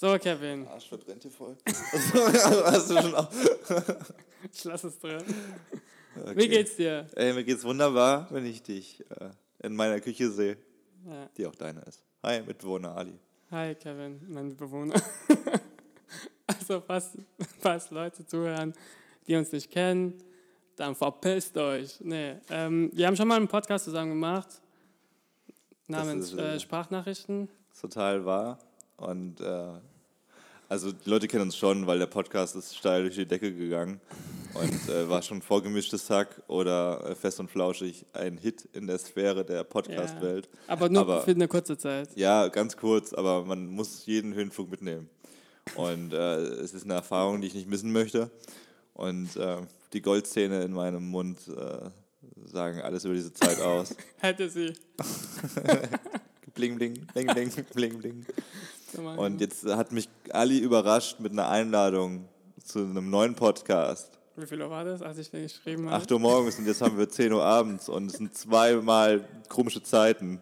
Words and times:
So, 0.00 0.18
Kevin. 0.18 0.66
Arsch 0.66 0.88
verbrennt 0.88 1.20
hier 1.20 1.30
voll. 1.30 1.58
Hast 1.66 2.88
du 2.90 3.02
schon 3.02 3.14
auch. 3.14 3.30
Ich 4.50 4.64
lass 4.64 4.82
es 4.84 4.98
drin. 4.98 5.22
Okay. 6.16 6.36
Wie 6.36 6.48
geht's 6.48 6.76
dir? 6.76 7.06
Ey, 7.14 7.34
mir 7.34 7.44
geht's 7.44 7.62
wunderbar, 7.62 8.26
wenn 8.30 8.46
ich 8.46 8.62
dich 8.62 9.04
äh, 9.10 9.28
in 9.62 9.76
meiner 9.76 10.00
Küche 10.00 10.30
sehe, 10.30 10.56
Ja. 11.06 11.28
die 11.36 11.44
auch 11.46 11.54
deine 11.54 11.82
ist. 11.82 12.02
Hi, 12.22 12.40
Mitbewohner 12.40 12.96
Ali. 12.96 13.18
Hi, 13.50 13.74
Kevin, 13.74 14.22
mein 14.26 14.56
Bewohner. 14.56 14.94
also, 16.46 16.80
falls, 16.80 17.10
falls 17.58 17.90
Leute 17.90 18.24
zuhören, 18.24 18.72
die 19.26 19.36
uns 19.36 19.52
nicht 19.52 19.70
kennen, 19.70 20.14
dann 20.76 20.94
verpisst 20.94 21.58
euch. 21.58 22.00
Nee, 22.00 22.36
ähm, 22.48 22.90
wir 22.94 23.06
haben 23.06 23.16
schon 23.16 23.28
mal 23.28 23.36
einen 23.36 23.48
Podcast 23.48 23.84
zusammen 23.84 24.12
gemacht, 24.12 24.62
namens 25.88 26.32
ist, 26.32 26.38
äh, 26.38 26.54
äh, 26.54 26.58
Sprachnachrichten. 26.60 27.50
Ist 27.70 27.82
total 27.82 28.24
wahr. 28.24 28.58
Und 28.96 29.40
äh, 29.40 29.80
also 30.70 30.92
die 30.92 31.10
Leute 31.10 31.26
kennen 31.26 31.42
uns 31.42 31.56
schon, 31.56 31.86
weil 31.88 31.98
der 31.98 32.06
Podcast 32.06 32.54
ist 32.54 32.76
steil 32.76 33.02
durch 33.02 33.16
die 33.16 33.26
Decke 33.26 33.52
gegangen 33.52 34.00
und 34.54 34.88
äh, 34.88 35.08
war 35.08 35.20
schon 35.20 35.42
vorgemischtes 35.42 36.08
Hack 36.08 36.40
oder 36.46 37.04
äh, 37.10 37.14
fest 37.16 37.40
und 37.40 37.50
flauschig 37.50 38.06
ein 38.12 38.38
Hit 38.38 38.68
in 38.72 38.86
der 38.86 38.98
Sphäre 38.98 39.44
der 39.44 39.64
Podcast-Welt. 39.64 40.48
Aber 40.68 40.88
nur 40.88 41.02
Aber- 41.02 41.22
für 41.22 41.32
eine 41.32 41.48
kurze 41.48 41.76
Zeit. 41.76 42.08
Ja, 42.14 42.46
ganz 42.46 42.76
kurz, 42.76 43.12
aber 43.12 43.44
man 43.44 43.66
muss 43.66 44.06
jeden 44.06 44.32
Höhenflug 44.32 44.70
mitnehmen. 44.70 45.10
Und 45.74 46.12
äh, 46.12 46.36
es 46.36 46.72
ist 46.72 46.84
eine 46.84 46.94
Erfahrung, 46.94 47.40
die 47.40 47.48
ich 47.48 47.54
nicht 47.54 47.68
missen 47.68 47.90
möchte. 47.92 48.30
Und 48.94 49.36
äh, 49.36 49.56
die 49.92 50.02
Goldzähne 50.02 50.62
in 50.62 50.72
meinem 50.72 51.04
Mund 51.08 51.40
äh, 51.48 51.90
sagen 52.46 52.80
alles 52.80 53.04
über 53.04 53.14
diese 53.14 53.32
Zeit 53.32 53.60
aus. 53.60 53.94
Hätte 54.18 54.48
sie. 54.48 54.72
bling, 56.54 56.76
bling, 56.76 56.94
bling, 57.12 57.26
bling, 57.26 57.50
bling, 57.72 57.98
bling. 57.98 58.26
Und 58.98 59.40
jetzt 59.40 59.64
hat 59.66 59.92
mich 59.92 60.08
Ali 60.30 60.58
überrascht 60.58 61.20
mit 61.20 61.32
einer 61.32 61.48
Einladung 61.48 62.28
zu 62.64 62.80
einem 62.80 63.10
neuen 63.10 63.34
Podcast. 63.34 64.18
Wie 64.36 64.46
viel 64.46 64.62
Uhr 64.62 64.70
war 64.70 64.84
das, 64.84 65.02
als 65.02 65.18
ich 65.18 65.30
den 65.30 65.42
geschrieben 65.42 65.86
habe? 65.86 65.96
8 65.96 66.12
Uhr 66.12 66.20
morgens 66.20 66.58
und 66.58 66.66
jetzt 66.66 66.80
haben 66.80 66.96
wir 66.96 67.08
10 67.08 67.32
Uhr 67.32 67.44
abends 67.44 67.88
und 67.88 68.06
es 68.06 68.14
sind 68.14 68.36
zweimal 68.36 69.24
komische 69.48 69.82
Zeiten. 69.82 70.40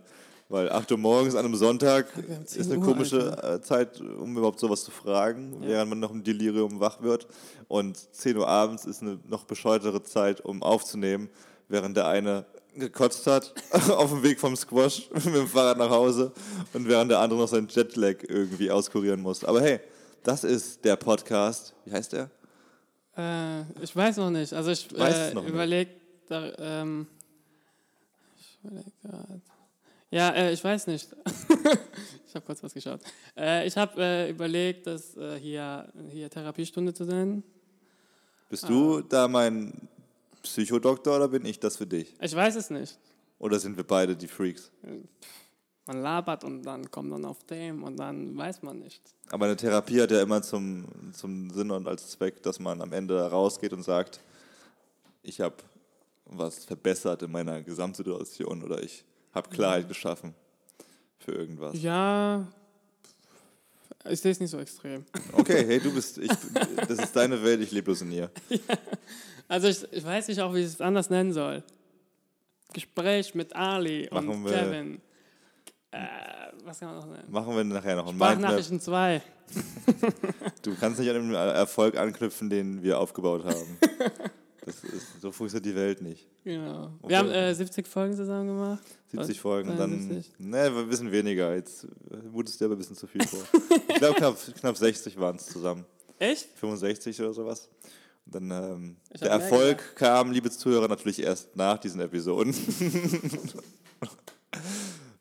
Weil 0.51 0.71
8 0.71 0.93
Uhr 0.93 0.99
morgens 0.99 1.35
an 1.35 1.45
einem 1.45 1.57
Sonntag 1.57 2.07
Wir 2.17 2.37
haben 2.37 2.47
10 2.47 2.61
ist 2.61 2.71
eine 2.71 2.81
Uhr, 2.81 2.87
komische 2.87 3.37
äh, 3.43 3.61
Zeit, 3.61 4.01
um 4.01 4.37
überhaupt 4.37 4.61
sowas 4.61 4.83
zu 4.83 4.91
fragen, 4.91 5.59
während 5.61 5.91
man 5.91 6.01
noch 6.01 6.11
im 6.11 6.23
Delirium 6.25 6.81
wach 6.81 7.03
wird. 7.03 7.27
Und 7.67 7.99
10 8.15 8.37
Uhr 8.37 8.49
abends 8.49 8.87
ist 8.87 9.03
eine 9.03 9.19
noch 9.27 9.45
bescheuertere 9.45 10.03
Zeit, 10.03 10.41
um 10.41 10.63
aufzunehmen, 10.63 11.29
während 11.69 11.97
der 11.97 12.07
eine 12.07 12.47
gekotzt 12.79 13.27
hat 13.27 13.55
auf 13.91 14.11
dem 14.11 14.23
Weg 14.23 14.41
vom 14.41 14.57
Squash 14.57 15.11
mit 15.15 15.27
dem 15.27 15.47
Fahrrad 15.49 15.79
nach 15.79 15.91
Hause 15.91 16.33
und 16.73 16.89
während 16.89 17.11
der 17.11 17.21
andere 17.21 17.41
noch 17.41 17.49
seinen 17.49 17.69
Jetlag 17.69 18.17
irgendwie 18.29 18.71
auskurieren 18.71 19.21
muss. 19.21 19.45
Aber 19.45 19.61
hey, 19.61 19.81
das 20.23 20.45
ist 20.45 20.85
der 20.85 20.97
Podcast. 20.97 21.75
Wie 21.85 21.93
heißt 21.93 22.13
der? 22.13 22.31
Äh, 23.17 23.63
ich 23.83 23.95
weiß 23.95 24.19
noch 24.19 24.31
nicht. 24.31 24.53
Also 24.53 24.71
ich 24.71 24.89
äh, 24.97 25.33
überlege, 25.33 25.91
da, 26.29 26.53
ähm, 26.59 27.07
ich 28.39 28.59
überlege 28.63 28.93
gerade. 29.03 29.41
Ja, 30.11 30.31
äh, 30.31 30.53
ich 30.53 30.65
weiß 30.65 30.87
nicht. 30.87 31.09
ich 32.27 32.35
habe 32.35 32.47
kurz 32.47 32.63
was 32.63 32.73
geschaut. 32.73 33.01
Äh, 33.37 33.67
ich 33.67 33.77
habe 33.77 34.01
äh, 34.03 34.31
überlegt, 34.31 34.87
das 34.87 35.17
äh, 35.17 35.39
hier, 35.39 35.93
hier 36.11 36.31
Therapiestunde 36.31 36.95
zu 36.95 37.05
nennen. 37.05 37.43
Bist 38.49 38.65
Ah. 38.65 38.69
du 38.69 39.01
da 39.03 39.29
mein 39.29 39.89
Psychodoktor 40.43 41.17
oder 41.17 41.29
bin 41.29 41.45
ich 41.45 41.59
das 41.61 41.77
für 41.77 41.87
dich? 41.87 42.15
Ich 42.21 42.35
weiß 42.35 42.57
es 42.57 42.71
nicht. 42.71 42.99
Oder 43.39 43.59
sind 43.59 43.77
wir 43.77 43.85
beide 43.85 44.17
die 44.17 44.29
Freaks? 44.29 44.71
Man 45.87 46.03
labert 46.03 46.45
und 46.45 46.63
dann 46.63 46.91
kommt 46.91 47.11
man 47.11 47.25
auf 47.25 47.45
dem 47.45 47.83
und 47.83 47.97
dann 47.97 48.37
weiß 48.37 48.63
man 48.63 48.79
nicht. 48.79 49.03
Aber 49.31 49.47
eine 49.47 49.57
Therapie 49.57 50.01
hat 50.01 50.11
ja 50.11 50.21
immer 50.21 50.43
zum, 50.43 50.87
zum 51.13 51.51
Sinn 51.51 51.71
und 51.71 51.87
als 51.87 52.11
Zweck, 52.11 52.43
dass 52.43 52.59
man 52.59 52.83
am 52.83 52.93
Ende 52.93 53.19
rausgeht 53.31 53.73
und 53.73 53.83
sagt, 53.83 54.21
ich 55.23 55.41
habe 55.41 55.57
was 56.27 56.65
verbessert 56.65 57.23
in 57.23 57.31
meiner 57.31 57.63
Gesamtsituation 57.63 58.63
oder 58.63 58.83
ich 58.83 59.05
habe 59.33 59.49
Klarheit 59.49 59.89
geschaffen 59.89 60.35
für 61.19 61.33
irgendwas. 61.33 61.81
Ja, 61.81 62.47
ich 64.11 64.21
sehe 64.21 64.33
es 64.33 64.41
nicht 64.41 64.51
so 64.51 64.59
extrem. 64.59 65.05
Okay, 65.33 65.65
hey, 65.67 65.81
du 65.81 65.93
bist, 65.93 66.19
ich, 66.19 66.31
das 66.89 66.99
ist 66.99 67.15
deine 67.17 67.43
Welt, 67.43 67.61
ich 67.61 67.71
lebe 67.71 67.85
bloß 67.87 68.03
in 68.03 68.13
ihr. 68.13 68.31
Also 69.49 69.69
ich, 69.69 69.87
ich 69.93 70.05
weiß 70.05 70.29
nicht 70.29 70.41
auch, 70.41 70.55
wie 70.55 70.61
ich 70.61 70.67
es 70.67 70.81
anders 70.81 71.11
nennen 71.11 71.33
soll. 71.33 71.63
Gespräch 72.73 73.35
mit 73.35 73.55
Ali 73.57 74.09
Machen 74.13 74.29
und 74.29 74.45
wir- 74.45 74.53
Kevin. 74.53 75.01
Äh, 75.91 75.99
was 76.65 76.81
kann 76.81 76.89
man 76.89 76.97
noch 76.99 77.07
nennen? 77.07 77.25
Machen 77.31 77.57
wir 77.57 77.65
nachher 77.65 77.97
noch 77.97 78.07
ein 78.09 78.17
Mindmap. 78.17 78.33
Sprachnachrichten 78.33 78.81
2. 78.83 79.23
Du 80.61 80.75
kannst 80.79 81.01
nicht 81.01 81.09
an 81.09 81.15
den 81.17 81.35
Erfolg 81.35 81.97
anknüpfen, 81.97 82.51
den 82.51 82.83
wir 82.83 82.99
aufgebaut 82.99 83.45
haben. 83.45 83.79
Ist, 84.69 85.21
so 85.21 85.33
funktioniert 85.33 85.67
die 85.67 85.75
Welt 85.75 86.03
nicht. 86.03 86.29
Genau. 86.45 86.93
Okay. 87.03 87.09
Wir 87.11 87.19
haben 87.19 87.31
äh, 87.31 87.55
70 87.55 87.87
Folgen 87.87 88.17
zusammen 88.17 88.49
gemacht. 88.49 88.83
70 89.11 89.37
Was? 89.37 89.43
Folgen, 89.43 89.69
dann. 89.77 89.91
72? 89.91 90.33
Ne, 90.39 90.63
ein 90.65 90.89
bisschen 90.89 91.13
weniger. 91.13 91.55
Jetzt 91.55 91.85
äh, 91.85 92.17
mutest 92.31 92.61
dir 92.61 92.67
aber 92.67 92.75
ein 92.75 92.79
bisschen 92.79 92.97
zu 92.97 93.07
viel 93.07 93.27
vor. 93.27 93.41
ich 93.89 93.95
glaube, 93.97 94.15
knapp, 94.17 94.37
knapp 94.61 94.77
60 94.77 95.19
waren 95.19 95.37
es 95.37 95.47
zusammen. 95.47 95.85
Echt? 96.19 96.49
65 96.57 97.21
oder 97.21 97.33
sowas. 97.33 97.69
Und 98.27 98.35
dann 98.35 98.51
ähm, 98.51 98.97
der 99.21 99.31
Erfolg 99.31 99.95
kam, 99.97 100.33
liebe 100.33 100.51
Zuhörer, 100.51 100.89
natürlich 100.89 101.23
erst 101.23 101.55
nach 101.57 101.79
diesen 101.79 102.01
Episoden. 102.01 102.55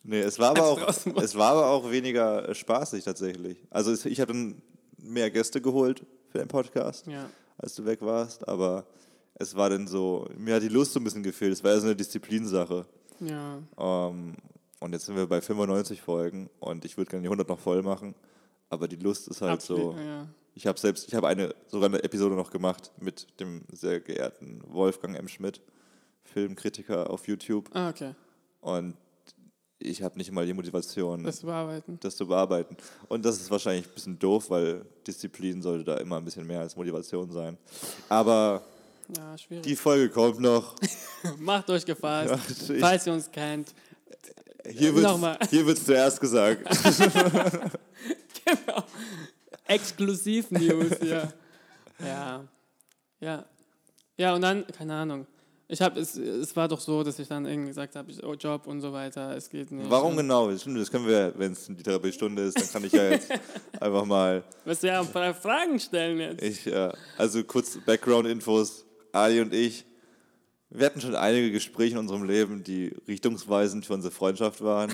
nee, 0.03 0.19
es 0.19 0.39
war, 0.39 0.51
aber 0.51 0.65
auch, 0.65 0.87
es 1.21 1.35
war 1.35 1.51
aber 1.51 1.67
auch 1.67 1.91
weniger 1.91 2.49
äh, 2.49 2.55
spaßig 2.55 3.03
tatsächlich. 3.03 3.57
Also 3.69 3.93
ich 4.07 4.19
habe 4.19 4.33
dann 4.33 4.61
mehr 4.97 5.29
Gäste 5.31 5.61
geholt 5.61 6.05
für 6.29 6.39
den 6.39 6.47
Podcast, 6.47 7.07
Ja. 7.07 7.29
als 7.57 7.75
du 7.75 7.85
weg 7.85 8.01
warst, 8.01 8.47
aber 8.47 8.85
es 9.39 9.55
war 9.55 9.69
dann 9.69 9.87
so, 9.87 10.27
mir 10.37 10.55
hat 10.55 10.63
die 10.63 10.67
Lust 10.69 10.93
so 10.93 10.99
ein 10.99 11.03
bisschen 11.03 11.23
gefehlt. 11.23 11.53
Es 11.53 11.63
war 11.63 11.71
ja 11.71 11.79
so 11.79 11.85
eine 11.87 11.95
Disziplinsache. 11.95 12.85
Ja. 13.19 13.59
Ähm, 13.77 14.35
und 14.79 14.93
jetzt 14.93 15.05
sind 15.05 15.15
wir 15.15 15.27
bei 15.27 15.41
95 15.41 16.01
Folgen 16.01 16.49
und 16.59 16.85
ich 16.85 16.97
würde 16.97 17.09
gerne 17.09 17.21
die 17.23 17.27
100 17.27 17.47
noch 17.47 17.59
voll 17.59 17.81
machen. 17.83 18.15
Aber 18.69 18.87
die 18.87 18.95
Lust 18.97 19.27
ist 19.27 19.41
halt 19.41 19.61
so. 19.61 19.75
Absolut, 19.91 19.97
Ja. 20.05 20.27
Ich 20.53 20.65
habe 20.65 20.79
selbst, 20.79 21.07
ich 21.07 21.13
habe 21.13 21.27
eine 21.27 21.53
sogar 21.67 21.87
eine 21.87 22.03
Episode 22.03 22.33
noch 22.35 22.49
gemacht 22.49 22.91
mit 22.99 23.27
dem 23.39 23.61
sehr 23.71 23.99
geehrten 23.99 24.63
Wolfgang 24.65 25.15
M. 25.15 25.27
Schmidt, 25.27 25.61
Filmkritiker 26.23 27.11
auf 27.11 27.27
YouTube. 27.27 27.69
Ah, 27.73 27.89
okay. 27.89 28.15
Und 28.61 28.95
ich 29.77 30.01
habe 30.01 30.17
nicht 30.17 30.31
mal 30.31 30.47
die 30.47 30.53
Motivation, 30.53 31.23
Das 31.23 31.35
das, 31.35 31.45
bearbeiten. 31.45 31.99
zu 32.01 32.27
bearbeiten. 32.27 32.75
Und 33.07 33.23
das 33.23 33.39
ist 33.39 33.51
wahrscheinlich 33.51 33.85
ein 33.87 33.93
bisschen 33.93 34.17
doof, 34.17 34.49
weil 34.49 34.83
Disziplin 35.05 35.61
sollte 35.61 35.83
da 35.83 35.97
immer 35.97 36.17
ein 36.17 36.25
bisschen 36.25 36.47
mehr 36.47 36.61
als 36.61 36.75
Motivation 36.75 37.29
sein. 37.31 37.55
Aber 38.09 38.63
Ja, 39.15 39.37
schwierig. 39.37 39.63
die 39.63 39.75
Folge 39.75 40.09
kommt 40.09 40.39
noch. 40.39 40.75
Macht 41.39 41.69
euch 41.69 41.85
gefasst. 41.85 42.29
Ja, 42.67 42.75
ich- 42.75 42.81
falls 42.81 43.07
ihr 43.07 43.13
uns 43.13 43.31
kennt. 43.31 43.73
Hier 44.69 44.93
wird 44.93 45.05
wird's 45.65 45.85
zuerst 45.85 46.19
gesagt. 46.19 46.61
Genau. 48.45 48.83
Exklusiv-News 49.65 50.97
hier. 51.01 51.33
Ja. 51.99 52.43
Ja. 53.19 53.45
Ja, 54.17 54.33
und 54.35 54.41
dann, 54.41 54.65
keine 54.67 54.93
Ahnung. 54.95 55.27
Ich 55.69 55.81
habe 55.81 55.99
es, 55.99 56.15
es 56.15 56.55
war 56.55 56.67
doch 56.69 56.79
so, 56.79 57.03
dass 57.03 57.19
ich 57.19 57.27
dann 57.27 57.45
irgendwie 57.45 57.67
gesagt 57.69 57.95
habe, 57.97 58.11
oh, 58.23 58.33
Job 58.35 58.67
und 58.67 58.79
so 58.79 58.93
weiter, 58.93 59.35
es 59.35 59.49
geht 59.49 59.69
nicht. 59.69 59.89
Warum 59.89 60.11
Und 60.11 60.17
genau? 60.17 60.55
Stimmt, 60.57 60.79
Das 60.79 60.89
können 60.89 61.05
wir, 61.07 61.33
wenn 61.35 61.51
es 61.51 61.65
die 61.65 61.75
Therapiestunde 61.83 62.43
ist, 62.43 62.57
dann 62.57 62.69
kann 62.71 62.83
ich 62.85 62.93
ja 62.93 63.09
jetzt 63.09 63.29
einfach 63.79 64.05
mal 64.05 64.43
Wirst 64.63 64.83
du 64.83 64.87
ja 64.87 65.01
ein 65.01 65.07
paar 65.11 65.33
Fragen 65.33 65.77
stellen 65.77 66.19
jetzt. 66.19 66.41
Ich, 66.41 66.67
äh, 66.67 66.89
also 67.17 67.43
kurz 67.43 67.77
Background-Infos. 67.85 68.85
Ali 69.17 69.41
und 69.41 69.53
ich, 69.53 69.85
wir 70.69 70.85
hatten 70.85 71.01
schon 71.01 71.15
einige 71.15 71.51
Gespräche 71.51 71.93
in 71.93 71.99
unserem 71.99 72.23
Leben, 72.23 72.63
die 72.63 72.93
richtungsweisend 73.07 73.85
für 73.85 73.93
unsere 73.93 74.13
Freundschaft 74.13 74.61
waren 74.61 74.93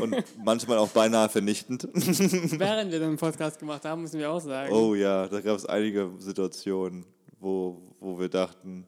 und 0.00 0.16
manchmal 0.44 0.78
auch 0.78 0.88
beinahe 0.88 1.28
vernichtend. 1.28 1.88
Während 1.92 2.92
wir 2.92 2.98
den 2.98 3.16
Podcast 3.16 3.58
gemacht 3.58 3.84
haben, 3.84 4.02
müssen 4.02 4.18
wir 4.18 4.30
auch 4.30 4.40
sagen. 4.40 4.72
Oh 4.72 4.94
ja, 4.94 5.28
da 5.28 5.40
gab 5.40 5.56
es 5.56 5.66
einige 5.66 6.10
Situationen, 6.18 7.04
wo, 7.40 7.80
wo 8.00 8.18
wir 8.18 8.28
dachten, 8.28 8.86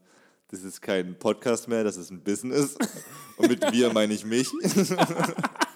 das 0.49 0.63
ist 0.63 0.81
kein 0.81 1.19
Podcast 1.19 1.69
mehr, 1.69 1.85
das 1.85 1.97
ist 1.97 2.11
ein 2.11 2.23
Business. 2.23 2.77
Und 3.37 3.49
mit 3.49 3.73
wir 3.73 3.93
meine 3.93 4.15
ich 4.15 4.25
mich. 4.25 4.49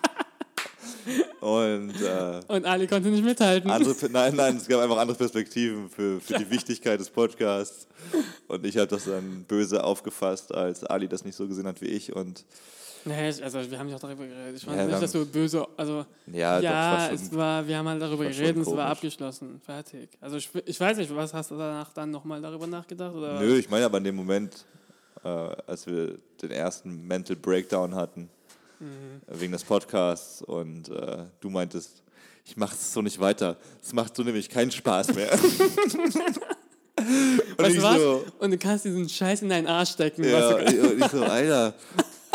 Und 1.40 1.94
äh, 2.00 2.40
Und 2.48 2.66
Ali 2.66 2.86
konnte 2.86 3.08
nicht 3.08 3.24
mithalten. 3.24 3.70
andere, 3.70 3.94
nein, 4.10 4.34
nein, 4.36 4.56
es 4.56 4.68
gab 4.68 4.80
einfach 4.80 4.98
andere 4.98 5.16
Perspektiven 5.16 5.88
für, 5.88 6.20
für 6.20 6.34
die 6.34 6.50
Wichtigkeit 6.50 6.98
des 7.00 7.10
Podcasts. 7.10 7.86
Und 8.46 8.64
ich 8.66 8.76
habe 8.76 8.88
das 8.88 9.04
dann 9.04 9.44
böse 9.44 9.82
aufgefasst, 9.84 10.54
als 10.54 10.84
Ali 10.84 11.08
das 11.08 11.24
nicht 11.24 11.36
so 11.36 11.46
gesehen 11.46 11.66
hat 11.66 11.80
wie 11.80 11.86
ich. 11.86 12.14
Und 12.14 12.44
Nee, 13.04 13.26
also 13.42 13.70
wir 13.70 13.78
haben 13.78 13.88
ja 13.88 13.96
auch 13.96 14.00
darüber 14.00 14.26
geredet. 14.26 14.56
Ich 14.56 14.64
fand 14.64 14.76
Ja, 14.76 14.86
nicht, 14.86 15.00
dass 15.00 15.12
du 15.12 15.24
böse, 15.24 15.66
also 15.76 16.04
ja, 16.26 16.60
ja, 16.60 16.70
war 16.72 17.06
schon, 17.06 17.14
es 17.14 17.34
war, 17.34 17.66
wir 17.66 17.78
haben 17.78 17.88
halt 17.88 18.02
darüber 18.02 18.24
geredet, 18.24 18.56
und 18.56 18.62
es 18.62 18.76
war 18.76 18.86
abgeschlossen, 18.86 19.60
fertig. 19.64 20.10
Also 20.20 20.36
ich, 20.36 20.50
ich 20.66 20.78
weiß 20.78 20.98
nicht, 20.98 21.14
was 21.14 21.32
hast 21.32 21.50
du 21.50 21.56
danach 21.56 21.92
dann 21.92 22.10
nochmal 22.10 22.42
darüber 22.42 22.66
nachgedacht? 22.66 23.14
Oder? 23.14 23.40
Nö, 23.40 23.56
ich 23.56 23.70
meine 23.70 23.86
aber 23.86 23.98
in 23.98 24.04
dem 24.04 24.16
Moment, 24.16 24.66
äh, 25.24 25.28
als 25.28 25.86
wir 25.86 26.18
den 26.42 26.50
ersten 26.50 27.06
Mental 27.06 27.36
Breakdown 27.36 27.94
hatten, 27.94 28.28
Mhm. 28.80 29.20
wegen 29.26 29.52
des 29.52 29.64
Podcasts 29.64 30.42
und 30.42 30.88
äh, 30.88 31.24
du 31.40 31.50
meintest, 31.50 32.02
ich 32.44 32.56
mache 32.56 32.74
es 32.74 32.92
so 32.92 33.02
nicht 33.02 33.18
weiter. 33.20 33.56
Es 33.82 33.92
macht 33.92 34.14
so 34.16 34.22
nämlich 34.22 34.48
keinen 34.48 34.70
Spaß 34.70 35.14
mehr. 35.14 35.32
und 36.96 37.58
Weißt 37.58 37.76
du 37.76 37.82
was? 37.82 37.96
so, 38.00 38.24
Und 38.38 38.50
du 38.52 38.58
kannst 38.58 38.84
diesen 38.84 39.08
Scheiß 39.08 39.42
in 39.42 39.48
deinen 39.48 39.66
Arsch 39.66 39.90
stecken. 39.90 40.24
ja, 40.24 40.56
und 40.56 40.98
ich 41.00 41.06
so, 41.10 41.22
Alter, 41.22 41.74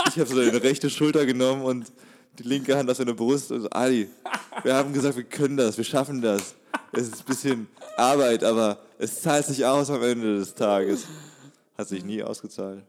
ich 0.08 0.20
habe 0.20 0.26
so 0.28 0.36
deine 0.36 0.62
rechte 0.62 0.90
Schulter 0.90 1.26
genommen 1.26 1.64
und 1.64 1.92
die 2.40 2.44
linke 2.44 2.76
Hand 2.78 2.90
auf 2.90 2.98
deine 2.98 3.14
Brust 3.14 3.52
und 3.52 3.62
so, 3.62 3.70
Ali, 3.70 4.10
wir 4.64 4.74
haben 4.76 4.94
gesagt, 4.94 5.16
wir 5.16 5.24
können 5.24 5.58
das, 5.58 5.78
wir 5.78 5.84
schaffen 5.84 6.22
das. 6.22 6.56
Es 6.92 7.04
ist 7.08 7.20
ein 7.22 7.26
bisschen 7.26 7.68
Arbeit, 7.98 8.44
aber 8.44 8.80
es 8.98 9.22
zahlt 9.22 9.46
sich 9.46 9.66
aus 9.66 9.90
am 9.90 10.02
Ende 10.04 10.38
des 10.38 10.54
Tages. 10.54 11.06
Hat 11.78 11.88
sich 11.88 12.04
nie 12.04 12.22
ausgezahlt. 12.22 12.84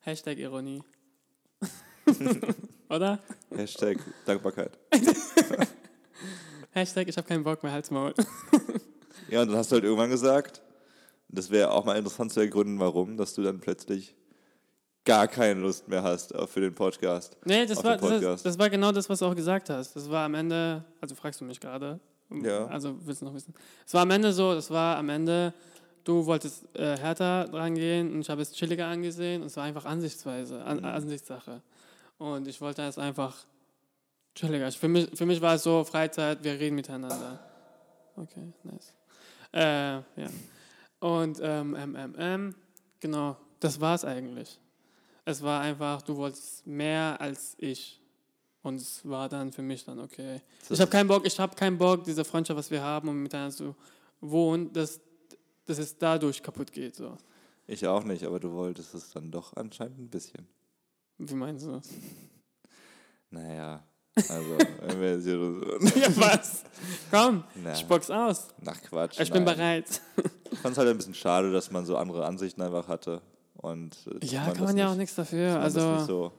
Hashtag 0.00 0.38
Ironie. 0.38 0.82
Oder? 2.90 3.18
Hashtag 3.54 3.98
Dankbarkeit. 4.26 4.78
Hashtag 6.72 7.08
ich 7.08 7.16
habe 7.16 7.26
keinen 7.26 7.44
Bock 7.44 7.62
mehr, 7.62 7.72
halt's 7.72 7.90
Maul. 7.90 8.14
Ja, 9.30 9.42
und 9.42 9.48
dann 9.48 9.58
hast 9.58 9.70
du 9.70 9.74
halt 9.74 9.84
irgendwann 9.84 10.08
gesagt, 10.08 10.62
das 11.28 11.50
wäre 11.50 11.70
auch 11.72 11.84
mal 11.84 11.98
interessant 11.98 12.32
zu 12.32 12.40
ergründen, 12.40 12.78
warum, 12.80 13.18
dass 13.18 13.34
du 13.34 13.42
dann 13.42 13.60
plötzlich 13.60 14.14
gar 15.04 15.28
keine 15.28 15.60
Lust 15.60 15.86
mehr 15.86 16.02
hast 16.02 16.32
für 16.46 16.62
den 16.62 16.74
Podcast. 16.74 17.36
Nee, 17.44 17.66
das 17.66 17.84
war, 17.84 17.98
den 17.98 18.00
das, 18.00 18.10
Podcast. 18.10 18.46
das 18.46 18.58
war 18.58 18.70
genau 18.70 18.90
das, 18.90 19.06
was 19.10 19.18
du 19.18 19.26
auch 19.26 19.36
gesagt 19.36 19.68
hast. 19.68 19.94
Das 19.94 20.08
war 20.08 20.24
am 20.24 20.34
Ende, 20.34 20.82
also 21.02 21.14
fragst 21.14 21.42
du 21.42 21.44
mich 21.44 21.60
gerade. 21.60 22.00
Ja. 22.30 22.68
Also 22.68 22.96
willst 23.04 23.20
du 23.20 23.26
noch 23.26 23.34
wissen? 23.34 23.52
Es 23.86 23.92
war 23.92 24.00
am 24.00 24.10
Ende 24.12 24.32
so, 24.32 24.54
das 24.54 24.70
war 24.70 24.96
am 24.96 25.10
Ende, 25.10 25.52
du 26.04 26.24
wolltest 26.24 26.64
äh, 26.74 26.96
härter 26.96 27.48
dran 27.48 27.74
gehen 27.74 28.10
und 28.14 28.20
ich 28.22 28.30
habe 28.30 28.40
es 28.40 28.52
chilliger 28.52 28.86
angesehen 28.86 29.42
und 29.42 29.48
es 29.48 29.58
war 29.58 29.64
einfach 29.64 29.84
Ansichtsweise, 29.84 30.54
Mhm. 30.54 30.62
an, 30.62 30.84
Ansichtssache. 30.86 31.60
Und 32.18 32.48
ich 32.48 32.60
wollte 32.60 32.82
es 32.82 32.98
einfach 32.98 33.46
chilliger. 34.34 34.68
Ich, 34.68 34.78
für, 34.78 34.88
mich, 34.88 35.08
für 35.14 35.26
mich 35.26 35.40
war 35.40 35.54
es 35.54 35.62
so, 35.62 35.84
Freizeit, 35.84 36.42
wir 36.42 36.58
reden 36.58 36.76
miteinander. 36.76 37.40
Okay, 38.16 38.52
nice. 38.64 38.92
Äh, 39.52 39.60
ja. 39.60 40.30
Und 41.00 41.38
ähm, 41.40 41.76
ähm, 41.78 41.96
ähm, 41.96 42.14
ähm, 42.18 42.54
genau, 43.00 43.36
das 43.60 43.80
war 43.80 43.94
es 43.94 44.04
eigentlich. 44.04 44.58
Es 45.24 45.42
war 45.42 45.60
einfach, 45.60 46.02
du 46.02 46.16
wolltest 46.16 46.66
mehr 46.66 47.20
als 47.20 47.54
ich. 47.58 48.00
Und 48.62 48.76
es 48.76 49.08
war 49.08 49.28
dann 49.28 49.52
für 49.52 49.62
mich 49.62 49.84
dann 49.84 50.00
okay. 50.00 50.42
Ich 50.68 50.80
habe 50.80 50.90
keinen 50.90 51.06
Bock, 51.06 51.24
ich 51.24 51.38
habe 51.38 51.54
keinen 51.54 51.78
Bock, 51.78 52.02
diese 52.04 52.24
Freundschaft, 52.24 52.58
was 52.58 52.70
wir 52.70 52.82
haben, 52.82 53.08
um 53.08 53.22
miteinander 53.22 53.54
zu 53.54 53.76
wohnen, 54.20 54.72
dass, 54.72 55.00
dass 55.64 55.78
es 55.78 55.96
dadurch 55.96 56.42
kaputt 56.42 56.72
geht. 56.72 56.96
So. 56.96 57.16
Ich 57.66 57.86
auch 57.86 58.02
nicht, 58.02 58.24
aber 58.24 58.40
du 58.40 58.52
wolltest 58.52 58.94
es 58.94 59.10
dann 59.12 59.30
doch 59.30 59.54
anscheinend 59.56 59.98
ein 59.98 60.08
bisschen. 60.08 60.48
Wie 61.18 61.34
meinst 61.34 61.66
du 61.66 61.72
das? 61.72 61.88
Naja, 63.30 63.82
also, 64.16 64.58
wenn 64.80 65.00
wir 65.00 65.12
jetzt 65.14 65.24
hier 65.24 65.38
so, 65.38 65.98
ja, 66.00 66.16
was? 66.16 66.64
Komm, 67.10 67.44
Na. 67.62 67.74
spuck's 67.74 68.10
aus. 68.10 68.48
nach 68.62 68.80
Quatsch. 68.82 69.20
Ich 69.20 69.30
bin 69.30 69.44
nein. 69.44 69.56
bereit. 69.56 70.00
Ich 70.50 70.58
fand 70.58 70.72
es 70.72 70.78
halt 70.78 70.88
ein 70.88 70.96
bisschen 70.96 71.14
schade, 71.14 71.52
dass 71.52 71.70
man 71.70 71.84
so 71.86 71.96
andere 71.96 72.24
Ansichten 72.24 72.62
einfach 72.62 72.88
hatte. 72.88 73.20
Und 73.56 73.96
äh, 74.22 74.26
Ja, 74.26 74.46
man 74.46 74.54
kann 74.54 74.64
man 74.64 74.76
ja 74.76 74.84
nicht, 74.86 74.92
auch 74.92 74.96
nichts 74.98 75.14
dafür. 75.14 75.60
Also, 75.60 75.98
so 76.06 76.32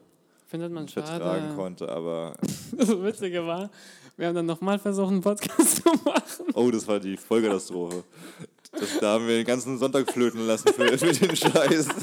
findet 0.47 0.71
man 0.71 0.87
vertragen 0.87 1.21
schade. 1.21 1.55
konnte, 1.55 1.89
aber 1.89 2.35
Das 2.71 2.89
Witzige 2.89 3.45
war, 3.45 3.69
wir 4.17 4.27
haben 4.27 4.35
dann 4.35 4.45
nochmal 4.47 4.79
versucht, 4.79 5.11
einen 5.11 5.21
Podcast 5.21 5.83
zu 5.83 5.89
machen. 6.03 6.45
oh, 6.55 6.71
das 6.71 6.87
war 6.87 6.99
die 6.99 7.17
Vollkatastrophe. 7.17 8.03
Das, 8.71 8.99
da 8.99 9.13
haben 9.13 9.27
wir 9.27 9.35
den 9.35 9.45
ganzen 9.45 9.77
Sonntag 9.77 10.11
flöten 10.11 10.45
lassen 10.45 10.71
für, 10.73 10.97
für 10.97 11.11
den 11.11 11.35
Scheiß. 11.35 11.87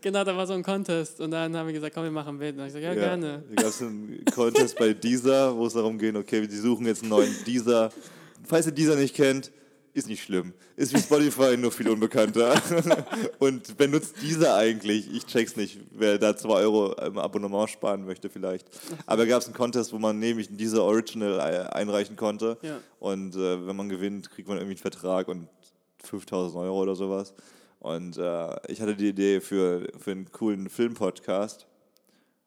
Genau, 0.00 0.22
da 0.22 0.36
war 0.36 0.46
so 0.46 0.52
ein 0.52 0.62
Contest. 0.62 1.20
Und 1.20 1.30
dann 1.30 1.56
haben 1.56 1.66
wir 1.66 1.72
gesagt, 1.72 1.94
komm, 1.94 2.04
wir 2.04 2.10
machen 2.10 2.36
mit. 2.36 2.50
Und 2.50 2.58
dann 2.58 2.68
hab 2.68 2.74
ich 2.74 2.74
gesagt, 2.74 2.96
ja, 2.96 3.02
gerne. 3.02 3.42
Da 3.54 3.62
gab 3.62 3.70
es 3.70 3.80
einen 3.80 4.22
Contest 4.34 4.78
bei 4.78 4.92
Deezer, 4.92 5.56
wo 5.56 5.66
es 5.66 5.72
darum 5.72 5.98
ging, 5.98 6.14
okay, 6.16 6.46
die 6.46 6.56
suchen 6.56 6.86
jetzt 6.86 7.02
einen 7.02 7.10
neuen 7.10 7.34
Deezer. 7.46 7.90
Falls 8.44 8.66
ihr 8.66 8.72
Deezer 8.72 8.96
nicht 8.96 9.14
kennt, 9.14 9.50
ist 9.94 10.08
nicht 10.08 10.24
schlimm. 10.24 10.52
Ist 10.76 10.92
wie 10.92 10.98
Spotify, 10.98 11.56
nur 11.56 11.70
viel 11.70 11.88
unbekannter. 11.88 12.60
Und 13.38 13.76
benutzt 13.76 14.20
Deezer 14.20 14.56
eigentlich? 14.56 15.10
Ich 15.12 15.24
check's 15.24 15.56
nicht, 15.56 15.78
wer 15.92 16.18
da 16.18 16.36
2 16.36 16.48
Euro 16.48 16.92
im 16.94 17.16
Abonnement 17.16 17.70
sparen 17.70 18.04
möchte 18.04 18.28
vielleicht. 18.28 18.68
Aber 19.06 19.24
gab 19.24 19.40
es 19.40 19.46
einen 19.46 19.54
Contest, 19.54 19.92
wo 19.92 19.98
man 19.98 20.18
nämlich 20.18 20.48
Deezer 20.54 20.82
Original 20.82 21.40
einreichen 21.70 22.16
konnte. 22.16 22.58
Ja. 22.62 22.80
Und 22.98 23.36
äh, 23.36 23.66
wenn 23.66 23.76
man 23.76 23.88
gewinnt, 23.88 24.30
kriegt 24.30 24.48
man 24.48 24.58
irgendwie 24.58 24.74
einen 24.74 24.92
Vertrag 24.92 25.28
und 25.28 25.48
5000 26.02 26.60
Euro 26.60 26.82
oder 26.82 26.96
sowas. 26.96 27.32
Und 27.78 28.18
äh, 28.18 28.56
ich 28.66 28.80
hatte 28.80 28.96
die 28.96 29.08
Idee 29.08 29.40
für, 29.40 29.86
für 29.98 30.10
einen 30.10 30.30
coolen 30.32 30.68
Filmpodcast. 30.68 31.66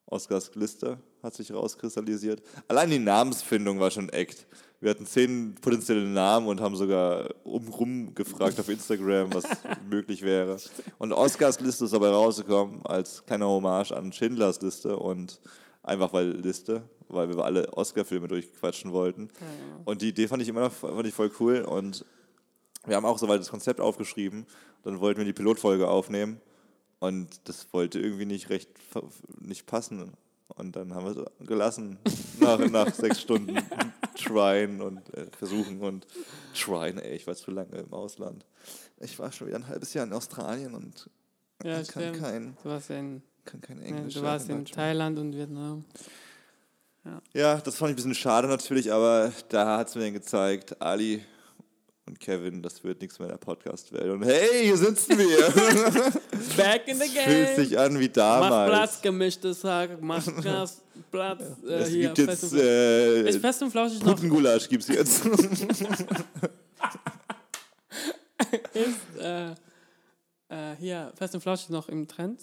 Oscars 0.05 0.55
Liste 0.55 0.99
hat 1.23 1.33
sich 1.33 1.53
rauskristallisiert. 1.53 2.41
Allein 2.67 2.89
die 2.89 2.99
Namensfindung 2.99 3.79
war 3.79 3.91
schon 3.91 4.09
Act. 4.09 4.47
Wir 4.79 4.91
hatten 4.91 5.07
zehn 5.07 5.55
potenzielle 5.55 6.05
Namen 6.05 6.47
und 6.47 6.61
haben 6.61 6.75
sogar 6.75 7.33
umrum 7.43 8.13
gefragt 8.13 8.59
auf 8.59 8.69
Instagram, 8.69 9.33
was 9.33 9.45
möglich 9.89 10.21
wäre. 10.21 10.57
Und 10.99 11.13
Oscars 11.13 11.59
Liste 11.59 11.85
ist 11.85 11.93
dabei 11.93 12.09
rausgekommen 12.09 12.85
als 12.85 13.25
kleiner 13.25 13.47
Hommage 13.47 13.91
an 13.91 14.13
Schindlers 14.13 14.61
Liste 14.61 14.95
und 14.97 15.39
einfach 15.81 16.13
weil 16.13 16.29
Liste, 16.29 16.83
weil 17.07 17.27
wir 17.27 17.43
alle 17.43 17.73
Oscar-Filme 17.73 18.27
durchquatschen 18.27 18.91
wollten. 18.91 19.29
Und 19.85 20.03
die 20.03 20.09
Idee 20.09 20.27
fand 20.27 20.43
ich 20.43 20.49
immer 20.49 20.61
noch 20.61 20.73
fand 20.73 21.07
ich 21.07 21.13
voll 21.13 21.31
cool 21.39 21.61
und 21.61 22.05
wir 22.85 22.95
haben 22.95 23.05
auch 23.05 23.17
soweit 23.17 23.39
das 23.39 23.49
Konzept 23.49 23.81
aufgeschrieben. 23.81 24.45
Dann 24.83 24.99
wollten 24.99 25.17
wir 25.17 25.25
die 25.25 25.33
Pilotfolge 25.33 25.87
aufnehmen 25.87 26.39
und 26.99 27.47
das 27.49 27.67
wollte 27.73 27.99
irgendwie 27.99 28.25
nicht 28.25 28.49
recht 28.51 28.69
nicht 29.39 29.65
passen. 29.65 30.13
Und 30.49 30.75
dann 30.75 30.93
haben 30.93 31.05
wir 31.05 31.17
es 31.17 31.47
gelassen 31.47 31.99
nach, 32.39 32.59
nach 32.59 32.93
sechs 32.93 33.21
Stunden 33.21 33.57
tryen 34.17 34.81
und 34.81 35.13
äh, 35.13 35.27
versuchen 35.37 35.79
und 35.81 36.05
tryen. 36.55 36.97
Ey, 36.99 37.15
ich 37.15 37.27
war 37.27 37.35
zu 37.35 37.51
lange 37.51 37.77
im 37.77 37.93
Ausland. 37.93 38.45
Ich 38.99 39.17
war 39.19 39.31
schon 39.31 39.47
wieder 39.47 39.57
ein 39.57 39.67
halbes 39.67 39.93
Jahr 39.93 40.05
in 40.05 40.13
Australien 40.13 40.73
und 40.73 41.09
Ja, 41.63 41.75
kann, 41.75 41.85
stimmt. 41.85 42.19
kein, 42.19 42.57
Du 42.63 42.69
warst 42.69 42.89
in, 42.89 43.21
kann 43.45 43.61
kein 43.61 43.77
ja, 43.79 43.85
Englisch. 43.85 44.15
du 44.15 44.21
warst 44.23 44.49
in. 44.49 44.65
Thailand 44.65 45.19
und 45.19 45.33
Vietnam. 45.35 45.85
Ja, 47.33 47.55
das 47.61 47.75
fand 47.77 47.89
ich 47.89 47.93
ein 47.93 47.95
bisschen 47.95 48.15
schade 48.15 48.49
natürlich, 48.49 48.91
aber 48.91 49.31
da 49.49 49.77
hat 49.77 49.87
es 49.87 49.95
mir 49.95 50.01
dann 50.03 50.13
gezeigt, 50.13 50.81
Ali 50.81 51.23
und 52.07 52.19
Kevin, 52.19 52.61
das 52.61 52.83
wird 52.83 53.01
nichts 53.01 53.19
mehr 53.19 53.27
in 53.27 53.33
der 53.33 53.39
Podcast-Welt. 53.39 54.09
Und 54.09 54.23
hey, 54.23 54.65
hier 54.65 54.77
sitzen 54.77 55.17
wir. 55.17 55.37
Back 56.57 56.87
in 56.87 56.97
the 56.97 57.07
Fühlt 57.09 57.47
game. 57.47 57.55
sich 57.55 57.77
an 57.77 57.99
wie 57.99 58.07
Mach 58.07 58.13
damals. 58.13 58.71
Platz, 58.71 59.01
gemischtes 59.01 59.63
Hack. 59.63 60.01
Mach 60.01 60.23
Platz, 60.41 60.81
Platz. 61.11 61.43
Äh, 61.67 61.73
es 61.73 61.89
hier, 61.89 62.13
gibt 62.13 62.29
fest 62.29 62.43
jetzt 62.43 62.53
äh, 62.53 63.27
ist 63.29 63.41
fest 63.41 63.61
und 63.61 63.71
flauschig 63.71 63.99
noch 63.99 64.15
Putengulasch 64.15 64.69
gibt's 64.69 64.87
jetzt. 64.87 65.25
ist, 68.73 69.21
äh, 69.21 69.51
äh, 69.51 69.55
hier, 70.79 71.11
fest 71.15 71.35
und 71.35 71.41
flauschig 71.41 71.69
noch 71.69 71.89
im 71.89 72.07
Trend? 72.07 72.39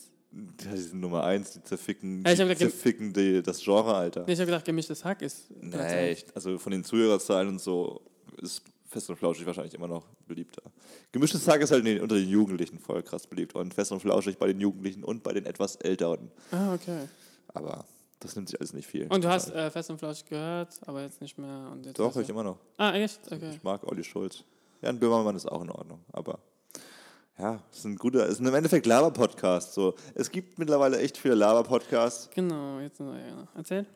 Ja, 0.63 0.73
die 0.75 0.81
sind 0.83 1.01
Nummer 1.01 1.25
eins, 1.25 1.53
die 1.53 1.63
zerficken, 1.63 2.23
Ja, 2.27 2.33
die 2.33 2.39
gedacht, 2.43 2.59
zerficken 2.59 3.13
die, 3.15 3.43
das 3.43 3.63
Genre, 3.63 3.95
Alter. 3.95 4.25
Nee, 4.27 4.33
ich 4.33 4.39
habe 4.41 4.47
gedacht, 4.47 4.65
gemischtes 4.65 5.05
Hack 5.05 5.23
ist. 5.23 5.51
Nee, 5.51 6.11
echt. 6.11 6.37
also 6.37 6.59
von 6.59 6.73
den 6.73 6.85
Zuhörerzahlen 6.85 7.49
und 7.49 7.61
so 7.61 8.03
ist 8.43 8.63
Fest 8.95 9.11
und 9.11 9.17
Flauschig 9.17 9.45
wahrscheinlich 9.45 9.75
immer 9.75 9.89
noch 9.89 10.07
beliebter. 10.29 10.63
Gemischtes 11.11 11.45
Tag 11.45 11.61
ist 11.61 11.73
halt 11.73 11.85
den, 11.85 12.01
unter 12.01 12.15
den 12.15 12.29
Jugendlichen 12.29 12.79
voll 12.79 13.03
krass 13.03 13.27
beliebt 13.27 13.57
und 13.57 13.75
Fest 13.75 13.91
und 13.91 13.99
Flauschig 13.99 14.39
bei 14.39 14.47
den 14.47 14.61
Jugendlichen 14.61 15.03
und 15.03 15.25
bei 15.25 15.33
den 15.33 15.47
etwas 15.47 15.75
Älteren. 15.77 16.31
Ah, 16.53 16.75
okay. 16.75 17.09
Aber 17.49 17.85
das 18.21 18.37
nimmt 18.37 18.49
sich 18.49 18.61
alles 18.61 18.73
nicht 18.73 18.87
viel. 18.87 19.09
Und 19.09 19.25
du 19.25 19.29
hast 19.29 19.51
äh, 19.51 19.69
fest 19.73 19.91
und 19.91 19.99
flauschig 19.99 20.27
gehört, 20.27 20.79
aber 20.87 21.03
jetzt 21.03 21.21
nicht 21.21 21.37
mehr. 21.39 21.69
Und 21.73 21.85
jetzt 21.85 21.99
Doch, 21.99 22.17
ich 22.17 22.29
immer 22.29 22.45
noch. 22.45 22.59
Ah, 22.77 22.93
echt? 22.93 23.21
Okay. 23.33 23.51
Ich 23.57 23.65
mag 23.65 23.83
Olli 23.85 24.05
Schulz. 24.05 24.45
Jan 24.81 25.01
Böhmermann 25.01 25.35
ist 25.35 25.51
auch 25.51 25.63
in 25.63 25.71
Ordnung, 25.71 26.05
aber 26.13 26.39
ja, 27.37 27.61
es 27.73 27.79
ist 27.79 27.85
ein 27.87 27.97
guter, 27.97 28.27
es 28.27 28.35
ist 28.35 28.47
im 28.47 28.55
Endeffekt 28.55 28.87
Laber-Podcast. 28.87 29.75
So. 29.75 29.97
Es 30.15 30.31
gibt 30.31 30.57
mittlerweile 30.61 30.99
echt 31.01 31.19
viele 31.19 31.35
Laber-Podcasts 31.35 32.31
Genau, 32.33 32.79
jetzt 32.79 33.01
noch 33.01 33.13
einer. 33.13 33.49
Erzähl. 33.57 33.87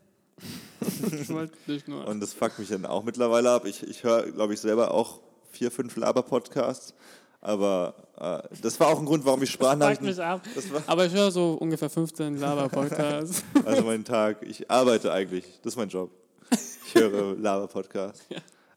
und 2.06 2.20
das 2.20 2.32
fuckt 2.32 2.58
mich 2.58 2.68
dann 2.68 2.86
auch 2.86 3.04
mittlerweile 3.04 3.50
ab. 3.50 3.64
Ich, 3.66 3.82
ich 3.82 4.04
höre, 4.04 4.30
glaube 4.30 4.54
ich, 4.54 4.60
selber 4.60 4.92
auch 4.92 5.20
vier, 5.50 5.70
fünf 5.70 5.96
Laber-Podcasts, 5.96 6.94
aber 7.40 7.94
äh, 8.18 8.56
das 8.62 8.78
war 8.80 8.88
auch 8.88 8.98
ein 8.98 9.06
Grund, 9.06 9.24
warum 9.24 9.42
ich 9.42 9.50
Sprachnachrichten, 9.50 10.06
mich 10.06 10.20
ab. 10.20 10.42
das 10.54 10.64
Aber 10.86 11.06
ich 11.06 11.12
höre 11.12 11.30
so 11.30 11.54
ungefähr 11.54 11.90
15 11.90 12.38
Laber-Podcasts. 12.38 13.42
also 13.64 13.82
mein 13.82 14.04
Tag, 14.04 14.42
ich 14.42 14.70
arbeite 14.70 15.12
eigentlich, 15.12 15.44
das 15.62 15.74
ist 15.74 15.76
mein 15.76 15.88
Job. 15.88 16.10
Ich 16.86 16.94
höre 16.94 17.36
Laber-Podcasts. 17.36 18.24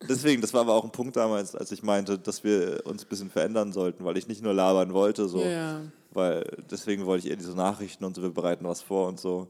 Deswegen, 0.07 0.41
das 0.41 0.53
war 0.53 0.61
aber 0.61 0.73
auch 0.73 0.83
ein 0.83 0.91
Punkt 0.91 1.15
damals, 1.15 1.55
als 1.55 1.71
ich 1.71 1.83
meinte, 1.83 2.17
dass 2.17 2.43
wir 2.43 2.81
uns 2.85 3.03
ein 3.03 3.09
bisschen 3.09 3.29
verändern 3.29 3.71
sollten, 3.71 4.03
weil 4.03 4.17
ich 4.17 4.27
nicht 4.27 4.41
nur 4.41 4.53
labern 4.53 4.93
wollte, 4.93 5.27
so. 5.27 5.41
Ja, 5.41 5.49
ja. 5.49 5.81
Weil 6.11 6.45
deswegen 6.69 7.05
wollte 7.05 7.25
ich 7.25 7.31
eher 7.31 7.37
diese 7.37 7.55
Nachrichten 7.55 8.03
und 8.03 8.15
so, 8.15 8.21
wir 8.21 8.31
bereiten 8.31 8.65
was 8.65 8.81
vor 8.81 9.07
und 9.07 9.19
so. 9.19 9.47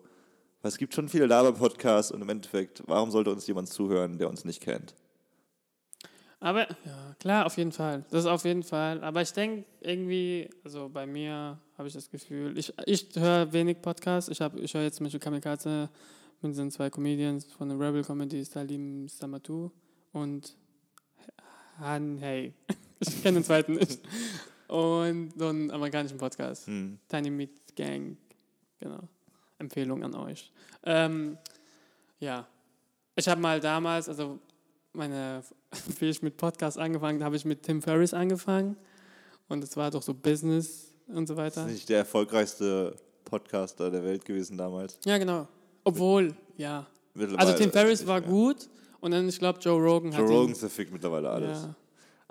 Weil 0.61 0.69
es 0.69 0.77
gibt 0.77 0.93
schon 0.93 1.09
viele 1.09 1.25
Laber-Podcasts 1.25 2.11
und 2.11 2.21
im 2.21 2.29
Endeffekt, 2.29 2.83
warum 2.87 3.09
sollte 3.11 3.31
uns 3.31 3.47
jemand 3.47 3.69
zuhören, 3.69 4.17
der 4.17 4.29
uns 4.29 4.45
nicht 4.45 4.61
kennt? 4.61 4.93
Aber 6.39 6.67
ja, 6.85 7.15
klar, 7.19 7.45
auf 7.45 7.57
jeden 7.57 7.71
Fall. 7.71 8.03
Das 8.09 8.21
ist 8.21 8.25
auf 8.29 8.45
jeden 8.45 8.63
Fall. 8.63 9.03
Aber 9.03 9.21
ich 9.21 9.31
denke 9.33 9.65
irgendwie, 9.79 10.49
also 10.63 10.89
bei 10.89 11.05
mir 11.05 11.59
habe 11.77 11.87
ich 11.87 11.93
das 11.93 12.09
Gefühl, 12.09 12.57
ich, 12.57 12.73
ich 12.85 13.07
höre 13.15 13.51
wenig 13.53 13.81
Podcasts. 13.81 14.29
Ich, 14.29 14.41
hab- 14.41 14.57
ich 14.57 14.73
höre 14.73 14.81
jetzt 14.83 14.97
zum 14.97 15.05
Beispiel 15.05 15.19
Kamikaze 15.19 15.89
mit 16.41 16.51
diesen 16.51 16.71
zwei 16.71 16.89
Comedians 16.89 17.45
von 17.45 17.69
der 17.69 17.79
Rebel 17.79 18.03
Comedy, 18.03 18.43
Salim 18.43 19.07
Samatu 19.07 19.69
und 20.13 20.55
Han 21.79 22.17
Hey. 22.17 22.53
Ich 22.99 23.23
kenne 23.23 23.39
den 23.39 23.43
zweiten 23.43 23.73
nicht. 23.73 23.99
Und 24.67 25.33
so 25.37 25.47
einen 25.47 25.69
amerikanischen 25.71 26.17
Podcast. 26.17 26.67
Hm. 26.67 26.97
Tiny 27.09 27.29
Meat 27.31 27.49
Gang. 27.75 28.15
Genau. 28.79 28.99
Empfehlung 29.61 30.03
an 30.03 30.13
euch. 30.15 30.51
Ähm, 30.83 31.37
ja. 32.19 32.47
Ich 33.15 33.27
habe 33.27 33.39
mal 33.41 33.59
damals, 33.59 34.09
also 34.09 34.39
meine, 34.93 35.43
wie 35.99 36.09
ich 36.09 36.21
mit 36.21 36.37
Podcast 36.37 36.77
angefangen 36.77 37.23
habe, 37.23 37.35
ich 37.35 37.45
mit 37.45 37.63
Tim 37.63 37.81
Ferriss 37.81 38.13
angefangen. 38.13 38.75
Und 39.47 39.63
es 39.63 39.75
war 39.77 39.91
doch 39.91 40.01
so 40.01 40.13
Business 40.13 40.93
und 41.07 41.27
so 41.27 41.35
Das 41.35 41.43
weiter. 41.57 41.67
ist 41.67 41.73
nicht 41.73 41.89
der 41.89 41.99
erfolgreichste 41.99 42.95
Podcaster 43.25 43.89
der 43.91 44.03
Welt 44.03 44.25
gewesen 44.25 44.57
damals. 44.57 44.97
Ja, 45.05 45.17
genau. 45.17 45.47
Obwohl, 45.83 46.33
ja. 46.57 46.85
Also 47.37 47.53
Tim 47.53 47.71
Ferriss 47.71 48.05
war 48.07 48.19
mehr. 48.21 48.29
gut 48.29 48.69
und 49.01 49.11
dann, 49.11 49.27
ich 49.27 49.39
glaube, 49.39 49.59
Joe 49.59 49.81
Rogan 49.81 50.11
Joe 50.11 50.21
hat 50.21 50.29
Rogan 50.29 50.49
ihn, 50.49 50.55
zerfickt 50.55 50.91
mittlerweile 50.93 51.29
alles. 51.29 51.63
ja, 51.63 51.75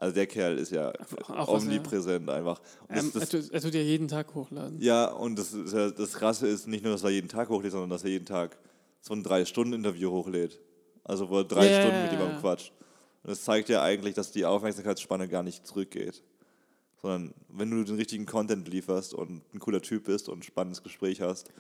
Also 0.00 0.14
der 0.14 0.26
Kerl 0.26 0.58
ist 0.58 0.72
ja 0.72 0.90
auch 1.28 1.46
was 1.54 1.62
omnipräsent 1.62 2.28
einfach. 2.30 2.58
Und 2.88 2.96
das, 2.96 3.04
ähm, 3.04 3.10
er, 3.14 3.20
das, 3.20 3.28
tut, 3.28 3.50
er 3.52 3.60
tut 3.60 3.74
ja 3.74 3.80
jeden 3.82 4.08
Tag 4.08 4.34
hochladen. 4.34 4.80
ja, 4.80 5.04
und 5.12 5.38
das, 5.38 5.54
ja, 5.72 5.90
das 5.90 6.14
Krasse 6.14 6.46
ist 6.48 6.66
nicht 6.66 6.82
nur, 6.82 6.92
dass 6.94 7.04
er 7.04 7.10
jeden 7.10 7.28
Tag 7.28 7.48
hochlädt, 7.50 7.72
sondern 7.72 7.90
dass 7.90 8.02
er 8.02 8.10
jeden 8.10 8.24
Tag 8.26 8.56
so 9.02 9.12
ein 9.14 9.22
Drei-Stunden-Interview 9.22 10.10
hochlädt. 10.10 10.58
Also 11.04 11.28
wo 11.28 11.38
er 11.38 11.44
drei 11.44 11.70
Ja, 11.70 11.80
Stunden 11.80 12.02
mit 12.02 12.12
jemandem 12.12 12.40
quatscht. 12.40 12.72
Und 13.22 13.30
das 13.30 13.44
zeigt 13.44 13.68
ja 13.68 13.82
eigentlich, 13.82 14.14
dass 14.14 14.32
die 14.32 14.44
Aufmerksamkeitsspanne 14.46 15.28
gar 15.28 15.42
nicht 15.42 15.66
zurückgeht. 15.66 16.22
Sondern 17.02 17.34
wenn 17.48 17.70
du 17.70 17.82
den 17.84 17.96
richtigen 17.96 18.26
Content 18.26 18.68
lieferst 18.68 19.12
und 19.14 19.42
ein 19.54 19.58
cooler 19.58 19.80
Typ 19.82 20.04
bist 20.04 20.28
und 20.28 20.38
ein 20.40 20.42
spannendes 20.42 20.82
Gespräch 20.82 21.20
hast, 21.20 21.50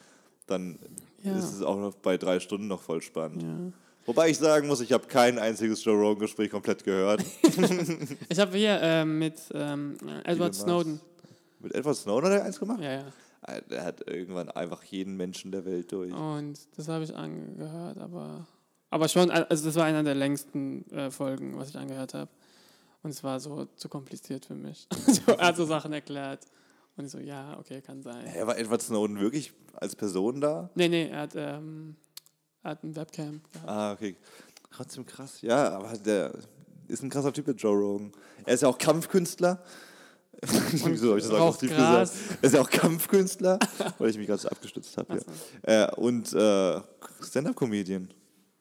dann 0.46 0.78
Ja. 1.22 1.36
ist 1.36 1.52
es 1.52 1.62
auch 1.62 1.76
noch 1.76 1.94
bei 1.94 2.16
drei 2.18 2.40
Stunden 2.40 2.68
noch 2.68 2.80
voll 2.80 3.02
spannend. 3.02 3.72
Wobei 4.10 4.28
ich 4.28 4.38
sagen 4.38 4.66
muss, 4.66 4.80
ich 4.80 4.90
habe 4.90 5.06
kein 5.06 5.38
einziges 5.38 5.84
Joe 5.84 5.94
Rogan-Gespräch 5.94 6.50
komplett 6.50 6.82
gehört. 6.82 7.24
Ich 8.28 8.40
habe 8.40 8.56
hier 8.56 8.80
ähm, 8.82 9.20
mit 9.20 9.40
ähm, 9.54 9.96
Edward. 10.24 10.52
Snowden. 10.52 11.00
Mit 11.60 11.76
Edward 11.76 11.96
Snowden 11.96 12.24
hat 12.28 12.40
er 12.40 12.44
eins 12.44 12.58
gemacht? 12.58 12.80
Ja, 12.80 12.92
ja. 12.92 13.04
Äh, 13.46 13.62
Der 13.70 13.84
hat 13.84 14.04
irgendwann 14.08 14.50
einfach 14.50 14.82
jeden 14.82 15.16
Menschen 15.16 15.52
der 15.52 15.64
Welt 15.64 15.92
durch. 15.92 16.12
Und 16.12 16.58
das 16.76 16.88
habe 16.88 17.04
ich 17.04 17.14
angehört, 17.14 17.98
aber, 17.98 18.48
aber 18.90 19.06
schon, 19.06 19.30
also 19.30 19.64
das 19.64 19.76
war 19.76 19.84
einer 19.84 20.02
der 20.02 20.16
längsten 20.16 20.90
äh, 20.90 21.12
Folgen, 21.12 21.56
was 21.56 21.68
ich 21.68 21.76
angehört 21.78 22.12
habe. 22.14 22.30
Und 23.04 23.10
es 23.10 23.22
war 23.22 23.38
so 23.38 23.66
zu 23.76 23.88
kompliziert 23.88 24.44
für 24.44 24.56
mich. 24.56 24.88
so, 25.06 25.34
er 25.34 25.46
hat 25.46 25.56
so 25.56 25.66
Sachen 25.66 25.92
erklärt. 25.92 26.46
Und 26.96 27.04
ich 27.04 27.12
so, 27.12 27.18
ja, 27.18 27.56
okay, 27.60 27.80
kann 27.80 28.02
sein. 28.02 28.26
Hä, 28.26 28.44
war 28.44 28.58
Edward 28.58 28.82
Snowden 28.82 29.20
wirklich 29.20 29.52
als 29.74 29.94
Person 29.94 30.40
da? 30.40 30.68
Nee, 30.74 30.88
nee, 30.88 31.08
er 31.08 31.20
hat, 31.20 31.34
ähm, 31.36 31.94
er 32.62 32.70
hat 32.72 32.84
ein 32.84 32.94
Webcam 32.96 33.40
gehabt. 33.52 33.68
Ah, 33.68 33.92
okay. 33.92 34.16
Trotzdem 34.72 35.04
krass. 35.06 35.40
Ja, 35.42 35.70
aber 35.76 35.96
der 35.98 36.32
ist 36.88 37.02
ein 37.02 37.10
krasser 37.10 37.32
Typ, 37.32 37.44
der 37.46 37.54
Joe 37.54 37.76
Rogan. 37.76 38.12
Er 38.46 38.54
ist 38.54 38.62
ja 38.62 38.68
auch 38.68 38.78
Kampfkünstler. 38.78 39.62
Wieso 40.42 41.08
habe 41.10 41.18
ich 41.18 41.26
das 41.26 41.34
aggressiv 41.34 41.70
Gras. 41.70 42.12
gesagt? 42.12 42.38
Er 42.42 42.46
ist 42.46 42.54
ja 42.54 42.60
auch 42.62 42.70
Kampfkünstler, 42.70 43.58
weil 43.98 44.10
ich 44.10 44.16
mich 44.16 44.26
gerade 44.26 44.40
so 44.40 44.48
abgestützt 44.48 44.96
habe. 44.96 45.20
Ja. 45.66 45.88
Äh, 45.88 45.94
und 45.96 46.32
äh, 46.32 46.80
Stand-Up-Comedian. 47.22 48.08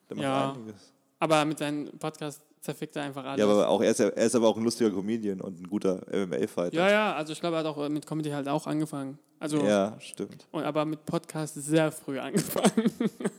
Der 0.10 0.18
macht 0.18 0.24
Ja. 0.24 0.52
einiges. 0.54 0.76
Aber 1.20 1.46
mit 1.46 1.58
seinem 1.60 1.86
Podcast 1.98 2.42
zerfickt 2.62 2.96
er 2.98 3.04
einfach 3.04 3.24
alles. 3.24 3.40
Ja, 3.40 3.46
aber 3.46 3.70
auch, 3.70 3.82
er, 3.82 3.92
ist, 3.92 4.00
er 4.02 4.14
ist 4.18 4.36
aber 4.36 4.48
auch 4.50 4.58
ein 4.58 4.64
lustiger 4.64 4.90
Comedian 4.92 5.40
und 5.40 5.62
ein 5.62 5.68
guter 5.70 6.02
MMA-Fighter. 6.12 6.76
ja, 6.76 6.90
ja, 6.90 7.14
also 7.16 7.32
ich 7.32 7.40
glaube, 7.40 7.56
er 7.58 7.60
hat 7.60 7.66
auch 7.66 7.78
äh, 7.86 7.90
mit 7.90 8.06
Comedy 8.06 8.30
halt 8.32 8.48
auch 8.50 8.68
angefangen. 8.68 9.18
Also, 9.40 9.64
Ja, 9.66 9.96
stimmt. 10.02 10.48
und, 10.52 10.64
aber 10.64 10.84
mit 10.84 11.06
Podcast 11.06 11.56
sehr 11.56 11.92
früh 11.94 12.20
angefangen. 12.20 12.92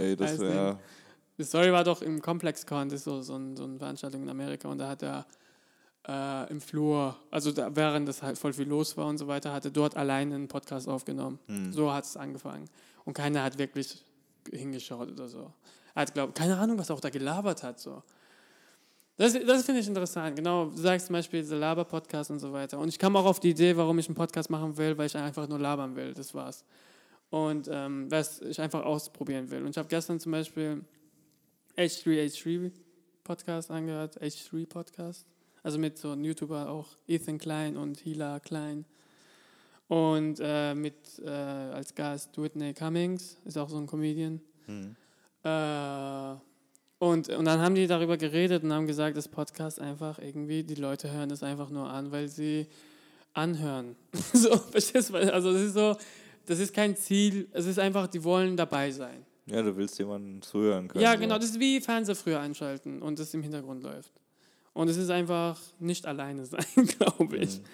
Ey, 0.00 0.16
das 0.16 0.32
Weiß 0.32 0.40
wär, 0.40 0.54
ja. 0.54 0.78
Die 1.38 1.44
Story 1.44 1.72
war 1.72 1.84
doch 1.84 2.02
im 2.02 2.20
ComplexCon, 2.20 2.88
das 2.88 3.00
ist 3.00 3.04
so, 3.04 3.22
so, 3.22 3.36
ein, 3.36 3.56
so 3.56 3.64
eine 3.64 3.78
Veranstaltung 3.78 4.22
in 4.22 4.28
Amerika 4.28 4.68
und 4.68 4.78
da 4.78 4.88
hat 4.88 5.02
er 5.02 5.26
äh, 6.06 6.50
im 6.50 6.60
Flur, 6.60 7.16
also 7.30 7.52
da, 7.52 7.74
während 7.74 8.08
das 8.08 8.22
halt 8.22 8.38
voll 8.38 8.52
viel 8.52 8.68
los 8.68 8.96
war 8.96 9.06
und 9.06 9.18
so 9.18 9.28
weiter, 9.28 9.52
hat 9.52 9.64
er 9.64 9.70
dort 9.70 9.96
alleine 9.96 10.34
einen 10.34 10.48
Podcast 10.48 10.88
aufgenommen. 10.88 11.38
Hm. 11.46 11.72
So 11.72 11.92
hat 11.92 12.04
es 12.04 12.16
angefangen. 12.16 12.68
Und 13.04 13.14
keiner 13.14 13.42
hat 13.42 13.58
wirklich 13.58 14.04
hingeschaut 14.50 15.10
oder 15.10 15.28
so. 15.28 15.52
Er 15.94 16.02
hat, 16.02 16.14
glaube 16.14 16.32
keine 16.32 16.58
Ahnung, 16.58 16.78
was 16.78 16.90
er 16.90 16.96
auch 16.96 17.00
da 17.00 17.10
gelabert 17.10 17.62
hat. 17.62 17.78
So. 17.78 18.02
Das, 19.16 19.32
das 19.32 19.64
finde 19.64 19.80
ich 19.80 19.86
interessant. 19.86 20.36
Genau, 20.36 20.66
du 20.66 20.76
sagst 20.76 21.06
zum 21.06 21.14
Beispiel 21.14 21.46
der 21.46 21.58
Laber-Podcast 21.58 22.30
und 22.30 22.40
so 22.40 22.52
weiter. 22.52 22.78
Und 22.78 22.88
ich 22.88 22.98
kam 22.98 23.14
auch 23.14 23.26
auf 23.26 23.40
die 23.40 23.50
Idee, 23.50 23.76
warum 23.76 23.98
ich 23.98 24.08
einen 24.08 24.16
Podcast 24.16 24.50
machen 24.50 24.76
will, 24.76 24.96
weil 24.98 25.06
ich 25.06 25.16
einfach 25.16 25.46
nur 25.48 25.58
labern 25.58 25.94
will. 25.94 26.14
Das 26.14 26.34
war's. 26.34 26.64
Und 27.32 27.66
ähm, 27.72 28.10
was 28.10 28.42
ich 28.42 28.60
einfach 28.60 28.84
ausprobieren 28.84 29.50
will. 29.50 29.62
Und 29.62 29.70
ich 29.70 29.78
habe 29.78 29.88
gestern 29.88 30.20
zum 30.20 30.32
Beispiel 30.32 30.84
H3H3 31.78 32.70
Podcast 33.24 33.70
angehört, 33.70 34.20
H3 34.20 34.68
Podcast. 34.68 35.26
Also 35.62 35.78
mit 35.78 35.96
so 35.96 36.10
einem 36.10 36.24
YouTuber 36.24 36.68
auch 36.68 36.88
Ethan 37.08 37.38
Klein 37.38 37.78
und 37.78 38.00
Hila 38.00 38.38
Klein. 38.38 38.84
Und 39.88 40.40
äh, 40.42 40.74
mit 40.74 40.94
äh, 41.24 41.30
als 41.30 41.94
Gast 41.94 42.36
Whitney 42.36 42.74
Cummings, 42.74 43.38
ist 43.46 43.56
auch 43.56 43.70
so 43.70 43.78
ein 43.78 43.86
Comedian. 43.86 44.42
Hm. 44.66 44.94
Äh, 45.42 46.34
und, 46.98 47.30
und 47.30 47.44
dann 47.46 47.60
haben 47.60 47.74
die 47.74 47.86
darüber 47.86 48.18
geredet 48.18 48.62
und 48.62 48.74
haben 48.74 48.86
gesagt, 48.86 49.16
das 49.16 49.28
Podcast 49.28 49.80
einfach 49.80 50.18
irgendwie, 50.18 50.64
die 50.64 50.74
Leute 50.74 51.10
hören 51.10 51.30
das 51.30 51.42
einfach 51.42 51.70
nur 51.70 51.88
an, 51.88 52.12
weil 52.12 52.28
sie 52.28 52.66
anhören. 53.32 53.96
so, 54.34 54.54
verstehst 54.54 55.08
du? 55.08 55.32
Also 55.32 55.54
das 55.54 55.62
ist 55.62 55.72
so, 55.72 55.96
das 56.46 56.58
ist 56.58 56.74
kein 56.74 56.96
Ziel, 56.96 57.48
es 57.52 57.66
ist 57.66 57.78
einfach, 57.78 58.06
die 58.06 58.22
wollen 58.24 58.56
dabei 58.56 58.90
sein. 58.90 59.24
ja, 59.46 59.62
du 59.62 59.76
willst 59.76 59.98
jemanden 59.98 60.42
zuhören 60.42 60.88
können. 60.88 61.02
Ja, 61.02 61.12
so. 61.12 61.18
genau, 61.18 61.38
das 61.38 61.50
ist 61.50 61.60
wie 61.60 61.80
Fernseher 61.80 62.14
früher 62.14 62.40
einschalten 62.40 63.02
und 63.02 63.18
das 63.18 63.32
im 63.34 63.42
Hintergrund 63.42 63.82
läuft. 63.82 64.12
Und 64.72 64.88
es 64.88 64.96
ist 64.96 65.10
einfach 65.10 65.60
nicht 65.78 66.06
alleine 66.06 66.46
sein, 66.46 66.64
glaube 66.98 67.36
ich. 67.36 67.58
Mhm. 67.58 67.64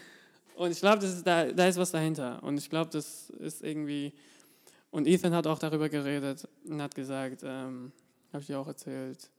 Und 0.57 0.73
ich 0.73 0.81
glaube, 0.81 1.07
da, 1.25 1.53
da 1.53 1.69
ist 1.69 1.79
was 1.79 1.93
dahinter. 1.93 2.43
Und 2.43 2.59
ich 2.59 2.69
glaube, 2.69 2.91
das 2.91 3.31
ist 3.31 3.63
irgendwie. 3.63 4.13
Und 4.91 5.07
Ethan 5.07 5.33
hat 5.33 5.47
auch 5.47 5.59
darüber 5.59 5.89
geredet 5.89 6.49
und 6.65 6.83
hat 6.83 6.95
gesagt, 6.95 7.43
ähm, 7.45 7.93
habe 8.33 8.41
ich 8.41 8.49
dir 8.49 8.59
auch 8.59 8.67
erzählt, 8.67 9.31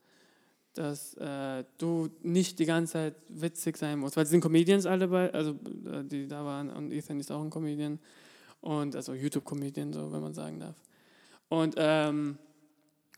dass 0.73 1.15
äh, 1.15 1.65
du 1.77 2.09
nicht 2.21 2.59
die 2.59 2.65
ganze 2.65 2.93
Zeit 2.93 3.15
witzig 3.27 3.75
sein 3.75 3.99
musst. 3.99 4.15
Weil 4.15 4.23
es 4.23 4.29
sind 4.29 4.39
Comedians 4.39 4.85
alle 4.85 5.09
bei, 5.09 5.33
also 5.33 5.51
äh, 5.51 6.03
die 6.03 6.27
da 6.27 6.45
waren. 6.45 6.69
Und 6.69 6.93
Ethan 6.93 7.19
ist 7.19 7.31
auch 7.31 7.41
ein 7.41 7.49
Comedian. 7.49 7.99
Und 8.61 8.95
also 8.95 9.13
YouTube-Comedian, 9.13 9.93
so 9.93 10.11
wenn 10.11 10.21
man 10.21 10.33
sagen 10.33 10.59
darf. 10.59 10.75
Und, 11.47 11.75
ähm, 11.77 12.37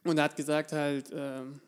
und 0.03 0.17
er 0.17 0.25
hat 0.25 0.35
gesagt 0.35 0.71
halt, 0.71 1.09
ähm, 1.13 1.59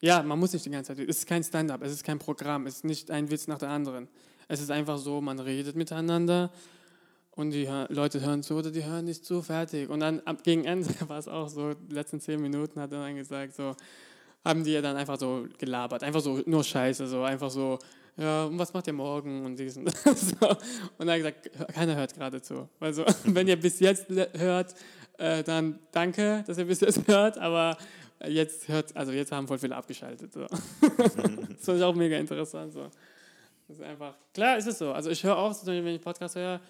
ja, 0.00 0.22
man 0.22 0.38
muss 0.38 0.52
nicht 0.52 0.64
die 0.64 0.70
ganze 0.70 0.96
Zeit, 0.96 1.08
es 1.08 1.18
ist 1.18 1.26
kein 1.26 1.44
Stand-up, 1.44 1.82
es 1.82 1.92
ist 1.92 2.04
kein 2.04 2.18
Programm, 2.18 2.66
es 2.66 2.76
ist 2.76 2.84
nicht 2.84 3.10
ein 3.10 3.30
Witz 3.30 3.46
nach 3.46 3.58
der 3.58 3.68
anderen. 3.68 4.08
Es 4.48 4.60
ist 4.60 4.70
einfach 4.70 4.98
so, 4.98 5.20
man 5.20 5.38
redet 5.38 5.76
miteinander 5.76 6.50
und 7.32 7.50
die 7.50 7.68
Leute 7.88 8.20
hören 8.20 8.42
zu 8.42 8.54
oder 8.54 8.70
die 8.70 8.84
hören 8.84 9.04
nicht 9.04 9.24
zu, 9.24 9.42
fertig. 9.42 9.88
Und 9.88 10.00
dann 10.00 10.20
ab 10.20 10.42
gegen 10.42 10.64
Ende 10.64 10.88
war 11.08 11.18
es 11.18 11.28
auch 11.28 11.48
so, 11.48 11.74
die 11.74 11.94
letzten 11.94 12.20
zehn 12.20 12.40
Minuten 12.40 12.80
hat 12.80 12.92
er 12.92 13.00
dann 13.00 13.16
gesagt, 13.16 13.54
so, 13.54 13.76
haben 14.44 14.64
die 14.64 14.72
ja 14.72 14.80
dann 14.80 14.96
einfach 14.96 15.18
so 15.18 15.46
gelabert, 15.58 16.02
einfach 16.02 16.20
so 16.20 16.42
nur 16.46 16.64
Scheiße, 16.64 17.06
so 17.06 17.22
einfach 17.22 17.50
so, 17.50 17.78
ja, 18.16 18.44
und 18.44 18.58
was 18.58 18.72
macht 18.72 18.86
ihr 18.86 18.92
morgen 18.92 19.44
und 19.44 19.58
dies 19.58 19.76
und 19.76 19.86
das. 19.86 20.20
So. 20.20 20.48
Und 20.98 21.08
er 21.08 21.14
hat 21.14 21.34
gesagt, 21.34 21.72
keiner 21.74 21.96
hört 21.96 22.14
gerade 22.14 22.42
zu. 22.42 22.68
Also, 22.78 23.04
wenn 23.24 23.48
ihr 23.48 23.58
bis 23.58 23.80
jetzt 23.80 24.06
hört, 24.08 24.74
äh, 25.18 25.42
dann 25.42 25.78
danke, 25.92 26.44
dass 26.46 26.58
ihr 26.58 26.66
bis 26.66 26.80
jetzt 26.80 27.06
hört, 27.06 27.38
aber 27.38 27.76
jetzt 28.26 28.68
hört, 28.68 28.96
also 28.96 29.12
jetzt 29.12 29.32
haben 29.32 29.46
voll 29.46 29.58
viele 29.58 29.76
abgeschaltet. 29.76 30.32
So. 30.32 30.40
das 30.96 31.14
finde 31.14 31.76
ich 31.76 31.82
auch 31.82 31.94
mega 31.94 32.16
interessant. 32.16 32.72
So. 32.72 32.88
Das 33.68 33.78
ist 33.78 33.82
einfach, 33.82 34.16
klar 34.34 34.58
ist 34.58 34.66
es 34.66 34.78
so. 34.78 34.92
Also 34.92 35.10
ich 35.10 35.22
höre 35.22 35.36
auch, 35.36 35.54
wenn 35.66 35.86
ich 35.86 36.00
Podcast 36.00 36.36
höre, 36.36 36.60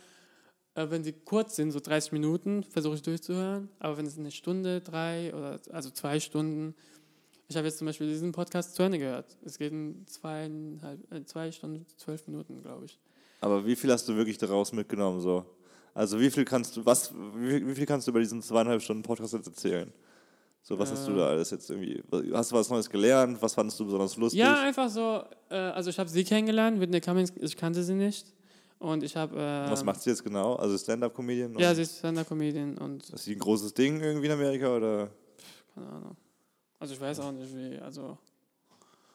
äh, 0.75 0.87
wenn 0.91 1.03
sie 1.03 1.13
kurz 1.13 1.57
sind, 1.57 1.73
so 1.73 1.81
30 1.81 2.13
Minuten, 2.13 2.63
versuche 2.65 2.97
ich 2.97 3.03
durchzuhören. 3.03 3.69
Aber 3.79 3.97
wenn 3.97 4.07
es 4.07 4.19
eine 4.19 4.31
Stunde, 4.31 4.81
drei 4.81 5.35
oder 5.35 5.59
also 5.71 5.91
zwei 5.91 6.21
Stunden, 6.21 6.75
ich 7.51 7.57
habe 7.57 7.67
jetzt 7.67 7.79
zum 7.79 7.87
Beispiel 7.87 8.07
diesen 8.07 8.31
Podcast 8.31 8.77
zu 8.77 8.83
Ende 8.85 8.99
gehört. 8.99 9.37
Es 9.45 9.59
geht 9.59 9.73
in 9.73 10.07
zweieinhalb, 10.07 11.13
äh, 11.13 11.25
zwei 11.25 11.51
Stunden, 11.51 11.85
zwölf 11.97 12.25
Minuten, 12.29 12.63
glaube 12.63 12.85
ich. 12.85 12.97
Aber 13.41 13.67
wie 13.67 13.75
viel 13.75 13.91
hast 13.91 14.09
du 14.09 14.15
wirklich 14.15 14.39
daraus 14.39 14.73
mitgenommen? 14.73 15.21
So? 15.21 15.45
Also 15.93 16.21
wie 16.21 16.31
viel 16.31 16.45
kannst 16.45 16.77
du, 16.77 16.87
was, 16.87 17.13
wie, 17.35 17.67
wie 17.67 17.75
viel 17.75 17.87
kannst 17.87 18.07
du 18.07 18.13
über 18.13 18.21
diesen 18.21 18.41
zweieinhalb 18.41 18.81
Stunden 18.81 19.03
Podcast 19.03 19.33
jetzt 19.35 19.49
erzählen? 19.49 19.93
So, 20.63 20.79
was 20.79 20.93
hast 20.93 21.09
du 21.09 21.13
Äh. 21.13 21.17
da 21.17 21.29
alles 21.31 21.51
jetzt 21.51 21.69
irgendwie? 21.71 22.01
Hast 22.33 22.53
du 22.53 22.55
was 22.57 22.71
Neues 22.71 22.89
gelernt? 22.89 23.43
Was 23.43 23.55
fandest 23.55 23.81
du 23.81 23.85
besonders 23.87 24.17
lustig? 24.17 24.39
Ja, 24.39 24.61
einfach 24.61 24.89
so, 24.89 25.25
äh, 25.49 25.57
also 25.57 25.91
ich 25.91 25.99
habe 25.99 26.09
sie 26.09 26.23
kennengelernt, 26.23 26.79
Whitney 26.81 27.01
Cummings, 27.01 27.33
ich 27.41 27.57
kannte 27.57 27.83
sie 27.83 27.95
nicht. 27.95 28.33
Und 28.79 29.03
ich 29.03 29.17
habe... 29.17 29.37
Äh, 29.37 29.71
was 29.71 29.83
macht 29.83 30.01
sie 30.03 30.11
jetzt 30.11 30.23
genau? 30.23 30.55
Also 30.55 30.79
Stand-Up-Comedian? 30.79 31.59
Ja, 31.59 31.75
sie 31.75 31.83
ist 31.83 31.99
Stand-Up-Comedian 31.99 32.79
und 32.79 33.09
ist 33.11 33.25
sie 33.25 33.33
ein 33.33 33.39
großes 33.41 33.75
Ding 33.75 34.01
irgendwie 34.01 34.27
in 34.27 34.33
Amerika 34.33 34.77
oder? 34.77 35.11
keine 35.75 35.89
Ahnung. 35.89 36.17
Also 36.81 36.95
ich 36.95 37.01
weiß 37.01 37.21
auch 37.21 37.31
nicht, 37.31 37.55
wie, 37.55 37.79
also... 37.79 38.19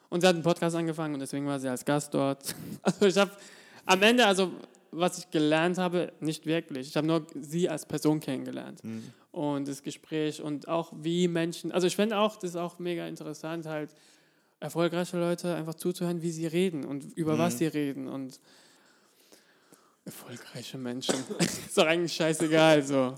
Und 0.08 0.22
sie 0.22 0.28
hat 0.28 0.36
einen 0.36 0.44
Podcast 0.44 0.76
angefangen 0.76 1.16
und 1.16 1.20
deswegen 1.20 1.46
war 1.48 1.60
sie 1.60 1.68
als 1.68 1.84
Gast 1.84 2.14
dort. 2.14 2.56
Also 2.84 3.06
ich 3.08 3.18
habe 3.18 3.32
am 3.86 4.02
Ende, 4.02 4.26
also 4.26 4.52
was 4.92 5.18
ich 5.18 5.30
gelernt 5.32 5.78
habe, 5.78 6.14
nicht 6.22 6.46
wirklich. 6.46 6.88
Ich 6.88 6.96
habe 6.96 7.08
nur 7.08 7.26
sie 7.42 7.68
als 7.68 7.86
Person 7.86 8.20
kennengelernt. 8.20 8.82
Hm. 8.84 9.04
und 9.32 9.68
das 9.68 9.84
Gespräch 9.84 10.42
und 10.42 10.68
auch 10.70 10.94
wie 10.96 11.28
Menschen, 11.28 11.72
also 11.74 11.88
ich 11.88 11.96
finde 11.96 12.18
auch, 12.18 12.38
das 12.38 12.52
ist 12.52 12.56
auch 12.56 12.80
mega 12.80 13.06
interessant, 13.08 13.66
halt 13.66 13.90
erfolgreiche 14.60 15.18
Leute 15.18 15.54
einfach 15.56 15.76
zuzuhören, 15.76 16.22
wie 16.22 16.32
sie 16.32 16.48
reden 16.48 16.86
und 16.86 17.04
über 17.18 17.38
was 17.38 17.58
sie 17.58 17.68
reden 17.68 18.08
und 18.08 18.40
erfolgreiche 20.06 20.78
Menschen. 20.78 21.16
ist 21.40 21.78
doch 21.78 21.86
eigentlich 21.86 22.14
scheißegal, 22.14 22.84
so. 22.84 23.16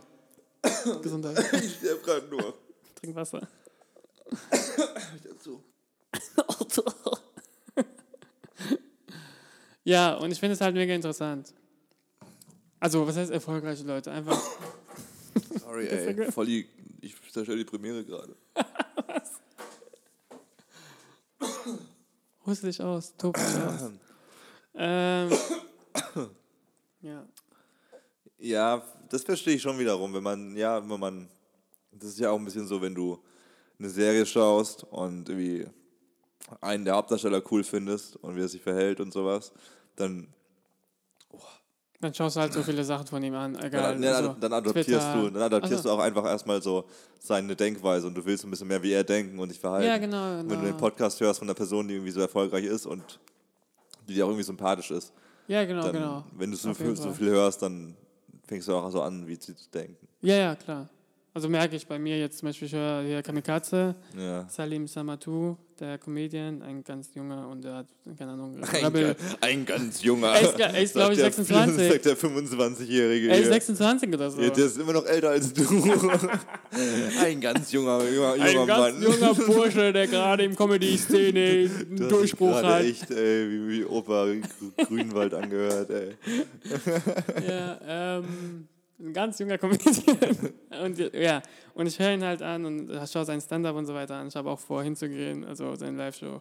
Gesundheit. 1.04 1.38
Ich 1.54 1.80
gerade 2.04 2.28
nur. 2.28 2.54
Trink 2.96 3.16
Wasser. 3.16 3.48
Dazu. 5.24 5.64
Ja, 9.88 10.16
und 10.16 10.32
ich 10.32 10.40
finde 10.42 10.54
es 10.54 10.60
halt 10.60 10.76
mega 10.76 10.94
interessant. 10.94 11.54
Also, 12.78 13.08
was 13.08 13.16
heißt 13.16 13.32
erfolgreiche 13.32 13.86
Leute? 13.86 14.12
Einfach, 14.12 14.38
Sorry, 15.62 15.88
ey. 15.90 16.30
Voll 16.30 16.46
die, 16.46 16.68
ich 17.00 17.16
zerstöre 17.32 17.58
die 17.58 17.64
Premiere 17.64 18.04
gerade. 18.04 18.36
huste 22.46 22.68
dich 22.68 22.82
aus, 22.82 23.16
tob 23.18 23.38
dich 23.38 23.46
aus. 23.46 23.92
Ähm, 24.80 25.32
ja. 27.02 27.26
Ja, 28.38 28.84
das 29.10 29.24
verstehe 29.24 29.56
ich 29.56 29.62
schon 29.64 29.80
wiederum, 29.80 30.14
wenn 30.14 30.22
man, 30.22 30.56
ja, 30.56 30.88
wenn 30.88 31.00
man, 31.00 31.28
das 31.92 32.10
ist 32.10 32.20
ja 32.20 32.30
auch 32.30 32.38
ein 32.38 32.46
bisschen 32.46 32.68
so, 32.68 32.80
wenn 32.80 32.94
du 32.94 33.20
eine 33.80 33.90
Serie 33.90 34.26
schaust 34.26 34.84
und 34.84 35.30
irgendwie 35.30 35.68
einen 36.62 36.86
der 36.86 36.96
Hauptdarsteller 36.96 37.42
cool 37.52 37.64
findest 37.64 38.16
und 38.18 38.36
wie 38.36 38.42
er 38.42 38.48
sich 38.48 38.62
verhält 38.62 39.00
und 39.00 39.12
sowas, 39.14 39.52
dann, 39.96 40.28
Dann 42.00 42.14
schaust 42.14 42.36
du 42.36 42.42
halt 42.42 42.54
so 42.54 42.62
viele 42.62 42.84
Sachen 42.84 43.08
von 43.08 43.24
ihm 43.24 43.34
an, 43.34 43.56
egal. 43.56 44.00
dann, 44.00 44.04
also, 44.04 44.36
dann 44.40 44.54
adaptierst 44.54 44.88
Twitter. 44.88 45.14
du, 45.22 45.30
dann 45.32 45.42
adaptierst 45.44 45.74
Also- 45.86 45.90
du 45.90 45.96
auch 45.96 46.00
einfach 46.00 46.26
erstmal 46.26 46.62
so 46.62 46.86
seine 47.20 47.56
Denkweise 47.56 48.06
und 48.08 48.16
du 48.16 48.24
willst 48.24 48.44
ein 48.46 48.52
bisschen 48.52 48.68
mehr 48.68 48.82
wie 48.84 48.92
er 48.94 49.04
denken 49.04 49.40
und 49.40 49.50
sich 49.50 49.60
verhalten. 49.60 49.88
Ja, 49.88 49.98
genau, 49.98 50.32
Und 50.34 50.38
Wenn 50.42 50.48
du 50.50 50.56
genau. 50.66 50.66
den 50.74 50.78
Podcast 50.78 51.20
hörst 51.20 51.40
von 51.40 51.48
einer 51.48 51.56
Person, 51.56 51.88
die 51.88 51.96
irgendwie 51.96 52.12
so 52.12 52.22
erfolgreich 52.22 52.66
ist 52.66 52.86
und 52.86 53.20
die 54.08 54.14
dir 54.14 54.26
auch 54.26 54.30
irgendwie 54.30 54.44
sympathisch 54.44 54.92
ist, 54.92 55.12
Ja, 55.48 55.66
genau, 55.66 55.82
dann, 55.82 55.92
genau. 55.94 56.24
wenn 56.34 56.52
du 56.52 56.58
so 56.58 56.74
viel, 56.74 56.96
so 56.96 57.12
viel 57.12 57.30
hörst, 57.30 57.62
dann 57.64 57.98
fängst 58.48 58.68
du 58.68 58.76
auch 58.76 58.90
so 58.92 59.02
an, 59.02 59.26
wie 59.28 59.36
sie 59.36 59.56
zu 59.56 59.70
denken. 59.72 60.08
Ja, 60.22 60.36
ja, 60.36 60.56
klar. 60.56 60.88
Also 61.38 61.50
merke 61.50 61.76
ich 61.76 61.86
bei 61.86 62.00
mir 62.00 62.18
jetzt 62.18 62.40
zum 62.40 62.48
Beispiel, 62.50 62.66
ich 62.68 62.74
höre 62.74 63.04
hier 63.04 63.22
Kamikaze, 63.22 63.94
Ja. 64.18 64.48
Salim 64.50 64.88
Samatou, 64.88 65.56
der 65.80 66.00
Comedian, 66.00 66.64
ein 66.64 66.84
ganz 66.84 67.14
junger 67.14 67.48
und 67.48 67.64
der 67.64 67.76
hat, 67.76 67.86
keine 68.18 68.32
Ahnung, 68.32 68.60
Ein, 68.64 69.16
ein 69.42 69.64
ganz 69.68 70.02
junger. 70.02 70.30
Er 70.30 70.42
ist, 70.42 70.60
er 70.60 70.82
ist 70.82 70.94
glaube 70.96 71.14
ich, 71.14 71.20
sagt 71.20 71.38
der- 71.38 71.44
26. 71.46 71.92
Sagt 71.92 72.06
der 72.06 72.18
25-Jährige. 72.18 73.28
Er 73.30 73.36
ist 73.36 73.44
hier. 73.44 73.54
26 73.54 74.14
oder 74.16 74.32
so. 74.32 74.42
Ja, 74.42 74.50
der 74.50 74.66
ist 74.66 74.80
immer 74.80 74.94
noch 74.94 75.06
älter 75.06 75.30
als 75.30 75.54
du. 75.54 75.62
ein 77.24 77.40
ganz 77.40 77.72
junger, 77.72 78.02
junger, 78.04 78.36
junger 78.36 78.62
ein 78.62 78.68
ganz 78.68 78.94
Mann. 78.96 79.04
junger 79.04 79.34
Bursche, 79.36 79.94
der 79.94 80.08
gerade 80.16 80.44
im 80.44 80.56
Comedy-Szene 80.56 81.70
einen 81.88 82.10
Durchbruch 82.10 82.56
hat. 82.64 82.82
echt 82.84 83.12
ey, 83.12 83.48
wie, 83.48 83.70
wie 83.70 83.86
Opa 83.86 84.24
Grü- 84.24 84.42
Grünwald 84.88 85.36
angehört. 85.36 85.92
Ey. 85.92 86.16
Ja, 87.48 88.18
ähm, 88.18 88.68
ein 89.00 89.14
ganz 89.14 89.40
junger 89.40 89.58
Comedian. 89.58 90.54
und 90.84 91.14
ja, 91.14 91.42
und 91.74 91.88
ich 91.88 92.00
höre 92.00 92.14
ihn 92.14 92.24
halt 92.24 92.42
an 92.42 92.66
und 92.66 92.92
schaue 93.12 93.26
sein 93.26 93.42
Stand-up 93.42 93.76
und 93.76 93.86
so 93.86 93.94
weiter 93.94 94.16
an. 94.16 94.28
Ich 94.28 94.36
habe 94.36 94.50
auch 94.50 94.60
vor, 94.60 94.84
hinzugehen, 94.84 95.46
also 95.46 95.76
seine 95.76 95.98
Live-Show. 95.98 96.40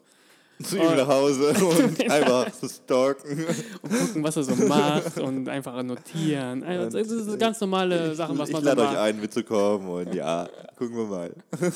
Zu 0.62 0.78
ihm 0.78 0.96
nach 0.96 1.06
Hause 1.06 1.50
und 1.64 2.10
einfach 2.10 2.50
zu 2.50 2.66
stalken. 2.68 3.44
Und 3.82 3.90
gucken, 3.92 4.24
was 4.24 4.36
er 4.36 4.44
so 4.44 4.54
macht 4.54 5.18
und 5.18 5.48
einfach 5.50 5.82
notieren. 5.82 6.62
Also, 6.64 6.98
das 6.98 7.08
sind 7.08 7.38
ganz 7.38 7.60
normale 7.60 8.14
Sachen, 8.14 8.38
was 8.38 8.48
ich 8.48 8.54
man 8.54 8.62
so 8.62 8.68
lade 8.70 8.80
euch 8.80 8.88
macht. 8.88 8.98
ein, 8.98 9.20
mitzukommen 9.20 9.86
und 9.86 10.14
ja, 10.14 10.48
gucken 10.76 10.96
wir 10.96 11.04
mal. 11.04 11.34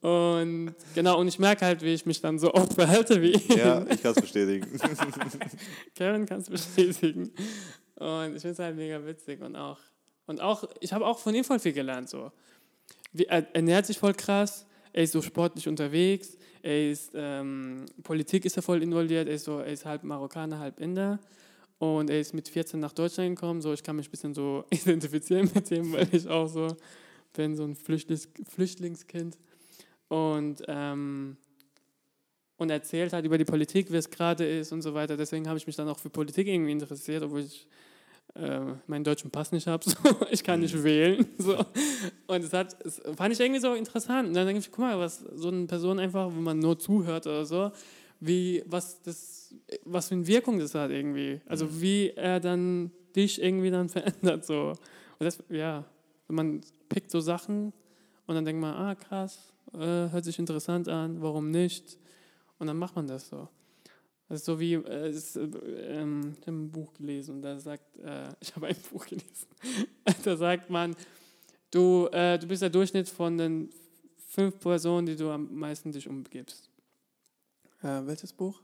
Und 0.00 0.76
genau, 0.94 1.18
und 1.18 1.26
ich 1.26 1.40
merke 1.40 1.66
halt, 1.66 1.82
wie 1.82 1.92
ich 1.92 2.06
mich 2.06 2.20
dann 2.20 2.38
so 2.38 2.54
oft 2.54 2.74
verhalte 2.74 3.20
wie 3.20 3.32
ihn. 3.32 3.58
Ja, 3.58 3.84
ich 3.90 4.00
kann 4.00 4.12
es 4.14 4.20
bestätigen. 4.20 4.64
Kevin 5.96 6.24
kann 6.24 6.38
es 6.38 6.48
bestätigen. 6.48 7.32
Und 7.96 8.36
ich 8.36 8.42
finde 8.42 8.52
es 8.52 8.58
halt 8.60 8.76
mega 8.76 9.04
witzig 9.04 9.40
und 9.40 9.56
auch, 9.56 9.80
und 10.28 10.42
auch, 10.42 10.64
ich 10.80 10.92
habe 10.92 11.06
auch 11.06 11.18
von 11.18 11.34
ihm 11.34 11.42
voll 11.42 11.58
viel 11.58 11.72
gelernt. 11.72 12.10
So. 12.10 12.30
Er 13.14 13.54
ernährt 13.54 13.86
sich 13.86 13.98
voll 13.98 14.12
krass, 14.12 14.66
er 14.92 15.04
ist 15.04 15.12
so 15.12 15.22
sportlich 15.22 15.66
unterwegs, 15.66 16.36
er 16.62 16.90
ist, 16.90 17.12
ähm, 17.14 17.86
Politik 18.02 18.44
ist 18.44 18.56
er 18.56 18.62
voll 18.62 18.82
involviert, 18.82 19.26
er 19.26 19.34
ist, 19.34 19.44
so, 19.44 19.58
er 19.58 19.72
ist 19.72 19.86
halb 19.86 20.04
Marokkaner, 20.04 20.58
halb 20.58 20.80
Inder. 20.80 21.18
Und 21.78 22.10
er 22.10 22.20
ist 22.20 22.34
mit 22.34 22.48
14 22.48 22.78
nach 22.78 22.92
Deutschland 22.92 23.36
gekommen, 23.36 23.62
so 23.62 23.72
ich 23.72 23.82
kann 23.82 23.96
mich 23.96 24.08
ein 24.08 24.10
bisschen 24.10 24.34
so 24.34 24.64
identifizieren 24.70 25.50
mit 25.54 25.70
dem, 25.70 25.92
weil 25.92 26.08
ich 26.12 26.28
auch 26.28 26.46
so 26.46 26.76
bin, 27.32 27.56
so 27.56 27.64
ein 27.64 27.74
Flüchtlings 27.74 28.28
Flüchtlingskind. 28.54 29.38
Und, 30.08 30.62
ähm, 30.68 31.38
und 32.58 32.70
erzählt 32.70 33.14
halt 33.14 33.24
über 33.24 33.38
die 33.38 33.44
Politik, 33.46 33.90
wie 33.90 33.96
es 33.96 34.10
gerade 34.10 34.46
ist 34.46 34.72
und 34.72 34.82
so 34.82 34.92
weiter. 34.92 35.16
Deswegen 35.16 35.48
habe 35.48 35.56
ich 35.56 35.66
mich 35.66 35.76
dann 35.76 35.88
auch 35.88 35.98
für 35.98 36.10
Politik 36.10 36.48
irgendwie 36.48 36.72
interessiert, 36.72 37.22
obwohl 37.22 37.40
ich 37.40 37.66
äh, 38.34 38.60
meinen 38.86 39.04
deutschen 39.04 39.30
Pass 39.30 39.52
nicht 39.52 39.66
habe. 39.66 39.84
So. 39.88 39.96
Ich 40.30 40.42
kann 40.44 40.60
nicht 40.60 40.82
wählen. 40.82 41.26
So. 41.38 41.56
Und 42.26 42.44
das, 42.44 42.52
hat, 42.52 42.84
das 42.84 43.00
fand 43.16 43.32
ich 43.32 43.40
irgendwie 43.40 43.60
so 43.60 43.74
interessant. 43.74 44.28
Und 44.28 44.34
dann 44.34 44.46
denke 44.46 44.60
ich, 44.60 44.70
guck 44.70 44.80
mal, 44.80 44.98
was 44.98 45.18
so 45.34 45.48
eine 45.48 45.66
Person 45.66 45.98
einfach, 45.98 46.28
wenn 46.28 46.42
man 46.42 46.58
nur 46.58 46.78
zuhört 46.78 47.26
oder 47.26 47.44
so, 47.44 47.72
wie, 48.20 48.62
was, 48.66 49.00
das, 49.02 49.54
was 49.84 50.08
für 50.08 50.14
eine 50.14 50.26
Wirkung 50.26 50.58
das 50.58 50.74
hat 50.74 50.90
irgendwie. 50.90 51.40
Also 51.46 51.80
wie 51.80 52.10
er 52.10 52.40
dann 52.40 52.90
dich 53.14 53.40
irgendwie 53.42 53.70
dann 53.70 53.88
verändert. 53.88 54.44
So. 54.44 54.70
Und 55.18 55.24
das, 55.24 55.42
ja, 55.48 55.84
man 56.28 56.60
pickt 56.88 57.10
so 57.10 57.20
Sachen 57.20 57.72
und 58.26 58.34
dann 58.34 58.44
denkt 58.44 58.60
man, 58.60 58.74
ah 58.74 58.94
krass, 58.94 59.52
äh, 59.72 59.78
hört 60.10 60.24
sich 60.24 60.38
interessant 60.38 60.88
an, 60.88 61.20
warum 61.20 61.50
nicht? 61.50 61.98
Und 62.58 62.66
dann 62.66 62.76
macht 62.76 62.96
man 62.96 63.06
das 63.06 63.28
so. 63.28 63.48
Das 64.28 64.40
ist 64.40 64.44
so 64.44 64.60
wie, 64.60 64.74
äh, 64.74 65.08
es, 65.08 65.36
äh, 65.36 65.44
ähm, 65.44 66.36
ich 66.38 66.46
habe 66.46 66.56
ein 66.56 66.70
Buch 66.70 66.92
gelesen 66.92 67.36
und 67.36 67.42
da 67.42 67.58
sagt, 67.58 67.96
äh, 67.96 68.28
ich 68.40 68.54
habe 68.54 68.66
ein 68.66 68.76
Buch 68.90 69.06
gelesen, 69.06 69.46
da 70.24 70.36
sagt 70.36 70.68
man, 70.68 70.94
du, 71.70 72.08
äh, 72.12 72.38
du 72.38 72.46
bist 72.46 72.62
der 72.62 72.70
Durchschnitt 72.70 73.08
von 73.08 73.38
den 73.38 73.70
fünf 74.18 74.58
Personen, 74.60 75.06
die 75.06 75.16
du 75.16 75.30
am 75.30 75.54
meisten 75.54 75.92
dich 75.92 76.06
umgibst. 76.06 76.68
Äh, 77.82 78.02
welches 78.04 78.32
Buch? 78.32 78.60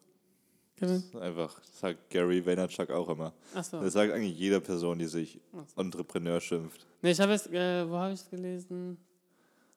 Kevin? 0.76 1.02
Einfach, 1.20 1.58
das 1.60 1.78
sagt 1.78 2.10
Gary 2.10 2.44
Vaynerchuk 2.44 2.90
auch 2.90 3.08
immer. 3.08 3.32
Achso. 3.54 3.80
Das 3.80 3.92
sagt 3.92 4.12
eigentlich 4.12 4.36
jede 4.36 4.60
Person, 4.60 4.98
die 4.98 5.06
sich 5.06 5.40
Ach 5.56 5.64
so. 5.68 5.80
Entrepreneur 5.80 6.40
schimpft. 6.40 6.84
Nee, 7.00 7.12
ich 7.12 7.20
habe 7.20 7.32
es, 7.32 7.46
äh, 7.46 7.88
wo 7.88 7.96
habe 7.96 8.12
ich 8.12 8.20
es 8.20 8.28
gelesen? 8.28 8.98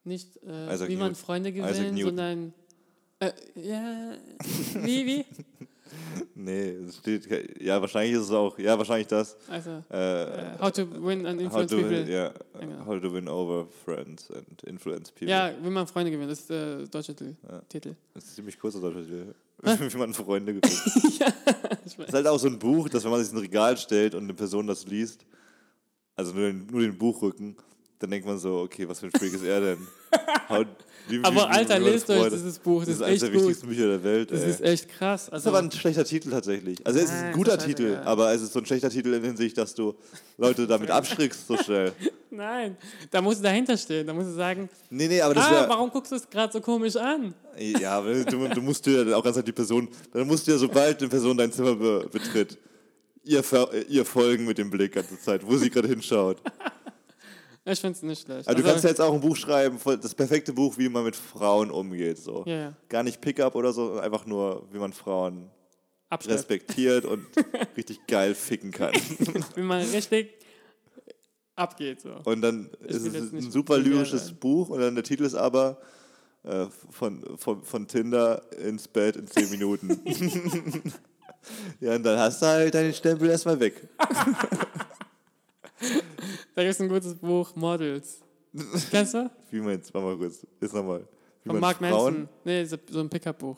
Nicht, 0.04 0.38
äh, 0.43 0.88
wie 0.88 0.95
man. 0.95 1.13
Freunde 1.15 1.52
gewinnt, 1.54 2.00
sondern, 2.00 2.54
äh, 3.19 3.32
ja, 3.56 4.17
wie, 4.84 5.06
wie? 5.06 5.26
Nee, 6.36 6.70
es 6.88 6.98
steht, 6.98 7.28
ja, 7.62 7.80
wahrscheinlich 7.82 8.14
ist 8.14 8.24
es 8.24 8.32
auch, 8.32 8.58
ja, 8.60 8.78
wahrscheinlich 8.78 9.08
das. 9.08 9.36
Also, 9.50 9.84
Äh, 9.92 10.24
äh, 10.24 10.60
how 10.60 10.72
to 10.72 10.88
win 11.04 11.26
and 11.26 11.40
how, 11.40 11.46
influence 11.46 11.72
to 11.72 11.78
people. 11.78 11.92
win, 11.92 12.08
ja, 12.08 12.34
genau. 12.60 12.86
how 12.86 13.02
to 13.02 13.14
win 13.14 13.28
over 13.28 13.68
friends 13.86 14.30
and 14.32 14.64
influence 14.64 15.12
people. 15.12 15.30
Ja, 15.30 15.52
wie 15.62 15.70
man 15.70 15.88
Freunde 15.88 16.12
gewinnt, 16.12 16.32
das 16.32 16.40
ist 16.42 16.50
der 16.50 16.88
deutsche 16.88 17.16
Titel. 17.16 17.36
Ja. 17.50 17.62
Titel. 17.70 17.96
Das 18.14 18.26
ist 18.26 18.36
ziemlich 18.36 18.60
kurz, 18.60 18.80
Deutsch, 18.80 18.96
wie 19.62 19.98
man 19.98 20.14
Freunde 20.14 20.54
gewinnt. 20.54 20.82
Ich 21.86 21.96
Das 21.96 22.08
ist 22.08 22.14
halt 22.14 22.28
auch 22.28 22.38
so 22.38 22.48
ein 22.48 22.60
Buch, 22.60 22.90
dass 22.90 23.04
wenn 23.06 23.12
man 23.12 23.24
sich 23.24 23.32
in 23.32 23.38
ein 23.38 23.42
Regal 23.42 23.78
stellt 23.78 24.14
und 24.14 24.24
eine 24.24 24.34
Person 24.34 24.68
das 24.68 24.86
liest, 24.86 25.26
also 26.16 26.34
nur 26.34 26.48
den, 26.48 26.68
nur 26.68 26.82
den 26.82 26.98
Buchrücken, 26.98 27.56
dann 28.00 28.12
denkt 28.12 28.28
man 28.28 28.38
so, 28.38 28.60
okay, 28.60 28.88
was 28.88 29.00
für 29.00 29.08
ein 29.08 29.12
Freak 29.12 29.34
ist 29.34 29.44
er 29.44 29.62
denn? 29.62 29.88
Wie, 31.10 31.24
Aber 31.24 31.50
Alter, 31.50 31.80
lest 31.80 32.10
euch 32.10 32.30
dieses 32.30 32.60
Buch, 32.60 32.80
das, 32.80 32.90
Das 32.90 32.96
ist 32.98 33.02
eines 33.02 33.24
echt 33.24 33.34
der 33.34 33.40
wichtigsten 33.40 33.68
Bücher 33.68 33.88
der 33.88 34.04
Welt. 34.04 34.32
Das 34.32 34.42
ey. 34.42 34.50
ist 34.50 34.62
echt 34.62 34.90
krass. 34.90 35.28
Das 35.28 35.28
ist 35.28 35.34
Also, 35.34 35.50
aber 35.50 35.60
ein 35.60 35.72
schlechter 35.72 36.04
Titel 36.04 36.30
tatsächlich. 36.30 36.86
Also 36.86 37.00
es 37.00 37.06
ist 37.06 37.12
ein 37.12 37.34
guter 37.34 37.58
Titel, 37.58 37.84
scheißegal. 37.84 38.08
aber 38.08 38.34
es 38.34 38.42
ist 38.42 38.54
so 38.54 38.60
ein 38.60 38.66
schlechter 38.66 38.90
Titel 38.90 39.14
in 39.14 39.24
Hinsicht, 39.24 39.58
dass 39.58 39.74
du 39.74 39.96
Leute 40.38 40.68
damit 40.68 40.92
abschreckst 40.92 41.48
so 41.48 41.58
schnell. 41.58 41.94
nein, 42.30 42.76
da 43.10 43.22
musst 43.22 43.40
du 43.40 43.44
dahinter 43.44 43.78
stehen. 43.78 44.06
Da 44.06 44.14
musst 44.14 44.28
du 44.28 44.34
sagen, 44.34 44.70
Nee, 44.90 45.08
nee, 45.08 45.22
aber 45.22 45.34
das 45.34 45.46
ah, 45.46 45.52
wäre... 45.52 45.70
warum 45.70 45.90
guckst 45.92 46.12
du 46.12 46.18
es 46.18 46.30
gerade 46.30 46.52
so 46.52 46.60
komisch 46.60 46.98
an? 46.98 47.34
Ja, 47.58 48.02
du, 48.02 48.50
du 48.50 48.62
musst 48.62 48.86
dir 48.86 49.06
dann 49.06 49.14
auch 49.14 49.24
ganz 49.24 49.38
halt 49.38 49.48
die 49.48 49.54
Person... 49.54 49.88
Dann 50.12 50.28
musst 50.28 50.46
du 50.46 50.52
ja, 50.52 50.58
sobald 50.58 51.00
eine 51.00 51.10
Person 51.10 51.38
dein 51.38 51.52
Zimmer 51.54 51.76
be, 51.76 52.08
betritt, 52.12 52.58
ihr, 53.24 53.44
ihr 53.88 54.06
folgen 54.06 54.46
mit 54.46 54.58
dem 54.58 54.70
Blick 54.70 54.94
ganze 54.94 55.20
Zeit, 55.20 55.46
wo 55.46 55.56
sie 55.56 55.70
gerade 55.70 55.88
hinschaut. 55.88 56.38
Ich 57.70 57.82
finde 57.82 57.98
es 57.98 58.04
nicht 58.04 58.26
schlecht. 58.26 58.48
Also 58.48 58.62
du 58.62 58.68
kannst 58.68 58.84
ja 58.86 58.90
jetzt 58.90 59.02
auch 59.02 59.14
ein 59.14 59.20
Buch 59.20 59.36
schreiben, 59.36 59.78
das 59.84 60.16
perfekte 60.16 60.54
Buch, 60.54 60.78
wie 60.78 60.88
man 60.88 61.04
mit 61.04 61.16
Frauen 61.16 61.70
umgeht. 61.70 62.18
So. 62.18 62.44
ja, 62.46 62.56
ja. 62.56 62.74
Gar 62.88 63.04
nicht 63.04 63.20
Pickup 63.20 63.56
oder 63.56 63.74
so, 63.74 64.00
einfach 64.00 64.26
nur, 64.26 64.68
wie 64.72 64.80
man 64.80 64.94
Frauen 64.94 65.50
Abschleppen. 66.10 66.38
respektiert 66.38 67.04
und 67.04 67.26
richtig 67.78 68.08
geil 68.08 68.34
ficken 68.36 68.72
kann. 68.72 68.94
Wie 69.56 69.62
man 69.62 69.82
richtig 69.82 70.30
abgeht. 71.58 72.00
So. 72.00 72.16
Und 72.24 72.42
dann 72.42 72.70
Ich 72.88 72.96
ist 72.96 73.06
es 73.08 73.34
ein 73.34 73.52
super 73.52 73.78
lyrisches. 73.78 74.32
Buch 74.32 74.70
und 74.70 74.80
dann 74.80 74.96
der 74.96 75.04
Titel 75.04 75.26
ist 75.26 75.36
aber 75.36 75.82
äh, 76.44 76.68
von, 76.92 77.38
von, 77.38 77.62
von 77.64 77.88
Tinder 77.88 78.42
ins 78.58 78.88
Bett 78.88 79.18
in 79.18 79.28
10 79.28 79.50
Minuten. 79.50 80.00
ja, 81.82 81.96
und 81.96 82.04
dann 82.04 82.18
hast 82.20 82.42
du 82.42 82.46
halt 82.46 82.74
deinen 82.74 82.94
Stempel 82.94 83.30
erstmal 83.30 83.60
weg. 83.60 83.90
Da 86.56 86.63
gibt 86.63 86.74
es 86.74 86.82
ein 86.82 86.90
gutes 86.90 87.16
Buch, 87.16 87.56
Models. 87.56 88.20
Kennst 88.92 89.13
du? 89.13 89.30
Wie 89.52 89.60
meinst 89.62 89.90
du? 89.90 89.94
Warte 89.94 90.08
mal 90.08 90.18
kurz. 90.18 90.46
Ist 90.60 90.74
nochmal. 90.74 91.08
Von 91.46 91.60
Mark 91.60 91.78
Frauen, 91.78 91.90
Manson. 92.13 92.30
Nee, 92.44 92.66
so, 92.66 92.78
so 92.90 93.00
ein 93.00 93.10
Pickup-Buch. 93.10 93.58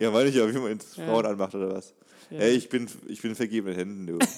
Ja, 0.00 0.10
meine 0.10 0.28
ich 0.30 0.34
ja, 0.34 0.48
wie 0.52 0.58
man 0.58 0.72
jetzt 0.72 0.96
Ja. 0.96 1.06
Frauen 1.06 1.26
anmacht 1.26 1.54
oder 1.54 1.72
was. 1.74 1.94
Ja. 2.30 2.38
Ey, 2.40 2.52
ich 2.56 2.68
bin, 2.68 2.88
ich 3.06 3.22
bin 3.22 3.34
vergebenen 3.34 3.76
Händen, 3.76 4.06
du. 4.06 4.18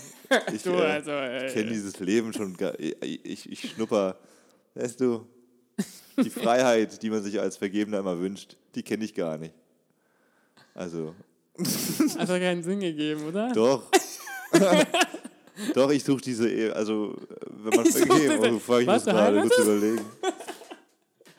Ich, 0.54 0.62
Du, 0.62 0.70
äh, 0.70 0.82
also, 0.82 1.10
ich 1.46 1.52
kenne 1.52 1.68
dieses 1.70 1.98
Leben 2.00 2.32
schon. 2.32 2.56
gar- 2.56 2.78
Ich, 2.80 2.96
ich, 3.02 3.52
ich 3.52 3.70
schnupper, 3.72 4.18
weißt 4.74 4.98
du, 5.00 5.26
die 6.22 6.30
Freiheit, 6.30 7.02
die 7.02 7.10
man 7.10 7.22
sich 7.22 7.38
als 7.38 7.58
Vergebener 7.58 7.98
immer 7.98 8.18
wünscht, 8.18 8.56
die 8.74 8.82
kenne 8.82 9.04
ich 9.04 9.14
gar 9.14 9.36
nicht. 9.36 9.52
Also, 10.74 11.14
Hat 12.18 12.28
doch 12.30 12.38
keinen 12.38 12.62
Sinn 12.62 12.80
gegeben, 12.80 13.26
oder? 13.26 13.52
doch. 13.52 13.90
Doch, 15.74 15.90
ich 15.90 16.04
suche 16.04 16.20
diese, 16.22 16.48
Ehe, 16.50 16.74
also, 16.74 17.14
äh, 17.30 17.46
wenn 17.50 17.76
man 17.76 17.86
Ich 17.86 17.94
diese- 17.94 18.08
oh, 18.54 18.58
frage 18.58 18.82
ich 18.82 18.88
muss 18.88 19.04
gerade 19.04 19.40
kurz 19.40 19.58
überlegen. 19.58 20.00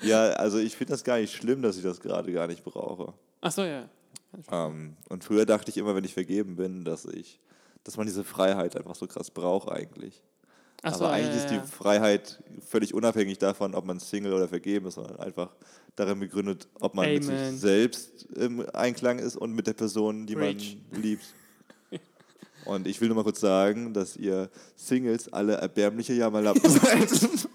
Ja, 0.01 0.29
also 0.31 0.57
ich 0.57 0.75
finde 0.75 0.91
das 0.93 1.03
gar 1.03 1.17
nicht 1.17 1.33
schlimm, 1.33 1.62
dass 1.62 1.77
ich 1.77 1.83
das 1.83 1.99
gerade 2.01 2.31
gar 2.31 2.47
nicht 2.47 2.63
brauche. 2.63 3.13
Ach 3.41 3.51
so, 3.51 3.63
ja. 3.63 3.88
Ähm, 4.51 4.97
und 5.09 5.23
früher 5.23 5.45
dachte 5.45 5.69
ich 5.71 5.77
immer, 5.77 5.95
wenn 5.95 6.03
ich 6.03 6.13
vergeben 6.13 6.55
bin, 6.55 6.83
dass 6.83 7.05
ich, 7.05 7.39
dass 7.83 7.95
man 7.97 8.05
diese 8.05 8.23
Freiheit 8.23 8.75
einfach 8.75 8.95
so 8.95 9.07
krass 9.07 9.31
braucht 9.31 9.69
eigentlich. 9.71 10.21
Ach 10.81 10.93
so, 10.95 11.05
Aber 11.05 11.17
ja, 11.17 11.23
eigentlich 11.23 11.38
ja, 11.41 11.45
ist 11.45 11.51
ja. 11.51 11.62
die 11.62 11.67
Freiheit 11.67 12.43
völlig 12.67 12.93
unabhängig 12.93 13.38
davon, 13.38 13.73
ob 13.75 13.86
man 13.86 13.99
Single 14.01 14.33
oder 14.33 14.49
vergeben 14.49 14.88
ist, 14.88 14.95
sondern 14.95 15.17
einfach 15.19 15.51
darin 15.95 16.19
begründet, 16.19 16.67
ob 16.81 16.95
man 16.95 17.09
mit 17.13 17.23
Amen. 17.23 17.51
sich 17.51 17.62
selbst 17.62 18.23
im 18.36 18.65
Einklang 18.73 19.19
ist 19.19 19.38
und 19.38 19.53
mit 19.53 19.67
der 19.67 19.73
Person, 19.73 20.25
die 20.25 20.36
Preach. 20.36 20.77
man 20.91 21.01
liebt. 21.01 21.23
Und 22.65 22.88
ich 22.88 22.99
will 23.02 23.08
nur 23.10 23.15
mal 23.17 23.23
kurz 23.23 23.39
sagen, 23.41 23.93
dass 23.93 24.15
ihr 24.15 24.49
Singles 24.76 25.32
alle 25.32 25.54
erbärmliche 25.56 26.13
Jammerlappen 26.13 26.69
seid. 26.69 27.10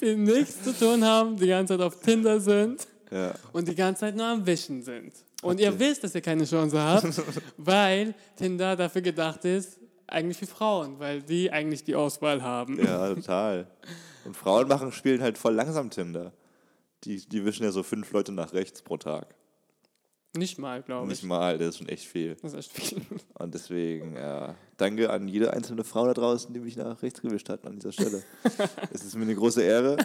Die 0.00 0.14
nichts 0.16 0.62
zu 0.62 0.72
tun 0.76 1.04
haben, 1.04 1.36
die 1.36 1.46
ganze 1.46 1.74
Zeit 1.74 1.86
auf 1.86 2.00
Tinder 2.00 2.38
sind 2.40 2.86
ja. 3.10 3.32
und 3.52 3.68
die 3.68 3.74
ganze 3.74 4.00
Zeit 4.00 4.16
nur 4.16 4.26
am 4.26 4.44
Wischen 4.44 4.82
sind. 4.82 5.12
Und 5.42 5.60
ihr 5.60 5.70
ihr- 5.70 5.78
wisst, 5.78 6.04
dass 6.04 6.14
ihr 6.14 6.20
keine 6.20 6.44
Chance 6.44 6.78
habt, 6.80 7.22
weil 7.56 8.14
Tinder 8.36 8.76
dafür 8.76 9.02
gedacht 9.02 9.44
ist, 9.44 9.78
eigentlich 10.06 10.36
für 10.36 10.46
Frauen, 10.46 10.98
weil 10.98 11.22
die 11.22 11.50
eigentlich 11.50 11.84
die 11.84 11.94
Auswahl 11.94 12.42
haben. 12.42 12.78
ja, 12.84 13.14
total. 13.14 13.66
Und 14.24 14.36
Frauen 14.36 14.68
machen, 14.68 14.92
spielen 14.92 15.22
halt 15.22 15.38
voll 15.38 15.54
langsam 15.54 15.90
Tinder. 15.90 16.32
Die, 17.04 17.26
die 17.26 17.44
wischen 17.44 17.64
ja 17.64 17.70
so 17.70 17.82
fünf 17.82 18.10
Leute 18.12 18.32
nach 18.32 18.52
rechts 18.52 18.82
pro 18.82 18.96
Tag. 18.96 19.34
Nicht 20.36 20.58
mal, 20.58 20.82
glaube 20.82 21.06
Nicht 21.06 21.22
ich. 21.22 21.28
mal, 21.28 21.58
das 21.58 21.68
ist 21.68 21.78
schon 21.78 21.88
echt 21.88 22.06
viel. 22.06 22.34
Das 22.42 22.52
ist 22.52 22.58
echt 22.58 22.72
viel. 22.72 23.02
Und 23.38 23.54
deswegen, 23.54 24.16
ja, 24.16 24.56
danke 24.76 25.08
an 25.10 25.28
jede 25.28 25.52
einzelne 25.52 25.84
Frau 25.84 26.06
da 26.06 26.14
draußen, 26.14 26.52
die 26.52 26.58
mich 26.58 26.76
nach 26.76 27.00
rechts 27.02 27.22
gewischt 27.22 27.48
hat 27.48 27.64
an 27.64 27.76
dieser 27.76 27.92
Stelle. 27.92 28.20
es 28.92 29.04
ist 29.04 29.14
mir 29.14 29.22
eine 29.22 29.36
große 29.36 29.62
Ehre. 29.62 29.96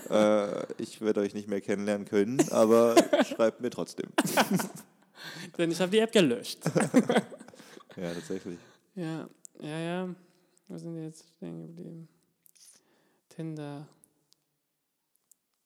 Äh, 0.78 0.82
ich 0.84 1.02
werde 1.02 1.22
euch 1.22 1.34
nicht 1.34 1.48
mehr 1.48 1.62
kennenlernen 1.62 2.06
können, 2.06 2.39
aber 2.52 2.96
schreibt 3.26 3.62
mir 3.62 3.72
trotzdem. 3.72 4.10
Denn 5.58 5.72
ich 5.72 5.82
habe 5.82 5.92
die 5.92 6.00
App 6.00 6.12
gelöscht. 6.12 6.60
Ja, 7.96 8.13
tatsächlich. 8.13 8.60
Ja, 8.94 9.28
ja, 9.62 9.80
ja. 9.80 10.15
Wo 10.68 10.78
sind 10.78 10.96
wir 10.96 11.06
jetzt 11.06 11.26
stehen 11.38 11.60
geblieben? 11.60 12.08
Tinder. 13.30 13.88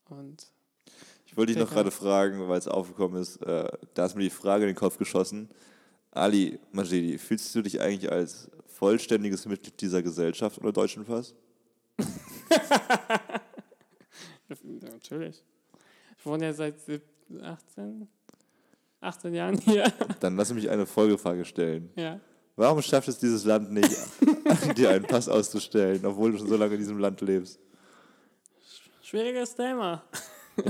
Und 0.05 0.52
Ich 1.33 1.37
wollte 1.37 1.51
dich 1.53 1.59
noch 1.59 1.71
gerade 1.71 1.89
fragen, 1.89 2.47
weil 2.47 2.59
es 2.59 2.67
aufgekommen 2.67 3.19
ist, 3.19 3.37
äh, 3.37 3.67
da 3.95 4.05
ist 4.05 4.15
mir 4.15 4.21
die 4.21 4.29
Frage 4.29 4.65
in 4.65 4.67
den 4.69 4.75
Kopf 4.75 4.99
geschossen. 4.99 5.49
Ali 6.11 6.59
Majidi, 6.71 7.17
fühlst 7.17 7.55
du 7.55 7.63
dich 7.63 7.81
eigentlich 7.81 8.11
als 8.11 8.51
vollständiges 8.67 9.47
Mitglied 9.47 9.81
dieser 9.81 10.03
Gesellschaft 10.03 10.59
oder 10.59 10.71
deutschen 10.71 11.05
Pass? 11.05 11.33
Natürlich. 14.81 15.43
Ich 16.19 16.25
wohne 16.27 16.45
ja 16.45 16.53
seit 16.53 16.79
sieb- 16.79 17.01
18, 17.41 18.07
18 19.01 19.33
Jahren 19.33 19.57
hier. 19.57 19.91
Dann 20.19 20.35
lass 20.37 20.53
mich 20.53 20.69
eine 20.69 20.85
Folgefrage 20.85 21.45
stellen. 21.45 21.89
ja. 21.95 22.19
Warum 22.55 22.83
schafft 22.83 23.07
es 23.07 23.17
dieses 23.17 23.43
Land 23.45 23.71
nicht, 23.71 23.89
dir 24.77 24.91
einen 24.91 25.05
Pass 25.05 25.27
auszustellen, 25.27 26.05
obwohl 26.05 26.33
du 26.33 26.37
schon 26.37 26.47
so 26.47 26.55
lange 26.55 26.73
in 26.75 26.79
diesem 26.81 26.99
Land 26.99 27.19
lebst? 27.21 27.59
Schwieriges 29.01 29.55
Thema. 29.55 30.03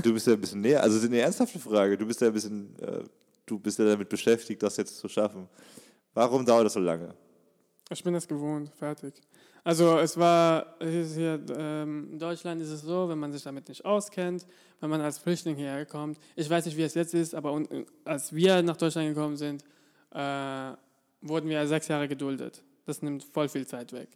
Du 0.02 0.12
bist 0.14 0.26
ja 0.26 0.32
ein 0.32 0.40
bisschen 0.40 0.60
näher, 0.60 0.82
also 0.82 0.96
das 0.96 1.04
ist 1.04 1.10
eine 1.10 1.20
ernsthafte 1.20 1.58
Frage. 1.58 1.98
Du 1.98 2.06
bist 2.06 2.20
ja 2.20 2.28
ein 2.28 2.32
bisschen, 2.32 2.78
äh, 2.80 3.02
du 3.44 3.58
bist 3.58 3.78
ja 3.78 3.84
damit 3.84 4.08
beschäftigt, 4.08 4.62
das 4.62 4.76
jetzt 4.76 4.98
zu 4.98 5.08
schaffen. 5.08 5.48
Warum 6.14 6.46
dauert 6.46 6.66
das 6.66 6.72
so 6.72 6.80
lange? 6.80 7.14
Ich 7.90 8.02
bin 8.02 8.14
das 8.14 8.26
gewohnt, 8.26 8.70
fertig. 8.78 9.14
Also 9.62 9.98
es 9.98 10.16
war, 10.18 10.76
hier, 10.80 11.40
ähm, 11.56 12.08
in 12.12 12.18
Deutschland 12.18 12.60
ist 12.60 12.70
es 12.70 12.82
so, 12.82 13.08
wenn 13.08 13.18
man 13.18 13.32
sich 13.32 13.42
damit 13.42 13.68
nicht 13.68 13.84
auskennt, 13.84 14.46
wenn 14.80 14.90
man 14.90 15.00
als 15.00 15.18
Flüchtling 15.18 15.56
hierher 15.56 15.86
kommt, 15.86 16.18
ich 16.36 16.48
weiß 16.48 16.66
nicht, 16.66 16.76
wie 16.76 16.82
es 16.82 16.94
jetzt 16.94 17.14
ist, 17.14 17.34
aber 17.34 17.52
un, 17.52 17.66
als 18.04 18.34
wir 18.34 18.62
nach 18.62 18.76
Deutschland 18.76 19.08
gekommen 19.08 19.36
sind, 19.36 19.64
äh, 20.12 20.72
wurden 21.22 21.48
wir 21.48 21.66
sechs 21.66 21.88
Jahre 21.88 22.08
geduldet. 22.08 22.62
Das 22.86 23.00
nimmt 23.00 23.24
voll 23.24 23.48
viel 23.48 23.66
Zeit 23.66 23.92
weg. 23.92 24.08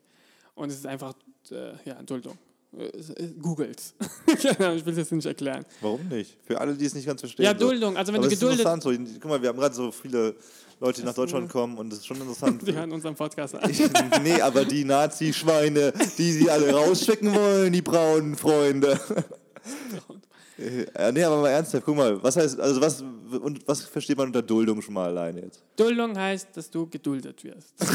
Und 0.54 0.70
es 0.70 0.76
ist 0.76 0.86
einfach, 0.86 1.14
äh, 1.50 1.72
ja, 1.84 2.02
Duldung. 2.02 2.36
Ahnung, 4.58 4.76
ich 4.76 4.84
will 4.84 4.92
es 4.92 4.98
jetzt 4.98 5.12
nicht 5.12 5.26
erklären. 5.26 5.64
Warum 5.80 6.06
nicht? 6.08 6.36
Für 6.44 6.60
alle, 6.60 6.74
die 6.74 6.84
es 6.84 6.94
nicht 6.94 7.06
ganz 7.06 7.20
verstehen. 7.20 7.44
Ja. 7.44 7.54
Duldung. 7.54 7.96
Also 7.96 8.12
wenn 8.12 8.20
Aber 8.20 8.28
du 8.28 8.34
es 8.34 8.34
ist 8.34 8.40
geduldet... 8.40 8.60
interessant 8.60 9.08
so. 9.08 9.14
Guck 9.20 9.30
mal, 9.30 9.40
wir 9.40 9.48
haben 9.48 9.58
gerade 9.58 9.74
so 9.74 9.90
viele 9.90 10.34
Leute, 10.80 11.00
die 11.00 11.06
nach 11.06 11.14
Deutschland 11.14 11.50
kommen 11.50 11.78
und 11.78 11.92
es 11.92 12.00
ist 12.00 12.06
schon 12.06 12.18
interessant. 12.18 12.62
Die 12.66 12.74
hören 12.74 12.92
unseren 12.92 13.14
Podcast 13.14 13.54
an. 13.54 13.68
Ich, 13.68 13.80
nee, 14.22 14.40
aber 14.40 14.64
die 14.64 14.84
Nazi-Schweine, 14.84 15.92
die 16.18 16.32
sie 16.32 16.50
alle 16.50 16.72
rausschicken 16.72 17.34
wollen, 17.34 17.72
die 17.72 17.82
braunen 17.82 18.36
Freunde. 18.36 19.00
Äh, 20.58 21.12
nee, 21.12 21.22
aber 21.22 21.40
mal 21.40 21.50
ernsthaft, 21.50 21.84
guck 21.84 21.96
mal, 21.96 22.20
was 22.22 22.36
heißt, 22.36 22.58
also 22.58 22.80
was, 22.80 23.00
und 23.40 23.66
was 23.68 23.82
versteht 23.82 24.16
man 24.18 24.26
unter 24.26 24.42
Duldung 24.42 24.82
schon 24.82 24.94
mal 24.94 25.06
alleine 25.06 25.42
jetzt? 25.42 25.62
Duldung 25.76 26.18
heißt, 26.18 26.48
dass 26.54 26.68
du 26.70 26.86
geduldet 26.88 27.42
wirst. 27.44 27.74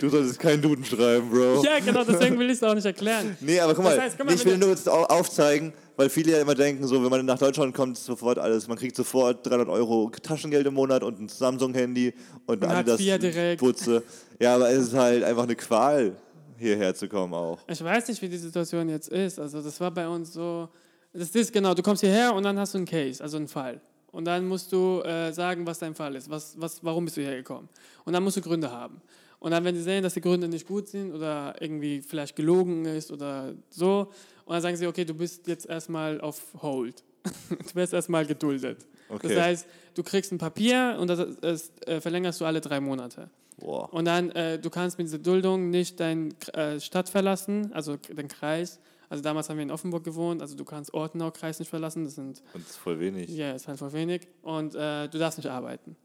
Du 0.00 0.08
solltest 0.08 0.38
keinen 0.38 0.62
Duden 0.62 0.82
schreiben, 0.84 1.28
Bro. 1.30 1.62
ja, 1.62 1.78
genau, 1.84 2.02
deswegen 2.02 2.38
will 2.38 2.46
ich 2.46 2.54
es 2.56 2.62
auch 2.62 2.74
nicht 2.74 2.86
erklären. 2.86 3.36
Nee, 3.42 3.60
aber 3.60 3.74
guck 3.74 3.84
mal, 3.84 3.94
Das 3.94 4.04
heißt, 4.06 4.16
guck 4.16 4.26
mal, 4.26 4.34
ich 4.34 4.44
will 4.44 4.56
nur 4.56 4.70
jetzt 4.70 4.88
au- 4.88 5.04
aufzeigen, 5.04 5.72
weil 5.96 6.08
viele 6.08 6.32
ja 6.32 6.38
immer 6.40 6.54
denken, 6.54 6.86
so, 6.86 7.02
wenn 7.02 7.10
man 7.10 7.26
nach 7.26 7.38
Deutschland 7.38 7.74
kommt, 7.74 7.98
ist 7.98 8.04
sofort 8.06 8.38
alles, 8.38 8.66
man 8.68 8.78
kriegt 8.78 8.96
sofort 8.96 9.46
300 9.46 9.68
Euro 9.68 10.10
Taschengeld 10.22 10.66
im 10.66 10.72
Monat 10.74 11.02
und 11.02 11.20
ein 11.20 11.28
Samsung-Handy 11.28 12.14
und 12.46 12.62
Und 12.64 12.86
direkt. 12.86 12.88
Adidas-Putze. 13.10 14.02
Ja, 14.40 14.54
aber 14.54 14.70
es 14.70 14.84
ist 14.88 14.94
halt 14.94 15.22
einfach 15.24 15.42
eine 15.42 15.56
Qual, 15.56 16.16
hierher 16.56 16.94
zu 16.94 17.06
kommen 17.06 17.34
auch. 17.34 17.58
Ich 17.68 17.82
weiß 17.84 18.08
nicht, 18.08 18.22
wie 18.22 18.30
die 18.30 18.38
Situation 18.38 18.88
jetzt 18.88 19.08
ist. 19.10 19.38
Also 19.38 19.60
das 19.60 19.78
war 19.78 19.90
bei 19.90 20.08
uns 20.08 20.32
so. 20.32 20.68
Das 21.18 21.30
ist 21.30 21.52
genau, 21.52 21.74
du 21.74 21.82
kommst 21.82 22.02
hierher 22.02 22.34
und 22.34 22.42
dann 22.42 22.58
hast 22.58 22.74
du 22.74 22.78
einen 22.78 22.86
Case, 22.86 23.22
also 23.22 23.36
einen 23.36 23.48
Fall. 23.48 23.80
Und 24.12 24.24
dann 24.24 24.46
musst 24.46 24.72
du 24.72 25.02
äh, 25.02 25.32
sagen, 25.32 25.66
was 25.66 25.78
dein 25.78 25.94
Fall 25.94 26.14
ist, 26.16 26.30
was, 26.30 26.58
was, 26.58 26.82
warum 26.82 27.04
bist 27.04 27.16
du 27.16 27.20
hierher 27.20 27.38
gekommen. 27.38 27.68
Und 28.04 28.12
dann 28.12 28.22
musst 28.22 28.36
du 28.36 28.40
Gründe 28.40 28.70
haben. 28.70 29.00
Und 29.38 29.50
dann, 29.50 29.64
wenn 29.64 29.74
sie 29.74 29.82
sehen, 29.82 30.02
dass 30.02 30.14
die 30.14 30.20
Gründe 30.20 30.48
nicht 30.48 30.66
gut 30.66 30.88
sind 30.88 31.12
oder 31.12 31.54
irgendwie 31.60 32.00
vielleicht 32.00 32.34
gelogen 32.36 32.84
ist 32.86 33.10
oder 33.12 33.54
so, 33.70 34.10
und 34.44 34.52
dann 34.52 34.62
sagen 34.62 34.76
sie, 34.76 34.86
okay, 34.86 35.04
du 35.04 35.14
bist 35.14 35.46
jetzt 35.48 35.66
erstmal 35.66 36.20
auf 36.20 36.40
Hold. 36.62 37.02
du 37.50 37.74
wirst 37.74 37.92
erstmal 37.92 38.24
geduldet. 38.24 38.86
Okay. 39.08 39.28
Das 39.28 39.42
heißt, 39.42 39.66
du 39.94 40.02
kriegst 40.02 40.32
ein 40.32 40.38
Papier 40.38 40.96
und 41.00 41.08
das, 41.08 41.20
das 41.40 41.72
äh, 41.86 42.00
verlängerst 42.00 42.40
du 42.40 42.44
alle 42.44 42.60
drei 42.60 42.80
Monate. 42.80 43.28
Boah. 43.58 43.92
Und 43.92 44.04
dann, 44.04 44.30
äh, 44.30 44.58
du 44.58 44.70
kannst 44.70 44.98
mit 44.98 45.08
dieser 45.08 45.18
Duldung 45.18 45.70
nicht 45.70 45.98
deine 45.98 46.30
äh, 46.52 46.78
Stadt 46.80 47.08
verlassen, 47.08 47.72
also 47.72 47.96
den 47.96 48.28
Kreis. 48.28 48.78
Also 49.08 49.22
damals 49.22 49.48
haben 49.48 49.56
wir 49.56 49.62
in 49.62 49.70
Offenburg 49.70 50.02
gewohnt, 50.04 50.42
also 50.42 50.56
du 50.56 50.64
kannst 50.64 50.92
Ortenau-Kreis 50.92 51.58
nicht 51.60 51.68
verlassen, 51.68 52.04
das 52.04 52.16
sind, 52.16 52.42
Und 52.54 52.62
das 52.64 52.70
ist 52.72 52.76
voll 52.76 52.98
wenig. 52.98 53.30
ja, 53.30 53.52
ist 53.52 53.68
halt 53.68 53.78
voll 53.78 53.92
wenig. 53.92 54.26
Und 54.42 54.74
äh, 54.74 55.08
du 55.08 55.18
darfst 55.18 55.38
nicht 55.38 55.48
arbeiten. 55.48 55.96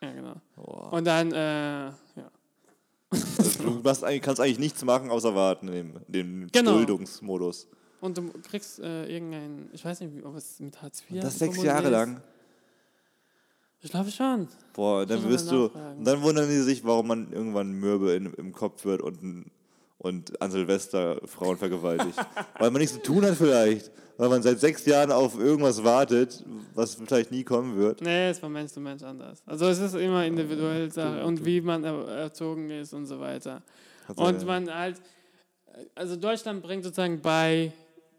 Ja, 0.00 0.12
genau. 0.12 0.34
Boah. 0.56 0.92
Und 0.92 1.04
dann, 1.06 1.32
äh, 1.32 1.36
ja. 1.88 1.94
Also 3.10 3.80
du 3.80 3.88
eigentlich, 4.06 4.22
kannst 4.22 4.40
eigentlich 4.40 4.58
nichts 4.60 4.84
machen, 4.84 5.10
außer 5.10 5.34
warten 5.34 5.68
in 5.68 5.74
dem, 5.74 5.96
in 6.06 6.12
dem 6.12 6.48
Genau. 6.52 6.76
Duldungsmodus. 6.76 7.66
Und 8.00 8.16
du 8.16 8.30
kriegst 8.48 8.78
äh, 8.78 9.06
irgendein, 9.12 9.68
ich 9.72 9.84
weiß 9.84 10.00
nicht, 10.00 10.24
ob 10.24 10.36
es 10.36 10.58
mit 10.60 10.80
Hartz 10.80 11.02
IV 11.10 11.20
Das 11.20 11.38
sechs 11.38 11.62
Jahre 11.62 11.84
ist. 11.86 11.90
lang. 11.90 12.22
Ich 13.82 13.90
glaube 13.90 14.10
schon. 14.10 14.46
Boah, 14.74 15.04
dann 15.06 15.28
wirst 15.28 15.50
du. 15.50 15.64
nachfragen. 15.64 15.98
Und 15.98 16.04
dann 16.06 16.22
wundern 16.22 16.48
die 16.48 16.58
sich, 16.60 16.84
warum 16.84 17.08
man 17.08 17.32
irgendwann 17.32 17.72
mürbe 17.72 18.12
in, 18.12 18.32
im 18.34 18.52
Kopf 18.52 18.84
wird 18.84 19.02
und, 19.02 19.22
ein- 19.22 19.50
und 20.00 20.40
an 20.42 20.50
Silvester 20.50 21.20
Frauen 21.26 21.56
vergewaltigt. 21.56 22.18
Weil 22.58 22.70
man 22.70 22.80
nichts 22.80 22.94
zu 22.96 23.02
tun 23.02 23.24
hat 23.24 23.36
vielleicht. 23.36 23.90
Weil 24.16 24.28
man 24.28 24.42
seit 24.42 24.60
sechs 24.60 24.84
Jahren 24.84 25.12
auf 25.12 25.38
irgendwas 25.38 25.82
wartet, 25.82 26.44
was 26.74 26.94
vielleicht 26.96 27.30
nie 27.30 27.42
kommen 27.42 27.76
wird. 27.78 28.02
Nee, 28.02 28.26
es 28.28 28.36
ist 28.36 28.40
von 28.40 28.52
Mensch 28.52 28.70
zu 28.72 28.80
Mensch 28.80 29.02
anders. 29.02 29.42
Also 29.46 29.64
es 29.68 29.78
ist 29.78 29.94
immer 29.94 30.26
individuell 30.26 30.92
Sache 30.92 31.24
und 31.24 31.42
wie 31.46 31.62
man 31.62 31.82
er- 31.84 32.06
erzogen 32.08 32.68
ist 32.68 32.92
und 32.92 33.06
so 33.06 33.18
weiter. 33.18 33.62
Also, 34.08 34.22
Und 34.22 34.44
man 34.46 34.74
halt, 34.74 35.00
also 35.94 36.16
Deutschland 36.16 36.62
bringt 36.62 36.84
sozusagen 36.84 37.18
bei, 37.22 37.72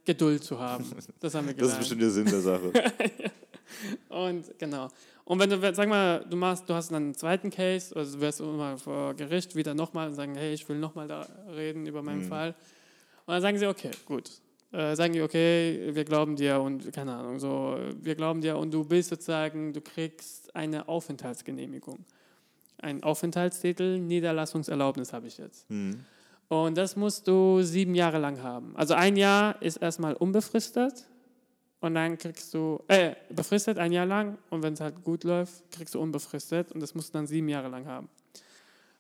Geduld 0.04 0.44
zu 0.44 0.58
haben. 0.60 0.84
Das 1.20 1.36
haben 1.36 1.46
wir 1.46 1.54
das 1.54 1.68
ist 1.74 1.78
gelernt. 1.78 1.80
bestimmt 1.80 2.02
der 2.02 2.10
Sinn 2.10 2.26
der 2.26 2.42
Sache. 2.42 2.72
Und 4.10 4.58
genau. 4.58 4.88
Und 5.24 5.40
wenn 5.40 5.50
du, 5.50 5.74
sag 5.74 5.88
mal, 5.88 6.26
du 6.30 6.36
machst, 6.36 6.70
du 6.70 6.74
hast 6.74 6.92
dann 6.92 7.04
einen 7.04 7.14
zweiten 7.16 7.50
Case, 7.50 7.96
also 7.96 8.16
du 8.18 8.22
wirst 8.22 8.42
immer 8.42 8.78
vor 8.78 9.14
Gericht 9.14 9.56
wieder 9.56 9.74
nochmal 9.74 10.08
und 10.10 10.16
sagen, 10.16 10.36
hey, 10.36 10.54
ich 10.54 10.68
will 10.68 10.78
nochmal 10.80 11.08
da 11.08 11.28
reden 11.56 11.86
über 11.86 12.00
Mhm. 12.02 12.06
meinen 12.06 12.24
Fall. 12.24 12.50
Und 13.26 13.34
dann 13.34 13.42
sagen 13.42 13.58
sie, 13.58 13.68
okay, 13.68 13.92
gut, 14.06 14.30
äh, 14.72 14.96
sagen 14.96 15.14
die, 15.14 15.22
okay, 15.22 15.92
wir 15.94 16.04
glauben 16.06 16.36
dir 16.36 16.60
und 16.60 16.92
keine 16.92 17.14
Ahnung, 17.16 17.40
so, 17.40 17.78
wir 18.02 18.16
glauben 18.16 18.42
dir 18.42 18.58
und 18.58 18.74
du 18.74 18.84
bist 18.84 19.10
sozusagen, 19.10 19.74
du 19.74 19.82
kriegst 19.82 20.54
eine 20.56 20.88
Aufenthaltsgenehmigung. 20.88 22.00
Ein 22.82 23.04
Aufenthaltstitel, 23.04 24.00
Niederlassungserlaubnis 24.00 25.14
habe 25.14 25.28
ich 25.28 25.38
jetzt. 25.38 25.70
Hm. 25.70 26.04
Und 26.50 26.78
das 26.78 26.96
musst 26.96 27.28
du 27.28 27.62
sieben 27.62 27.94
Jahre 27.96 28.18
lang 28.18 28.42
haben. 28.42 28.76
Also 28.76 28.96
ein 28.96 29.16
Jahr 29.16 29.62
ist 29.62 29.78
erstmal 29.78 30.16
unbefristet 30.16 31.06
und 31.82 31.96
dann 31.96 32.18
kriegst 32.18 32.54
du, 32.54 32.82
äh, 32.88 33.16
befristet 33.30 33.78
ein 33.78 33.92
Jahr 33.92 34.06
lang 34.06 34.38
und 34.50 34.64
wenn 34.64 34.74
es 34.74 34.80
halt 34.80 35.04
gut 35.04 35.24
läuft, 35.24 35.70
kriegst 35.72 35.96
du 35.96 36.00
unbefristet 36.00 36.72
und 36.72 36.80
das 36.80 36.96
musst 36.96 37.10
du 37.10 37.18
dann 37.18 37.28
sieben 37.28 37.50
Jahre 37.50 37.68
lang 37.68 37.86
haben. 37.86 38.08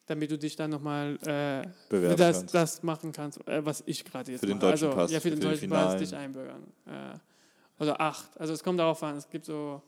Damit 0.07 0.31
du 0.31 0.37
dich 0.37 0.55
dann 0.55 0.71
nochmal 0.71 1.17
äh, 1.25 1.67
das, 2.15 2.45
das 2.47 2.83
machen 2.83 3.11
kannst, 3.11 3.47
äh, 3.47 3.63
was 3.65 3.83
ich 3.85 4.03
gerade 4.03 4.31
jetzt 4.31 4.41
Für 4.41 4.47
den 4.47 4.57
mache. 4.57 4.71
deutschen 4.71 4.87
also, 4.87 4.97
Pass, 4.97 5.11
Ja, 5.11 5.19
für 5.19 5.29
den 5.29 5.39
für 5.39 5.47
die 5.47 5.51
deutschen 5.51 5.69
Pass 5.69 5.79
Finalen. 5.79 5.99
dich 5.99 6.15
einbürgern. 6.15 6.63
Äh, 6.87 7.81
oder 7.81 8.01
acht. 8.01 8.39
Also 8.39 8.53
es 8.53 8.63
kommt 8.63 8.79
darauf 8.79 9.01
an, 9.03 9.15
es 9.15 9.29
gibt 9.29 9.45
so 9.45 9.81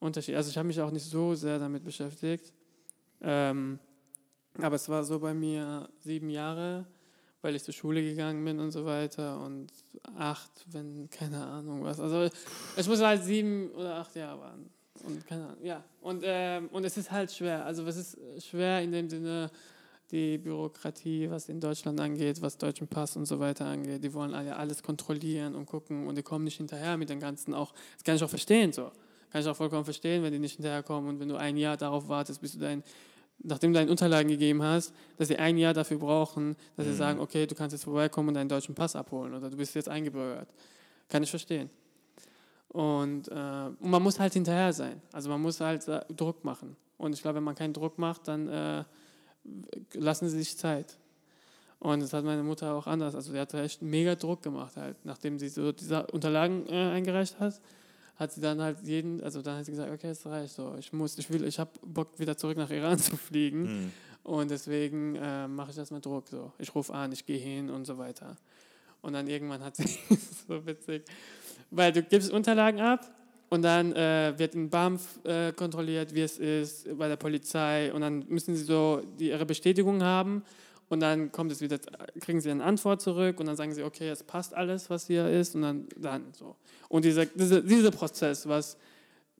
Unterschiede. 0.00 0.38
Also 0.38 0.50
ich 0.50 0.56
habe 0.56 0.66
mich 0.66 0.80
auch 0.80 0.90
nicht 0.90 1.04
so 1.04 1.34
sehr 1.34 1.58
damit 1.58 1.84
beschäftigt. 1.84 2.52
Ähm, 3.20 3.78
aber 4.58 4.76
es 4.76 4.88
war 4.88 5.04
so 5.04 5.18
bei 5.20 5.34
mir 5.34 5.88
sieben 6.00 6.30
Jahre, 6.30 6.86
weil 7.42 7.54
ich 7.54 7.64
zur 7.64 7.74
Schule 7.74 8.02
gegangen 8.02 8.44
bin 8.44 8.58
und 8.58 8.70
so 8.70 8.84
weiter. 8.84 9.40
Und 9.40 9.68
acht, 10.16 10.50
wenn, 10.72 11.08
keine 11.10 11.44
Ahnung 11.44 11.84
was. 11.84 12.00
Also 12.00 12.28
es 12.76 12.88
muss 12.88 13.00
halt 13.00 13.22
sieben 13.22 13.70
oder 13.72 13.96
acht 13.96 14.14
Jahre 14.14 14.40
waren. 14.40 14.70
Und 15.04 15.26
keine 15.26 15.44
Ahnung, 15.44 15.64
ja. 15.64 15.84
Und, 16.00 16.22
ähm, 16.24 16.68
und 16.72 16.84
es 16.84 16.96
ist 16.96 17.10
halt 17.10 17.32
schwer. 17.32 17.64
Also 17.64 17.86
es 17.86 17.96
ist 17.96 18.18
schwer 18.46 18.82
in 18.82 18.92
dem 18.92 19.08
Sinne, 19.08 19.50
die 20.10 20.38
Bürokratie, 20.38 21.30
was 21.30 21.48
in 21.48 21.60
Deutschland 21.60 22.00
angeht, 22.00 22.42
was 22.42 22.58
deutschen 22.58 22.88
Pass 22.88 23.16
und 23.16 23.26
so 23.26 23.38
weiter 23.38 23.66
angeht. 23.66 24.02
Die 24.02 24.12
wollen 24.12 24.34
alle 24.34 24.56
alles 24.56 24.82
kontrollieren 24.82 25.54
und 25.54 25.66
gucken 25.66 26.06
und 26.06 26.16
die 26.16 26.22
kommen 26.22 26.44
nicht 26.44 26.56
hinterher 26.56 26.96
mit 26.96 27.08
den 27.08 27.20
ganzen 27.20 27.54
auch. 27.54 27.72
Das 27.94 28.04
kann 28.04 28.16
ich 28.16 28.24
auch 28.24 28.30
verstehen 28.30 28.72
so. 28.72 28.90
Kann 29.30 29.42
ich 29.42 29.46
auch 29.46 29.56
vollkommen 29.56 29.84
verstehen, 29.84 30.24
wenn 30.24 30.32
die 30.32 30.40
nicht 30.40 30.56
hinterherkommen 30.56 31.08
und 31.08 31.20
wenn 31.20 31.28
du 31.28 31.36
ein 31.36 31.56
Jahr 31.56 31.76
darauf 31.76 32.08
wartest, 32.08 32.40
bis 32.40 32.52
du 32.52 32.58
dein, 32.58 32.82
nachdem 33.42 33.72
du 33.72 33.78
deine 33.78 33.90
Unterlagen 33.90 34.28
gegeben 34.28 34.62
hast, 34.62 34.94
dass 35.16 35.28
sie 35.28 35.36
ein 35.36 35.56
Jahr 35.56 35.74
dafür 35.74 35.98
brauchen, 35.98 36.56
dass 36.76 36.86
sie 36.86 36.94
sagen, 36.94 37.20
okay, 37.20 37.46
du 37.46 37.54
kannst 37.54 37.72
jetzt 37.72 37.84
vorbeikommen 37.84 38.28
und 38.28 38.34
deinen 38.34 38.48
deutschen 38.48 38.74
Pass 38.74 38.96
abholen 38.96 39.34
oder 39.34 39.50
du 39.50 39.56
bist 39.56 39.74
jetzt 39.74 39.88
eingebürgert. 39.88 40.48
Kann 41.08 41.22
ich 41.22 41.30
verstehen. 41.30 41.70
Und, 42.68 43.28
äh, 43.28 43.34
und 43.80 43.90
man 43.90 44.02
muss 44.02 44.20
halt 44.20 44.32
hinterher 44.32 44.72
sein. 44.72 45.02
Also 45.12 45.28
man 45.28 45.40
muss 45.40 45.60
halt 45.60 45.86
äh, 45.88 46.00
Druck 46.14 46.44
machen. 46.44 46.76
Und 46.98 47.14
ich 47.14 47.22
glaube, 47.22 47.36
wenn 47.36 47.44
man 47.44 47.54
keinen 47.54 47.72
Druck 47.72 47.98
macht, 47.98 48.28
dann 48.28 48.48
äh, 48.48 48.84
lassen 49.94 50.28
sie 50.28 50.38
sich 50.38 50.56
Zeit. 50.56 50.96
Und 51.80 52.00
das 52.00 52.12
hat 52.12 52.24
meine 52.24 52.42
Mutter 52.42 52.74
auch 52.74 52.86
anders. 52.86 53.14
Also 53.14 53.32
die 53.32 53.38
hat 53.38 53.52
echt 53.54 53.82
mega 53.82 54.14
Druck 54.14 54.42
gemacht 54.42 54.76
halt. 54.76 54.96
Nachdem 55.04 55.38
sie 55.38 55.48
so 55.48 55.72
diese 55.72 56.06
Unterlagen 56.08 56.66
äh, 56.68 56.90
eingereicht 56.92 57.40
hat, 57.40 57.60
hat 58.20 58.32
sie 58.32 58.42
dann 58.42 58.60
halt 58.60 58.76
jeden, 58.82 59.22
also 59.22 59.40
dann 59.40 59.56
hat 59.56 59.64
sie 59.64 59.70
gesagt, 59.70 59.90
okay, 59.90 60.10
es 60.10 60.26
reicht 60.26 60.54
so. 60.54 60.76
Ich 60.78 60.92
muss, 60.92 61.16
ich 61.16 61.30
will, 61.30 61.42
ich 61.44 61.58
habe 61.58 61.70
Bock 61.82 62.18
wieder 62.18 62.36
zurück 62.36 62.58
nach 62.58 62.70
Iran 62.70 62.98
zu 63.08 63.16
fliegen. 63.16 63.66
Hm. 63.66 63.92
Und 64.22 64.50
deswegen 64.50 65.16
äh, 65.16 65.48
mache 65.48 65.70
ich 65.70 65.78
erstmal 65.78 66.02
Druck 66.02 66.28
so. 66.28 66.52
Ich 66.58 66.74
rufe 66.74 66.92
an, 66.92 67.10
ich 67.12 67.24
gehe 67.24 67.38
hin 67.38 67.70
und 67.70 67.86
so 67.86 67.96
weiter. 67.96 68.36
Und 69.00 69.14
dann 69.14 69.26
irgendwann 69.26 69.64
hat 69.64 69.76
sie, 69.76 69.88
so 70.46 70.66
witzig, 70.66 71.04
weil 71.70 71.92
du 71.92 72.02
gibst 72.02 72.30
Unterlagen 72.30 72.80
ab 72.80 73.10
und 73.48 73.62
dann 73.62 73.94
äh, 73.94 74.34
wird 74.36 74.54
in 74.54 74.68
BAMF 74.68 75.24
äh, 75.24 75.52
kontrolliert, 75.52 76.14
wie 76.14 76.20
es 76.20 76.38
ist, 76.38 76.98
bei 76.98 77.08
der 77.08 77.16
Polizei 77.16 77.90
und 77.90 78.02
dann 78.02 78.26
müssen 78.28 78.54
sie 78.54 78.64
so 78.64 79.02
die, 79.18 79.28
ihre 79.28 79.46
Bestätigung 79.46 80.02
haben 80.02 80.44
und 80.90 80.98
dann 80.98 81.30
kommt 81.30 81.52
es 81.52 81.60
wieder, 81.60 81.78
kriegen 82.20 82.40
sie 82.40 82.50
eine 82.50 82.64
Antwort 82.64 83.00
zurück 83.00 83.38
und 83.38 83.46
dann 83.46 83.54
sagen 83.54 83.72
sie, 83.72 83.84
okay, 83.84 84.08
es 84.08 84.24
passt 84.24 84.54
alles, 84.54 84.90
was 84.90 85.06
hier 85.06 85.30
ist 85.30 85.54
und 85.54 85.62
dann, 85.62 85.88
dann 85.96 86.24
so. 86.36 86.56
Und 86.88 87.04
dieser, 87.04 87.26
dieser, 87.26 87.60
dieser 87.60 87.92
Prozess, 87.92 88.48
was 88.48 88.76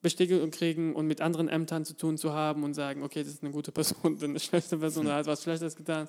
Bestätigung 0.00 0.52
kriegen 0.52 0.94
und 0.94 1.08
mit 1.08 1.20
anderen 1.20 1.48
Ämtern 1.48 1.84
zu 1.84 1.94
tun 1.94 2.16
zu 2.16 2.32
haben 2.32 2.62
und 2.62 2.74
sagen, 2.74 3.02
okay, 3.02 3.24
das 3.24 3.34
ist 3.34 3.42
eine 3.42 3.50
gute 3.50 3.72
Person, 3.72 4.16
eine 4.22 4.38
schlechte 4.38 4.78
Person, 4.78 5.06
oder 5.06 5.16
hat 5.16 5.26
was 5.26 5.42
Schlechtes 5.42 5.74
getan. 5.74 6.06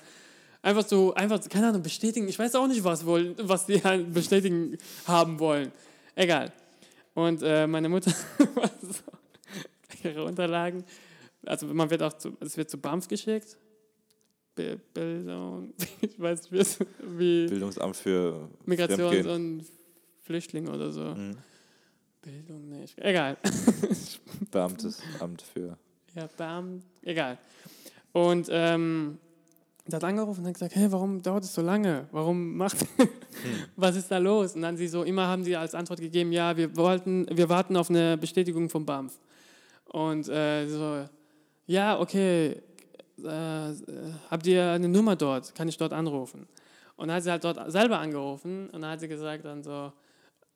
Einfach 0.61 0.85
so, 0.87 1.15
einfach, 1.15 1.41
keine 1.49 1.69
Ahnung, 1.69 1.81
bestätigen. 1.81 2.27
Ich 2.27 2.37
weiß 2.37 2.53
auch 2.53 2.67
nicht, 2.67 2.83
was, 2.83 3.03
wollen, 3.07 3.35
was 3.41 3.65
die 3.65 3.83
halt 3.83 4.13
bestätigen 4.13 4.77
haben 5.07 5.39
wollen. 5.39 5.71
Egal. 6.13 6.53
Und 7.15 7.41
äh, 7.41 7.65
meine 7.65 7.89
Mutter 7.89 8.13
ihre 10.03 10.23
Unterlagen, 10.23 10.83
also 11.47 11.65
man 11.65 11.89
wird 11.89 12.03
auch 12.03 12.13
zu, 12.13 12.37
es 12.41 12.55
wird 12.57 12.69
zu 12.69 12.77
BAMF 12.77 13.07
geschickt. 13.07 13.57
Bi- 14.61 14.79
Bildung, 14.93 15.73
ich 16.01 16.19
weiß 16.19 16.51
nicht, 16.51 16.79
wie 17.17 17.47
Bildungsamt 17.47 17.95
für 17.95 18.49
Migrations- 18.65 19.27
und 19.27 19.65
Flüchtlinge 20.23 20.71
oder 20.71 20.91
so. 20.91 21.01
Mhm. 21.15 21.37
Bildung 22.21 22.69
nicht. 22.69 22.97
Egal. 22.99 23.37
Beamtes 24.51 25.01
Amt 25.19 25.41
für. 25.41 25.77
Ja, 26.15 26.29
Beamt, 26.37 26.83
egal. 27.01 27.37
Und 28.11 28.47
ähm, 28.51 29.17
der 29.87 29.95
hat 29.97 30.03
angerufen 30.03 30.41
und 30.41 30.47
hat 30.47 30.53
gesagt, 30.53 30.75
hey, 30.75 30.91
warum 30.91 31.21
dauert 31.21 31.43
es 31.43 31.53
so 31.53 31.61
lange? 31.61 32.07
Warum 32.11 32.55
macht, 32.55 32.77
was 33.75 33.95
ist 33.95 34.11
da 34.11 34.17
los? 34.19 34.55
Und 34.55 34.61
dann 34.61 34.77
sie 34.77 34.87
so, 34.87 35.03
immer 35.03 35.25
haben 35.27 35.43
sie 35.43 35.55
als 35.55 35.73
Antwort 35.73 35.99
gegeben, 35.99 36.31
ja, 36.31 36.55
wir 36.55 36.75
wollten, 36.75 37.25
wir 37.35 37.49
warten 37.49 37.75
auf 37.75 37.89
eine 37.89 38.17
Bestätigung 38.17 38.69
vom 38.69 38.85
BAMF. 38.85 39.17
Und 39.85 40.29
äh, 40.29 40.67
so, 40.67 41.05
ja, 41.65 41.99
okay, 41.99 42.61
äh, 43.25 43.73
habt 44.29 44.47
ihr 44.47 44.71
eine 44.71 44.87
Nummer 44.87 45.15
dort? 45.15 45.55
Kann 45.55 45.67
ich 45.67 45.77
dort 45.77 45.93
anrufen? 45.93 46.47
Und 46.95 47.07
dann 47.07 47.17
hat 47.17 47.23
sie 47.23 47.31
halt 47.31 47.43
dort 47.43 47.71
selber 47.71 47.99
angerufen 47.99 48.69
und 48.69 48.81
dann 48.81 48.91
hat 48.91 48.99
sie 48.99 49.07
gesagt 49.07 49.45
dann 49.45 49.63
so, 49.63 49.91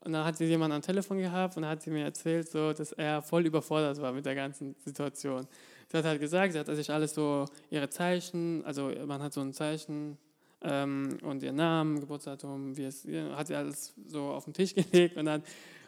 und 0.01 0.13
dann 0.13 0.23
hat 0.23 0.37
sie 0.37 0.45
jemanden 0.45 0.75
am 0.75 0.81
Telefon 0.83 1.17
gehabt 1.17 1.57
und 1.57 1.63
dann 1.63 1.71
hat 1.71 1.81
sie 1.81 1.89
mir 1.89 2.03
erzählt, 2.03 2.47
so, 2.47 2.71
dass 2.73 2.91
er 2.91 3.23
voll 3.23 3.45
überfordert 3.47 3.99
war 3.99 4.11
mit 4.11 4.25
der 4.25 4.35
ganzen 4.35 4.75
Situation. 4.85 5.47
Sie 5.91 5.97
hat 5.97 6.05
halt 6.05 6.19
gesagt, 6.19 6.53
sie 6.53 6.59
hat 6.59 6.67
sich 6.67 6.91
alles 6.91 7.15
so, 7.15 7.45
ihre 7.71 7.89
Zeichen, 7.89 8.63
also 8.65 8.91
man 9.07 9.21
hat 9.23 9.33
so 9.33 9.41
ein 9.41 9.53
Zeichen 9.53 10.17
ähm, 10.61 11.17
und 11.23 11.41
ihr 11.41 11.51
Namen, 11.51 11.99
Geburtsdatum, 11.99 12.77
wie 12.77 12.83
es, 12.83 13.07
hat 13.35 13.47
sie 13.47 13.55
alles 13.55 13.95
so 14.05 14.25
auf 14.25 14.45
den 14.45 14.53
Tisch 14.53 14.75
gelegt 14.91 15.17
und 15.17 15.25
dann 15.25 15.41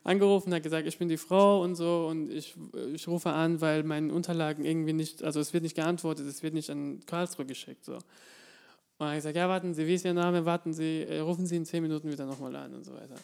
angerufen, 0.08 0.54
hat 0.54 0.64
gesagt, 0.64 0.88
ich 0.88 0.98
bin 0.98 1.10
die 1.10 1.18
Frau 1.18 1.62
und 1.62 1.76
so 1.76 2.08
und 2.10 2.32
ich, 2.32 2.56
ich 2.94 3.08
rufe 3.08 3.30
an, 3.30 3.60
weil 3.60 3.84
meine 3.84 4.14
Unterlagen 4.14 4.64
irgendwie 4.64 4.94
nicht, 4.94 5.24
also 5.24 5.40
es 5.40 5.54
wird 5.54 5.64
nicht 5.64 5.76
geantwortet, 5.76 6.26
es 6.28 6.42
wird 6.42 6.54
nicht 6.54 6.70
an 6.70 7.02
Karlsruhe 7.06 7.46
geschickt, 7.46 7.84
so. 7.86 7.96
Und 7.96 9.06
dann 9.06 9.10
hat 9.10 9.14
er 9.14 9.18
gesagt, 9.18 9.36
ja, 9.36 9.50
warten 9.50 9.74
Sie, 9.74 9.86
wie 9.86 9.94
ist 9.94 10.06
Ihr 10.06 10.14
Name? 10.14 10.46
Warten 10.46 10.74
Sie, 10.74 11.04
äh, 11.04 11.20
rufen 11.20 11.46
Sie 11.46 11.56
in 11.56 11.66
10 11.66 11.84
Minuten 11.84 12.10
wieder 12.10 12.26
nochmal 12.26 12.56
an 12.56 12.74
und 12.74 12.84
so 12.84 12.94
weiter. 12.94 13.16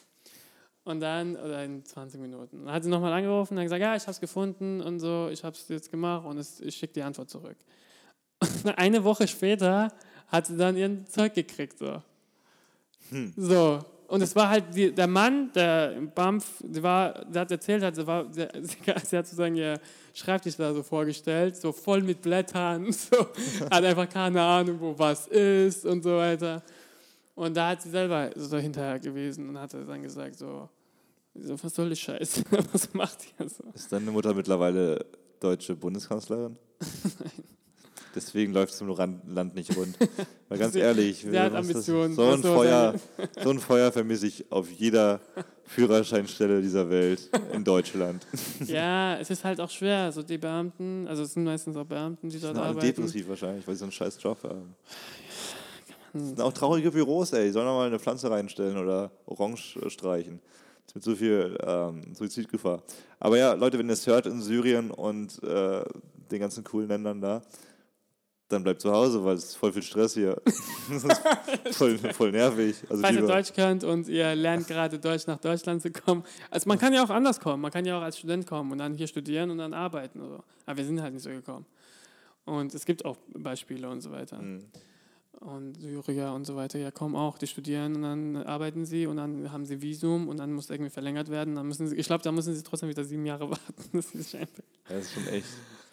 Und 0.84 1.00
dann, 1.00 1.34
oder 1.36 1.64
in 1.64 1.84
20 1.84 2.20
Minuten. 2.20 2.60
Und 2.60 2.66
dann 2.66 2.74
hat 2.74 2.84
sie 2.84 2.90
nochmal 2.90 3.12
angerufen 3.12 3.54
und 3.54 3.60
hat 3.60 3.64
gesagt, 3.64 3.80
ja, 3.80 3.96
ich 3.96 4.02
habe 4.02 4.12
es 4.12 4.20
gefunden 4.20 4.82
und 4.82 5.00
so, 5.00 5.30
ich 5.32 5.42
habe 5.42 5.56
es 5.56 5.66
jetzt 5.68 5.90
gemacht 5.90 6.26
und 6.26 6.36
es, 6.36 6.60
ich 6.60 6.76
schicke 6.76 6.92
die 6.92 7.02
Antwort 7.02 7.30
zurück. 7.30 7.56
Und 8.40 8.66
eine 8.78 9.02
Woche 9.02 9.26
später 9.26 9.92
hat 10.28 10.46
sie 10.46 10.56
dann 10.56 10.76
ihren 10.76 11.06
Zeug 11.06 11.34
gekriegt. 11.34 11.78
So. 11.78 12.02
So. 13.36 13.84
Und 14.14 14.22
es 14.22 14.36
war 14.36 14.48
halt 14.48 14.66
die, 14.72 14.94
der 14.94 15.08
Mann, 15.08 15.50
der 15.54 15.92
im 15.94 16.08
BAMF, 16.08 16.44
der, 16.60 16.82
war, 16.84 17.24
der 17.24 17.40
hat 17.40 17.50
erzählt, 17.50 17.82
hat, 17.82 17.96
sie, 17.96 18.06
war, 18.06 18.32
sie, 18.32 18.46
sie 18.62 18.92
hat 18.92 19.08
sozusagen 19.08 19.56
ihr 19.56 19.80
Schreibtisch 20.12 20.54
da 20.54 20.72
so 20.72 20.84
vorgestellt, 20.84 21.56
so 21.56 21.72
voll 21.72 22.00
mit 22.00 22.22
Blättern, 22.22 22.92
so, 22.92 23.26
hat 23.68 23.82
einfach 23.82 24.08
keine 24.08 24.40
Ahnung, 24.40 24.78
wo 24.78 24.96
was 24.96 25.26
ist 25.26 25.84
und 25.84 26.04
so 26.04 26.16
weiter. 26.16 26.62
Und 27.34 27.56
da 27.56 27.70
hat 27.70 27.82
sie 27.82 27.90
selber 27.90 28.30
so 28.36 28.56
hinterher 28.56 29.00
gewesen 29.00 29.48
und 29.48 29.58
hat 29.58 29.74
dann 29.74 30.02
gesagt, 30.02 30.38
so, 30.38 30.68
so 31.34 31.64
was 31.64 31.74
soll 31.74 31.88
die 31.88 31.96
Scheiße? 31.96 32.44
Was 32.72 32.94
macht 32.94 33.18
ihr 33.40 33.48
so? 33.48 33.64
Ist 33.74 33.90
deine 33.90 34.12
Mutter 34.12 34.32
mittlerweile 34.32 35.04
deutsche 35.40 35.74
Bundeskanzlerin? 35.74 36.56
Deswegen 38.14 38.52
läuft 38.52 38.74
es 38.74 38.80
im 38.80 38.88
Land 38.88 39.54
nicht 39.54 39.76
rund. 39.76 39.96
Weil 40.48 40.58
ganz 40.58 40.74
ehrlich, 40.74 41.26
sie 41.28 41.38
hat? 41.38 41.54
Ambitionen, 41.54 42.14
so, 42.14 42.30
ein 42.30 42.42
Feuer, 42.42 42.94
so 43.42 43.50
ein 43.50 43.58
Feuer 43.58 43.90
vermisse 43.90 44.26
ich 44.26 44.50
auf 44.52 44.70
jeder 44.70 45.20
Führerscheinstelle 45.64 46.62
dieser 46.62 46.88
Welt 46.90 47.28
in 47.52 47.64
Deutschland. 47.64 48.26
Ja, 48.66 49.16
es 49.16 49.30
ist 49.30 49.44
halt 49.44 49.60
auch 49.60 49.70
schwer, 49.70 50.12
so 50.12 50.22
die 50.22 50.38
Beamten, 50.38 51.06
also 51.08 51.22
es 51.22 51.34
sind 51.34 51.44
meistens 51.44 51.76
auch 51.76 51.84
Beamten, 51.84 52.28
die 52.28 52.38
dort 52.38 52.56
arbeiten. 52.56 52.80
depressiv 52.80 53.28
wahrscheinlich, 53.28 53.66
weil 53.66 53.74
sie 53.74 53.80
so 53.80 53.84
einen 53.86 53.92
scheiß 53.92 54.18
Job 54.22 54.38
haben. 54.42 54.74
Das 56.12 56.22
sind 56.22 56.40
auch 56.40 56.52
traurige 56.52 56.92
Büros, 56.92 57.32
ey. 57.32 57.46
Die 57.46 57.50
sollen 57.50 57.66
doch 57.66 57.74
mal 57.74 57.88
eine 57.88 57.98
Pflanze 57.98 58.30
reinstellen 58.30 58.78
oder 58.78 59.10
Orange 59.26 59.76
äh, 59.82 59.90
streichen. 59.90 60.40
Das 60.86 60.90
ist 60.90 60.94
mit 60.94 61.04
so 61.04 61.16
viel 61.16 61.58
ähm, 61.66 62.14
Suizidgefahr. 62.14 62.82
Aber 63.18 63.36
ja, 63.36 63.54
Leute, 63.54 63.78
wenn 63.78 63.88
ihr 63.88 63.94
es 63.94 64.06
hört 64.06 64.26
in 64.26 64.40
Syrien 64.40 64.90
und 64.90 65.42
äh, 65.42 65.82
den 66.30 66.40
ganzen 66.40 66.62
coolen 66.62 66.88
Ländern 66.88 67.20
da, 67.20 67.42
dann 68.54 68.62
bleibt 68.62 68.80
zu 68.80 68.90
Hause, 68.90 69.24
weil 69.24 69.34
es 69.34 69.44
ist 69.44 69.56
voll 69.56 69.72
viel 69.72 69.82
Stress 69.82 70.14
hier. 70.14 70.40
voll, 71.72 71.98
voll 71.98 72.32
nervig. 72.32 72.76
Also 72.88 73.02
Falls 73.02 73.16
ihr 73.16 73.26
Deutsch 73.26 73.52
könnt 73.52 73.84
und 73.84 74.08
ihr 74.08 74.34
lernt 74.34 74.66
gerade 74.66 74.98
Deutsch 74.98 75.26
nach 75.26 75.38
Deutschland 75.38 75.82
zu 75.82 75.90
kommen. 75.90 76.24
Also 76.50 76.68
man 76.68 76.78
kann 76.78 76.92
ja 76.92 77.04
auch 77.04 77.10
anders 77.10 77.40
kommen. 77.40 77.60
Man 77.60 77.70
kann 77.70 77.84
ja 77.84 77.98
auch 77.98 78.02
als 78.02 78.18
Student 78.18 78.46
kommen 78.46 78.72
und 78.72 78.78
dann 78.78 78.94
hier 78.94 79.06
studieren 79.06 79.50
und 79.50 79.58
dann 79.58 79.74
arbeiten. 79.74 80.20
Oder 80.20 80.36
so. 80.36 80.44
Aber 80.66 80.76
wir 80.78 80.84
sind 80.84 81.02
halt 81.02 81.12
nicht 81.14 81.22
so 81.22 81.30
gekommen. 81.30 81.66
Und 82.44 82.74
es 82.74 82.84
gibt 82.84 83.04
auch 83.04 83.16
Beispiele 83.34 83.88
und 83.88 84.00
so 84.00 84.10
weiter. 84.10 84.40
Mhm. 84.40 84.64
und 85.40 85.80
Syrier 85.80 86.32
und 86.32 86.44
so 86.44 86.56
weiter 86.56 86.78
ja 86.78 86.90
kommen 86.90 87.16
auch, 87.16 87.38
die 87.38 87.46
studieren 87.46 87.96
und 87.96 88.02
dann 88.02 88.36
arbeiten 88.36 88.84
sie 88.86 89.06
und 89.06 89.16
dann 89.16 89.50
haben 89.50 89.66
sie 89.66 89.82
Visum 89.82 90.28
und 90.28 90.38
dann 90.38 90.52
muss 90.52 90.70
irgendwie 90.70 90.90
verlängert 90.90 91.30
werden. 91.30 91.54
Dann 91.56 91.66
müssen 91.66 91.86
sie, 91.88 91.96
ich 91.96 92.06
glaube, 92.06 92.22
da 92.22 92.32
müssen 92.32 92.54
sie 92.54 92.62
trotzdem 92.62 92.88
wieder 92.88 93.04
sieben 93.04 93.26
Jahre 93.26 93.50
warten. 93.50 93.74
Das 93.92 94.14
ist. 94.14 94.32
Ja, 94.32 94.40
das 94.88 95.04
ist 95.04 95.12
schon 95.12 95.26
echt. 95.28 95.46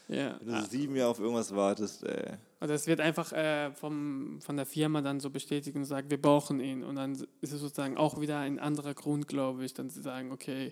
Ja. 0.07 0.37
Wenn 0.41 0.55
du 0.55 0.65
sieben 0.69 0.95
Jahre 0.95 1.11
auf 1.11 1.19
irgendwas 1.19 1.55
wartest, 1.55 2.03
ey. 2.03 2.33
Also 2.59 2.73
es 2.73 2.85
wird 2.87 2.99
einfach 2.99 3.31
äh, 3.31 3.71
vom, 3.73 4.39
von 4.41 4.57
der 4.57 4.65
Firma 4.65 5.01
dann 5.01 5.19
so 5.19 5.29
bestätigt 5.29 5.75
und 5.75 5.85
sagt, 5.85 6.11
wir 6.11 6.21
brauchen 6.21 6.59
ihn. 6.59 6.83
Und 6.83 6.95
dann 6.97 7.13
ist 7.13 7.53
es 7.53 7.61
sozusagen 7.61 7.97
auch 7.97 8.19
wieder 8.21 8.37
ein 8.39 8.59
anderer 8.59 8.93
Grund, 8.93 9.27
glaube 9.27 9.63
ich, 9.65 9.73
dann 9.73 9.89
zu 9.89 10.01
sagen, 10.01 10.31
okay, 10.31 10.71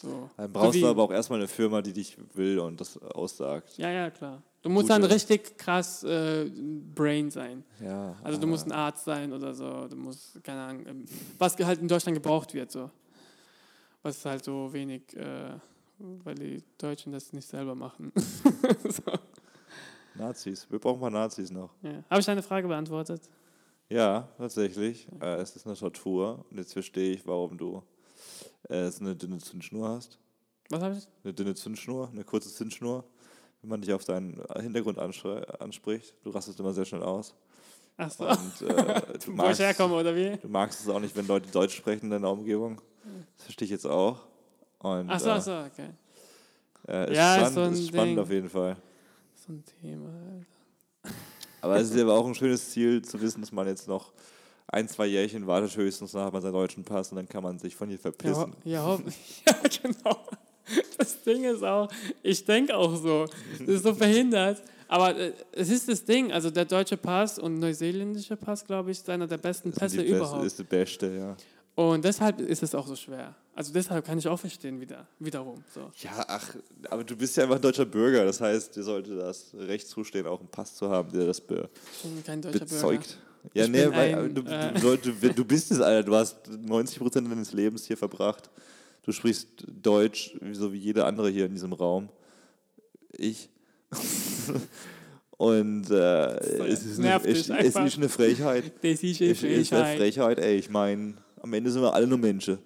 so. 0.00 0.30
Dann 0.36 0.46
So 0.46 0.52
brauchst 0.52 0.74
wie- 0.74 0.80
du 0.80 0.88
aber 0.88 1.02
auch 1.02 1.12
erstmal 1.12 1.38
eine 1.38 1.48
Firma, 1.48 1.80
die 1.82 1.92
dich 1.92 2.16
will 2.34 2.58
und 2.58 2.80
das 2.80 2.98
aussagt. 2.98 3.76
Ja, 3.78 3.90
ja, 3.90 4.10
klar. 4.10 4.42
Du 4.62 4.68
musst 4.70 4.88
Gute- 4.88 5.00
dann 5.00 5.10
richtig 5.10 5.56
krass 5.58 6.02
äh, 6.02 6.50
Brain 6.94 7.30
sein. 7.30 7.62
Ja. 7.80 8.16
Also 8.24 8.40
du 8.40 8.46
musst 8.48 8.66
ein 8.66 8.72
Arzt 8.72 9.04
sein 9.04 9.32
oder 9.32 9.54
so. 9.54 9.86
Du 9.86 9.94
musst, 9.96 10.42
keine 10.42 10.60
Ahnung, 10.62 10.86
ähm, 10.86 11.04
was 11.38 11.56
halt 11.58 11.80
in 11.80 11.86
Deutschland 11.88 12.16
gebraucht 12.16 12.52
wird, 12.52 12.72
so. 12.72 12.90
Was 14.02 14.24
halt 14.24 14.44
so 14.44 14.72
wenig, 14.72 15.14
äh, 15.16 15.50
weil 15.98 16.34
die 16.34 16.62
Deutschen 16.78 17.12
das 17.12 17.32
nicht 17.32 17.48
selber 17.48 17.74
machen. 17.74 18.12
so. 18.88 19.02
Nazis. 20.14 20.66
Wir 20.70 20.78
brauchen 20.78 21.00
mal 21.00 21.10
Nazis 21.10 21.50
noch. 21.50 21.70
ja. 21.82 22.02
Habe 22.08 22.20
ich 22.20 22.26
deine 22.26 22.42
Frage 22.42 22.68
beantwortet? 22.68 23.22
Ja, 23.88 24.28
tatsächlich. 24.38 25.06
Äh, 25.20 25.36
es 25.36 25.54
ist 25.54 25.66
eine 25.66 25.76
Tortur. 25.76 26.44
Und 26.50 26.58
jetzt 26.58 26.72
verstehe 26.72 27.12
ich, 27.14 27.26
warum 27.26 27.56
du 27.56 27.82
äh, 28.68 28.90
eine 29.00 29.14
dünne 29.14 29.38
Zündschnur 29.38 29.88
hast. 29.88 30.18
Was 30.70 30.82
habe 30.82 30.96
ich? 30.96 31.06
Eine 31.22 31.32
dünne 31.34 31.54
Zündschnur, 31.54 32.08
eine 32.10 32.24
kurze 32.24 32.52
Zündschnur. 32.52 33.04
Wenn 33.62 33.70
man 33.70 33.80
dich 33.82 33.92
auf 33.92 34.04
deinen 34.04 34.42
Hintergrund 34.60 34.98
anschrei- 34.98 35.44
anspricht, 35.60 36.14
du 36.24 36.30
rastest 36.30 36.58
immer 36.60 36.72
sehr 36.72 36.84
schnell 36.84 37.02
aus. 37.02 37.34
Ach 37.96 38.10
so, 38.10 38.28
Und 38.28 38.62
äh, 38.68 39.02
du, 39.24 39.30
magst, 39.32 39.60
herkomme 39.60 39.94
oder 39.94 40.14
wie? 40.14 40.36
du 40.36 40.48
magst 40.48 40.80
es 40.80 40.88
auch 40.88 41.00
nicht, 41.00 41.16
wenn 41.16 41.26
Leute 41.26 41.50
Deutsch 41.50 41.76
sprechen 41.76 42.06
in 42.06 42.10
deiner 42.10 42.30
Umgebung. 42.30 42.80
Das 43.36 43.44
verstehe 43.44 43.66
ich 43.66 43.70
jetzt 43.72 43.86
auch. 43.86 44.26
Und, 44.78 45.08
Ach 45.10 45.18
so, 45.20 45.30
ach 45.30 45.38
äh, 45.38 45.40
so, 45.40 45.52
okay. 45.58 45.88
äh, 46.88 47.10
ist, 47.10 47.16
Ja, 47.16 47.34
ist 47.36 47.38
spannend, 47.40 47.54
so 47.54 47.60
ein 47.62 47.72
ist 47.72 47.88
spannend 47.88 48.08
Ding. 48.10 48.18
auf 48.18 48.30
jeden 48.30 48.48
Fall. 48.50 48.76
So 49.34 49.52
ein 49.52 49.64
Thema. 49.80 50.08
Alter. 50.08 51.16
Aber 51.62 51.76
es 51.80 51.90
ist 51.90 52.00
aber 52.00 52.14
auch 52.14 52.26
ein 52.26 52.34
schönes 52.34 52.70
Ziel 52.70 53.02
zu 53.02 53.20
wissen, 53.20 53.40
dass 53.40 53.52
man 53.52 53.66
jetzt 53.66 53.88
noch 53.88 54.12
ein, 54.68 54.88
zwei 54.88 55.06
Jährchen 55.06 55.46
wartet 55.46 55.76
höchstens, 55.76 56.12
dann 56.12 56.24
hat 56.24 56.32
man 56.32 56.42
seinen 56.42 56.52
deutschen 56.52 56.84
Pass 56.84 57.10
und 57.10 57.16
dann 57.16 57.28
kann 57.28 57.42
man 57.42 57.58
sich 57.58 57.74
von 57.76 57.88
hier 57.88 57.96
Ja, 57.98 58.02
verpissen. 58.02 58.54
ja, 58.64 58.84
ho 58.86 59.00
ja, 59.46 59.54
genau. 59.82 60.18
Das 60.98 61.22
Ding 61.22 61.44
ist 61.44 61.62
auch, 61.62 61.88
ich 62.22 62.44
denke 62.44 62.76
auch 62.76 62.96
so, 62.96 63.26
das 63.60 63.68
ist 63.68 63.82
so 63.84 63.94
verhindert. 63.94 64.62
Aber 64.88 65.16
äh, 65.16 65.32
es 65.52 65.68
ist 65.70 65.88
das 65.88 66.04
Ding, 66.04 66.30
also 66.32 66.50
der 66.50 66.64
deutsche 66.64 66.96
Pass 66.96 67.38
und 67.38 67.58
neuseeländische 67.58 68.36
Pass, 68.36 68.64
glaube 68.64 68.90
ich, 68.90 68.98
ist 68.98 69.08
einer 69.10 69.26
der 69.26 69.38
besten 69.38 69.70
Pässe 69.72 69.96
ist 69.96 70.02
beste, 70.02 70.16
überhaupt. 70.16 70.44
ist 70.44 70.58
die 70.58 70.62
beste, 70.64 71.06
ja. 71.16 71.36
Und 71.76 72.04
deshalb 72.06 72.40
ist 72.40 72.62
es 72.62 72.74
auch 72.74 72.86
so 72.86 72.96
schwer. 72.96 73.34
Also 73.54 73.70
deshalb 73.72 74.04
kann 74.04 74.18
ich 74.18 74.26
auch 74.26 74.38
verstehen 74.40 74.80
wieder, 74.80 75.06
wiederum. 75.18 75.62
So. 75.74 75.90
Ja, 76.02 76.24
ach, 76.26 76.56
aber 76.88 77.04
du 77.04 77.14
bist 77.14 77.36
ja 77.36 77.42
einfach 77.44 77.56
ein 77.56 77.62
deutscher 77.62 77.84
Bürger. 77.84 78.24
Das 78.24 78.40
heißt, 78.40 78.74
dir 78.76 78.82
sollte 78.82 79.14
das 79.14 79.52
Recht 79.54 79.86
zustehen, 79.86 80.26
auch 80.26 80.40
einen 80.40 80.48
Pass 80.48 80.74
zu 80.74 80.88
haben, 80.88 81.12
der 81.12 81.26
das 81.26 81.38
be 81.40 81.68
Ich 82.02 82.10
bin 82.10 82.24
kein 82.24 82.40
deutscher 82.40 82.60
Bürger. 82.60 82.74
bezeugt. 82.74 83.18
Ja, 83.52 83.64
Ich 83.64 83.70
nee, 83.70 83.86
weil 83.90 84.14
ein, 84.14 84.34
du, 84.34 84.42
äh, 84.42 84.72
du, 84.72 84.80
sollte, 84.80 85.12
du 85.12 85.44
bist 85.44 85.70
es, 85.70 85.80
Alter. 85.80 86.02
Du 86.02 86.14
hast 86.14 86.48
90 86.48 86.98
Prozent 86.98 87.30
deines 87.30 87.52
Lebens 87.52 87.84
hier 87.84 87.98
verbracht. 87.98 88.50
Du 89.02 89.12
sprichst 89.12 89.48
Deutsch, 89.68 90.34
so 90.52 90.72
wie 90.72 90.78
jeder 90.78 91.06
andere 91.06 91.28
hier 91.28 91.44
in 91.44 91.52
diesem 91.52 91.74
Raum. 91.74 92.08
Ich. 93.12 93.50
Und 95.36 95.90
äh, 95.90 96.36
es, 96.64 96.84
ist 96.86 96.98
eine, 96.98 97.08
nervt 97.08 97.26
dich 97.26 97.38
es, 97.38 97.44
es 97.44 97.50
einfach. 97.50 97.86
ist 97.86 97.96
eine 97.98 98.08
Frechheit. 98.08 98.72
Das 98.82 99.02
ist 99.02 99.20
Es 99.20 99.42
ist 99.42 99.44
eine 99.44 99.84
Frechheit. 99.84 99.98
Frechheit, 99.98 100.38
ey. 100.38 100.56
Ich 100.56 100.70
meine, 100.70 101.14
am 101.46 101.52
Ende 101.54 101.70
sind 101.70 101.82
wir 101.82 101.92
alle 101.94 102.06
nur 102.06 102.18
Menschen. 102.18 102.58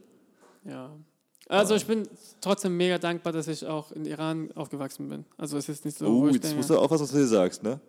Ja. 0.65 0.91
Also 1.49 1.75
ich 1.75 1.85
bin 1.85 2.07
trotzdem 2.41 2.77
mega 2.77 2.97
dankbar, 2.99 3.33
dass 3.33 3.49
ich 3.49 3.67
auch 3.67 3.91
in 3.93 4.05
Iran 4.05 4.51
aufgewachsen 4.55 5.09
bin. 5.09 5.25
Also 5.37 5.59
es 5.59 5.69
ist 5.69 5.85
nicht 5.85 5.99
so, 5.99 6.07
Oh, 6.07 6.27
jetzt 6.29 6.45
denke, 6.45 6.57
musst 6.59 6.71
du 6.71 6.79
aufpassen, 6.79 7.03
was 7.05 7.11
du 7.11 7.17
hier 7.19 7.27
sagst, 7.27 7.63
ne? 7.63 7.81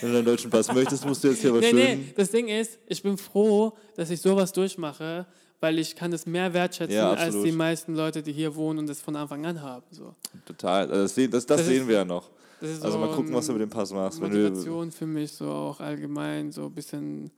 Wenn 0.00 0.10
du 0.10 0.14
deinen 0.16 0.24
deutschen 0.24 0.50
Pass 0.50 0.72
möchtest, 0.72 1.04
musst 1.04 1.22
du 1.24 1.28
jetzt 1.28 1.40
hier 1.40 1.50
aber 1.50 1.60
Nee, 1.60 1.70
schön. 1.70 1.76
nee, 1.78 2.12
das 2.16 2.30
Ding 2.30 2.48
ist, 2.48 2.78
ich 2.86 3.02
bin 3.02 3.16
froh, 3.18 3.72
dass 3.96 4.10
ich 4.10 4.20
sowas 4.20 4.52
durchmache, 4.52 5.26
weil 5.60 5.78
ich 5.80 5.96
kann 5.96 6.12
es 6.12 6.26
mehr 6.26 6.52
wertschätzen 6.54 6.94
Ja, 6.96 7.12
als 7.12 7.42
die 7.42 7.50
meisten 7.52 7.94
Leute, 7.96 8.22
die 8.22 8.32
hier 8.32 8.54
wohnen 8.54 8.78
und 8.80 8.88
das 8.88 9.00
von 9.00 9.16
Anfang 9.16 9.44
an 9.46 9.60
haben. 9.62 9.84
So. 9.90 10.14
Total. 10.46 10.88
Also 10.88 11.02
das 11.02 11.14
sehen, 11.14 11.30
das, 11.30 11.44
das 11.46 11.58
Das 11.58 11.66
sehen 11.66 11.82
ist 11.82 11.88
wir 11.88 11.96
ja 11.96 12.04
noch. 12.04 12.30
Also 12.60 12.90
so 12.90 12.98
mal 12.98 13.10
gucken, 13.12 13.32
was 13.34 13.46
du 13.46 13.52
mit 13.52 13.62
dem 13.62 13.70
Pass 13.70 13.92
machst. 13.92 14.20
Motivation 14.20 14.90
für 14.92 15.06
mich 15.06 15.32
so 15.32 15.48
auch 15.48 15.80
allgemein, 15.80 16.52
so 16.52 16.66
ein 16.66 16.72
bisschen. 16.74 17.30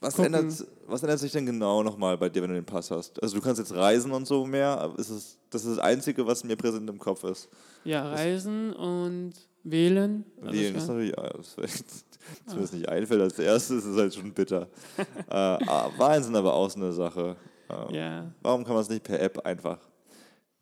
Was, 0.00 0.14
gucken. 0.14 0.34
ändert, 0.34 0.66
was 0.86 1.02
ändert 1.02 1.18
sich 1.18 1.32
denn 1.32 1.46
genau 1.46 1.82
nochmal 1.82 2.18
bei 2.18 2.28
dir, 2.28 2.42
wenn 2.42 2.50
du 2.50 2.56
den 2.56 2.64
Pass 2.64 2.90
hast? 2.90 3.22
Also 3.22 3.36
du 3.36 3.42
kannst 3.42 3.58
jetzt 3.58 3.74
reisen 3.74 4.12
und 4.12 4.26
so 4.26 4.44
mehr, 4.44 4.92
ist 4.96 5.10
es, 5.10 5.38
das 5.50 5.64
ist 5.64 5.76
das 5.76 5.84
Einzige, 5.84 6.26
was 6.26 6.44
mir 6.44 6.56
präsent 6.56 6.88
im 6.88 6.98
Kopf 6.98 7.24
ist. 7.24 7.48
Ja, 7.84 8.08
reisen 8.10 8.72
und 8.72 9.32
wählen. 9.64 10.24
Wählen 10.40 10.76
ist 10.76 10.88
natürlich, 10.88 11.14
ja, 11.16 11.28
das, 11.30 11.56
das 11.56 12.54
mir 12.54 12.60
das 12.60 12.72
nicht 12.72 12.88
einfällt 12.88 13.20
als 13.20 13.38
erstes, 13.38 13.84
ist 13.84 13.96
halt 13.96 14.14
schon 14.14 14.32
bitter. 14.32 14.68
äh, 14.98 15.34
ah, 15.34 15.90
Wahlen 15.96 16.22
sind 16.22 16.36
aber 16.36 16.54
auch 16.54 16.70
so 16.70 16.80
eine 16.80 16.92
Sache. 16.92 17.36
Äh, 17.68 17.96
ja, 17.96 18.32
Warum 18.42 18.64
kann 18.64 18.74
man 18.74 18.82
es 18.82 18.88
nicht 18.88 19.02
per 19.02 19.20
App 19.20 19.44
einfach? 19.44 19.78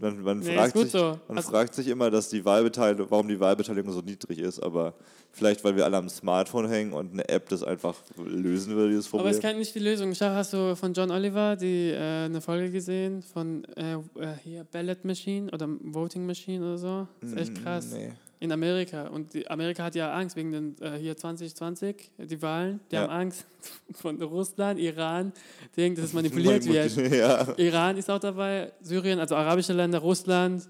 Man, 0.00 0.22
man, 0.22 0.38
Nee, 0.38 0.54
fragt, 0.56 0.76
sich, 0.78 0.90
so. 0.90 1.18
man 1.28 1.36
Also- 1.36 1.50
fragt 1.50 1.74
sich 1.74 1.86
immer, 1.88 2.10
dass 2.10 2.30
die 2.30 2.42
Wahlbeteiligung, 2.44 3.10
warum 3.10 3.28
die 3.28 3.38
Wahlbeteiligung 3.38 3.92
so 3.92 4.00
niedrig 4.00 4.38
ist, 4.38 4.58
aber 4.58 4.94
vielleicht, 5.30 5.62
weil 5.62 5.76
wir 5.76 5.84
alle 5.84 5.98
am 5.98 6.08
Smartphone 6.08 6.68
hängen 6.68 6.92
und 6.94 7.12
eine 7.12 7.28
App 7.28 7.48
das 7.50 7.62
einfach 7.62 7.94
lösen 8.16 8.74
würde, 8.74 8.88
dieses 8.90 9.06
aber 9.08 9.18
Problem. 9.18 9.34
es 9.36 9.40
kann 9.40 9.58
nicht 9.58 9.74
die 9.74 9.78
Lösung. 9.78 10.14
Schau, 10.14 10.30
hast 10.30 10.54
du 10.54 10.74
von 10.74 10.94
John 10.94 11.10
Oliver 11.10 11.54
die, 11.56 11.90
äh, 11.90 12.24
eine 12.24 12.40
Folge 12.40 12.70
gesehen 12.70 13.20
von 13.22 13.64
äh, 13.76 13.92
äh, 13.94 13.98
hier 14.42 14.64
Ballot 14.64 15.04
Machine 15.04 15.50
oder 15.52 15.68
Voting 15.82 16.24
Machine 16.24 16.64
oder 16.64 16.78
so? 16.78 17.06
Das 17.20 17.32
ist 17.32 17.36
echt 17.38 17.62
krass. 17.62 17.90
Mm, 17.92 17.96
Nee. 17.96 18.12
In 18.42 18.50
Amerika. 18.52 19.06
Und 19.08 19.32
Amerika 19.50 19.84
hat 19.84 19.94
ja 19.94 20.12
Angst 20.14 20.34
wegen 20.34 20.50
den 20.50 20.76
äh, 20.80 20.98
hier 20.98 21.14
2020, 21.16 22.10
die 22.18 22.40
Wahlen. 22.40 22.80
Die 22.90 22.94
Ja. 22.96 23.02
haben 23.02 23.10
Angst 23.10 23.44
von 23.92 24.20
Russland, 24.22 24.80
Iran, 24.80 25.32
denken, 25.76 25.96
dass 26.00 26.06
es 26.10 26.12
manipuliert 26.14 26.64
wird. 26.66 26.96
ja, 27.12 27.46
Iran 27.58 27.96
ist 27.98 28.10
auch 28.10 28.18
dabei, 28.18 28.72
Syrien, 28.80 29.18
also 29.20 29.36
arabische 29.36 29.74
Länder, 29.74 29.98
Russland, 29.98 30.66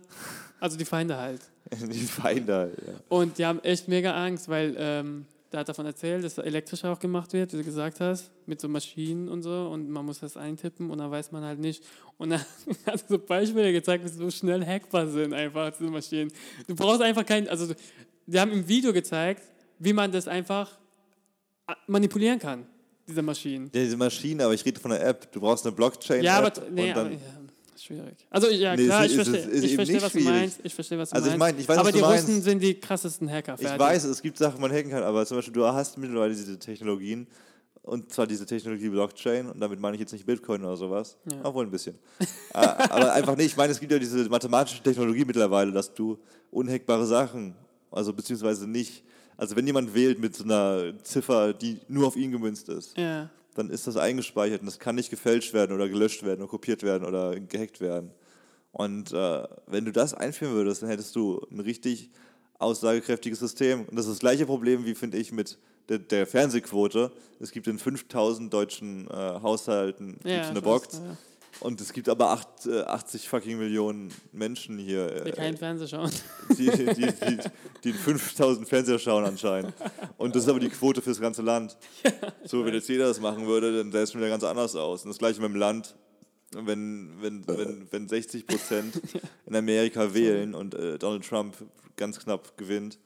also 0.58 0.76
die 0.76 0.84
Feinde 0.84 1.16
halt. 1.16 1.40
die 1.70 1.94
Feinde. 2.00 2.54
halt, 2.54 2.78
Ja. 2.86 2.92
Und 3.08 3.38
die 3.38 3.46
haben 3.46 3.60
echt 3.62 3.86
mega 3.86 4.12
Angst, 4.24 4.48
weil 4.48 4.74
ähm, 4.76 5.24
der 5.52 5.60
hat 5.60 5.68
davon 5.68 5.86
erzählt, 5.86 6.24
dass 6.24 6.38
elektrisch 6.38 6.84
auch 6.84 6.98
gemacht 6.98 7.32
wird, 7.32 7.52
wie 7.52 7.56
du 7.56 7.64
gesagt 7.64 7.98
hast, 8.00 8.30
mit 8.46 8.60
so 8.60 8.68
Maschinen 8.68 9.28
und 9.28 9.42
so. 9.42 9.68
Und 9.68 9.90
man 9.90 10.06
muss 10.06 10.20
das 10.20 10.36
eintippen 10.36 10.90
und 10.90 10.98
dann 10.98 11.10
weiß 11.10 11.32
man 11.32 11.42
halt 11.42 11.58
nicht. 11.58 11.84
Und 12.18 12.30
dann 12.30 12.40
hat 12.86 13.02
er 13.02 13.08
so 13.08 13.18
Beispiele 13.18 13.72
gezeigt, 13.72 14.04
wie 14.04 14.08
so 14.08 14.30
schnell 14.30 14.64
hackbar 14.64 15.08
sind, 15.08 15.34
einfach 15.34 15.72
diese 15.76 15.90
Maschinen. 15.90 16.32
Du 16.68 16.74
brauchst 16.74 17.02
einfach 17.02 17.26
kein, 17.26 17.48
also 17.48 17.74
die 18.26 18.38
haben 18.38 18.52
im 18.52 18.66
Video 18.68 18.92
gezeigt, 18.92 19.42
wie 19.80 19.92
man 19.92 20.12
das 20.12 20.28
einfach 20.28 20.70
äh, 21.66 21.72
manipulieren 21.88 22.38
kann, 22.38 22.66
diese 23.08 23.22
Maschinen. 23.22 23.70
Ja, 23.74 23.82
diese 23.82 23.96
Maschine, 23.96 24.44
aber 24.44 24.54
ich 24.54 24.64
rede 24.64 24.78
von 24.78 24.92
der 24.92 25.04
App. 25.04 25.32
Du 25.32 25.40
brauchst 25.40 25.66
eine 25.66 25.74
Blockchain. 25.74 26.22
Ja, 26.22 26.38
aber, 26.38 26.48
App 26.48 26.70
nee, 26.70 26.92
aber 26.92 27.10
ja, 27.10 27.18
schwierig. 27.84 28.26
Also 28.30 28.48
ja, 28.50 28.76
Nee, 28.76 28.84
klar, 28.86 29.04
es 29.04 29.12
ich 29.12 29.18
ist- 29.18 29.28
verstehe, 29.28 29.50
es 29.50 29.56
ist 29.58 29.64
ich 29.64 29.74
verstehe 29.74 29.96
was 30.02 30.12
du 30.12 30.18
schwierig. 30.20 30.34
meinst. 30.40 30.60
Ich 30.62 30.74
verstehe, 30.74 30.98
was 30.98 31.10
du 31.10 31.16
Also 31.16 31.30
ich 31.30 31.36
meinst. 31.36 31.54
mein, 31.56 31.62
ich 31.62 31.68
weiß, 31.68 31.78
aber 31.78 31.92
die 31.92 31.98
du 31.98 32.04
Russen 32.04 32.30
meinst. 32.32 32.44
sind 32.44 32.62
die 32.62 32.74
krassesten 32.80 33.30
Hacker. 33.30 33.54
Ich 33.54 33.60
fertig. 33.66 33.80
weiß, 33.80 34.04
es 34.04 34.22
gibt 34.22 34.38
Sachen, 34.38 34.56
die 34.56 34.60
man 34.62 34.72
hacken 34.72 34.90
kann, 34.90 35.02
aber 35.02 35.24
zum 35.26 35.38
Beispiel, 35.38 35.52
du 35.54 35.64
hast 35.66 35.98
mittlerweile 35.98 36.34
diese 36.34 36.58
Technologien 36.58 37.26
und 37.82 38.12
zwar 38.12 38.26
diese 38.26 38.44
Technologie 38.46 38.88
Blockchain 38.88 39.48
und 39.48 39.58
damit 39.60 39.80
meine 39.80 39.96
ich 39.96 40.00
jetzt 40.00 40.12
nicht 40.12 40.26
Bitcoin 40.26 40.62
oder 40.64 40.76
sowas, 40.76 41.16
Ja. 41.30 41.38
obwohl 41.42 41.64
ein 41.64 41.70
bisschen. 41.70 41.98
Äh, 42.52 42.58
aber 42.58 43.12
einfach 43.14 43.36
nicht, 43.36 43.46
ich 43.46 43.56
meine, 43.56 43.72
es 43.72 43.80
gibt 43.80 43.90
ja 43.92 43.98
diese 43.98 44.28
mathematische 44.28 44.82
Technologie 44.82 45.24
mittlerweile, 45.24 45.72
dass 45.72 45.92
du 45.94 46.18
unhackbare 46.50 47.06
Sachen, 47.06 47.54
also 47.90 48.12
beziehungsweise 48.12 48.68
nicht, 48.68 49.02
also 49.36 49.56
wenn 49.56 49.66
jemand 49.66 49.94
wählt 49.94 50.18
mit 50.18 50.36
so 50.36 50.44
einer 50.44 50.92
Ziffer, 51.02 51.54
die 51.54 51.80
nur 51.88 52.06
auf 52.08 52.16
ihn 52.16 52.30
gemünzt 52.30 52.68
ist, 52.68 52.96
Ja. 52.98 53.30
Dann 53.60 53.70
ist 53.70 53.86
das 53.86 53.96
eingespeichert 53.96 54.60
und 54.60 54.66
das 54.66 54.78
kann 54.78 54.94
nicht 54.96 55.10
gefälscht 55.10 55.52
werden 55.52 55.74
oder 55.74 55.88
gelöscht 55.88 56.22
werden 56.22 56.40
oder 56.40 56.48
kopiert 56.50 56.82
werden 56.82 57.04
oder 57.06 57.38
gehackt 57.38 57.80
werden. 57.80 58.10
Und 58.72 59.12
äh, 59.12 59.42
wenn 59.66 59.84
du 59.84 59.92
das 59.92 60.14
einführen 60.14 60.54
würdest, 60.54 60.82
dann 60.82 60.90
hättest 60.90 61.14
du 61.16 61.40
ein 61.50 61.60
richtig 61.60 62.10
aussagekräftiges 62.58 63.38
System. 63.38 63.80
Und 63.86 63.96
das 63.96 64.06
ist 64.06 64.12
das 64.12 64.18
gleiche 64.20 64.46
Problem 64.46 64.84
wie, 64.84 64.94
finde 64.94 65.18
ich, 65.18 65.32
mit 65.32 65.58
der, 65.88 65.98
der 65.98 66.26
Fernsehquote. 66.26 67.10
Es 67.40 67.50
gibt 67.50 67.66
in 67.66 67.78
5000 67.78 68.52
deutschen 68.52 69.08
äh, 69.08 69.12
Haushalten 69.42 70.18
Ja, 70.24 70.48
eine 70.48 70.62
Box. 70.62 70.94
weiß, 70.94 71.02
ja. 71.04 71.16
Und 71.60 71.80
es 71.80 71.92
gibt 71.92 72.08
aber 72.08 72.30
acht, 72.30 72.66
äh, 72.66 72.80
80 72.80 73.28
fucking 73.28 73.58
Millionen 73.58 74.12
Menschen 74.32 74.78
hier, 74.78 75.24
Die 75.24 75.30
äh, 75.30 75.32
keinen 75.32 75.56
Fernseher 75.56 75.88
schauen. 75.88 76.10
die, 76.58 76.70
die, 76.70 76.94
die, 76.94 77.38
die 77.84 77.90
in 77.90 77.96
5000 77.96 78.66
Fernseher 78.66 78.98
schauen 78.98 79.24
anscheinend. 79.24 79.74
Und 80.16 80.34
das 80.34 80.44
ist 80.44 80.48
aber 80.48 80.60
die 80.60 80.70
Quote 80.70 81.02
fürs 81.02 81.20
ganze 81.20 81.42
Land. 81.42 81.76
So, 82.44 82.64
wenn 82.64 82.72
jetzt 82.72 82.88
jeder 82.88 83.06
das 83.06 83.20
machen 83.20 83.46
würde, 83.46 83.76
dann 83.76 83.92
sähe 83.92 84.02
es 84.02 84.12
schon 84.12 84.20
wieder 84.20 84.30
ganz 84.30 84.42
anders 84.42 84.74
aus. 84.74 85.04
Und 85.04 85.10
das 85.10 85.18
gleiche 85.18 85.40
mit 85.40 85.50
dem 85.50 85.56
Land. 85.56 85.94
Wenn, 86.52 87.12
wenn, 87.20 87.46
wenn, 87.46 87.86
wenn 87.92 88.08
60 88.08 88.44
Prozent 88.44 89.00
in 89.46 89.54
Amerika 89.54 90.12
wählen 90.14 90.52
und 90.54 90.74
äh, 90.74 90.98
Donald 90.98 91.24
Trump 91.24 91.56
ganz 91.94 92.18
knapp 92.18 92.56
gewinnt, 92.56 92.98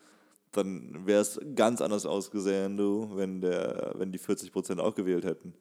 dann 0.52 1.04
wäre 1.04 1.20
es 1.20 1.38
ganz 1.54 1.82
anders 1.82 2.06
ausgesehen, 2.06 2.76
du, 2.78 3.10
wenn, 3.14 3.40
der, 3.40 3.92
wenn 3.96 4.12
die 4.12 4.18
40% 4.18 4.78
auch 4.78 4.94
gewählt 4.94 5.24
hätten. 5.24 5.52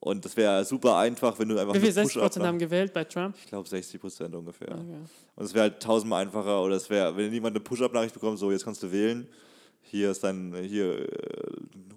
Und 0.00 0.24
das 0.24 0.36
wäre 0.36 0.64
super 0.64 0.96
einfach, 0.98 1.38
wenn 1.38 1.48
du 1.48 1.58
einfach 1.58 1.74
Wie 1.74 1.78
viel 1.80 1.88
eine 1.88 1.94
60 1.94 2.12
Push-Up 2.14 2.22
Prozent 2.28 2.46
haben 2.46 2.58
gewählt 2.58 2.92
bei 2.92 3.04
Trump? 3.04 3.34
Ich 3.38 3.46
glaube 3.46 3.68
60 3.68 4.00
Prozent 4.00 4.34
ungefähr. 4.34 4.68
Okay. 4.72 5.00
Und 5.34 5.44
es 5.44 5.54
wäre 5.54 5.62
halt 5.64 5.82
tausendmal 5.82 6.22
einfacher, 6.22 6.62
oder 6.62 6.76
es 6.76 6.88
wäre, 6.90 7.16
wenn 7.16 7.32
jemand 7.32 7.56
eine 7.56 7.64
Push-Up-Nachricht 7.64 8.14
bekommt, 8.14 8.38
so, 8.38 8.50
jetzt 8.52 8.64
kannst 8.64 8.82
du 8.82 8.92
wählen, 8.92 9.26
hier 9.80 10.10
ist 10.10 10.22
dein, 10.22 10.54
hier, 10.62 11.00
äh, 11.00 11.06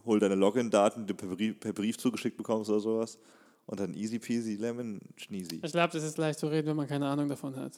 hol 0.06 0.20
deine 0.20 0.36
Login-Daten, 0.36 1.06
die 1.06 1.14
du 1.14 1.16
per 1.16 1.28
Brief, 1.36 1.60
per 1.60 1.74
Brief 1.74 1.98
zugeschickt 1.98 2.38
bekommst 2.38 2.70
oder 2.70 2.80
sowas. 2.80 3.18
Und 3.66 3.80
dann 3.80 3.94
easy 3.94 4.18
peasy, 4.18 4.56
lemon, 4.56 5.00
schneezy. 5.16 5.60
Ich 5.64 5.72
glaube, 5.72 5.94
das 5.94 6.04
ist 6.04 6.18
leicht 6.18 6.40
zu 6.40 6.48
reden, 6.48 6.70
wenn 6.70 6.76
man 6.76 6.88
keine 6.88 7.06
Ahnung 7.06 7.28
davon 7.30 7.56
hat. 7.56 7.74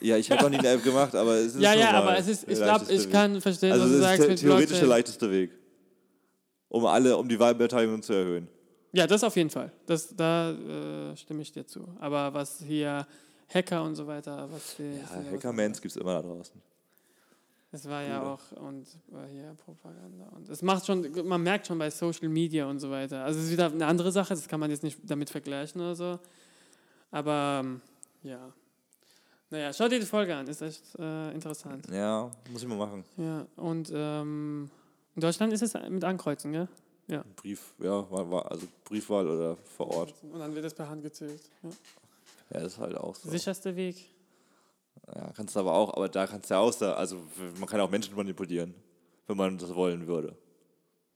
Ja, 0.00 0.16
ich 0.16 0.30
habe 0.30 0.42
noch 0.42 0.48
nie 0.48 0.56
eine 0.58 0.68
App 0.68 0.82
gemacht, 0.82 1.14
aber 1.14 1.34
es 1.34 1.46
ist 1.56 1.60
ja, 1.60 1.74
ja, 1.74 1.90
aber 1.90 2.16
es 2.16 2.26
ist, 2.26 2.48
ich 2.48 2.56
glaube, 2.56 2.86
ich 2.90 3.04
Weg. 3.04 3.12
kann 3.12 3.38
verstehen, 3.42 3.72
Also 3.72 3.84
was 3.84 3.90
du 3.90 3.98
sagst 3.98 4.20
ist 4.20 4.28
mit 4.28 4.38
der 4.42 4.48
theoretisch 4.48 4.68
der 4.68 4.74
Blockchain. 4.76 4.88
leichteste 4.88 5.30
Weg. 5.30 5.50
Um 6.68 6.86
alle, 6.86 7.16
um 7.18 7.28
die 7.28 7.38
Wahlbeteiligung 7.38 8.02
zu 8.02 8.14
erhöhen. 8.14 8.48
Ja, 8.96 9.06
das 9.06 9.22
auf 9.22 9.36
jeden 9.36 9.50
Fall. 9.50 9.70
Das, 9.84 10.16
da 10.16 10.52
äh, 10.52 11.14
stimme 11.18 11.42
ich 11.42 11.52
dir 11.52 11.66
zu. 11.66 11.86
Aber 12.00 12.32
was 12.32 12.62
hier 12.62 13.06
Hacker 13.52 13.82
und 13.82 13.94
so 13.94 14.06
weiter, 14.06 14.48
was 14.50 14.76
die, 14.76 14.96
Ja, 14.96 15.32
Hackermans 15.32 15.82
gibt 15.82 15.94
es 15.94 16.00
immer 16.00 16.14
da 16.14 16.22
draußen. 16.22 16.62
Das 17.72 17.86
war 17.90 18.02
ja 18.02 18.22
auch 18.22 18.40
und 18.52 18.86
war 19.08 19.26
hier 19.26 19.54
Propaganda 19.62 20.28
und 20.34 20.48
es 20.48 20.62
macht 20.62 20.86
schon, 20.86 21.12
man 21.28 21.42
merkt 21.42 21.66
schon 21.66 21.76
bei 21.76 21.90
Social 21.90 22.30
Media 22.30 22.64
und 22.64 22.78
so 22.78 22.90
weiter. 22.90 23.22
Also 23.22 23.38
es 23.38 23.46
ist 23.46 23.52
wieder 23.52 23.66
eine 23.66 23.84
andere 23.84 24.10
Sache, 24.10 24.32
das 24.32 24.48
kann 24.48 24.60
man 24.60 24.70
jetzt 24.70 24.82
nicht 24.82 24.98
damit 25.02 25.28
vergleichen 25.28 25.82
oder 25.82 25.94
so. 25.94 26.18
Aber 27.10 27.60
ähm, 27.62 27.82
ja. 28.22 28.50
Naja, 29.50 29.74
schau 29.74 29.88
dir 29.88 30.00
die 30.00 30.06
Folge 30.06 30.34
an, 30.34 30.46
ist 30.48 30.62
echt 30.62 30.98
äh, 30.98 31.32
interessant. 31.32 31.86
Ja, 31.92 32.30
muss 32.50 32.62
ich 32.62 32.68
mal 32.68 32.78
machen. 32.78 33.04
Ja, 33.18 33.46
und 33.56 33.92
ähm, 33.92 34.70
in 35.14 35.20
Deutschland 35.20 35.52
ist 35.52 35.60
es 35.62 35.74
mit 35.90 36.02
Ankreuzen, 36.02 36.52
gell? 36.52 36.68
Brief, 37.36 37.74
ja, 37.78 38.10
war, 38.10 38.30
war, 38.30 38.50
also 38.50 38.66
Briefwahl 38.84 39.28
oder 39.28 39.56
vor 39.56 39.88
Ort. 39.88 40.14
Und 40.22 40.38
dann 40.38 40.54
wird 40.54 40.64
es 40.64 40.74
per 40.74 40.88
Hand 40.88 41.02
gezählt. 41.02 41.40
Ja. 41.62 41.70
Ja, 42.50 42.60
das 42.60 42.74
ist 42.74 42.78
halt 42.78 42.96
auch 42.96 43.14
so. 43.14 43.28
Sicherste 43.28 43.74
Weg. 43.74 44.10
Ja, 45.14 45.30
kannst 45.36 45.54
du 45.54 45.60
aber 45.60 45.72
auch, 45.72 45.94
aber 45.94 46.08
da 46.08 46.26
kannst 46.26 46.50
du 46.50 46.54
ja 46.54 46.60
auch, 46.60 46.80
also 46.80 47.16
man 47.58 47.68
kann 47.68 47.80
auch 47.80 47.90
Menschen 47.90 48.14
manipulieren, 48.16 48.74
wenn 49.26 49.36
man 49.36 49.56
das 49.58 49.74
wollen 49.74 50.06
würde, 50.06 50.36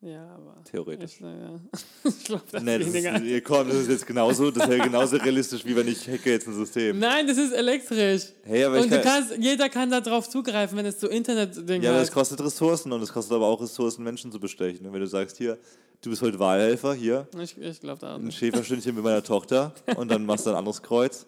Ja, 0.03 0.27
aber. 0.35 0.57
theoretisch. 0.65 1.17
Ich, 1.17 1.21
naja. 1.21 1.61
ich 2.05 2.25
glaube, 2.25 2.43
das 2.51 2.63
Nee, 2.63 2.77
ist 2.79 2.87
ist, 2.87 2.93
weniger. 2.95 3.21
ihr 3.21 3.43
komm, 3.43 3.69
das 3.69 3.77
ist 3.77 3.89
jetzt 3.91 4.07
genauso, 4.07 4.51
das 4.51 4.67
wäre 4.67 4.79
genauso 4.81 5.17
realistisch, 5.17 5.63
wie 5.67 5.77
wenn 5.77 5.89
ich 5.89 6.09
hacke 6.09 6.31
jetzt 6.31 6.47
ein 6.49 6.55
System. 6.55 6.99
Nein, 6.99 7.27
das 7.27 7.37
ist 7.37 7.53
elektrisch. 7.53 8.23
Hey, 8.45 8.65
aber 8.65 8.79
ich 8.79 8.85
Und 8.85 8.93
du 8.93 9.03
kann, 9.03 9.27
kannst, 9.29 9.37
jeder 9.39 9.69
kann 9.69 9.91
da 9.91 10.01
drauf 10.01 10.29
zugreifen, 10.31 10.79
wenn 10.79 10.87
es 10.87 10.99
so 11.01 11.07
Internet-Ding 11.09 11.83
ja, 11.83 11.91
aber 11.91 12.01
es 12.01 12.11
kostet 12.11 12.41
Ressourcen 12.43 12.91
und 12.93 13.03
es 13.03 13.13
kostet 13.13 13.35
aber 13.35 13.47
auch 13.47 13.61
Ressourcen, 13.61 14.03
Menschen 14.03 14.33
zu 14.33 14.41
bestechen. 14.41 14.87
Und 14.87 14.95
wenn 14.95 15.01
du 15.01 15.07
sagst, 15.07 15.37
hier, 15.37 15.59
du 16.01 16.09
bist 16.09 16.23
heute 16.23 16.39
Wahlhelfer, 16.39 16.95
hier, 16.95 17.29
Ich, 17.39 17.59
ich 17.61 17.81
glaube 17.81 18.01
da 18.01 18.15
auch 18.15 18.19
ein. 18.19 18.33
Schäferstündchen 18.33 18.95
mit 18.95 19.05
meiner 19.05 19.23
Tochter 19.23 19.75
und 19.97 20.11
dann 20.11 20.25
machst 20.25 20.47
du 20.47 20.51
ein 20.51 20.57
anderes 20.57 20.81
Kreuz 20.81 21.27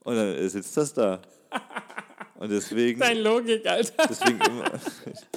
und 0.00 0.14
dann 0.14 0.46
sitzt 0.50 0.76
das 0.76 0.92
da. 0.92 1.22
Und 2.36 2.50
deswegen, 2.50 3.00
Deine 3.00 3.22
Logik, 3.22 3.64
Alter. 3.66 4.06
deswegen 4.10 4.40
immer, 4.40 4.64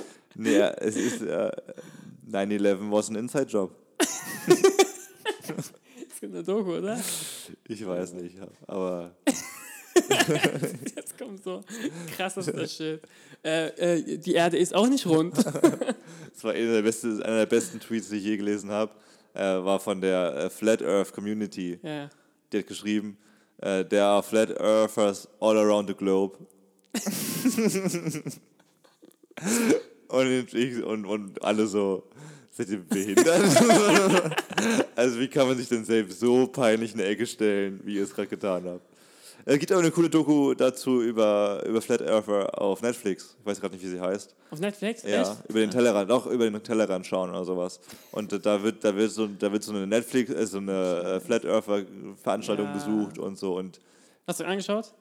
nee, 0.35 0.57
es 0.81 0.97
ist, 0.97 1.21
äh, 1.21 1.49
9-11 2.29 2.91
was 2.91 3.09
ein 3.09 3.15
Inside-Job. 3.15 3.75
Das 3.97 4.09
ist 5.47 6.23
eine 6.23 6.43
Doku, 6.43 6.77
oder? 6.77 6.99
Ich 7.67 7.85
weiß 7.85 8.13
nicht, 8.13 8.37
aber 8.67 9.15
Jetzt 10.95 11.17
kommt 11.17 11.43
so 11.43 11.63
krassester 12.15 12.67
Shit. 12.67 13.01
Äh, 13.43 13.67
äh, 13.67 14.17
die 14.17 14.33
Erde 14.33 14.57
ist 14.57 14.73
auch 14.75 14.87
nicht 14.87 15.05
rund. 15.05 15.37
es 16.35 16.43
war 16.43 16.53
einer 16.53 16.73
der, 16.73 16.81
beste, 16.81 17.07
einer 17.07 17.39
der 17.39 17.45
besten 17.45 17.79
Tweets, 17.79 18.09
die 18.09 18.17
ich 18.17 18.23
je 18.23 18.37
gelesen 18.37 18.69
habe, 18.69 18.91
äh, 19.33 19.41
war 19.41 19.79
von 19.79 20.01
der 20.01 20.35
äh, 20.35 20.49
Flat 20.49 20.81
Earth 20.81 21.13
Community. 21.13 21.79
ja. 21.81 22.09
Die 22.51 22.59
hat 22.59 22.67
geschrieben, 22.67 23.17
äh, 23.57 23.83
there 23.83 24.05
are 24.05 24.23
flat 24.23 24.51
earthers 24.57 25.27
all 25.41 25.57
around 25.57 25.89
the 25.89 25.93
globe. 25.93 26.37
Und, 30.09 30.53
ich, 30.53 30.83
und, 30.83 31.05
und 31.05 31.43
alle 31.43 31.67
so, 31.67 32.03
seid 32.51 32.69
ihr 32.69 32.79
behindert? 32.79 33.27
also 34.95 35.19
wie 35.19 35.27
kann 35.27 35.47
man 35.47 35.57
sich 35.57 35.69
denn 35.69 35.85
selbst 35.85 36.19
so 36.19 36.47
peinlich 36.47 36.93
in 36.93 36.99
eine 36.99 37.09
Ecke 37.09 37.25
stellen, 37.25 37.79
wie 37.83 37.95
ihr 37.95 38.03
es 38.03 38.13
gerade 38.13 38.27
getan 38.27 38.63
habt? 38.65 38.81
Es 39.49 39.59
gibt 39.59 39.71
auch 39.71 39.79
eine 39.79 39.91
coole 39.91 40.09
Doku 40.09 40.53
dazu 40.55 41.01
über, 41.01 41.63
über 41.65 41.81
Flat 41.81 42.01
Earther 42.01 42.61
auf 42.61 42.81
Netflix. 42.81 43.37
Ich 43.39 43.45
weiß 43.45 43.61
gerade 43.61 43.75
nicht, 43.75 43.85
wie 43.85 43.89
sie 43.89 44.01
heißt. 44.01 44.35
Auf 44.51 44.59
Netflix? 44.59 45.03
Ja, 45.03 45.21
Echt? 45.21 45.37
über 45.47 45.59
den 45.61 45.71
Tellerrand, 45.71 46.11
auch 46.11 46.25
über 46.25 46.49
den 46.49 46.61
Tellerrand 46.61 47.05
schauen 47.05 47.29
oder 47.29 47.45
sowas. 47.45 47.79
Und 48.11 48.33
äh, 48.33 48.39
da 48.39 48.61
wird, 48.61 48.83
da 48.83 48.93
wird 48.93 49.09
so, 49.11 49.25
da 49.27 49.49
wird 49.49 49.63
so 49.63 49.71
eine 49.71 49.87
Netflix, 49.87 50.31
äh, 50.31 50.45
so 50.45 50.57
eine 50.57 50.73
äh, 51.15 51.19
Flat 51.21 51.45
Earther 51.45 51.85
Veranstaltung 52.21 52.65
Ja. 52.65 52.73
besucht 52.73 53.19
und 53.19 53.37
so. 53.37 53.55
Und 53.55 53.79
Hast 54.25 54.41
du 54.41 54.43
angeschaut? 54.45 54.93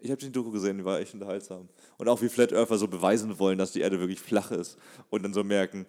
Ich 0.00 0.10
habe 0.10 0.20
die 0.20 0.32
Doku 0.32 0.50
gesehen, 0.50 0.78
die 0.78 0.84
war 0.84 1.00
echt 1.00 1.14
unterhaltsam. 1.14 1.68
Und 1.98 2.08
auch 2.08 2.20
wie 2.22 2.28
Flat 2.28 2.52
Earther 2.52 2.78
so 2.78 2.88
beweisen 2.88 3.38
wollen, 3.38 3.58
dass 3.58 3.72
die 3.72 3.80
Erde 3.80 3.98
wirklich 4.00 4.20
flach 4.20 4.50
ist. 4.50 4.78
Und 5.10 5.22
dann 5.22 5.34
so 5.34 5.44
merken, 5.44 5.86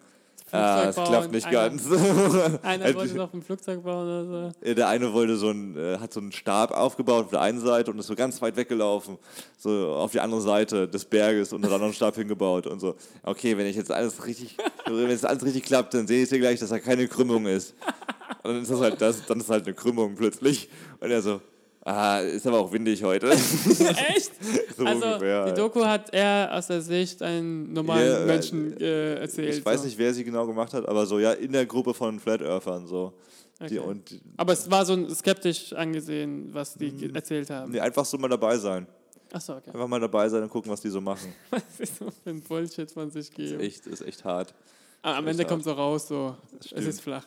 ah, 0.50 0.84
es 0.88 0.96
klappt 0.96 1.32
nicht 1.32 1.46
einer- 1.46 1.56
ganz. 1.70 1.84
Einer 2.62 2.94
wollte 2.94 3.14
noch 3.14 3.32
ein 3.32 3.42
Flugzeug 3.42 3.82
bauen 3.82 4.06
oder 4.06 4.52
so. 4.62 4.74
Der 4.74 4.88
eine 4.88 5.12
wollte 5.12 5.36
so 5.36 5.50
ein, 5.50 5.76
äh, 5.76 5.98
hat 5.98 6.12
so 6.12 6.20
einen 6.20 6.32
Stab 6.32 6.72
aufgebaut 6.72 7.24
auf 7.26 7.30
der 7.30 7.40
einen 7.40 7.60
Seite 7.60 7.90
und 7.90 7.98
ist 7.98 8.06
so 8.06 8.14
ganz 8.14 8.40
weit 8.42 8.56
weggelaufen, 8.56 9.18
so 9.58 9.70
auf 9.94 10.12
die 10.12 10.20
andere 10.20 10.40
Seite 10.42 10.88
des 10.88 11.04
Berges 11.06 11.52
und 11.52 11.64
hat 11.64 11.70
dann 11.70 11.78
noch 11.80 11.86
einen 11.86 11.94
Stab 11.94 12.14
hingebaut 12.16 12.66
und 12.66 12.80
so. 12.80 12.96
Okay, 13.22 13.56
wenn 13.56 13.66
ich 13.66 13.76
jetzt 13.76 13.90
alles 13.90 14.26
richtig, 14.26 14.56
wenn 14.86 15.08
jetzt 15.08 15.24
alles 15.24 15.42
richtig 15.44 15.64
klappt, 15.64 15.94
dann 15.94 16.06
sehe 16.06 16.22
ich 16.22 16.28
dir 16.28 16.38
gleich, 16.38 16.60
dass 16.60 16.68
da 16.70 16.78
keine 16.78 17.08
Krümmung 17.08 17.46
ist. 17.46 17.74
Und 18.42 18.54
dann 18.54 18.62
ist 18.62 18.70
das 18.70 18.80
halt 18.80 19.00
das, 19.00 19.24
dann 19.26 19.40
ist 19.40 19.48
halt 19.48 19.64
eine 19.66 19.74
Krümmung 19.74 20.16
plötzlich. 20.16 20.68
Und 21.00 21.10
er 21.10 21.22
so, 21.22 21.40
ah, 21.84 22.18
ist 22.20 22.46
aber 22.46 22.58
auch 22.60 22.72
windig 22.72 23.02
heute. 23.02 23.30
Echt? 23.30 24.32
so 24.76 24.84
Also, 24.84 25.06
ungefähr. 25.06 25.46
die 25.46 25.52
Doku 25.54 25.84
hat 25.84 26.12
er 26.14 26.50
aus 26.52 26.66
der 26.68 26.80
Sicht 26.82 27.22
einen 27.22 27.72
normalen 27.72 28.06
Ja, 28.10 28.18
äh, 28.22 28.26
Menschen 28.26 28.80
äh, 28.80 29.14
erzählt. 29.20 29.54
ich 29.56 29.64
weiß 29.64 29.80
so. 29.80 29.86
nicht, 29.86 29.98
wer 29.98 30.12
sie 30.14 30.24
genau 30.24 30.46
gemacht 30.46 30.72
hat, 30.74 30.88
aber 30.88 31.06
so, 31.06 31.18
ja, 31.18 31.32
in 31.32 31.52
der 31.52 31.66
Gruppe 31.66 31.94
von 31.94 32.18
Flat 32.20 32.42
Earthern 32.42 32.86
so. 32.86 33.12
Die, 33.60 33.78
Okay. 33.78 33.78
und 33.78 34.10
die, 34.10 34.20
Aber 34.36 34.54
es 34.54 34.68
war 34.68 34.84
so 34.84 35.08
skeptisch 35.14 35.72
angesehen, 35.72 36.48
was 36.52 36.74
die 36.74 36.90
Mhm. 36.90 37.14
erzählt 37.14 37.48
haben. 37.50 37.70
nee, 37.70 37.78
einfach 37.78 38.04
so 38.04 38.18
mal 38.18 38.26
dabei 38.28 38.56
sein. 38.58 38.86
Achso, 39.32 39.52
okay. 39.56 39.70
Einfach 39.72 39.86
mal 39.86 40.00
dabei 40.00 40.28
sein 40.28 40.42
und 40.42 40.48
gucken, 40.50 40.70
was 40.72 40.80
die 40.80 40.88
so 40.90 41.00
machen. 41.00 41.32
Was 41.50 41.62
ist 41.78 41.96
so 41.98 42.10
für 42.10 42.30
ein 42.30 42.42
Bullshit 42.42 42.90
von 42.90 43.10
sich 43.10 43.28
Ist 43.28 43.34
geben? 43.36 43.60
echt, 43.60 43.86
ist 43.86 44.02
echt 44.02 44.24
hart. 44.24 44.52
Ah, 45.00 45.16
Am 45.16 45.26
Ende 45.28 45.44
kommt 45.44 45.64
so 45.64 45.72
raus, 45.72 46.06
so, 46.08 46.36
es 46.74 46.84
ist 46.86 47.00
flach. 47.00 47.26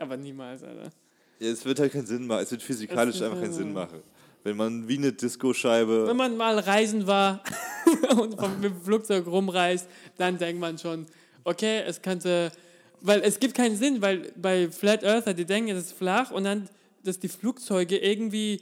Aber 0.00 0.16
niemals, 0.16 0.62
Alter. 0.62 0.90
Ja, 1.38 1.50
es 1.50 1.64
wird 1.64 1.80
halt 1.80 1.92
keinen 1.92 2.06
Sinn 2.06 2.26
machen. 2.26 2.42
Es 2.42 2.50
wird 2.50 2.62
physikalisch 2.62 3.20
einfach 3.22 3.40
keinen 3.40 3.52
Sinn 3.52 3.72
machen. 3.72 4.02
Wenn 4.42 4.56
man 4.56 4.86
wie 4.88 4.98
eine 4.98 5.12
Disco-Scheibe. 5.12 6.06
Wenn 6.06 6.16
man 6.16 6.36
mal 6.36 6.58
reisen 6.58 7.06
war 7.06 7.42
und 8.16 8.38
vom, 8.38 8.60
mit 8.60 8.72
dem 8.72 8.80
Flugzeug 8.82 9.26
rumreist, 9.26 9.86
dann 10.18 10.36
denkt 10.38 10.60
man 10.60 10.76
schon, 10.78 11.06
okay, 11.44 11.82
es 11.86 12.02
könnte, 12.02 12.52
weil 13.00 13.22
es 13.22 13.40
gibt 13.40 13.54
keinen 13.54 13.76
Sinn, 13.76 14.02
weil 14.02 14.32
bei 14.36 14.70
Flat 14.70 15.02
Earther, 15.02 15.32
die 15.34 15.44
denken, 15.46 15.70
es 15.70 15.86
ist 15.86 15.92
flach 15.92 16.30
und 16.30 16.44
dann, 16.44 16.68
dass 17.02 17.18
die 17.18 17.28
Flugzeuge 17.28 17.96
irgendwie, 17.98 18.60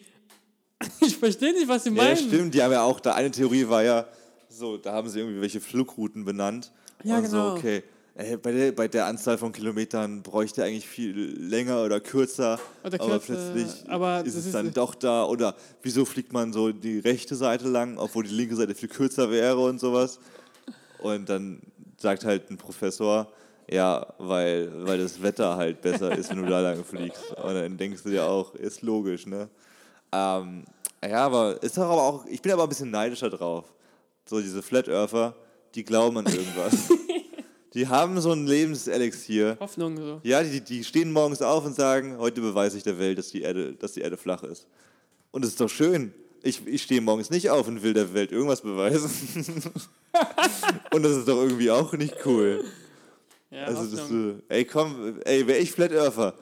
ich 1.00 1.16
verstehe 1.16 1.52
nicht, 1.52 1.66
was 1.68 1.84
sie 1.84 1.90
Ja, 1.90 1.96
meinen. 2.04 2.16
stimmt. 2.16 2.54
Die 2.54 2.62
haben 2.62 2.72
ja 2.72 2.82
auch, 2.82 3.00
da 3.00 3.14
eine 3.14 3.30
Theorie 3.30 3.68
war 3.68 3.82
ja, 3.82 4.06
so, 4.48 4.76
da 4.76 4.92
haben 4.92 5.08
sie 5.08 5.18
irgendwie 5.20 5.40
welche 5.40 5.60
Flugrouten 5.60 6.24
benannt. 6.24 6.70
Ja, 7.02 7.16
und 7.16 7.24
genau. 7.24 7.50
so, 7.50 7.56
okay. 7.56 7.82
Ey, 8.14 8.36
bei, 8.36 8.52
der, 8.52 8.72
bei 8.72 8.88
der 8.88 9.06
Anzahl 9.06 9.38
von 9.38 9.52
Kilometern 9.52 10.22
bräuchte 10.22 10.60
er 10.60 10.66
eigentlich 10.66 10.86
viel 10.86 11.16
länger 11.40 11.82
oder 11.82 11.98
kürzer. 11.98 12.60
Oder 12.84 13.00
aber 13.00 13.18
kürzer, 13.18 13.52
plötzlich 13.54 13.88
aber 13.90 14.22
ist 14.24 14.34
es 14.34 14.46
ist- 14.46 14.54
dann 14.54 14.72
doch 14.74 14.94
da. 14.94 15.24
Oder 15.24 15.54
wieso 15.82 16.04
fliegt 16.04 16.30
man 16.32 16.52
so 16.52 16.72
die 16.72 16.98
rechte 16.98 17.34
Seite 17.36 17.68
lang, 17.68 17.96
obwohl 17.96 18.24
die 18.24 18.34
linke 18.34 18.54
Seite 18.54 18.74
viel 18.74 18.90
kürzer 18.90 19.30
wäre 19.30 19.58
und 19.58 19.80
sowas. 19.80 20.18
Und 20.98 21.28
dann 21.30 21.62
sagt 21.96 22.24
halt 22.26 22.50
ein 22.50 22.58
Professor, 22.58 23.32
ja, 23.70 24.06
weil, 24.18 24.70
weil 24.86 24.98
das 24.98 25.22
Wetter 25.22 25.56
halt 25.56 25.80
besser 25.80 26.16
ist, 26.16 26.28
wenn 26.30 26.42
du 26.42 26.48
da 26.50 26.60
lang 26.60 26.84
fliegst. 26.84 27.30
Und 27.42 27.54
dann 27.54 27.78
denkst 27.78 28.02
du 28.02 28.10
dir 28.10 28.26
auch, 28.26 28.54
ist 28.54 28.82
logisch, 28.82 29.26
ne? 29.26 29.48
Ähm, 30.12 30.64
ja, 31.02 31.24
aber 31.24 31.62
ist 31.62 31.78
doch 31.78 31.84
aber 31.84 32.02
auch, 32.02 32.26
ich 32.26 32.42
bin 32.42 32.52
aber 32.52 32.64
ein 32.64 32.68
bisschen 32.68 32.90
neidischer 32.90 33.30
drauf. 33.30 33.72
So 34.26 34.40
diese 34.40 34.62
Flat 34.62 34.88
Earther, 34.88 35.34
die 35.74 35.82
glauben 35.82 36.18
an 36.18 36.26
irgendwas. 36.26 36.90
die 37.74 37.88
haben 37.88 38.20
so 38.20 38.32
ein 38.32 38.46
Lebenselixier. 38.46 39.56
Hoffnung 39.60 39.96
so. 39.96 40.20
Ja, 40.22 40.42
die, 40.42 40.60
die 40.60 40.84
stehen 40.84 41.12
morgens 41.12 41.40
auf 41.42 41.64
und 41.64 41.74
sagen, 41.74 42.18
heute 42.18 42.40
beweise 42.40 42.76
ich 42.76 42.82
der 42.82 42.98
Welt, 42.98 43.18
dass 43.18 43.28
die 43.28 43.42
Erde, 43.42 43.72
dass 43.74 43.92
die 43.92 44.00
Erde 44.00 44.16
flach 44.16 44.42
ist. 44.42 44.66
Und 45.30 45.44
es 45.44 45.50
ist 45.52 45.60
doch 45.60 45.68
schön. 45.70 46.12
Ich, 46.42 46.66
ich 46.66 46.82
stehe 46.82 47.00
morgens 47.00 47.30
nicht 47.30 47.50
auf 47.50 47.68
und 47.68 47.82
will 47.82 47.94
der 47.94 48.12
Welt 48.14 48.32
irgendwas 48.32 48.60
beweisen. 48.62 49.10
und 50.92 51.02
das 51.02 51.12
ist 51.16 51.28
doch 51.28 51.40
irgendwie 51.42 51.70
auch 51.70 51.92
nicht 51.92 52.14
cool. 52.26 52.64
Ja, 53.50 53.64
Also, 53.64 53.82
Hoffnung. 54.00 54.38
du, 54.38 54.42
ey, 54.48 54.64
komm, 54.64 55.20
ey, 55.24 55.46
wäre 55.46 55.58
ich 55.58 55.70
Flat 55.72 55.92
Earther, 55.92 56.34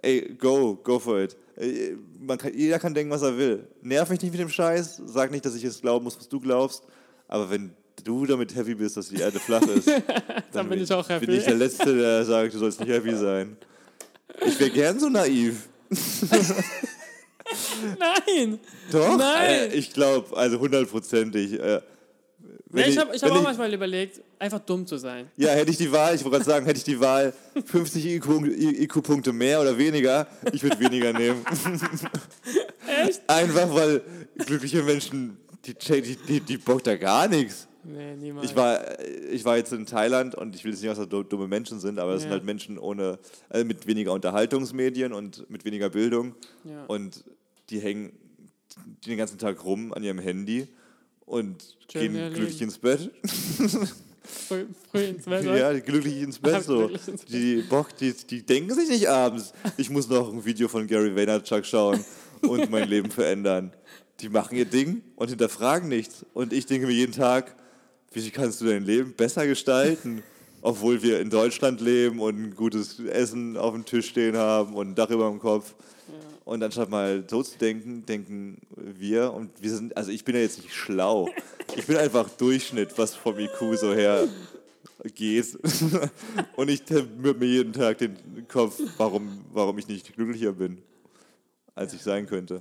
ey, 0.00 0.34
go, 0.38 0.76
go 0.76 0.98
for 0.98 1.20
it. 1.20 1.36
Ey, 1.56 1.96
Man 2.18 2.38
kann, 2.38 2.56
jeder 2.56 2.78
kann 2.78 2.94
denken, 2.94 3.10
was 3.12 3.22
er 3.22 3.36
will. 3.36 3.66
Nerv 3.82 4.08
mich 4.10 4.22
nicht 4.22 4.30
mit 4.30 4.40
dem 4.40 4.48
Scheiß, 4.48 5.02
sag 5.06 5.30
nicht, 5.30 5.44
dass 5.44 5.54
ich 5.54 5.64
es 5.64 5.80
glauben 5.80 6.04
muss, 6.04 6.16
was 6.18 6.28
du 6.28 6.40
glaubst, 6.40 6.82
aber 7.28 7.50
wenn 7.50 7.72
du 8.04 8.26
damit 8.26 8.54
happy 8.54 8.74
bist, 8.74 8.96
dass 8.96 9.08
die 9.08 9.20
Erde 9.20 9.38
flach 9.38 9.62
ist, 9.62 9.90
dann, 10.52 10.68
bin 10.68 10.82
ich 10.82 10.92
auch 10.92 11.08
happy. 11.08 11.26
Bin 11.26 11.36
ich 11.36 11.44
der 11.44 11.54
Letzte, 11.54 11.96
der 11.96 12.24
sagt, 12.24 12.54
du 12.54 12.58
sollst 12.58 12.80
nicht 12.80 12.90
happy 12.90 13.14
sein. 13.16 13.56
Ich 14.46 14.58
wäre 14.58 14.70
gern 14.70 14.98
so 14.98 15.08
naiv. 15.08 15.68
Nein! 17.98 18.58
Doch, 18.90 19.18
Nein! 19.18 19.50
äh, 19.50 19.74
ich 19.74 19.92
glaube, 19.92 20.36
also 20.36 20.58
hundertprozentig. 20.58 21.60
Äh, 21.60 21.80
Nee, 22.74 22.84
ich 22.84 22.96
habe 22.96 23.14
ich 23.14 23.22
hab 23.22 23.30
auch 23.30 23.42
manchmal 23.42 23.72
überlegt, 23.72 24.22
einfach 24.38 24.60
dumm 24.60 24.86
zu 24.86 24.96
sein. 24.96 25.30
Ja, 25.36 25.50
hätte 25.50 25.70
ich 25.70 25.76
die 25.76 25.92
Wahl, 25.92 26.14
ich 26.14 26.24
wollte 26.24 26.38
gerade 26.38 26.50
sagen, 26.50 26.64
hätte 26.64 26.78
ich 26.78 26.84
die 26.84 26.98
Wahl 26.98 27.34
50 27.66 28.06
IQ-Punkte 28.06 29.32
mehr 29.34 29.60
oder 29.60 29.76
weniger, 29.76 30.26
ich 30.52 30.62
würde 30.62 30.80
weniger 30.80 31.12
nehmen. 31.12 31.44
Echt? 33.06 33.20
Einfach 33.26 33.74
weil 33.74 34.00
glückliche 34.46 34.82
Menschen, 34.82 35.36
die, 35.66 35.74
die, 35.74 36.16
die, 36.16 36.40
die 36.40 36.56
bockt 36.56 36.86
da 36.86 36.96
gar 36.96 37.28
nichts. 37.28 37.68
Nee, 37.84 38.16
niemals. 38.16 38.50
Ich 38.50 38.56
war, 38.56 38.80
ich 39.30 39.44
war 39.44 39.56
jetzt 39.56 39.72
in 39.72 39.86
Thailand 39.86 40.34
und 40.34 40.54
ich 40.54 40.64
will 40.64 40.70
jetzt 40.72 40.82
nicht, 40.82 40.96
dass 40.96 41.08
da 41.08 41.22
dumme 41.22 41.48
Menschen 41.48 41.80
sind, 41.80 41.98
aber 41.98 42.12
es 42.14 42.20
sind 42.22 42.30
Ja. 42.30 42.36
halt 42.36 42.44
Menschen 42.44 42.78
ohne, 42.78 43.18
also 43.48 43.64
mit 43.64 43.86
weniger 43.86 44.12
Unterhaltungsmedien 44.12 45.12
und 45.12 45.48
mit 45.50 45.64
weniger 45.64 45.90
Bildung. 45.90 46.34
Ja. 46.64 46.84
Und 46.86 47.24
die 47.70 47.80
hängen 47.80 48.12
den 49.06 49.18
ganzen 49.18 49.38
Tag 49.38 49.64
rum 49.64 49.92
an 49.92 50.02
ihrem 50.02 50.18
Handy 50.18 50.68
und 51.26 51.76
Chillen 51.88 52.12
gehen 52.14 52.32
glücklich 52.34 52.62
ins 52.62 52.78
Bett. 52.78 53.10
früh, 54.48 54.66
früh 54.90 55.04
ins 55.04 55.24
Bett. 55.24 55.44
Ja, 55.44 55.78
glücklich 55.78 56.22
ins 56.22 56.38
Bett 56.38 56.62
so. 56.64 56.90
Die, 57.28 57.62
Bock, 57.68 57.96
die, 57.96 58.12
die 58.12 58.42
denken 58.44 58.74
sich 58.74 58.88
nicht 58.88 59.08
abends, 59.08 59.52
ich 59.76 59.90
muss 59.90 60.08
noch 60.08 60.32
ein 60.32 60.44
Video 60.44 60.68
von 60.68 60.86
Gary 60.86 61.14
Vaynerchuk 61.14 61.64
schauen 61.66 62.04
und 62.42 62.70
mein 62.70 62.88
Leben 62.88 63.10
verändern. 63.10 63.72
Die 64.20 64.28
machen 64.28 64.56
ihr 64.56 64.66
Ding 64.66 65.02
und 65.16 65.30
hinterfragen 65.30 65.88
nichts. 65.88 66.24
Und 66.32 66.52
ich 66.52 66.66
denke 66.66 66.86
mir 66.86 66.92
jeden 66.92 67.12
Tag, 67.12 67.56
wie 68.14 68.30
kannst 68.30 68.60
du 68.60 68.66
dein 68.66 68.84
Leben 68.84 69.12
besser 69.12 69.46
gestalten, 69.46 70.22
obwohl 70.62 71.02
wir 71.02 71.20
in 71.20 71.30
Deutschland 71.30 71.80
leben 71.80 72.20
und 72.20 72.38
ein 72.38 72.54
gutes 72.54 73.00
Essen 73.00 73.56
auf 73.56 73.74
dem 73.74 73.84
Tisch 73.84 74.08
stehen 74.08 74.36
haben 74.36 74.74
und 74.74 74.90
ein 74.90 74.94
Dach 74.94 75.10
über 75.10 75.28
dem 75.28 75.38
Kopf. 75.38 75.74
Und 76.44 76.62
anstatt 76.62 76.90
mal 76.90 77.24
so 77.28 77.42
zu 77.42 77.56
denken, 77.56 78.04
denken 78.04 78.58
wir, 78.76 79.32
und 79.32 79.50
wir 79.60 79.70
sind, 79.70 79.96
also 79.96 80.10
ich 80.10 80.24
bin 80.24 80.34
ja 80.34 80.40
jetzt 80.40 80.62
nicht 80.62 80.74
schlau. 80.74 81.28
Ich 81.74 81.86
bin 81.86 81.96
einfach 81.96 82.28
Durchschnitt, 82.28 82.98
was 82.98 83.14
vom 83.14 83.38
IQ 83.38 83.78
so 83.80 83.94
her 83.94 84.28
geht. 85.14 85.58
Und 86.56 86.68
ich 86.68 86.82
mir 87.16 87.32
mir 87.32 87.46
jeden 87.46 87.72
Tag 87.72 87.96
den 87.96 88.14
Kopf, 88.46 88.78
warum, 88.98 89.42
warum 89.54 89.78
ich 89.78 89.88
nicht 89.88 90.14
glücklicher 90.14 90.52
bin, 90.52 90.82
als 91.74 91.94
ich 91.94 92.02
sein 92.02 92.26
könnte. 92.26 92.60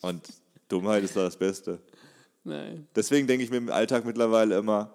Und 0.00 0.22
Dummheit 0.68 1.04
ist 1.04 1.14
da 1.14 1.24
das 1.24 1.36
Beste. 1.36 1.78
Nein. 2.44 2.86
Deswegen 2.94 3.26
denke 3.26 3.44
ich 3.44 3.50
mir 3.50 3.56
im 3.56 3.70
Alltag 3.70 4.04
mittlerweile 4.04 4.58
immer, 4.58 4.92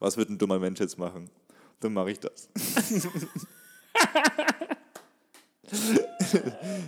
was 0.00 0.16
wird 0.16 0.28
ein 0.28 0.38
dummer 0.38 0.58
Mensch 0.58 0.80
jetzt 0.80 0.98
machen? 0.98 1.30
Dann 1.80 1.92
mache 1.92 2.10
ich 2.10 2.18
das. 2.20 2.48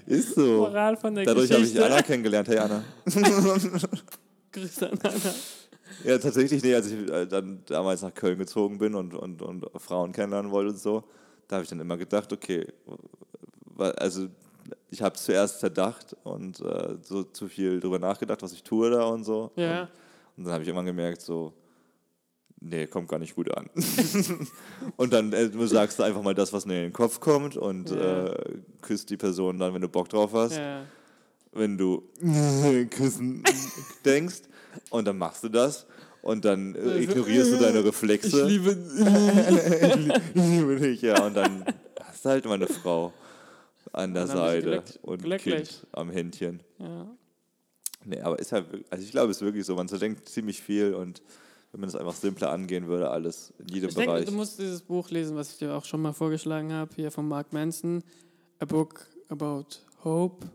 ist 0.06 0.34
so. 0.34 0.56
Moral 0.58 0.96
von 0.96 1.14
der 1.14 1.24
Dadurch 1.24 1.52
habe 1.52 1.62
ich. 1.62 1.80
Anna 1.80 2.02
kennengelernt. 2.02 2.48
Hey 2.48 2.58
Anna. 2.58 2.82
Grüße 4.52 4.90
an 4.90 4.98
Anna. 5.02 5.34
Ja, 6.04 6.18
tatsächlich, 6.18 6.62
nee, 6.62 6.74
als 6.74 6.90
ich 6.90 7.08
äh, 7.08 7.26
dann 7.26 7.62
damals 7.66 8.02
nach 8.02 8.14
Köln 8.14 8.38
gezogen 8.38 8.78
bin 8.78 8.94
und, 8.94 9.14
und, 9.14 9.42
und 9.42 9.66
Frauen 9.76 10.12
kennenlernen 10.12 10.50
wollte 10.50 10.70
und 10.70 10.78
so, 10.78 11.04
da 11.46 11.56
habe 11.56 11.64
ich 11.64 11.68
dann 11.68 11.80
immer 11.80 11.96
gedacht, 11.96 12.32
okay, 12.32 12.66
also 13.76 14.28
ich 14.90 15.02
habe 15.02 15.16
zuerst 15.16 15.60
zerdacht 15.60 16.16
und 16.24 16.60
äh, 16.60 16.96
so 17.02 17.22
zu 17.24 17.48
viel 17.48 17.80
drüber 17.80 17.98
nachgedacht, 17.98 18.42
was 18.42 18.52
ich 18.52 18.62
tue 18.62 18.90
da 18.90 19.04
und 19.06 19.24
so. 19.24 19.50
Ja. 19.56 19.82
Und, 19.82 19.88
und 20.38 20.44
dann 20.44 20.52
habe 20.54 20.62
ich 20.62 20.68
irgendwann 20.68 20.86
gemerkt, 20.86 21.20
so, 21.22 21.52
nee, 22.60 22.86
kommt 22.86 23.08
gar 23.08 23.18
nicht 23.18 23.34
gut 23.34 23.50
an. 23.56 23.68
und 24.96 25.12
dann 25.12 25.32
äh, 25.32 25.48
du 25.50 25.66
sagst 25.66 25.98
du 25.98 26.02
einfach 26.02 26.22
mal 26.22 26.34
das, 26.34 26.52
was 26.52 26.64
in 26.64 26.70
den 26.70 26.92
Kopf 26.92 27.20
kommt 27.20 27.56
und 27.56 27.90
Ja. 27.90 28.26
äh, 28.26 28.58
küsst 28.82 29.10
die 29.10 29.16
Person 29.16 29.58
dann, 29.58 29.74
wenn 29.74 29.82
du 29.82 29.88
Bock 29.88 30.08
drauf 30.08 30.32
hast 30.32 30.56
Ja. 30.56 30.82
wenn 31.52 31.76
du 31.78 32.02
küssen 32.90 33.42
denkst 34.04 34.42
und 34.90 35.06
dann 35.06 35.18
machst 35.18 35.42
du 35.44 35.48
das 35.48 35.86
und 36.22 36.44
dann 36.44 36.74
äh, 36.74 36.98
ignorierst 36.98 37.52
du 37.52 37.56
deine 37.58 37.82
Reflexe. 37.84 38.42
Ich 38.42 38.48
liebe. 38.48 38.76
ich 40.34 40.34
liebe 40.34 40.76
dich, 40.76 41.02
ja. 41.02 41.24
Und 41.24 41.34
dann 41.34 41.64
hast 42.04 42.24
du 42.24 42.28
halt 42.28 42.44
mal 42.44 42.54
eine 42.54 42.66
Frau 42.66 43.12
an 43.92 44.14
der 44.14 44.26
Seite 44.26 44.82
und. 45.02 45.22
Kind 45.38 45.86
am 45.92 46.10
Händchen. 46.10 46.62
Ja. 46.78 47.06
Nee, 48.04 48.20
aber 48.20 48.38
ist 48.38 48.52
halt, 48.52 48.66
also 48.88 49.04
ich 49.04 49.10
glaube, 49.10 49.30
es 49.30 49.38
ist 49.38 49.42
wirklich 49.42 49.66
so, 49.66 49.74
man 49.74 49.88
zerdenkt 49.88 50.28
ziemlich 50.28 50.62
viel 50.62 50.94
und 50.94 51.22
wenn 51.72 51.80
man 51.80 51.88
es 51.88 51.94
einfach 51.94 52.14
simpler 52.14 52.50
angehen 52.50 52.88
würde, 52.88 53.10
alles 53.10 53.52
in 53.58 53.68
jedem 53.68 53.88
Ich 53.90 53.94
denke, 53.94 54.12
Bereich. 54.12 54.24
du 54.26 54.32
musst 54.32 54.58
dieses 54.58 54.80
Buch 54.80 55.10
lesen, 55.10 55.36
was 55.36 55.52
ich 55.52 55.58
dir 55.58 55.74
auch 55.74 55.84
schon 55.84 56.02
mal 56.02 56.12
vorgeschlagen 56.12 56.72
habe, 56.72 56.90
hier 56.96 57.10
von 57.10 57.28
Mark 57.28 57.52
Manson. 57.52 58.02
A 58.58 58.64
Book 58.64 59.06
About 59.28 59.66
Hope. 60.02 60.46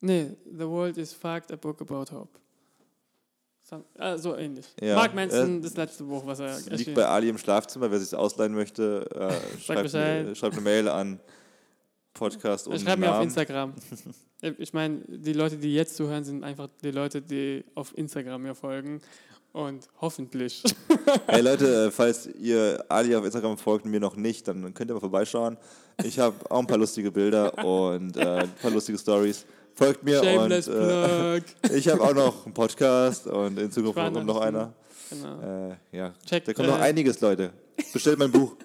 Nee, 0.00 0.36
The 0.46 0.66
World 0.66 0.96
is 0.96 1.12
Fucked, 1.12 1.52
A 1.52 1.56
Book 1.56 1.80
About 1.80 2.14
Hope. 2.14 2.38
So, 3.62 3.84
ah, 3.98 4.16
so 4.16 4.36
ähnlich. 4.36 4.66
Ja, 4.80 4.96
Mark 4.96 5.14
Manson, 5.14 5.58
äh, 5.58 5.62
das 5.62 5.76
letzte 5.76 6.04
Buch, 6.04 6.24
was 6.26 6.40
er 6.40 6.56
liegt 6.56 6.70
erschienen 6.70 6.94
bei 6.94 7.06
Ali 7.06 7.28
im 7.28 7.38
Schlafzimmer, 7.38 7.90
wer 7.90 7.98
sich 7.98 8.16
ausleihen 8.16 8.54
möchte, 8.54 9.06
äh, 9.14 9.58
schreibt, 9.60 9.94
eine, 9.94 10.34
schreibt 10.34 10.54
eine 10.54 10.62
Mail 10.62 10.88
an 10.88 11.20
Podcast 12.14 12.68
und 12.68 12.80
Schreib 12.80 12.98
mir 12.98 13.14
auf. 13.14 13.22
Instagram. 13.22 13.74
Ich 14.56 14.72
meine, 14.72 15.02
die 15.06 15.34
Leute, 15.34 15.58
die 15.58 15.74
jetzt 15.74 15.96
zuhören, 15.96 16.24
sind 16.24 16.44
einfach 16.44 16.70
die 16.82 16.92
Leute, 16.92 17.20
die 17.20 17.62
auf 17.74 17.92
Instagram 17.94 18.40
mir 18.40 18.54
folgen. 18.54 19.02
Und 19.52 19.86
hoffentlich. 20.00 20.62
Hey 21.26 21.42
Leute, 21.42 21.90
falls 21.92 22.26
ihr 22.26 22.82
Ali 22.88 23.14
auf 23.16 23.24
Instagram 23.24 23.58
folgt 23.58 23.84
und 23.84 23.90
mir 23.90 24.00
noch 24.00 24.16
nicht, 24.16 24.48
dann 24.48 24.72
könnt 24.72 24.90
ihr 24.90 24.94
mal 24.94 25.00
vorbeischauen. 25.00 25.58
Ich 26.04 26.18
habe 26.18 26.36
auch 26.50 26.60
ein 26.60 26.66
paar 26.66 26.78
lustige 26.78 27.10
Bilder 27.10 27.62
und 27.64 28.16
äh, 28.16 28.20
ein 28.20 28.50
paar 28.62 28.70
lustige 28.70 28.96
Stories. 28.96 29.44
Folgt 29.74 30.02
mir 30.04 30.22
Shameless 30.22 30.68
und 30.68 30.74
äh, 30.76 31.42
ich 31.74 31.88
habe 31.88 32.00
auch 32.00 32.14
noch 32.14 32.46
einen 32.46 32.54
Podcast 32.54 33.26
und 33.26 33.58
in 33.58 33.70
Zukunft 33.70 33.96
kommt 33.96 34.24
noch 34.24 34.40
einer. 34.40 34.72
Genau. 35.10 35.68
Äh, 35.70 35.76
ja, 35.92 36.14
Checkt, 36.24 36.48
da 36.48 36.52
kommt 36.54 36.68
noch 36.68 36.78
äh, 36.78 36.82
einiges, 36.82 37.20
Leute. 37.20 37.52
Bestellt 37.92 38.18
mein 38.18 38.30
Buch. 38.30 38.56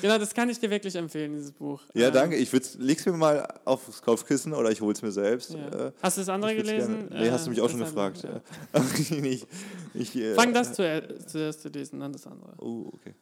Genau, 0.00 0.18
das 0.18 0.34
kann 0.34 0.48
ich 0.50 0.58
dir 0.58 0.70
wirklich 0.70 0.94
empfehlen, 0.96 1.32
dieses 1.32 1.52
Buch. 1.52 1.80
Ja, 1.94 2.08
Ähm, 2.08 2.12
danke. 2.12 2.36
Ich 2.36 2.50
leg's 2.78 3.06
mir 3.06 3.12
mal 3.12 3.46
aufs 3.64 4.02
Kopfkissen 4.02 4.52
oder 4.52 4.70
ich 4.70 4.80
hol's 4.80 5.02
mir 5.02 5.12
selbst. 5.12 5.50
Ja. 5.54 5.88
Äh, 5.88 5.92
Hast 6.02 6.16
du 6.16 6.20
das 6.22 6.28
andere 6.28 6.52
ich 6.54 6.62
gelesen? 6.64 7.08
Gerne. 7.08 7.24
Nee, 7.24 7.30
hast 7.30 7.46
du 7.46 7.50
mich 7.50 7.60
auch 7.60 7.66
Äh, 7.66 7.70
schon 7.70 7.80
gefragt. 7.80 8.22
Ja. 8.22 8.40
ich, 9.24 9.46
ich, 9.94 10.16
äh, 10.16 10.34
Fang 10.34 10.52
das 10.52 10.72
zuerst, 10.72 11.30
zuerst 11.30 11.62
zu 11.62 11.68
lesen, 11.68 12.00
dann 12.00 12.12
das 12.12 12.26
andere. 12.26 12.52
Oh, 12.58 12.90
okay. 12.92 13.14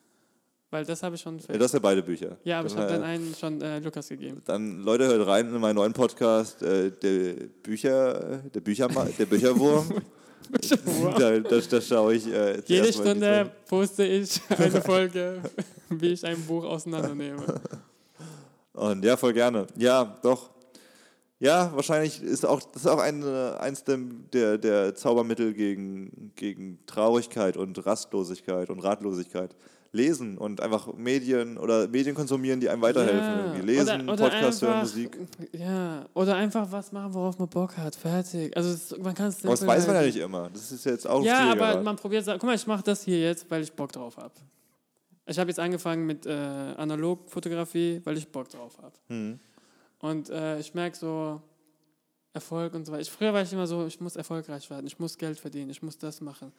Weil 0.73 0.85
das 0.85 1.03
habe 1.03 1.17
ich 1.17 1.21
schon 1.21 1.37
Ja, 1.39 1.59
das 1.59 1.73
sind 1.73 1.79
ja 1.79 1.83
beide 1.83 2.01
Bücher. 2.03 2.37
Ja, 2.45 2.61
aber 2.61 2.69
ich 2.69 2.75
Dann, 2.75 2.83
habe 2.85 2.93
äh, 2.93 2.97
den 2.99 3.03
einen 3.05 3.35
schon 3.35 3.61
äh, 3.61 3.81
Lukas 3.81 4.09
gegeben. 4.09 4.41
Dann, 4.45 4.83
Leute, 4.83 5.07
hört 5.09 5.27
rein 5.27 5.53
in 5.53 5.61
meinen 5.61 5.75
neuen 5.75 5.93
Podcast, 5.93 6.63
äh, 6.63 6.93
der 6.93 7.35
Bücher, 7.63 8.39
der 8.55 8.61
Bücherma 8.61 9.07
der 9.19 9.27
Bücherwurm. 9.27 9.89
da, 11.19 11.39
da, 11.39 11.59
da 11.59 11.81
schaue 11.81 12.15
ich 12.15 12.27
äh, 12.27 12.61
Jede 12.67 12.93
Stunde 12.93 13.51
poste 13.69 14.05
ich 14.05 14.41
eine 14.49 14.81
Folge, 14.81 15.43
wie 15.89 16.09
ich 16.09 16.25
ein 16.25 16.41
Buch 16.43 16.65
auseinandernehme. 16.65 17.43
Und 18.73 19.05
ja, 19.05 19.17
voll 19.17 19.33
gerne. 19.33 19.67
Ja, 19.77 20.19
doch. 20.23 20.51
Ja, 21.39 21.73
wahrscheinlich 21.75 22.23
ist 22.23 22.45
auch 22.45 22.61
das 22.61 22.83
ist 22.83 22.89
auch 22.89 22.99
ein, 22.99 23.23
äh, 23.23 23.53
eins 23.59 23.83
der, 23.85 23.99
der, 24.33 24.59
der 24.59 24.95
Zaubermittel 24.95 25.55
gegen, 25.55 26.33
gegen 26.37 26.79
Traurigkeit 26.87 27.57
und 27.57 27.85
Rastlosigkeit 27.87 28.69
und 28.69 28.81
Ratlosigkeit. 28.81 29.57
Lesen 29.93 30.39
und 30.39 30.61
einfach 30.61 30.93
Medien 30.95 31.59
oder 31.59 31.89
Medien 31.89 32.15
konsumieren, 32.15 32.61
die 32.61 32.69
einem 32.69 32.81
weiterhelfen. 32.81 33.19
Ja, 33.19 33.45
Irgendwie. 33.47 33.67
Lesen, 33.67 34.03
oder- 34.09 34.13
oder 34.13 34.31
Podcast 34.31 34.63
hören, 34.63 34.73
einfach- 34.75 34.83
Musik. 34.95 35.19
Ja, 35.53 36.07
oder 36.15 36.37
einfach 36.37 36.71
was 36.71 36.93
machen, 36.93 37.13
worauf 37.13 37.39
man 37.41 37.49
Bock 37.49 37.77
hat. 37.77 37.97
Fertig. 37.97 38.57
Also 38.57 38.71
es, 38.71 38.97
man 38.99 39.15
kann 39.15 39.29
es 39.29 39.41
Aber 39.43 39.51
das 39.51 39.67
weiß 39.67 39.87
man 39.89 39.97
ja 39.97 40.03
nicht 40.03 40.17
immer. 40.19 40.49
Das 40.53 40.71
ist 40.71 40.85
jetzt 40.85 41.07
auch 41.09 41.25
Ja, 41.25 41.51
aber 41.51 41.83
man 41.83 41.97
probiert, 41.97 42.25
guck 42.27 42.43
mal, 42.45 42.55
ich 42.55 42.67
mache 42.69 42.85
das 42.85 43.03
hier 43.03 43.19
jetzt, 43.21 43.51
weil 43.51 43.63
ich 43.63 43.73
Bock 43.73 43.91
drauf 43.91 44.17
habe. 44.17 44.33
Ich 45.27 45.39
habe 45.39 45.51
jetzt 45.51 45.59
angefangen 45.59 46.07
mit 46.07 46.25
äh, 46.27 46.31
Analogfotografie, 46.35 48.01
weil 48.05 48.17
ich 48.17 48.29
Bock 48.29 48.49
drauf 48.49 48.79
habe. 48.83 48.95
Hm. 49.09 49.39
Und 50.01 50.31
äh, 50.31 50.59
ich 50.61 50.73
merke 50.75 50.97
so 50.97 51.41
Erfolg 52.33 52.75
und 52.75 52.85
so 52.87 52.93
weiter. 52.93 53.03
Ich, 53.03 53.11
früher 53.11 53.33
war 53.33 53.43
ich 53.43 53.53
immer 53.53 53.67
so, 53.67 53.87
ich 53.87 54.01
muss 54.01 54.15
erfolgreich 54.17 54.71
werden, 54.71 54.87
ich 54.87 54.99
muss 55.01 55.19
Geld 55.19 55.39
verdienen, 55.39 55.71
ich 55.71 55.83
muss 55.83 55.99
das 55.99 56.21
machen. 56.21 56.53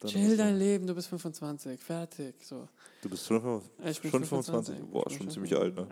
Dann 0.00 0.10
Chill 0.10 0.34
dein 0.36 0.58
Leben, 0.58 0.86
du 0.86 0.94
bist 0.94 1.08
25, 1.08 1.78
fertig. 1.78 2.34
So. 2.42 2.66
Du 3.02 3.08
bist 3.10 3.26
schon, 3.26 3.36
Ich 3.84 4.00
bin 4.00 4.10
schon 4.10 4.24
25. 4.24 4.76
25. 4.76 4.76
Boah, 4.90 5.10
schon 5.10 5.18
schon 5.18 5.30
ziemlich 5.30 5.54
alt, 5.56 5.74
ne? 5.76 5.86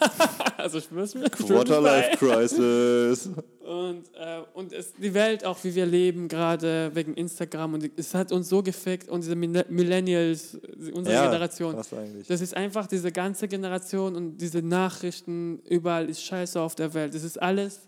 Also 0.58 0.78
ich 0.78 0.90
muss 0.90 1.14
mir 1.14 1.28
Quarter 1.30 1.80
Life 1.80 2.16
Crisis. 2.18 3.30
Und, 3.60 4.04
äh, 4.14 4.40
und 4.54 4.72
es, 4.72 4.92
die 4.94 5.12
Welt, 5.14 5.44
auch 5.44 5.62
wie 5.64 5.74
wir 5.74 5.86
leben, 5.86 6.28
gerade 6.28 6.90
wegen 6.94 7.14
Instagram, 7.14 7.74
und 7.74 7.90
es 7.96 8.14
hat 8.14 8.30
uns 8.32 8.48
so 8.48 8.62
gefickt 8.62 9.08
und 9.08 9.22
diese 9.22 9.36
Mille- 9.36 9.66
Millennials, 9.68 10.58
unsere 10.92 11.14
Ja, 11.14 11.24
Generation. 11.26 11.76
Was 11.76 11.92
eigentlich? 11.92 12.26
Das 12.26 12.40
ist 12.40 12.54
einfach 12.56 12.86
diese 12.86 13.10
ganze 13.12 13.48
Generation 13.48 14.16
und 14.16 14.38
diese 14.38 14.60
Nachrichten, 14.62 15.60
überall 15.68 16.08
ist 16.10 16.22
Scheiße 16.22 16.60
auf 16.60 16.74
der 16.74 16.92
Welt. 16.94 17.14
Das 17.14 17.22
ist 17.22 17.40
alles, 17.40 17.80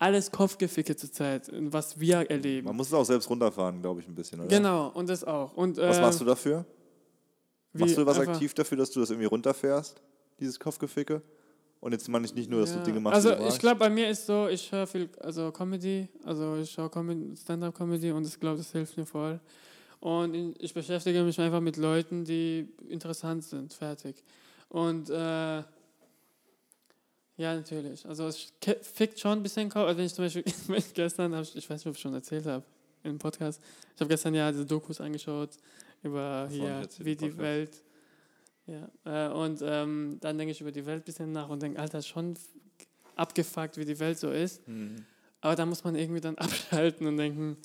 alles 0.00 0.30
Kopfgeficke 0.30 0.96
zurzeit, 0.96 1.48
was 1.52 2.00
wir 2.00 2.28
erleben. 2.30 2.66
Man 2.66 2.74
muss 2.76 2.88
es 2.88 2.94
auch 2.94 3.04
selbst 3.04 3.28
runterfahren, 3.28 3.80
glaube 3.82 4.00
ich, 4.00 4.08
ein 4.08 4.14
bisschen, 4.14 4.40
oder? 4.40 4.48
Genau, 4.48 4.88
und 4.88 5.08
das 5.08 5.22
auch. 5.22 5.54
Und, 5.56 5.76
Was 5.76 5.98
äh, 5.98 6.00
machst 6.00 6.20
du 6.20 6.24
dafür? 6.24 6.64
Machst 7.74 7.96
du 7.96 8.04
was 8.04 8.18
aktiv 8.18 8.54
dafür, 8.54 8.78
dass 8.78 8.90
du 8.90 9.00
das 9.00 9.10
irgendwie 9.10 9.26
runterfährst, 9.26 10.00
dieses 10.40 10.58
Kopfgeficke? 10.58 11.22
Und 11.80 11.92
jetzt 11.92 12.08
meine 12.08 12.24
ich 12.26 12.34
nicht 12.34 12.50
nur, 12.50 12.60
dass 12.60 12.72
du 12.72 12.78
Ja. 12.78 12.84
Dinge 12.84 13.00
machst, 13.00 13.14
Also 13.14 13.34
du 13.34 13.46
ich 13.46 13.58
glaube, 13.58 13.78
bei 13.78 13.90
mir 13.90 14.08
ist 14.08 14.26
so, 14.26 14.48
ich 14.48 14.72
höre 14.72 14.86
viel, 14.86 15.08
also 15.20 15.52
Comedy, 15.52 16.08
also 16.24 16.56
ich 16.56 16.70
schaue 16.70 16.88
Com 16.88 17.36
Stand-up-Comedy 17.36 18.10
und 18.12 18.26
ich 18.26 18.40
glaube, 18.40 18.56
das 18.56 18.72
hilft 18.72 18.96
mir 18.96 19.06
voll. 19.06 19.38
Und 20.00 20.34
ich 20.58 20.72
beschäftige 20.72 21.22
mich 21.22 21.38
einfach 21.38 21.60
mit 21.60 21.76
Leuten, 21.76 22.24
die 22.24 22.68
interessant 22.88 23.44
sind, 23.44 23.72
fertig. 23.74 24.24
Und 24.70 25.10
äh, 25.10 25.62
ja, 27.40 27.54
natürlich. 27.54 28.04
Also 28.06 28.26
es 28.26 28.52
fickt 28.82 29.18
schon 29.18 29.38
ein 29.38 29.42
bisschen 29.42 29.70
Kopf. 29.70 29.86
Also 29.86 29.98
wenn 29.98 30.04
ich 30.04 30.14
zum 30.14 30.26
Beispiel 30.26 30.44
ich 30.76 30.92
gestern, 30.92 31.32
ich, 31.40 31.56
ich 31.56 31.70
weiß 31.70 31.78
nicht, 31.78 31.86
ob 31.86 31.94
ich 31.94 32.00
schon 32.00 32.12
erzählt 32.12 32.44
habe 32.44 32.64
im 33.02 33.18
Podcast, 33.18 33.62
ich 33.94 34.00
habe 34.00 34.10
gestern 34.10 34.34
ja 34.34 34.52
diese 34.52 34.66
Dokus 34.66 35.00
angeschaut 35.00 35.50
über 36.02 36.48
hier, 36.50 36.82
wie 36.98 37.16
die 37.16 37.30
Podcast. 37.30 37.38
Welt. 37.38 37.82
Ja, 38.66 39.28
äh, 39.28 39.32
und 39.32 39.60
ähm, 39.62 40.18
dann 40.20 40.36
denke 40.36 40.52
ich 40.52 40.60
über 40.60 40.70
die 40.70 40.84
Welt 40.84 41.02
ein 41.02 41.04
bisschen 41.04 41.32
nach 41.32 41.48
und 41.48 41.62
denke, 41.62 41.80
Alter, 41.80 42.02
schon 42.02 42.34
abgefuckt, 43.16 43.78
wie 43.78 43.86
die 43.86 43.98
Welt 43.98 44.18
so 44.18 44.30
ist. 44.30 44.68
Mhm. 44.68 45.06
Aber 45.40 45.56
da 45.56 45.64
muss 45.64 45.82
man 45.82 45.94
irgendwie 45.94 46.20
dann 46.20 46.36
abschalten 46.38 47.06
und 47.06 47.16
denken, 47.16 47.56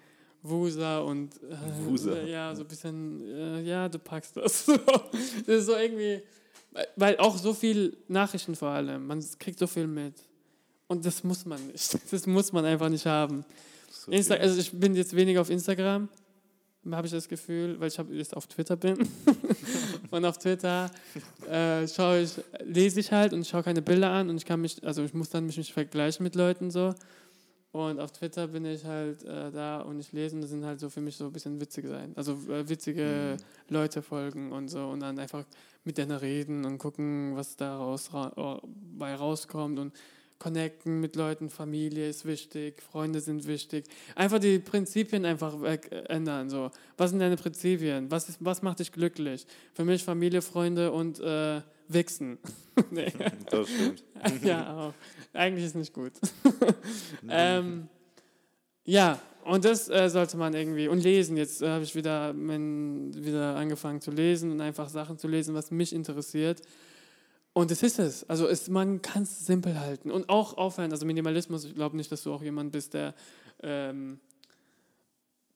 Wusa 0.41 0.99
und 0.99 1.35
äh, 1.43 1.85
Wusa. 1.85 2.21
ja, 2.21 2.55
so 2.55 2.61
ein 2.61 2.67
bisschen, 2.69 3.21
äh, 3.25 3.61
ja, 3.63 3.89
du 3.89 3.99
packst 3.99 4.37
das. 4.37 4.67
Das 5.45 5.55
ist 5.59 5.65
so 5.65 5.75
irgendwie, 5.75 6.21
weil- 6.95 7.17
auch 7.17 7.37
so 7.37 7.53
viel 7.53 7.97
Nachrichten 8.07 8.55
vor 8.55 8.69
allem, 8.69 9.07
man 9.07 9.23
kriegt 9.39 9.59
so 9.59 9.67
viel 9.67 9.87
mit. 9.87 10.13
Und 10.87 11.05
das 11.05 11.23
muss 11.23 11.45
man 11.45 11.65
nicht. 11.67 11.97
Das 12.11 12.27
muss 12.27 12.51
man 12.51 12.65
einfach 12.65 12.89
nicht 12.89 13.05
haben. 13.05 13.43
So 13.89 14.11
Insta 14.11 14.35
also 14.35 14.59
ich 14.59 14.71
bin 14.71 14.95
jetzt 14.95 15.15
weniger 15.15 15.41
auf 15.41 15.49
Instagram, 15.49 16.09
habe 16.91 17.07
ich 17.07 17.13
das 17.13 17.27
Gefühl, 17.27 17.79
weil 17.79 17.87
ich 17.87 17.97
hab, 17.97 18.11
jetzt 18.11 18.35
auf 18.35 18.45
Twitter 18.47 18.75
bin. 18.75 18.97
und 20.11 20.25
auf 20.25 20.37
Twitter 20.37 20.91
äh, 21.49 21.87
schaue 21.87 22.21
ich, 22.21 22.33
lese 22.63 22.99
ich 22.99 23.11
halt 23.11 23.33
und 23.33 23.47
schaue 23.47 23.63
keine 23.63 23.81
Bilder 23.81 24.11
an 24.11 24.29
und 24.29 24.37
ich 24.37 24.45
kann 24.45 24.61
mich, 24.61 24.83
also 24.85 25.03
ich 25.03 25.13
muss 25.13 25.29
dann 25.29 25.45
mich 25.45 25.57
nicht 25.57 25.73
vergleichen 25.73 26.23
mit 26.23 26.35
Leuten 26.35 26.69
so. 26.69 26.93
Und 27.71 27.99
auf 27.99 28.11
Twitter 28.13 28.47
bin 28.47 28.63
ich 28.63 28.85
halt 28.85 29.23
äh, 29.23 29.51
da 29.51 29.81
und 29.81 29.99
ich 29.99 30.13
lese 30.13 30.35
und 30.35 30.41
das 30.41 30.51
sind 30.51 30.63
halt 30.63 30.79
so 30.79 30.89
für 30.89 31.01
mich 31.01 31.17
so 31.17 31.25
ein 31.25 31.33
bisschen 31.33 31.59
witzig 31.59 31.87
sein. 31.87 32.13
Also 32.15 32.33
äh, 32.49 32.69
witzige 32.69 33.35
Leute 33.67 34.01
folgen 34.01 34.53
und 34.53 34.69
so 34.69 34.87
und 34.87 35.01
dann 35.01 35.19
einfach 35.19 35.43
mit 35.85 35.97
denen 35.97 36.17
reden 36.17 36.65
und 36.65 36.77
gucken, 36.77 37.35
was 37.35 37.55
da 37.55 37.77
raus, 37.77 38.13
ra 38.13 38.61
bei 38.97 39.15
rauskommt 39.15 39.79
und 39.79 39.93
connecten 40.37 40.99
mit 40.99 41.15
Leuten, 41.15 41.49
Familie 41.49 42.09
ist 42.09 42.25
wichtig, 42.25 42.81
Freunde 42.81 43.19
sind 43.19 43.47
wichtig. 43.47 43.85
Einfach 44.15 44.39
die 44.39 44.59
Prinzipien 44.59 45.25
einfach 45.25 45.61
äh, 45.63 45.79
ändern. 46.09 46.49
So. 46.49 46.71
Was 46.97 47.11
sind 47.11 47.19
deine 47.19 47.37
Prinzipien? 47.37 48.11
Was, 48.11 48.29
ist, 48.29 48.37
was 48.41 48.61
macht 48.61 48.79
dich 48.79 48.91
glücklich? 48.91 49.45
Für 49.73 49.85
mich 49.85 50.03
Familie, 50.03 50.41
Freunde 50.41 50.91
und 50.91 51.19
äh, 51.19 51.61
Wichsen. 51.87 52.37
nee. 52.91 53.11
Das 53.49 53.69
stimmt. 53.69 54.03
ja, 54.43 54.75
auch. 54.75 54.93
Eigentlich 55.33 55.65
ist 55.65 55.75
nicht 55.75 55.93
gut. 55.93 56.13
ähm, 57.29 57.87
ja, 58.83 59.19
und 59.45 59.63
das 59.63 59.89
äh, 59.89 60.09
sollte 60.09 60.37
man 60.37 60.55
irgendwie. 60.55 60.87
Und 60.87 61.03
lesen. 61.03 61.37
Jetzt 61.37 61.61
äh, 61.61 61.69
habe 61.69 61.83
ich 61.83 61.95
wieder, 61.95 62.33
mein, 62.33 63.13
wieder 63.13 63.55
angefangen 63.55 64.01
zu 64.01 64.09
lesen 64.09 64.51
und 64.51 64.59
einfach 64.59 64.89
Sachen 64.89 65.19
zu 65.19 65.27
lesen, 65.27 65.53
was 65.53 65.69
mich 65.69 65.93
interessiert. 65.93 66.61
Und 67.53 67.69
es 67.69 67.83
ist 67.83 67.99
es. 67.99 68.27
Also 68.27 68.47
es, 68.47 68.69
man 68.69 69.03
kann 69.03 69.21
es 69.21 69.45
simpel 69.45 69.79
halten. 69.79 70.09
Und 70.09 70.29
auch 70.29 70.57
aufhören. 70.57 70.91
Also 70.91 71.05
Minimalismus, 71.05 71.63
ich 71.63 71.75
glaube 71.75 71.95
nicht, 71.95 72.11
dass 72.11 72.23
du 72.23 72.33
auch 72.33 72.41
jemand 72.41 72.71
bist, 72.71 72.95
der, 72.95 73.13
ähm, 73.61 74.19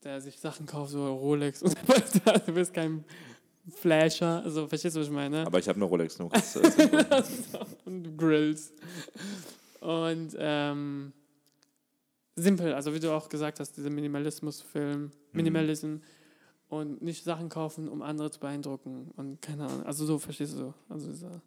der 0.04 0.22
sich 0.22 0.40
Sachen 0.40 0.68
kauft, 0.68 0.92
so 0.92 1.12
Rolex 1.12 1.64
und 1.64 1.72
so 1.88 1.88
weiter. 1.88 2.40
Du 2.46 2.54
bist 2.54 2.74
kein 2.76 3.04
Flasher. 3.76 4.44
Also 4.44 4.68
verstehst 4.68 4.98
du, 4.98 5.00
was 5.00 5.08
ich 5.08 5.14
meine? 5.14 5.48
Aber 5.48 5.58
ich 5.58 5.68
habe 5.68 5.78
eine 5.78 5.86
Rolex 5.86 6.20
nur. 6.20 6.30
und 7.86 8.18
Grills. 8.18 8.72
Und 9.80 10.36
ähm, 10.38 11.12
simpel, 12.42 12.74
also 12.74 12.94
wie 12.94 13.00
du 13.00 13.12
auch 13.12 13.30
gesagt 13.30 13.60
hast, 13.60 13.78
dieser 13.78 13.90
Minimalismus-Film, 13.90 15.12
Minimalism 15.32 15.98
und 16.70 17.02
nicht 17.02 17.24
Sachen 17.24 17.50
kaufen, 17.50 17.88
um 17.88 18.02
andere 18.02 18.32
zu 18.32 18.40
beeindrucken 18.40 19.12
und 19.16 19.42
keine 19.42 19.66
Ahnung, 19.66 19.84
also 19.84 20.06
so, 20.06 20.20
verstehst 20.20 20.54
du 20.54 20.58
so, 20.58 20.74
also 20.88 21.08
dieser, 21.10 21.42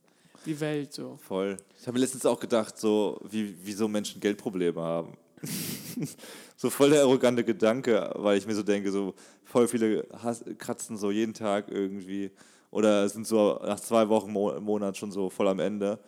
die 0.47 0.59
Welt 0.59 0.93
so. 0.93 1.18
Voll. 1.22 1.57
Ich 1.78 1.86
habe 1.86 1.95
mir 1.95 2.01
letztens 2.01 2.26
auch 2.26 2.40
gedacht, 2.40 2.78
so 2.78 3.20
wie, 3.28 3.55
wie 3.64 3.72
so 3.72 3.88
Menschen 3.88 4.20
Geldprobleme 4.20 4.80
haben. 4.80 5.16
so 6.57 6.70
voll 6.70 6.90
der 6.90 7.03
arrogante 7.03 7.45
Gedanke, 7.45 8.12
weil 8.16 8.38
ich 8.38 8.47
mir 8.47 8.55
so 8.55 8.62
denke, 8.62 8.90
so 8.90 9.14
voll 9.45 9.66
viele 9.66 10.07
Hass, 10.22 10.45
kratzen 10.59 10.97
so 10.97 11.11
jeden 11.11 11.34
Tag 11.34 11.68
irgendwie 11.68 12.30
oder 12.70 13.09
sind 13.09 13.26
so 13.26 13.61
nach 13.62 13.80
zwei 13.80 14.09
Wochen, 14.09 14.32
Mo 14.32 14.59
Monat 14.61 14.97
schon 14.97 15.12
so 15.12 15.30
voll 15.30 15.49
am 15.49 15.59
Ende. 15.59 15.99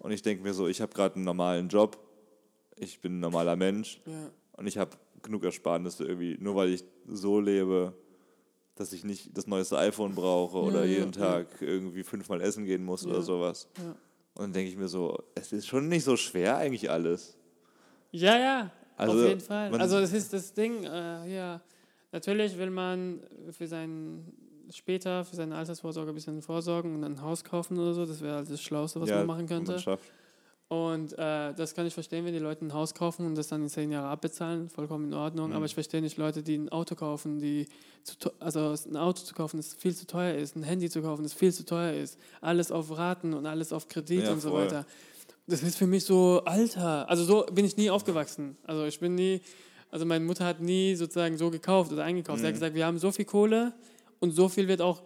Und 0.00 0.10
ich 0.10 0.22
denke 0.22 0.42
mir 0.42 0.52
so, 0.52 0.66
ich 0.66 0.80
habe 0.80 0.92
gerade 0.92 1.14
einen 1.14 1.24
normalen 1.24 1.68
Job, 1.68 1.98
ich 2.80 3.00
bin 3.00 3.16
ein 3.16 3.20
normaler 3.20 3.56
Mensch 3.56 4.00
Ja. 4.06 4.30
und 4.56 4.66
ich 4.66 4.78
habe 4.78 4.96
genug 5.22 5.44
Ersparnisse 5.44 6.04
irgendwie, 6.04 6.36
nur 6.40 6.54
weil 6.56 6.70
ich 6.70 6.84
so 7.06 7.40
lebe, 7.40 7.94
dass 8.74 8.92
ich 8.92 9.04
nicht 9.04 9.36
das 9.36 9.46
neueste 9.46 9.76
iPhone 9.78 10.14
brauche 10.14 10.56
oder 10.56 10.84
ja, 10.84 10.98
jeden 10.98 11.12
ja. 11.12 11.42
Tag 11.42 11.60
irgendwie 11.60 12.02
fünfmal 12.02 12.40
essen 12.40 12.64
gehen 12.64 12.84
muss 12.84 13.06
oder 13.06 13.20
sowas. 13.22 13.68
Und 14.34 14.44
dann 14.44 14.52
denke 14.52 14.70
ich 14.70 14.76
mir 14.76 14.88
so, 14.88 15.22
es 15.34 15.52
ist 15.52 15.66
schon 15.66 15.88
nicht 15.88 16.04
so 16.04 16.16
schwer 16.16 16.56
eigentlich 16.56 16.90
alles. 16.90 17.36
Ja, 18.12 18.38
ja, 18.38 18.70
Also, 18.96 19.22
auf 19.22 19.28
jeden 19.28 19.40
Fall. 19.40 19.72
Also 19.78 20.00
das 20.00 20.12
ist 20.12 20.32
das 20.32 20.52
Ding, 20.54 20.84
äh, 20.84 21.32
ja, 21.34 21.60
natürlich 22.12 22.56
will 22.56 22.70
man 22.70 23.20
für 23.50 23.66
sein 23.66 24.24
später 24.72 25.24
für 25.24 25.36
seine 25.36 25.56
Altersvorsorge 25.56 26.12
ein 26.12 26.14
bisschen 26.14 26.42
vorsorgen 26.42 26.94
und 26.94 27.04
ein 27.04 27.20
Haus 27.20 27.44
kaufen 27.44 27.78
oder 27.78 27.92
so, 27.92 28.06
das 28.06 28.20
wäre 28.20 28.36
halt 28.36 28.50
das 28.50 28.62
Schlauste, 28.62 29.00
was 29.00 29.08
ja, 29.08 29.16
man 29.18 29.26
machen 29.26 29.46
könnte. 29.46 29.72
man 29.72 29.80
schafft. 29.80 30.12
Und 30.70 31.18
äh, 31.18 31.52
das 31.52 31.74
kann 31.74 31.84
ich 31.84 31.94
verstehen, 31.94 32.24
wenn 32.24 32.32
die 32.32 32.38
Leute 32.38 32.64
ein 32.64 32.72
Haus 32.72 32.94
kaufen 32.94 33.26
und 33.26 33.34
das 33.34 33.48
dann 33.48 33.60
in 33.60 33.68
zehn 33.68 33.90
Jahre 33.90 34.06
abbezahlen, 34.06 34.68
vollkommen 34.70 35.06
in 35.06 35.14
Ordnung. 35.14 35.48
Mhm. 35.50 35.56
Aber 35.56 35.64
ich 35.64 35.74
verstehe 35.74 36.00
nicht 36.00 36.16
Leute, 36.16 36.44
die 36.44 36.54
ein 36.58 36.68
Auto 36.68 36.94
kaufen, 36.94 37.40
die 37.40 37.66
zu 38.04 38.14
also 38.38 38.72
ein 38.88 38.96
Auto 38.96 39.22
zu 39.24 39.34
kaufen, 39.34 39.56
das 39.56 39.74
viel 39.74 39.96
zu 39.96 40.06
teuer 40.06 40.34
ist, 40.36 40.54
ein 40.54 40.62
Handy 40.62 40.88
zu 40.88 41.02
kaufen, 41.02 41.24
das 41.24 41.32
viel 41.32 41.52
zu 41.52 41.64
teuer 41.66 41.92
ist, 41.94 42.18
alles 42.40 42.70
auf 42.70 42.96
Raten 42.96 43.34
und 43.34 43.46
alles 43.46 43.72
auf 43.72 43.88
Kredit 43.88 44.22
Ja, 44.22 44.32
und 44.32 44.40
so 44.40 44.50
voll. 44.50 44.66
weiter. 44.66 44.86
Das 45.48 45.64
ist 45.64 45.76
für 45.76 45.88
mich 45.88 46.04
so, 46.04 46.40
Alter, 46.44 47.08
also 47.10 47.24
so 47.24 47.44
bin 47.52 47.64
ich 47.64 47.76
nie 47.76 47.90
aufgewachsen. 47.90 48.56
Also 48.62 48.84
ich 48.84 49.00
bin 49.00 49.16
nie, 49.16 49.40
also 49.90 50.06
meine 50.06 50.24
Mutter 50.24 50.44
hat 50.44 50.60
nie 50.60 50.94
sozusagen 50.94 51.36
so 51.36 51.50
gekauft 51.50 51.90
oder 51.92 52.04
eingekauft. 52.04 52.38
Sie 52.38 52.46
hat 52.46 52.52
Mhm. 52.52 52.58
gesagt, 52.60 52.74
wir 52.76 52.86
haben 52.86 52.98
so 52.98 53.10
viel 53.10 53.24
Kohle 53.24 53.72
und 54.20 54.30
so 54.30 54.48
viel 54.48 54.68
wird 54.68 54.80
auch 54.82 55.02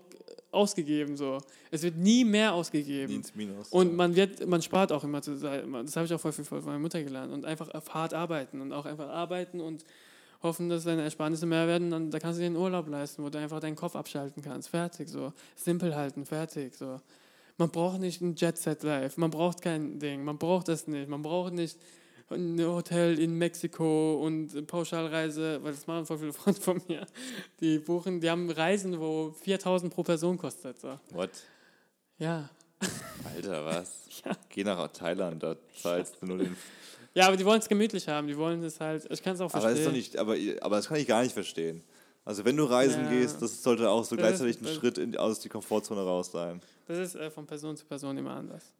ausgegeben. 0.54 1.16
So. 1.16 1.38
Es 1.70 1.82
wird 1.82 1.96
nie 1.96 2.24
mehr 2.24 2.54
ausgegeben. 2.54 3.10
Nie 3.10 3.16
ins 3.16 3.34
Minus. 3.34 3.68
Und 3.70 3.94
man 3.94 4.14
wird, 4.14 4.46
man 4.46 4.62
spart 4.62 4.92
auch 4.92 5.04
immer 5.04 5.22
zu 5.22 5.36
sein. 5.36 5.72
Das 5.72 5.96
habe 5.96 6.06
ich 6.06 6.14
auch 6.14 6.20
voll 6.20 6.32
viel 6.32 6.44
von 6.44 6.64
meiner 6.64 6.78
Mutter 6.78 7.02
gelernt. 7.02 7.32
Und 7.32 7.44
einfach 7.44 7.68
hart 7.90 8.14
arbeiten 8.14 8.60
und 8.60 8.72
auch 8.72 8.86
einfach 8.86 9.08
arbeiten 9.08 9.60
und 9.60 9.84
hoffen, 10.42 10.68
dass 10.68 10.84
deine 10.84 11.02
Ersparnisse 11.02 11.46
mehr 11.46 11.66
werden. 11.66 11.90
Dann 11.90 12.10
da 12.10 12.18
kannst 12.18 12.38
du 12.38 12.42
dir 12.42 12.46
einen 12.46 12.56
Urlaub 12.56 12.88
leisten, 12.88 13.24
wo 13.24 13.30
du 13.30 13.38
einfach 13.38 13.60
deinen 13.60 13.76
Kopf 13.76 13.96
abschalten 13.96 14.42
kannst. 14.42 14.68
Fertig 14.68 15.08
so. 15.08 15.32
Simpel 15.56 15.94
halten, 15.94 16.24
fertig 16.24 16.74
so. 16.74 17.00
Man 17.56 17.70
braucht 17.70 18.00
nicht 18.00 18.20
ein 18.20 18.34
Jet 18.36 18.58
Set 18.58 18.82
Life. 18.82 19.20
Man 19.20 19.30
braucht 19.30 19.62
kein 19.62 19.98
Ding. 19.98 20.24
Man 20.24 20.38
braucht 20.38 20.68
das 20.68 20.86
nicht. 20.86 21.08
Man 21.08 21.22
braucht 21.22 21.52
nicht 21.52 21.78
Hotel 22.30 23.18
in 23.18 23.34
Mexiko 23.36 24.14
und 24.24 24.66
Pauschalreise, 24.66 25.62
weil 25.62 25.72
das 25.72 25.86
machen 25.86 26.06
voll 26.06 26.18
viele 26.18 26.32
Freunde 26.32 26.60
von 26.60 26.80
mir. 26.88 27.06
Die 27.60 27.78
buchen, 27.78 28.20
die 28.20 28.30
haben 28.30 28.50
Reisen, 28.50 28.98
wo 28.98 29.30
4000 29.42 29.92
pro 29.92 30.02
Person 30.02 30.38
kostet. 30.38 30.80
So. 30.80 30.98
What? 31.10 31.30
Ja. 32.18 32.48
Alter, 33.34 33.64
was? 33.64 34.00
Ja. 34.24 34.30
Geh 34.48 34.62
nach 34.64 34.88
Thailand, 34.92 35.42
da 35.42 35.56
zahlst 35.82 36.16
du 36.20 36.26
nur 36.26 36.38
den. 36.38 36.56
Ja, 37.14 37.26
aber 37.26 37.36
die 37.36 37.44
wollen 37.44 37.58
es 37.58 37.68
gemütlich 37.68 38.06
haben. 38.08 38.26
Die 38.28 38.36
wollen 38.38 38.62
es 38.62 38.78
halt. 38.80 39.06
Ich 39.10 39.22
kann 39.22 39.34
es 39.34 39.40
auch 39.40 39.52
Aber 39.52 39.60
verstehen. 39.60 39.70
das 39.72 39.78
ist 39.80 39.86
doch 39.86 39.92
nicht, 39.92 40.16
aber, 40.16 40.36
aber 40.64 40.76
das 40.76 40.86
kann 40.88 40.96
ich 40.98 41.06
gar 41.06 41.22
nicht 41.22 41.32
verstehen. 41.32 41.82
Also 42.24 42.44
wenn 42.44 42.56
du 42.56 42.64
reisen 42.64 43.04
Ja. 43.04 43.10
gehst, 43.10 43.42
das 43.42 43.62
sollte 43.62 43.90
auch 43.90 44.04
so 44.04 44.14
Das 44.16 44.24
ist- 44.24 44.38
gleichzeitig 44.38 44.60
ein 44.62 44.64
das- 44.66 44.74
Schritt 44.76 44.98
in, 44.98 45.16
aus 45.16 45.40
die 45.40 45.48
Komfortzone 45.48 46.00
raus 46.00 46.30
sein. 46.30 46.60
Das 46.86 46.96
ist 46.98 47.16
äh, 47.16 47.30
von 47.30 47.44
Person 47.44 47.76
zu 47.76 47.84
Person 47.84 48.16
immer 48.16 48.34
anders. 48.36 48.72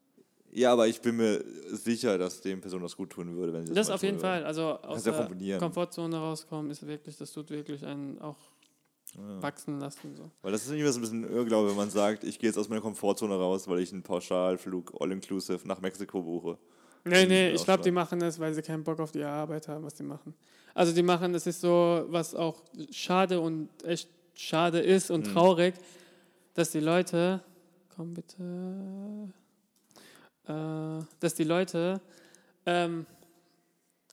Ja, 0.57 0.73
aber 0.73 0.87
ich 0.87 1.01
bin 1.01 1.17
mir 1.17 1.45
sicher, 1.73 2.17
dass 2.17 2.41
dem 2.41 2.61
Person 2.61 2.81
das 2.81 2.97
gut 2.97 3.11
tun 3.11 3.35
würde, 3.37 3.53
wenn 3.53 3.67
sie 3.67 3.75
Das 3.75 3.89
mal 3.89 3.95
auf 3.95 4.03
jeden 4.03 4.17
tun 4.19 4.23
Fall. 4.23 4.39
würde. 4.39 4.47
Also 4.47 4.63
aus 4.63 5.03
Kannst 5.03 5.07
ja 5.07 5.29
der. 5.29 5.59
Komfortzone 5.59 6.17
rauskommen 6.17 6.71
ist 6.71 6.87
wirklich, 6.87 7.17
das 7.17 7.33
tut 7.33 7.51
wirklich 7.51 7.85
einen 7.85 8.21
auch 8.21 8.37
wachsen 9.41 9.79
lassen. 9.81 10.15
So. 10.17 10.31
Weil 10.43 10.53
das 10.53 10.65
ist 10.65 10.71
irgendwie 10.71 10.91
so 10.91 10.99
ein 10.99 11.01
bisschen 11.03 11.25
Irrglaube, 11.31 11.71
wenn 11.71 11.77
man 11.77 11.91
sagt, 11.91 12.25
ich 12.25 12.39
gehe 12.39 12.49
jetzt 12.51 12.57
aus 12.57 12.69
meiner 12.69 12.81
Komfortzone 12.81 13.35
raus, 13.35 13.67
weil 13.69 13.81
ich 13.81 13.93
einen 13.93 14.03
Pauschalflug 14.03 14.93
all-inclusive 15.01 15.67
nach 15.67 15.81
Mexiko 15.81 16.23
buche. 16.23 16.59
Nee, 17.05 17.11
Das 17.21 17.29
nee, 17.29 17.51
ich 17.51 17.65
glaube, 17.65 17.83
die 17.83 17.91
machen 17.91 18.19
das, 18.21 18.39
weil 18.39 18.55
sie 18.55 18.63
keinen 18.63 18.83
Bock 18.83 18.99
auf 19.01 19.13
die 19.13 19.23
Arbeit 19.23 19.69
haben, 19.69 19.85
was 19.85 19.95
die 19.95 20.03
machen. 20.05 20.35
Also 20.73 20.93
die 20.93 21.03
machen, 21.03 21.33
das 21.33 21.47
ist 21.47 21.61
so, 21.61 22.05
was 22.09 22.35
auch 22.35 22.63
schade 22.91 23.41
und 23.41 23.69
echt 23.85 24.09
schade 24.35 24.81
ist 24.81 25.11
und 25.11 25.27
Mhm. 25.27 25.33
traurig, 25.33 25.75
dass 26.55 26.71
die 26.71 26.81
Leute, 26.81 27.41
komm 27.95 28.15
bitte, 28.15 29.33
dass 30.47 31.35
die 31.35 31.45
Leute 31.45 32.01
ähm, 32.67 33.07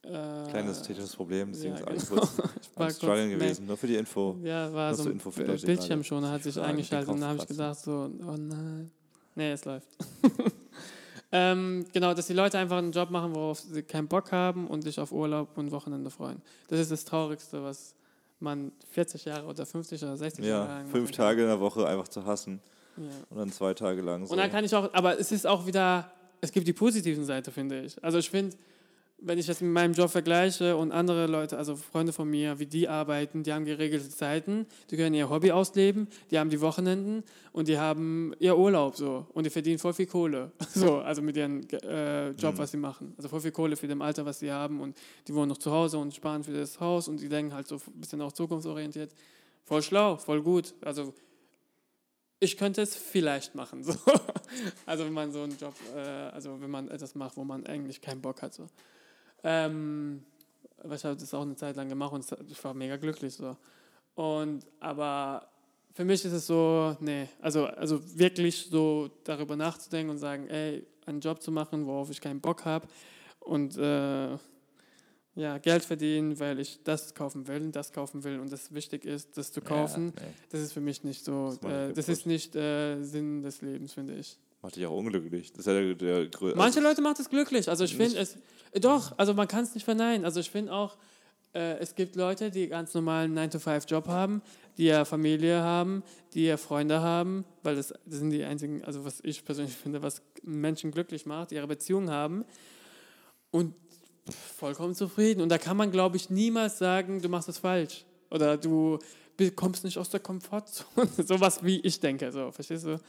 Äh, 0.04 0.10
Kleines 0.50 0.82
technisches 0.82 1.16
Problem, 1.16 1.52
deswegen 1.52 1.76
ja, 1.76 1.80
ist 1.82 1.88
alles 1.88 2.10
genau. 2.10 2.22
kurz 2.22 2.76
kurz- 2.76 3.00
gewesen. 3.00 3.68
Nur 3.68 3.78
für 3.78 3.86
die 3.88 3.96
Info. 3.98 4.36
Ja, 4.44 4.74
war 4.74 4.96
so 4.96 5.04
zur 5.04 5.12
ein 5.12 5.16
Info 5.16 5.30
für 5.30 5.42
Bi- 5.44 5.48
Leute, 5.48 5.60
die 5.62 5.66
Bildschirmschoner 5.68 6.32
hat 6.32 6.42
sich 6.44 6.56
gerade 6.56 6.68
eingeschaltet 6.70 7.10
und 7.10 7.22
da 7.22 7.28
habe 7.28 7.38
ich 7.40 7.48
gedacht 7.48 7.78
so, 7.80 8.10
oh 8.28 8.36
nein. 8.38 8.90
Nee, 9.36 9.52
es 9.52 9.64
läuft. 9.64 9.88
ähm, 11.32 11.86
genau, 11.94 12.14
dass 12.14 12.28
die 12.28 12.34
Leute 12.34 12.58
einfach 12.58 12.78
einen 12.78 12.92
Job 12.92 13.10
machen, 13.12 13.34
worauf 13.36 13.60
sie 13.60 13.84
keinen 13.84 14.08
Bock 14.08 14.32
haben 14.32 14.68
und 14.68 14.82
sich 14.82 15.00
auf 15.00 15.12
Urlaub 15.12 15.58
und 15.58 15.72
Wochenende 15.72 16.10
freuen. 16.10 16.42
Das 16.68 16.80
ist 16.80 16.92
das 16.92 17.06
Traurigste, 17.06 17.64
was 17.64 17.94
man 18.40 18.72
40 18.90 19.26
Jahre 19.26 19.46
oder 19.46 19.66
50 19.66 20.02
oder 20.04 20.18
60 20.18 20.44
Jahre 20.44 20.68
Ja, 20.68 20.78
lang 20.80 20.88
fünf. 20.88 21.12
Tage 21.12 21.44
in 21.44 21.48
der 21.48 21.60
Woche 21.60 21.86
einfach 21.88 22.08
zu 22.08 22.26
hassen 22.26 22.60
Ja. 22.98 23.04
und 23.30 23.38
dann 23.38 23.52
zwei 23.52 23.74
Tage 23.76 24.02
lang 24.02 24.26
so. 24.26 24.32
Und 24.34 24.40
dann 24.40 24.50
kann 24.52 24.66
ich 24.66 24.76
auch, 24.76 24.92
aber 24.94 25.20
es 25.20 25.32
ist 25.32 25.46
auch 25.48 25.66
wieder, 25.68 26.12
es 26.42 26.52
gibt 26.52 26.68
die 26.68 26.74
positiven 26.74 27.24
Seite, 27.24 27.52
finde 27.52 27.82
ich. 27.82 28.04
Also 28.04 28.18
ich 28.18 28.30
finde, 28.30 28.58
wenn 29.24 29.38
ich 29.38 29.46
das 29.46 29.62
mit 29.62 29.72
meinem 29.72 29.94
Job 29.94 30.10
vergleiche 30.10 30.76
und 30.76 30.92
andere 30.92 31.28
Leute, 31.28 31.58
also 31.58 31.76
Freunde 31.76 32.12
von 32.12 32.28
mir, 32.28 32.58
wie 32.58 32.66
die 32.66 32.88
arbeiten, 32.88 33.44
die 33.44 33.54
haben 33.54 33.66
geregelte 33.66 34.10
Zeiten, 34.10 34.66
die 34.90 34.98
können 34.98 35.14
ihr 35.14 35.30
Hobby 35.30 35.52
ausleben, 35.52 36.08
die 36.32 36.40
haben 36.40 36.50
die 36.50 36.60
Wochenenden 36.60 37.24
und 37.52 37.68
die 37.68 37.78
haben 37.78 38.34
ihr 38.40 38.58
Urlaub 38.58 38.98
so 38.98 39.28
und 39.34 39.46
die 39.46 39.52
verdienen 39.52 39.78
voll 39.78 39.94
viel 39.94 40.08
Kohle. 40.08 40.52
So, 40.74 40.98
also 40.98 41.22
mit 41.22 41.38
ihrem 41.38 41.62
äh, 41.84 42.32
Job, 42.32 42.58
was 42.58 42.72
sie 42.72 42.78
machen. 42.78 43.14
Also 43.18 43.30
voll 43.30 43.42
viel 43.42 43.52
Kohle 43.52 43.76
für 43.76 43.88
dem 43.88 44.02
Alter, 44.02 44.26
was 44.26 44.40
sie 44.40 44.52
haben 44.52 44.80
und 44.80 44.98
die 45.28 45.36
wohnen 45.36 45.50
noch 45.50 45.58
zu 45.58 45.72
Hause 45.72 46.00
und 46.00 46.16
sparen 46.16 46.44
für 46.44 46.54
das 46.54 46.80
Haus 46.80 47.08
und 47.08 47.22
die 47.22 47.30
denken 47.30 47.54
halt 47.54 47.68
so 47.68 47.76
ein 47.76 48.00
bisschen 48.00 48.22
auch 48.22 48.32
zukunftsorientiert. 48.32 49.14
Voll 49.66 49.84
schlau, 49.84 50.18
voll 50.18 50.42
gut. 50.42 50.74
Also 50.82 51.14
ich 52.42 52.58
könnte 52.58 52.82
es 52.82 52.96
vielleicht 52.96 53.56
machen. 53.56 53.84
So. 53.84 53.94
Also 54.86 55.06
wenn 55.06 55.14
man 55.14 55.32
so 55.32 55.44
einen 55.44 55.58
Job, 55.58 55.74
äh, 55.96 56.00
also 56.00 56.60
wenn 56.60 56.70
man 56.70 56.90
etwas 56.90 57.16
macht, 57.16 57.38
wo 57.38 57.46
man 57.46 57.66
eigentlich 57.66 58.02
keinen 58.02 58.22
Bock 58.22 58.42
hat. 58.42 58.54
So. 58.54 58.68
Ähm, 59.46 60.26
ich 60.84 61.06
habe 61.06 61.16
das 61.16 61.34
auch 61.34 61.44
eine 61.44 61.56
Zeit 61.56 61.78
lang 61.78 61.88
gemacht 61.88 62.12
und 62.12 62.26
ich 62.50 62.62
war 62.62 62.74
mega 62.74 62.98
glücklich. 62.98 63.34
So. 63.34 63.56
Und 64.16 64.66
aber 64.82 65.48
für 65.94 66.04
mich 66.04 66.26
ist 66.26 66.34
es 66.34 66.48
so, 66.48 66.98
nee, 67.00 67.30
also, 67.40 67.66
also 67.66 68.02
wirklich 68.18 68.68
so 68.70 69.10
darüber 69.24 69.56
nachzudenken 69.56 70.10
und 70.10 70.18
sagen, 70.18 70.50
ey, 70.50 70.86
einen 71.06 71.22
Job 71.22 71.42
zu 71.42 71.52
machen, 71.52 71.86
worauf 71.86 72.10
ich 72.10 72.20
keinen 72.20 72.42
Bock 72.42 72.66
habe 72.66 72.88
und 73.40 73.78
äh, 73.78 74.38
ja, 75.36 75.58
Geld 75.60 75.86
verdienen, 75.86 76.40
weil 76.40 76.60
ich 76.60 76.80
das 76.84 77.14
kaufen 77.16 77.48
will 77.48 77.62
und 77.62 77.76
das 77.76 77.94
kaufen 77.94 78.24
will 78.24 78.40
und 78.40 78.52
das 78.52 78.74
wichtig 78.74 79.06
ist, 79.06 79.38
das 79.38 79.52
zu 79.52 79.62
kaufen. 79.62 80.14
Ja, 80.18 80.24
nee. 80.26 80.34
Das 80.50 80.62
ist 80.62 80.74
für 80.74 80.82
mich 80.82 81.04
nicht 81.04 81.24
so, 81.24 81.58
Das 81.62 81.72
äh, 81.72 81.94
das 81.94 82.10
ist 82.10 82.26
nicht 82.26 82.56
äh, 82.56 83.02
Sinn 83.02 83.42
des 83.42 83.62
Lebens, 83.62 83.94
finde 83.94 84.16
ich. 84.16 84.38
Macht 84.62 84.76
dich 84.76 84.86
auch 84.86 84.96
unglücklich. 84.96 85.52
Das 85.54 85.62
ist 85.62 85.66
ja 85.68 85.74
der, 85.74 85.96
der 85.96 86.32
grö- 86.32 86.54
Manche 86.56 86.80
also, 86.80 86.82
Leute 86.82 87.02
macht 87.02 87.20
es 87.20 87.30
glücklich, 87.30 87.70
also 87.70 87.84
ich 87.84 87.96
finde 87.96 88.18
es, 88.20 88.38
äh, 88.72 88.80
doch, 88.80 89.18
also 89.18 89.34
man 89.34 89.48
kann 89.48 89.64
es 89.64 89.74
nicht 89.74 89.86
verneinen. 89.86 90.26
Also 90.26 90.40
ich 90.40 90.52
finde 90.52 90.74
auch, 90.74 90.98
äh, 91.54 91.78
es 91.80 91.96
gibt 91.96 92.16
Leute, 92.16 92.52
die 92.52 92.68
ganz 92.68 92.94
normalen 92.94 93.38
9-to-5-Job 93.38 94.08
haben, 94.08 94.42
die 94.78 94.86
ja 94.86 95.06
Familie 95.06 95.62
haben, 95.62 96.04
die 96.34 96.46
ja 96.46 96.58
Freunde 96.58 97.00
haben, 97.02 97.46
weil 97.64 97.76
das, 97.76 97.88
das 98.06 98.20
sind 98.20 98.30
die 98.32 98.44
einzigen, 98.44 98.84
also 98.84 99.04
was 99.06 99.20
ich 99.24 99.44
persönlich 99.46 99.76
finde, 99.76 100.04
was 100.04 100.22
Menschen 100.44 100.92
glücklich 100.92 101.26
macht, 101.26 101.52
die 101.52 101.56
ihre 101.56 101.68
Beziehung 101.68 102.10
haben 102.10 102.46
und 103.50 103.74
vollkommen 104.30 104.96
zufrieden. 104.96 105.42
Und 105.42 105.50
da 105.50 105.58
kann 105.58 105.78
man, 105.78 105.92
glaube 105.92 106.18
ich, 106.18 106.30
niemals 106.30 106.78
sagen, 106.78 107.22
du 107.22 107.30
machst 107.30 107.50
es 107.50 107.58
falsch 107.58 108.06
oder 108.30 108.58
du 108.58 109.00
kommst 109.56 109.84
nicht 109.84 109.98
aus 109.98 110.10
der 110.10 110.20
Komfortzone. 110.20 111.08
Sowas 111.26 111.64
wie 111.64 111.80
ich 111.80 112.00
denke, 112.00 112.32
so, 112.32 112.52
verstehst 112.52 112.86
du? 112.86 113.00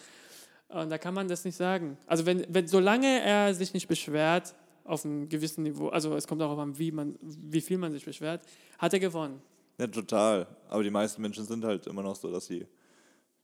Und 0.69 0.89
da 0.89 0.97
kann 0.97 1.13
man 1.13 1.29
das 1.29 1.45
nicht 1.45 1.57
sagen. 1.57 1.99
Also 2.07 2.25
wenn, 2.25 2.47
wenn 2.49 2.67
solange 2.67 3.21
er 3.21 3.55
sich 3.55 3.75
nicht 3.75 3.89
beschwert 3.89 4.55
auf 4.85 5.05
einem 5.05 5.29
gewissen 5.29 5.65
Niveau, 5.65 5.89
also 5.89 6.17
es 6.17 6.27
kommt 6.27 6.41
darauf 6.41 6.59
an, 6.59 6.79
wie 6.79 6.91
man, 6.91 7.19
wie 7.21 7.61
viel 7.61 7.77
man 7.77 7.93
sich 7.93 8.05
beschwert, 8.05 8.43
hat 8.79 8.95
er 8.95 9.01
gewonnen. 9.01 9.43
ja, 9.79 9.87
total. 9.87 10.47
Aber 10.69 10.83
die 10.83 10.91
meisten 10.91 11.21
Menschen 11.21 11.45
sind 11.45 11.65
halt 11.65 11.87
immer 11.87 12.03
noch 12.03 12.17
so, 12.17 12.33
dass 12.33 12.47
sie 12.47 12.67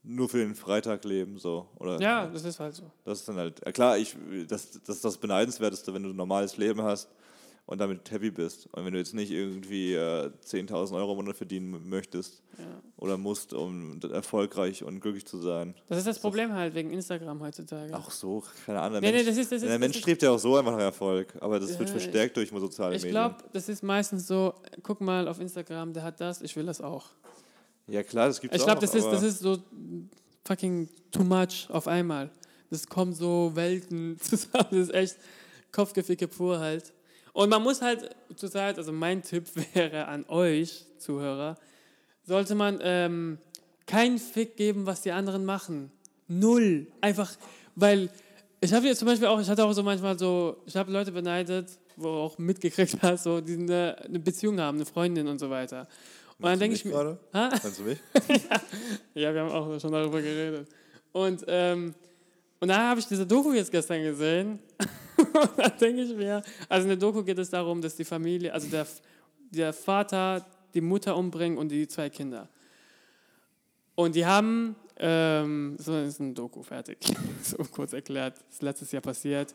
nur 0.02 0.28
für 0.28 0.38
den 0.38 0.54
Freitag 0.54 1.04
leben. 1.04 1.38
So. 1.38 1.68
Oder 1.76 2.00
Ja, 2.00 2.26
das 2.26 2.44
ist 2.44 2.58
halt 2.58 2.74
so. 2.74 2.90
Das 3.04 3.20
ist 3.20 3.28
dann 3.28 3.36
halt, 3.36 3.62
klar, 3.74 3.98
ich, 3.98 4.16
das, 4.48 4.70
das 4.86 4.96
ist 4.96 5.04
das 5.04 5.18
Beneidenswerteste, 5.18 5.92
wenn 5.92 6.04
du 6.04 6.10
ein 6.10 6.16
normales 6.16 6.56
Leben 6.56 6.80
hast 6.80 7.10
und 7.68 7.78
damit 7.78 8.10
happy 8.10 8.30
bist. 8.30 8.66
Und 8.72 8.84
wenn 8.86 8.92
du 8.94 8.98
jetzt 8.98 9.12
nicht 9.14 9.30
irgendwie 9.30 9.92
äh, 9.94 10.30
10.000 10.44 10.96
Euro 10.96 11.10
im 11.12 11.18
Monat 11.18 11.36
verdienen 11.36 11.86
möchtest 11.88 12.42
Ja. 12.58 12.64
oder 12.96 13.18
musst, 13.18 13.52
um 13.52 14.00
erfolgreich 14.10 14.82
und 14.82 15.00
glücklich 15.00 15.26
zu 15.26 15.38
sein. 15.38 15.74
Das 15.86 15.98
ist 15.98 16.06
das 16.06 16.18
Problem 16.18 16.52
halt 16.54 16.74
wegen 16.74 16.90
Instagram 16.92 17.40
heutzutage. 17.42 17.94
Auch 17.94 18.10
so, 18.10 18.42
keine 18.64 18.80
Ahnung. 18.80 19.00
Nee, 19.00 19.12
der 19.12 19.20
nee, 19.20 19.24
Mensch, 19.24 19.28
das 19.28 19.36
ist- 19.38 19.52
das 19.52 19.62
ist- 19.62 19.68
der 19.68 19.78
Mensch 19.78 19.98
strebt 19.98 20.22
ja 20.22 20.30
auch 20.30 20.38
so 20.38 20.56
einfach 20.56 20.72
nach 20.72 20.80
Erfolg, 20.80 21.34
aber 21.40 21.60
das 21.60 21.78
wird 21.78 21.90
Ja, 21.90 21.94
verstärkt 21.98 22.36
durch 22.38 22.48
soziale 22.48 22.96
ich 22.96 23.02
Medien. 23.02 23.12
glaube, 23.12 23.36
das 23.52 23.68
ist 23.68 23.82
meistens 23.82 24.26
so, 24.26 24.54
guck 24.82 25.00
mal 25.02 25.28
auf 25.28 25.38
Instagram, 25.38 25.92
der 25.92 26.02
hat 26.04 26.20
das, 26.22 26.40
ich 26.40 26.56
will 26.56 26.64
das 26.64 26.80
auch. 26.80 27.10
ja 27.86 28.02
klar, 28.02 28.28
das 28.28 28.40
gibt 28.40 28.54
es 28.54 28.56
Ich 28.56 28.62
auch. 28.62 28.66
glaube, 28.66 28.80
das 28.80 28.94
ist, 28.94 29.04
das 29.06 29.22
ist 29.22 29.40
so 29.40 29.58
fucking 30.46 30.88
too 31.10 31.24
much 31.24 31.68
auf 31.68 31.86
einmal. 31.86 32.30
Das 32.70 32.86
kommt 32.86 33.14
so 33.16 33.50
Welten 33.54 34.18
zusammen. 34.20 34.68
Das 34.70 34.80
ist 34.88 34.94
echt 34.94 35.16
Kopfgeficke 35.72 36.28
pur 36.28 36.58
halt. 36.58 36.92
Und 37.38 37.50
man 37.50 37.62
muss 37.62 37.80
halt 37.80 38.16
zurzeit, 38.34 38.78
also 38.78 38.90
mein 38.90 39.22
Tipp 39.22 39.44
wäre 39.74 40.08
an 40.08 40.24
euch, 40.26 40.84
Zuhörer, 40.98 41.56
sollte 42.24 42.56
man 42.56 42.80
ähm, 42.82 43.38
keinen 43.86 44.18
Fick 44.18 44.56
geben, 44.56 44.86
was 44.86 45.02
die 45.02 45.12
anderen 45.12 45.44
machen. 45.44 45.92
Null. 46.26 46.88
Einfach, 47.00 47.32
weil 47.76 48.10
ich 48.60 48.72
habe 48.72 48.88
jetzt 48.88 48.98
zum 48.98 49.06
Beispiel 49.06 49.28
auch, 49.28 49.40
ich 49.40 49.48
hatte 49.48 49.64
auch 49.64 49.72
so 49.72 49.84
manchmal 49.84 50.18
so, 50.18 50.56
ich 50.66 50.74
habe 50.74 50.90
Leute 50.90 51.12
beneidet, 51.12 51.68
wo 51.94 52.08
auch 52.08 52.38
mitgekriegt 52.38 52.96
hast, 53.02 53.22
so, 53.22 53.40
die 53.40 53.54
eine, 53.54 53.96
eine 54.04 54.18
Beziehung 54.18 54.58
haben, 54.58 54.78
eine 54.78 54.86
Freundin 54.86 55.28
und 55.28 55.38
so 55.38 55.48
weiter. 55.48 55.82
Und 56.38 56.44
dann 56.44 56.58
Meinst 56.58 56.60
du 56.60 56.64
denke 56.64 56.74
ich 56.74 56.84
mir, 56.86 56.90
gerade? 56.90 57.18
Ha? 57.34 57.50
Meinst 57.50 57.78
du 57.78 57.82
mich? 57.84 57.98
ja, 59.14 59.32
wir 59.32 59.40
haben 59.40 59.52
auch 59.52 59.80
schon 59.80 59.92
darüber 59.92 60.20
geredet. 60.20 60.66
Und, 61.12 61.44
ähm, 61.46 61.94
und 62.58 62.66
da 62.66 62.88
habe 62.88 62.98
ich 62.98 63.06
diese 63.06 63.24
Doku 63.24 63.52
jetzt 63.52 63.70
gestern 63.70 64.02
gesehen. 64.02 64.58
da 65.56 65.68
denke 65.68 66.02
ich 66.02 66.14
mir, 66.14 66.42
also 66.68 66.84
in 66.84 66.88
der 66.88 66.96
Doku 66.96 67.22
geht 67.22 67.38
es 67.38 67.50
darum, 67.50 67.80
dass 67.80 67.96
die 67.96 68.04
Familie, 68.04 68.52
also 68.52 68.68
der, 68.68 68.86
der 69.50 69.72
Vater 69.72 70.44
die 70.74 70.80
Mutter 70.80 71.16
umbringt 71.16 71.58
und 71.58 71.70
die 71.70 71.88
zwei 71.88 72.10
Kinder. 72.10 72.48
Und 73.94 74.14
die 74.14 74.24
haben, 74.24 74.76
ähm, 74.96 75.76
so 75.78 75.96
ist 75.96 76.20
ein 76.20 76.34
Doku, 76.34 76.62
fertig. 76.62 76.98
so 77.42 77.56
kurz 77.70 77.92
erklärt, 77.92 78.36
ist 78.50 78.62
letztes 78.62 78.92
Jahr 78.92 79.02
passiert. 79.02 79.54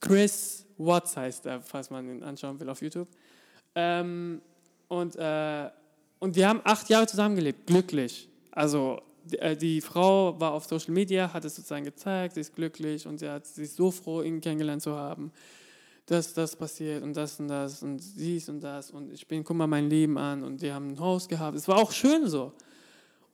Chris 0.00 0.64
Watts 0.78 1.16
heißt 1.16 1.46
er, 1.46 1.60
falls 1.60 1.90
man 1.90 2.08
ihn 2.08 2.22
anschauen 2.22 2.58
will 2.60 2.68
auf 2.68 2.80
YouTube. 2.80 3.08
Ähm, 3.74 4.40
und, 4.88 5.16
äh, 5.16 5.68
und 6.20 6.36
die 6.36 6.46
haben 6.46 6.60
acht 6.64 6.88
Jahre 6.88 7.06
zusammengelebt, 7.06 7.66
glücklich. 7.66 8.28
Also 8.50 9.02
die, 9.28 9.38
äh, 9.38 9.56
die 9.56 9.80
Frau 9.80 10.38
war 10.40 10.52
auf 10.52 10.64
Social 10.64 10.92
Media, 10.92 11.32
hat 11.32 11.44
es 11.44 11.56
sozusagen 11.56 11.84
gezeigt, 11.84 12.34
sie 12.34 12.40
ist 12.40 12.54
glücklich 12.54 13.06
und 13.06 13.18
sie, 13.18 13.28
hat, 13.28 13.46
sie 13.46 13.62
ist 13.62 13.76
so 13.76 13.90
froh, 13.90 14.22
ihn 14.22 14.40
kennengelernt 14.40 14.82
zu 14.82 14.96
haben. 14.96 15.32
Dass 16.06 16.32
das 16.32 16.56
passiert 16.56 17.02
und 17.02 17.14
das 17.16 17.38
und 17.38 17.48
das 17.48 17.82
und 17.82 18.00
dies 18.16 18.48
und 18.48 18.60
das 18.60 18.90
und 18.90 19.12
ich 19.12 19.26
bin, 19.26 19.44
guck 19.44 19.56
mal 19.56 19.66
mein 19.66 19.90
Leben 19.90 20.16
an 20.16 20.42
und 20.42 20.62
die 20.62 20.72
haben 20.72 20.88
ein 20.88 21.00
Haus 21.00 21.28
gehabt. 21.28 21.56
Es 21.56 21.68
war 21.68 21.76
auch 21.76 21.92
schön 21.92 22.28
so. 22.28 22.52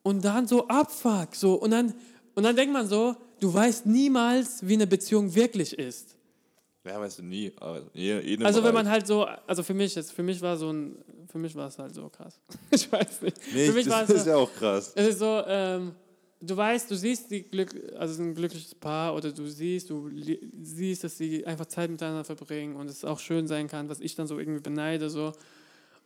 Und 0.02 0.24
dann 0.24 0.46
so 0.46 0.66
Abfuck, 0.68 1.34
so 1.34 1.54
und 1.54 1.70
dann, 1.70 1.94
und 2.34 2.42
dann 2.42 2.56
denkt 2.56 2.72
man 2.72 2.86
so, 2.88 3.14
du 3.40 3.54
weißt 3.54 3.86
niemals, 3.86 4.66
wie 4.66 4.74
eine 4.74 4.86
Beziehung 4.86 5.34
wirklich 5.34 5.78
ist. 5.78 6.13
Ja, 6.84 7.00
weißt 7.00 7.18
du 7.18 7.22
nie. 7.22 7.50
Je, 7.94 8.20
jedem 8.20 8.44
Also 8.44 8.62
wenn 8.62 8.74
man 8.74 8.88
halt 8.88 9.06
so, 9.06 9.24
also 9.24 9.62
für 9.62 9.72
mich 9.74 9.94
jetzt, 9.94 10.12
für 10.12 10.22
mich 10.22 10.40
war 10.42 10.56
so 10.56 10.70
ein, 10.70 10.96
für 11.30 11.38
mich 11.38 11.54
war 11.54 11.68
es 11.68 11.78
halt 11.78 11.94
so 11.94 12.08
krass. 12.08 12.38
Ich 12.70 12.90
weiß 12.90 13.22
nicht. 13.22 13.36
Nee, 13.54 13.66
für 13.66 13.72
mich 13.72 13.88
war 13.88 14.02
das 14.02 14.10
ist 14.10 14.24
so, 14.24 14.30
ja 14.30 14.36
auch 14.36 14.52
krass. 14.52 14.92
es 14.94 15.08
ist 15.08 15.18
so, 15.18 15.42
ähm, 15.46 15.92
du 16.42 16.56
weißt, 16.56 16.90
du 16.90 16.94
siehst 16.94 17.30
die 17.30 17.42
Glück, 17.42 17.74
also 17.98 18.22
ein 18.22 18.34
glückliches 18.34 18.74
Paar 18.74 19.14
oder 19.14 19.32
du 19.32 19.46
siehst, 19.46 19.88
du 19.88 20.10
siehst, 20.62 21.04
dass 21.04 21.16
sie 21.16 21.46
einfach 21.46 21.66
Zeit 21.66 21.90
miteinander 21.90 22.24
verbringen 22.24 22.76
und 22.76 22.90
es 22.90 23.02
auch 23.04 23.18
schön 23.18 23.46
sein 23.46 23.66
kann, 23.66 23.88
was 23.88 24.00
ich 24.00 24.14
dann 24.14 24.26
so 24.26 24.38
irgendwie 24.38 24.60
beneide 24.60 25.08
so. 25.08 25.32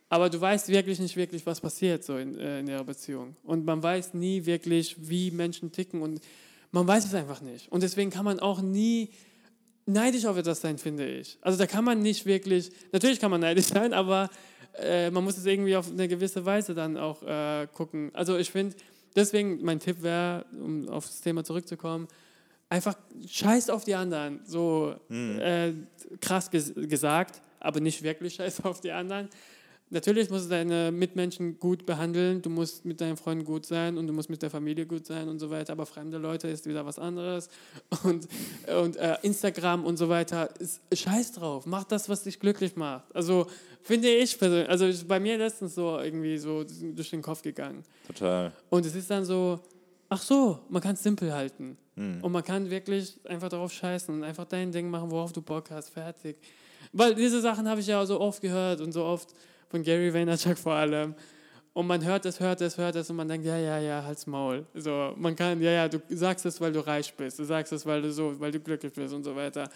Aber 0.07 0.29
du 0.29 0.39
weißt 0.39 0.69
wirklich 0.69 0.99
nicht 0.99 1.17
wirklich, 1.17 1.45
was 1.45 1.59
passiert 1.61 2.03
so 2.03 2.17
in, 2.17 2.37
äh, 2.37 2.61
in 2.61 2.67
ihrer 2.67 2.83
Beziehung. 2.83 3.35
Und 3.43 3.65
man 3.65 3.83
weiß 3.83 4.13
nie 4.13 4.45
wirklich, 4.45 4.95
wie 4.97 5.29
Menschen 5.29 5.71
ticken 5.71 6.01
und 6.01 6.21
man 6.71 6.87
weiß 6.87 7.05
es 7.05 7.13
einfach 7.13 7.41
nicht. 7.41 7.71
Und 7.71 7.83
deswegen 7.83 8.09
kann 8.09 8.25
man 8.25 8.39
auch 8.39 8.61
nie 8.61 9.09
neidisch 9.89 10.25
auf 10.25 10.37
etwas 10.37 10.61
sein, 10.61 10.77
finde 10.77 11.07
ich. 11.07 11.37
Also 11.41 11.57
da 11.57 11.65
kann 11.65 11.83
man 11.83 12.01
nicht 12.01 12.25
wirklich, 12.25 12.71
natürlich 12.91 13.19
kann 13.19 13.31
man 13.31 13.41
neidisch 13.41 13.65
sein, 13.73 13.93
aber 13.93 14.29
äh, 14.77 15.09
man 15.11 15.23
muss 15.23 15.37
es 15.37 15.45
irgendwie 15.45 15.75
auf 15.75 15.89
eine 15.89 16.07
gewisse 16.07 16.45
Weise 16.45 16.73
dann 16.73 16.97
auch 16.97 17.23
äh, 17.23 17.67
gucken. 17.73 18.11
Also 18.13 18.37
ich 18.37 18.51
finde, 18.51 18.75
deswegen 19.15 19.63
mein 19.63 19.79
Tipp 19.79 20.01
wäre, 20.01 20.45
um 20.51 20.87
auf 20.89 21.05
das 21.05 21.21
Thema 21.21 21.43
zurückzukommen, 21.43 22.07
einfach 22.69 22.95
scheiß 23.27 23.69
auf 23.69 23.83
die 23.83 23.95
anderen. 23.95 24.41
So 24.45 24.95
äh, 25.09 25.73
krass 26.21 26.51
ges 26.51 26.73
gesagt, 26.75 27.41
aber 27.59 27.79
nicht 27.79 28.03
wirklich 28.03 28.35
scheiß 28.35 28.61
auf 28.63 28.81
die 28.81 28.91
anderen. 28.91 29.29
Natürlich 29.91 30.29
musst 30.29 30.45
du 30.45 30.49
deine 30.49 30.91
Mitmenschen 30.91 31.59
gut 31.59 31.85
behandeln, 31.85 32.43
du 32.43 32.49
musst 32.49 32.85
mit 32.85 33.01
deinen 33.01 33.17
Freunden 33.17 33.43
gut 33.43 33.65
sein 33.65 33.97
und 33.97 34.05
du 34.05 34.13
musst 34.13 34.29
mit 34.29 34.41
der 34.43 34.51
Familie 34.51 34.85
gut 34.85 35.07
sein 35.07 35.27
und 35.27 35.39
so 35.39 35.49
weiter, 35.49 35.73
aber 35.73 35.87
fremde 35.87 36.19
Leute 36.19 36.47
ist 36.47 36.67
wieder 36.67 36.85
was 36.85 36.99
anderes. 36.99 37.49
Und, 38.03 38.27
und 38.81 38.97
äh, 38.97 39.17
Instagram 39.23 39.85
und 39.85 39.97
so 39.97 40.07
weiter, 40.07 40.49
ist 40.59 40.81
scheiß 40.93 41.31
drauf, 41.33 41.65
mach 41.65 41.85
das, 41.85 42.07
was 42.07 42.23
dich 42.23 42.39
glücklich 42.39 42.75
macht. 42.75 43.03
Also 43.15 43.47
finde 43.81 44.09
ich 44.09 44.37
persönlich, 44.37 44.69
also 44.69 44.85
ist 44.85 45.07
bei 45.07 45.19
mir 45.19 45.37
letztens 45.37 45.73
so 45.73 45.97
irgendwie 45.97 46.37
so 46.37 46.63
durch 46.63 47.09
den 47.09 47.23
Kopf 47.23 47.41
gegangen. 47.41 47.83
Total. 48.05 48.51
Und 48.69 48.85
es 48.85 48.93
ist 48.93 49.09
dann 49.09 49.25
so, 49.25 49.59
ach 50.07 50.21
so, 50.21 50.59
man 50.69 50.83
kann 50.83 50.93
es 50.93 51.01
simpel 51.01 51.33
halten. 51.33 51.77
Und 52.21 52.31
man 52.31 52.43
kann 52.45 52.69
wirklich 52.69 53.19
einfach 53.25 53.49
darauf 53.49 53.73
scheißen 53.73 54.15
und 54.15 54.23
einfach 54.23 54.45
dein 54.45 54.71
Ding 54.71 54.89
machen, 54.89 55.11
worauf 55.11 55.33
du 55.33 55.41
Bock 55.41 55.69
hast, 55.69 55.89
fertig. 55.89 56.37
Weil 56.93 57.13
diese 57.13 57.41
Sachen 57.41 57.67
habe 57.67 57.81
ich 57.81 57.87
ja 57.87 58.05
so 58.05 58.21
oft 58.21 58.41
gehört 58.41 58.79
und 58.79 58.93
so 58.93 59.03
oft 59.03 59.33
von 59.69 59.83
Gary 59.83 60.13
Vaynerchuk 60.13 60.57
vor 60.57 60.73
allem. 60.73 61.15
Und 61.73 61.87
man 61.87 62.03
hört 62.03 62.25
es, 62.25 62.39
hört 62.39 62.61
es, 62.61 62.77
hört 62.77 62.95
es 62.95 63.09
und 63.09 63.15
man 63.15 63.27
denkt, 63.27 63.45
ja, 63.45 63.57
ja, 63.57 63.79
ja, 63.79 64.03
halt's 64.03 64.27
Maul. 64.27 64.65
So, 64.73 65.13
man 65.15 65.35
kann, 65.35 65.61
ja, 65.61 65.71
ja, 65.71 65.87
du 65.87 66.01
sagst 66.09 66.45
es, 66.45 66.59
weil 66.59 66.73
du 66.73 66.85
reich 66.85 67.13
bist, 67.13 67.39
du 67.39 67.43
sagst 67.43 67.71
es, 67.71 67.85
weil 67.85 68.01
du 68.01 68.11
so, 68.11 68.37
weil 68.39 68.51
du 68.51 68.59
glücklich 68.59 68.91
bist 68.91 69.13
und 69.13 69.23
so 69.23 69.35
weiter. 69.35 69.69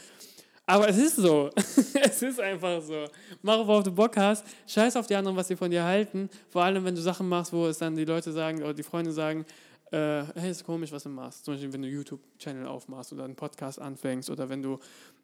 Aber 0.65 0.87
es 0.89 0.97
ist 0.97 1.17
so. 1.17 1.49
es 1.55 2.21
ist 2.21 2.39
einfach 2.39 2.81
so. 2.81 3.05
Mach, 3.41 3.59
worauf 3.59 3.83
du 3.83 3.91
Bock 3.91 4.15
hast. 4.15 4.45
Scheiß 4.65 4.95
auf 4.95 5.07
die 5.07 5.15
anderen, 5.15 5.35
was 5.35 5.49
sie 5.49 5.55
von 5.55 5.69
dir 5.69 5.83
halten. 5.83 6.29
Vor 6.49 6.63
allem, 6.63 6.85
wenn 6.85 6.95
du 6.95 7.01
Sachen 7.01 7.27
machst, 7.27 7.51
wo 7.51 7.67
es 7.67 7.77
dann 7.77 7.95
die 7.95 8.05
Leute 8.05 8.31
sagen 8.31 8.63
oder 8.63 8.73
die 8.73 8.83
Freunde 8.83 9.11
sagen, 9.11 9.45
äh, 9.93 10.25
hey, 10.33 10.49
ist 10.49 10.63
komisch, 10.63 10.91
was 10.91 11.03
du 11.03 11.09
machst. 11.09 11.45
Zum 11.45 11.53
Beispiel, 11.53 11.71
wenn 11.71 11.83
du 11.83 11.87
YouTube-Channel 11.87 12.65
aufmachst 12.65 13.13
oder 13.13 13.25
einen 13.25 13.35
Podcast 13.35 13.79
anfängst 13.79 14.31
oder 14.31 14.49
wenn 14.49 14.63
du 14.63 14.79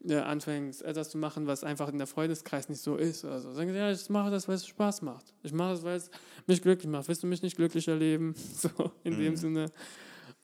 äh, 0.08 0.18
anfängst, 0.18 0.84
etwas 0.84 1.10
zu 1.10 1.18
machen, 1.18 1.48
was 1.48 1.64
einfach 1.64 1.90
in 1.90 1.98
der 1.98 2.06
Freundeskreis 2.06 2.70
nicht 2.70 2.80
so 2.80 2.96
ist. 2.96 3.26
Oder 3.26 3.40
so. 3.40 3.52
Sagen 3.52 3.72
sie, 3.72 3.78
ja, 3.78 3.92
ich 3.92 4.10
mache 4.10 4.30
das, 4.30 4.48
weil 4.48 4.56
es 4.56 4.68
Spaß 4.68 5.02
macht. 5.02 5.34
Ich 5.42 5.54
mache 5.54 5.72
das, 5.72 5.84
weil 5.84 5.98
es 5.98 6.12
mich 6.46 6.62
glücklich 6.62 6.88
macht. 6.88 7.08
Willst 7.08 7.24
du 7.24 7.28
mich 7.28 7.42
nicht 7.42 7.58
glücklich 7.58 7.88
erleben? 7.88 8.36
So, 8.60 8.92
in 9.04 9.18
dem 9.18 9.36
Sinne. 9.38 9.72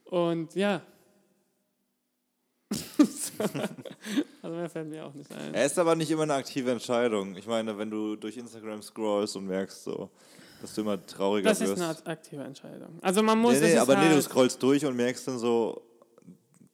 Und 0.05 0.55
ja. 0.55 0.81
also 4.41 4.55
mehr 4.55 4.69
fällt 4.69 4.89
mir 4.89 5.05
auch 5.05 5.13
nicht 5.13 5.31
ein. 5.31 5.53
Er 5.53 5.65
ist 5.65 5.77
aber 5.77 5.95
nicht 5.95 6.09
immer 6.09 6.23
eine 6.23 6.33
aktive 6.33 6.71
Entscheidung. 6.71 7.35
Ich 7.35 7.45
meine, 7.45 7.77
wenn 7.77 7.91
du 7.91 8.15
durch 8.15 8.37
Instagram 8.37 8.81
scrollst 8.81 9.35
und 9.35 9.45
merkst 9.45 9.83
so, 9.83 10.09
dass 10.61 10.73
du 10.73 10.81
immer 10.81 11.03
trauriger 11.05 11.49
Das 11.49 11.61
ist 11.61 11.69
wirst. 11.69 11.81
eine 11.81 12.05
aktive 12.07 12.43
Entscheidung. 12.43 12.97
Also 13.01 13.21
man 13.23 13.37
muss 13.39 13.53
nee, 13.53 13.59
nee, 13.59 13.65
es 13.67 13.73
ist 13.73 13.79
aber 13.79 13.95
nee, 13.97 14.09
du 14.09 14.15
halt, 14.15 14.23
scrollst 14.23 14.61
durch 14.63 14.85
und 14.85 14.95
merkst 14.95 15.27
dann 15.27 15.37
so, 15.39 15.81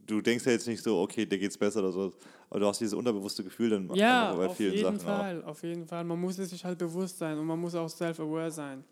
du 0.05 0.21
denkst 0.21 0.45
ja 0.45 0.51
jetzt 0.53 0.67
nicht 0.67 0.83
so, 0.83 0.99
okay, 1.01 1.25
dir 1.25 1.37
geht's 1.37 1.57
besser 1.57 1.79
oder 1.79 1.91
so, 1.91 2.13
aber 2.49 2.59
du 2.59 2.65
hast 2.67 2.79
dieses 2.79 2.93
unterbewusste 2.93 3.43
Gefühl 3.43 3.69
dann 3.69 3.89
Ja, 3.95 4.33
bei 4.33 4.45
auf 4.47 4.57
vielen 4.57 4.73
jeden 4.73 4.83
Sachen 4.99 4.99
auch. 5.09 5.17
Fall, 5.19 5.43
auf 5.45 5.63
jeden 5.63 5.87
Fall. 5.87 6.03
Man 6.03 6.19
muss 6.19 6.37
es 6.37 6.49
sich 6.49 6.63
halt 6.65 6.77
bewusst 6.77 7.17
sein 7.17 7.37
und 7.37 7.45
man 7.45 7.59
muss 7.59 7.75
auch 7.75 7.89
self-aware 7.89 8.51
sein. 8.51 8.83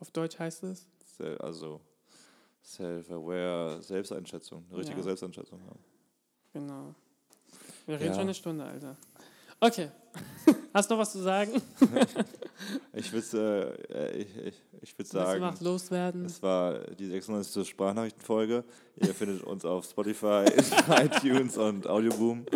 Auf 0.00 0.10
Deutsch 0.10 0.38
heißt 0.38 0.64
es? 0.64 0.86
Also 1.38 1.80
self-aware, 2.62 3.82
Selbsteinschätzung, 3.82 4.64
eine 4.68 4.78
richtige 4.78 4.98
Ja. 4.98 5.04
Selbsteinschätzung 5.04 5.60
haben. 5.62 5.78
Genau. 6.52 6.94
Wir 7.86 7.94
reden 7.96 8.08
Ja. 8.08 8.12
schon 8.14 8.20
eine 8.22 8.34
Stunde, 8.34 8.64
Alter. 8.64 8.96
Okay. 9.60 9.88
Hast 10.74 10.90
du 10.90 10.94
noch 10.94 11.00
was 11.02 11.12
zu 11.12 11.20
sagen? 11.20 11.52
Ich 12.94 13.12
würde 13.12 13.76
äh, 13.90 14.22
ich, 14.22 14.28
ich, 14.46 14.54
ich 14.80 14.98
würd 14.98 15.08
sagen, 15.08 15.40
noch 15.40 15.60
loswerden? 15.60 16.24
es 16.24 16.42
war 16.42 16.78
die 16.98 17.06
96. 17.06 17.68
Sprachnachrichtenfolge. 17.68 18.64
Ihr 18.96 19.14
findet 19.14 19.42
uns 19.42 19.64
auf 19.66 19.84
Spotify, 19.84 20.46
iTunes 21.02 21.58
und 21.58 21.86
Audioboom. 21.86 22.46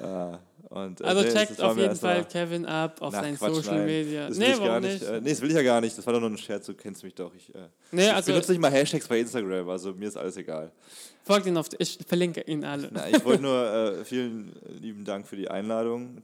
Äh, 0.00 0.36
und, 0.72 1.00
äh, 1.00 1.04
Also 1.04 1.22
nee, 1.22 1.32
checkt 1.32 1.60
auf 1.60 1.76
jeden 1.76 1.96
Fall 1.96 2.24
Kevin 2.26 2.64
ab 2.66 3.02
auf 3.02 3.12
seinen 3.12 3.36
Quatsch, 3.36 3.54
Social 3.54 3.78
nein. 3.78 3.86
Media. 3.86 4.28
Das 4.28 4.38
Nee, 4.38 4.54
warum 4.58 4.82
nicht. 4.82 5.00
nicht? 5.00 5.10
Äh, 5.10 5.20
nee, 5.20 5.30
das 5.30 5.40
will 5.40 5.48
ich 5.50 5.56
ja 5.56 5.62
gar 5.62 5.80
nicht. 5.80 5.98
Das 5.98 6.06
war 6.06 6.12
doch 6.12 6.20
nur 6.20 6.30
ein 6.30 6.38
Scherz. 6.38 6.66
Du 6.66 6.74
kennst 6.74 7.02
mich 7.02 7.14
doch. 7.14 7.34
Ich, 7.34 7.52
äh, 7.54 7.58
Nee, 7.90 8.06
ich 8.06 8.12
also 8.12 8.32
benutze 8.32 8.52
nicht 8.52 8.60
mal 8.60 8.70
Hashtags 8.70 9.08
bei 9.08 9.18
Instagram. 9.18 9.68
Also 9.68 9.92
mir 9.92 10.06
ist 10.08 10.16
alles 10.16 10.36
egal. 10.36 10.70
folgt 11.24 11.46
ihn 11.46 11.56
auf, 11.56 11.66
ich 11.78 11.98
verlinke 12.06 12.42
ihn 12.42 12.64
alle. 12.64 12.88
Na, 12.92 13.08
ich 13.10 13.24
wollte 13.24 13.42
nur 13.42 13.66
äh, 14.00 14.04
vielen 14.04 14.52
lieben 14.80 15.04
Dank 15.04 15.26
für 15.26 15.36
die 15.36 15.48
Einladung. 15.50 16.22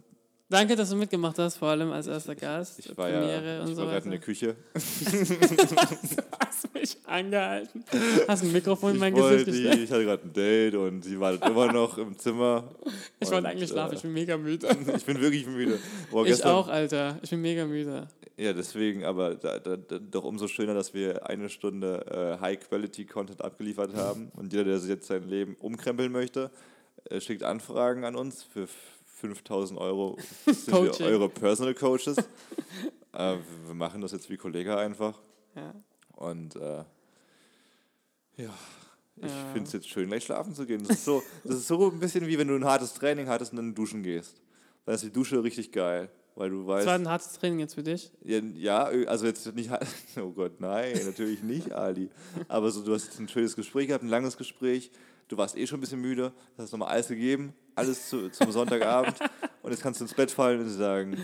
Danke, 0.51 0.77
dass 0.77 0.89
du 0.89 0.97
mitgemacht 0.97 1.39
hast, 1.39 1.57
vor 1.57 1.69
allem 1.69 1.93
als 1.93 2.07
erster 2.07 2.35
Gast. 2.35 2.79
Ich 2.79 2.89
war 2.97 3.07
Premiere 3.11 3.57
ja 3.57 3.63
und 3.63 3.69
ich 3.69 3.77
so 3.77 3.83
war 3.83 4.01
gerade 4.01 4.07
in 4.07 4.13
weiter. 4.13 4.19
der 4.19 4.19
Küche. 4.21 4.57
Hast 6.41 6.75
mich 6.75 6.97
angehalten. 7.05 7.85
Hast 8.27 8.43
ein 8.45 8.53
Mikrofon 8.53 8.91
in 8.91 8.97
Ich, 8.97 9.01
mein 9.01 9.15
Gesicht 9.15 9.47
die, 9.47 9.51
gestellt. 9.53 9.79
ich 9.85 9.91
hatte 9.91 10.05
gerade 10.05 10.23
ein 10.25 10.33
Date 10.33 10.75
und 10.75 11.03
sie 11.03 11.21
wartet 11.21 11.45
immer 11.47 11.71
noch 11.71 11.99
im 11.99 12.19
Zimmer. 12.19 12.65
Ich 13.21 13.31
wollte 13.31 13.49
eigentlich 13.49 13.69
schlafen, 13.69 13.93
äh, 13.93 13.97
ich 13.97 14.03
bin 14.03 14.13
mega 14.13 14.39
müde. 14.39 14.69
Ich 14.97 15.05
bin 15.05 15.21
wirklich 15.21 15.47
müde. 15.47 15.79
Boah, 16.11 16.23
Ich 16.25 16.31
gestern, 16.31 16.53
auch, 16.53 16.69
Alter. 16.69 17.19
Ich 17.21 17.29
bin 17.31 17.43
mega 17.43 17.67
müde. 17.67 18.09
Ja, 18.39 18.53
deswegen, 18.53 19.05
aber 19.05 19.35
da, 19.35 19.59
da, 19.59 19.77
da, 19.77 19.99
doch 19.99 20.25
umso 20.25 20.47
schöner, 20.49 20.73
dass 20.73 20.95
wir 20.95 21.29
eine 21.29 21.49
Stunde 21.51 22.07
äh, 22.39 22.41
High-Quality-Content 22.41 23.43
abgeliefert 23.43 23.95
haben. 23.95 24.31
Und 24.37 24.53
jeder, 24.53 24.65
der 24.65 24.79
sich 24.79 24.89
jetzt 24.89 25.09
sein 25.09 25.29
Leben 25.29 25.57
umkrempeln 25.59 26.11
möchte, 26.13 26.51
äh, 27.11 27.21
schickt 27.21 27.43
Anfragen 27.43 28.05
an 28.05 28.15
uns. 28.15 28.45
Für 28.45 28.69
5000 29.21 29.79
Euro 29.81 30.17
sind 30.47 30.69
wir 30.69 31.01
eure 31.07 31.29
Personal 31.29 31.75
Coaches. 31.75 32.17
äh, 33.13 33.37
wir 33.67 33.75
machen 33.75 34.01
das 34.01 34.13
jetzt 34.13 34.31
wie 34.31 34.37
Kollege 34.37 34.77
einfach. 34.77 35.21
Ja. 35.55 35.75
Und 36.17 36.57
äh, 36.57 36.85
ja, 38.37 38.51
ich 39.17 39.25
Ja. 39.25 39.53
finde 39.53 39.67
es 39.67 39.73
jetzt 39.73 39.89
schön, 39.89 40.09
gleich 40.09 40.25
schlafen 40.25 40.55
zu 40.55 40.65
gehen. 40.67 40.83
Das 40.87 40.99
ist, 40.99 41.05
so, 41.05 41.23
das 41.45 41.57
ist 41.57 41.67
so 41.69 41.91
ein 41.91 41.99
bisschen 41.99 42.27
wie 42.27 42.39
wenn 42.39 42.49
du 42.49 42.55
ein 42.55 42.65
hartes 42.65 42.95
Training 42.95 43.29
hattest 43.29 43.53
und 43.53 43.57
dann 43.57 43.75
duschen 43.75 44.03
gehst. 44.03 44.41
Dann 44.85 44.95
ist 44.95 45.05
die 45.05 45.11
Dusche 45.13 45.43
richtig 45.43 45.73
geil, 45.73 46.09
weil 46.37 46.51
du 46.51 46.67
weißt. 46.67 46.87
Das 46.87 46.93
war 46.93 46.95
ein 46.99 47.09
hartes 47.09 47.33
Training 47.33 47.59
jetzt 47.59 47.75
für 47.75 47.83
dich. 47.83 48.13
Ja, 48.23 48.85
also 48.85 49.27
jetzt 49.27 49.53
nicht. 49.55 49.71
Oh 50.17 50.31
Gott, 50.31 50.61
nein, 50.61 50.99
natürlich 51.05 51.43
nicht, 51.43 51.73
Ali. 51.73 52.09
Aber 52.47 52.71
so, 52.71 52.83
du 52.83 52.95
hast 52.95 53.07
jetzt 53.07 53.19
ein 53.19 53.29
schönes 53.29 53.57
Gespräch 53.57 53.89
gehabt, 53.89 54.05
ein 54.05 54.09
langes 54.09 54.37
Gespräch. 54.37 54.91
Du 55.27 55.37
warst 55.37 55.57
eh 55.57 55.67
schon 55.67 55.79
ein 55.79 55.81
bisschen 55.83 56.01
müde, 56.01 56.33
hast 56.57 56.73
nochmal 56.73 56.89
alles 56.89 57.09
gegeben, 57.09 57.53
alles 57.79 58.09
zu, 58.09 58.29
zum 58.31 58.53
Sonntagabend. 58.53 59.17
Und 59.63 59.71
jetzt 59.71 59.83
kannst 59.83 60.01
du 60.01 60.05
ins 60.05 60.15
Bett 60.15 60.31
fallen 60.31 60.61
und 60.61 60.69
sagen: 60.69 61.17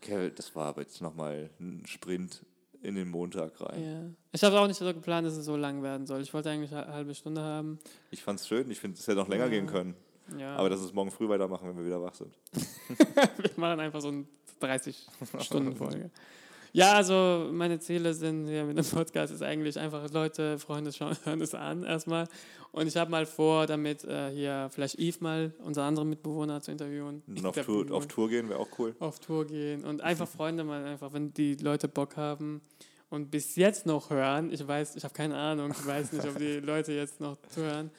Kevin, 0.00 0.32
das 0.34 0.54
war 0.56 0.66
aber 0.68 0.82
jetzt 0.82 1.00
nochmal 1.00 1.50
ein 1.60 1.82
Sprint 1.86 2.44
in 2.82 2.94
den 2.96 3.08
Montag 3.08 3.60
rein. 3.60 3.82
Ja. 3.82 4.02
Ich 4.32 4.42
habe 4.44 4.58
auch 4.60 4.66
nicht 4.66 4.76
so 4.76 4.84
geplant, 4.84 5.26
dass 5.26 5.36
es 5.36 5.44
so 5.44 5.56
lang 5.56 5.82
werden 5.82 6.06
soll. 6.06 6.20
Ich 6.20 6.34
wollte 6.34 6.50
eigentlich 6.50 6.74
eine 6.74 6.92
halbe 6.92 7.14
Stunde 7.14 7.40
haben. 7.40 7.78
Ich 8.10 8.22
fand's 8.22 8.46
schön, 8.46 8.70
ich 8.70 8.78
finde, 8.80 8.98
es 8.98 9.06
hätte 9.06 9.18
noch 9.18 9.28
länger 9.28 9.44
Ja. 9.44 9.50
gehen 9.50 9.66
können. 9.66 9.94
Ja. 10.38 10.56
Aber 10.56 10.68
das 10.70 10.80
ist 10.80 10.94
morgen 10.94 11.10
früh 11.10 11.28
weitermachen, 11.28 11.68
wenn 11.68 11.76
wir 11.76 11.86
wieder 11.86 12.02
wach 12.02 12.14
sind. 12.14 12.34
wir 13.38 13.50
machen 13.56 13.80
einfach 13.80 14.00
so 14.00 14.08
eine 14.08 14.24
30-Stunden-Folge. 14.60 16.10
Ja, 16.76 16.94
also 16.94 17.50
meine 17.52 17.78
Ziele 17.78 18.14
sind 18.14 18.48
hier 18.48 18.64
mit 18.64 18.76
dem 18.76 18.84
Podcast 18.84 19.32
ist 19.32 19.44
eigentlich 19.44 19.78
einfach 19.78 20.10
Leute, 20.10 20.58
Freunde 20.58 20.92
schauen, 20.92 21.16
hören 21.24 21.40
es 21.40 21.54
an 21.54 21.84
erstmal. 21.84 22.26
Und 22.72 22.88
ich 22.88 22.96
habe 22.96 23.12
mal 23.12 23.26
vor, 23.26 23.66
damit 23.66 24.02
äh, 24.02 24.32
hier 24.32 24.68
vielleicht 24.72 24.98
Yves 24.98 25.20
mal, 25.20 25.52
unser 25.62 25.84
anderen 25.84 26.10
Mitbewohner, 26.10 26.60
zu 26.62 26.72
interviewen. 26.72 27.22
Und 27.28 27.46
auf 27.46 27.54
Tour, 27.54 27.92
auf 27.92 28.08
Tour 28.08 28.28
gehen 28.28 28.48
wäre 28.48 28.58
auch 28.58 28.66
cool. 28.80 28.96
auf 28.98 29.20
Tour 29.20 29.46
gehen 29.46 29.84
und 29.84 30.00
einfach 30.02 30.26
Freunde 30.26 30.64
mal 30.64 30.84
einfach, 30.84 31.12
wenn 31.12 31.32
die 31.32 31.54
Leute 31.54 31.86
Bock 31.86 32.16
haben 32.16 32.60
und 33.08 33.30
bis 33.30 33.54
jetzt 33.54 33.86
noch 33.86 34.10
hören, 34.10 34.52
ich 34.52 34.66
weiß, 34.66 34.96
ich 34.96 35.04
habe 35.04 35.14
keine 35.14 35.36
Ahnung, 35.36 35.70
ich 35.70 35.86
weiß 35.86 36.10
nicht, 36.10 36.26
ob 36.26 36.38
die 36.38 36.58
Leute 36.58 36.92
jetzt 36.92 37.20
noch 37.20 37.36
zuhören, 37.50 37.92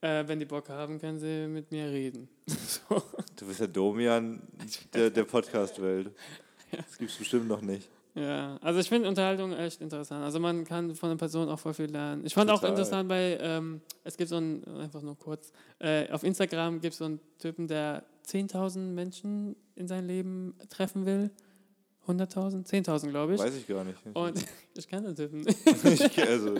äh, 0.00 0.22
wenn 0.28 0.38
die 0.38 0.44
Bock 0.44 0.68
haben, 0.68 1.00
können 1.00 1.18
sie 1.18 1.48
mit 1.48 1.72
mir 1.72 1.90
reden. 1.90 2.28
so. 2.46 3.02
Du 3.34 3.46
bist 3.48 3.58
der 3.58 3.66
Domian 3.66 4.42
der, 4.94 5.10
der 5.10 5.24
Podcast-Welt. 5.24 6.12
Das 6.70 6.98
gibt's 6.98 7.16
bestimmt 7.16 7.48
noch 7.48 7.62
nicht. 7.62 7.88
Ja, 8.16 8.56
also 8.62 8.80
ich 8.80 8.88
finde 8.88 9.10
Unterhaltung 9.10 9.52
echt 9.52 9.82
interessant. 9.82 10.24
Also 10.24 10.40
man 10.40 10.64
kann 10.64 10.94
von 10.94 11.10
einer 11.10 11.18
Person 11.18 11.50
auch 11.50 11.58
voll 11.58 11.74
viel 11.74 11.90
lernen. 11.90 12.24
Ich 12.24 12.32
fand 12.32 12.50
auch 12.50 12.60
Total. 12.60 12.70
interessant 12.70 13.08
bei, 13.10 13.38
ähm, 13.42 13.82
es 14.04 14.16
gibt 14.16 14.30
so 14.30 14.36
einen, 14.36 14.64
einfach 14.78 15.02
nur 15.02 15.18
kurz, 15.18 15.52
äh, 15.80 16.10
auf 16.10 16.22
Instagram 16.24 16.80
gibt 16.80 16.94
es 16.94 16.98
so 16.98 17.04
einen 17.04 17.20
Typen, 17.38 17.68
der 17.68 18.04
10.000 18.26 18.78
Menschen 18.78 19.54
in 19.74 19.86
sein 19.86 20.06
Leben 20.06 20.54
treffen 20.70 21.04
will. 21.04 21.30
100.000? 22.08 22.66
10.000, 22.66 23.10
glaube 23.10 23.34
ich. 23.34 23.40
Weiß 23.40 23.54
ich 23.54 23.66
gar 23.66 23.84
nicht. 23.84 23.98
Und 24.14 24.42
ich 24.74 24.88
kann 24.88 25.04
den 25.04 25.14
Typen. 25.14 25.44
Ich, 25.84 26.18
also, 26.26 26.54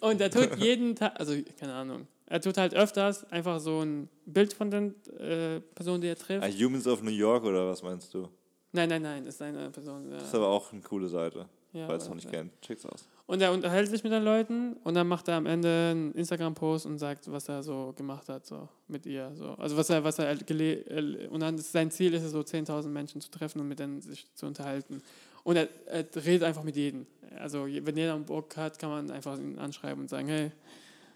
Und 0.00 0.20
er 0.20 0.30
tut 0.30 0.56
jeden 0.56 0.96
Tag, 0.96 1.12
also 1.20 1.34
keine 1.60 1.74
Ahnung, 1.74 2.08
er 2.26 2.40
tut 2.40 2.56
halt 2.56 2.74
öfters 2.74 3.22
einfach 3.30 3.60
so 3.60 3.82
ein 3.82 4.08
Bild 4.26 4.52
von 4.52 4.70
den 4.70 4.94
äh, 5.18 5.60
Personen, 5.60 6.00
die 6.00 6.08
er 6.08 6.16
trifft. 6.16 6.42
ah, 6.42 6.48
Humans 6.48 6.88
of 6.88 7.02
New 7.02 7.10
York 7.10 7.44
oder 7.44 7.68
was 7.68 7.82
meinst 7.84 8.12
du? 8.14 8.28
Nein, 8.72 8.88
nein, 8.88 9.02
nein, 9.02 9.26
ist 9.26 9.40
eine 9.40 9.70
Person. 9.70 10.10
Das 10.10 10.24
ist 10.24 10.32
Ja, 10.32 10.38
aber 10.40 10.48
auch 10.48 10.72
eine 10.72 10.82
coole 10.82 11.08
Seite. 11.08 11.46
ja, 11.72 11.86
Falls 11.86 12.04
ihr 12.04 12.08
noch 12.10 12.16
nicht 12.16 12.30
kennt, 12.30 12.60
checkt's 12.60 12.84
aus. 12.84 13.08
Und 13.26 13.42
er 13.42 13.52
unterhält 13.52 13.88
sich 13.88 14.02
mit 14.04 14.12
den 14.12 14.22
Leuten 14.22 14.74
und 14.84 14.94
dann 14.94 15.06
macht 15.06 15.28
er 15.28 15.36
am 15.36 15.46
Ende 15.46 15.90
einen 15.90 16.12
Instagram-Post 16.12 16.86
und 16.86 16.98
sagt, 16.98 17.30
was 17.30 17.48
er 17.48 17.62
so 17.62 17.92
gemacht 17.96 18.28
hat, 18.28 18.46
so 18.46 18.68
mit 18.88 19.04
ihr. 19.04 19.30
So. 19.34 19.50
Also 19.52 19.76
was 19.76 19.90
er, 19.90 20.02
was 20.02 20.18
er 20.18 20.34
gele 20.36 20.80
äh, 20.86 21.28
und 21.28 21.40
dann 21.40 21.56
ist 21.56 21.70
sein 21.72 21.90
Ziel 21.90 22.14
ist 22.14 22.22
es 22.22 22.32
so 22.32 22.40
10.000 22.40 22.88
Menschen 22.88 23.20
zu 23.20 23.30
treffen 23.30 23.60
und 23.60 23.68
mit 23.68 23.78
denen 23.78 24.00
sich 24.00 24.26
zu 24.34 24.46
unterhalten. 24.46 25.02
Und 25.44 25.56
er, 25.56 25.68
er 25.86 26.06
redet 26.16 26.42
einfach 26.44 26.62
mit 26.62 26.76
jedem. 26.76 27.06
Also 27.38 27.64
wenn 27.66 27.96
jeder 27.96 28.14
einen 28.14 28.24
Bock 28.24 28.56
hat, 28.56 28.78
kann 28.78 28.90
man 28.90 29.10
einfach 29.10 29.38
ihn 29.38 29.58
anschreiben 29.58 30.02
und 30.02 30.08
sagen, 30.08 30.28
hey, 30.28 30.52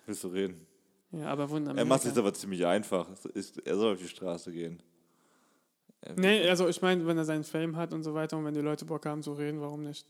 Willst 0.07 0.25
du 0.25 0.29
reden? 0.29 0.67
ja, 1.13 1.27
aber 1.27 1.49
in 1.57 1.67
Er 1.67 1.85
macht 1.85 2.01
es 2.01 2.07
jetzt 2.07 2.19
aber 2.19 2.33
ziemlich 2.35 2.65
einfach. 2.67 3.09
Es 3.35 3.57
Er 3.59 3.77
soll 3.77 3.95
auf 3.95 3.99
die 4.01 4.09
Straße 4.09 4.53
gehen. 4.53 4.83
Äh, 6.03 6.13
Nee, 6.17 6.49
also 6.49 6.69
ich 6.69 6.81
meine, 6.83 7.07
wenn 7.07 7.17
er 7.19 7.25
seinen 7.25 7.45
Fame 7.45 7.77
hat 7.77 7.93
und 7.93 8.03
so 8.03 8.15
weiter 8.15 8.37
und 8.37 8.45
wenn 8.45 8.55
die 8.55 8.61
Leute 8.61 8.85
Bock 8.85 9.07
haben 9.07 9.23
zu 9.23 9.33
reden, 9.33 9.61
warum 9.61 9.83
nicht? 9.85 10.07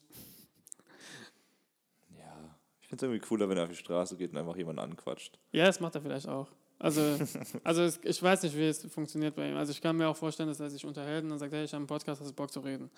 Ja, 2.19 2.57
ich 2.81 2.89
finde 2.89 2.97
es 3.07 3.11
irgendwie 3.11 3.27
cooler, 3.27 3.49
wenn 3.49 3.57
er 3.59 3.65
auf 3.65 3.71
die 3.71 3.77
Straße 3.77 4.17
geht 4.17 4.33
und 4.33 4.39
einfach 4.39 4.57
jemanden 4.57 4.81
anquatscht. 4.81 5.39
Ja, 5.53 5.67
das 5.67 5.81
macht 5.81 5.95
er 5.95 6.03
vielleicht 6.03 6.29
auch. 6.29 6.49
Also, 6.79 7.01
also 7.65 7.83
es, 7.83 8.01
ich 8.03 8.23
weiß 8.23 8.43
nicht, 8.43 8.57
wie 8.57 8.67
es 8.67 8.85
funktioniert 8.87 9.35
bei 9.37 9.49
ihm. 9.51 9.57
Also 9.57 9.73
ich 9.73 9.81
kann 9.81 9.97
mir 9.97 10.09
auch 10.09 10.17
vorstellen, 10.17 10.49
dass 10.49 10.61
er 10.61 10.71
sich 10.71 10.85
unterhält 10.85 11.25
und 11.25 11.31
dann 11.31 11.39
sagt, 11.39 11.53
hey, 11.53 11.65
ich 11.65 11.73
habe 11.73 11.79
einen 11.81 11.87
Podcast, 11.87 12.21
hast 12.21 12.31
du 12.31 12.35
Bock 12.35 12.51
zu 12.51 12.61
reden? 12.61 12.91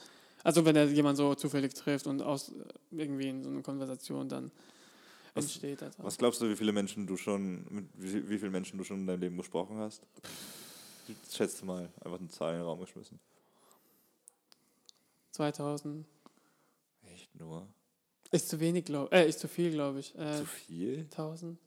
Also 0.42 0.64
wenn 0.64 0.76
er 0.76 0.84
jemanden 0.86 1.16
so 1.16 1.34
zufällig 1.34 1.74
trifft 1.74 2.06
und 2.06 2.22
aus 2.22 2.52
irgendwie 2.90 3.28
in 3.28 3.42
so 3.42 3.50
eine 3.50 3.62
Konversation 3.62 4.28
dann 4.28 4.50
Was- 5.34 5.44
entsteht. 5.44 5.82
etwas. 5.82 6.04
Was 6.04 6.18
glaubst 6.18 6.40
du, 6.40 6.48
wie 6.48 6.56
viele 6.56 6.72
Menschen 6.72 7.06
du 7.06 7.16
schon, 7.16 7.64
mit 7.70 7.86
wie, 7.94 8.28
wie 8.28 8.38
vielen 8.38 8.52
Menschen 8.52 8.78
du 8.78 8.84
schon 8.84 9.00
in 9.00 9.06
deinem 9.06 9.20
Leben 9.20 9.36
gesprochen 9.36 9.78
hast? 9.78 10.02
Schätze 11.30 11.64
mal, 11.64 11.88
einfach 12.04 12.18
eine 12.18 12.28
Zahl 12.28 12.52
in 12.54 12.60
den 12.60 12.66
Raum 12.66 12.80
geschmissen. 12.80 13.18
2000 15.32 16.06
Echt 17.12 17.34
nur? 17.34 17.66
ist 18.30 18.48
zu 18.48 18.58
wenig, 18.60 18.84
glaube 18.84 19.12
äh, 19.12 19.28
ist 19.28 19.40
zu 19.40 19.48
viel, 19.48 19.70
glaube 19.70 20.00
ich. 20.00 20.14
Äh, 20.18 20.38
Zu 20.38 20.46
viel? 20.46 20.98
1000. 21.10 21.58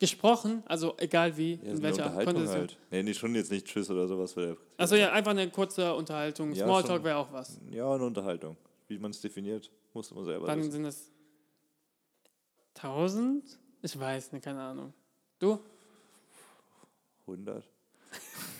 Gesprochen, 0.00 0.64
also 0.66 0.96
egal 0.98 1.36
wie, 1.36 1.54
Ja, 1.54 1.62
in 1.70 1.82
welcher 1.82 2.10
Konversation. 2.10 2.48
halt. 2.48 2.76
Nee, 2.90 3.02
nee, 3.04 3.14
schon 3.14 3.34
jetzt 3.36 3.52
nicht 3.52 3.66
Tschüss 3.68 3.88
oder 3.88 4.08
sowas. 4.08 4.34
Achso, 4.76 4.96
ja, 4.96 5.12
einfach 5.12 5.30
eine 5.30 5.48
kurze 5.48 5.94
Unterhaltung. 5.94 6.52
Ja, 6.54 6.64
Smalltalk 6.64 7.04
wäre 7.04 7.18
auch 7.18 7.32
was. 7.32 7.60
Ja, 7.70 7.92
eine 7.94 8.04
Unterhaltung. 8.04 8.56
Wie 8.88 8.98
man 8.98 9.12
es 9.12 9.20
definiert, 9.20 9.70
musst 9.94 10.10
du 10.10 10.16
mal 10.16 10.24
selber 10.24 10.48
Dann 10.48 10.58
wissen. 10.58 10.72
sind 10.72 10.84
es 10.86 11.12
1000? 12.74 13.58
Ich 13.82 13.96
weiß 13.96 14.32
nicht, 14.32 14.42
keine 14.44 14.60
Ahnung. 14.62 14.92
Du? 15.38 15.60
100? 17.26 17.64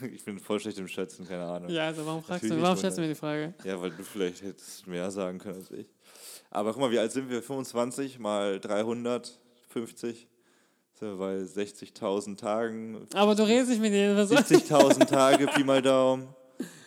ich 0.15 0.25
bin 0.25 0.39
voll 0.39 0.61
schlecht 0.61 0.79
im 0.79 0.89
Schätzen, 0.89 1.27
keine 1.27 1.45
Ahnung. 1.45 1.71
Ja, 1.71 1.87
also 1.87 2.05
warum 2.07 2.23
fragst 2.23 2.45
Natürlich 2.45 2.59
du, 2.59 2.63
warum 2.63 2.77
stellst 2.77 2.99
du 2.99 3.03
mir 3.03 3.09
die 3.09 3.15
Frage? 3.15 3.55
Ja, 3.65 3.81
weil 3.81 3.91
du 3.91 4.03
vielleicht 4.03 4.43
hättest 4.43 4.87
mehr 4.87 5.11
sagen 5.11 5.39
können 5.39 5.57
als 5.57 5.71
ich. 5.71 5.87
Aber 6.51 6.73
guck 6.73 6.81
mal, 6.83 6.91
wie 6.91 6.99
alt 6.99 7.13
sind 7.13 7.31
wir? 7.31 7.43
25 7.43 8.19
mal 8.19 8.61
350 8.61 10.29
sind 10.95 11.09
wir 11.09 11.17
bei 11.17 11.37
60.000 11.39 12.37
Tagen. 12.37 13.07
Aber 13.15 13.35
du 13.35 13.43
redest 13.45 13.71
nicht 13.71 13.81
mit 13.81 13.93
denen. 13.93 14.17
Was 14.17 14.31
70.000 14.31 15.07
Tage, 15.09 15.47
Pi 15.47 15.65
mal 15.65 15.81
Daumen. 15.81 16.29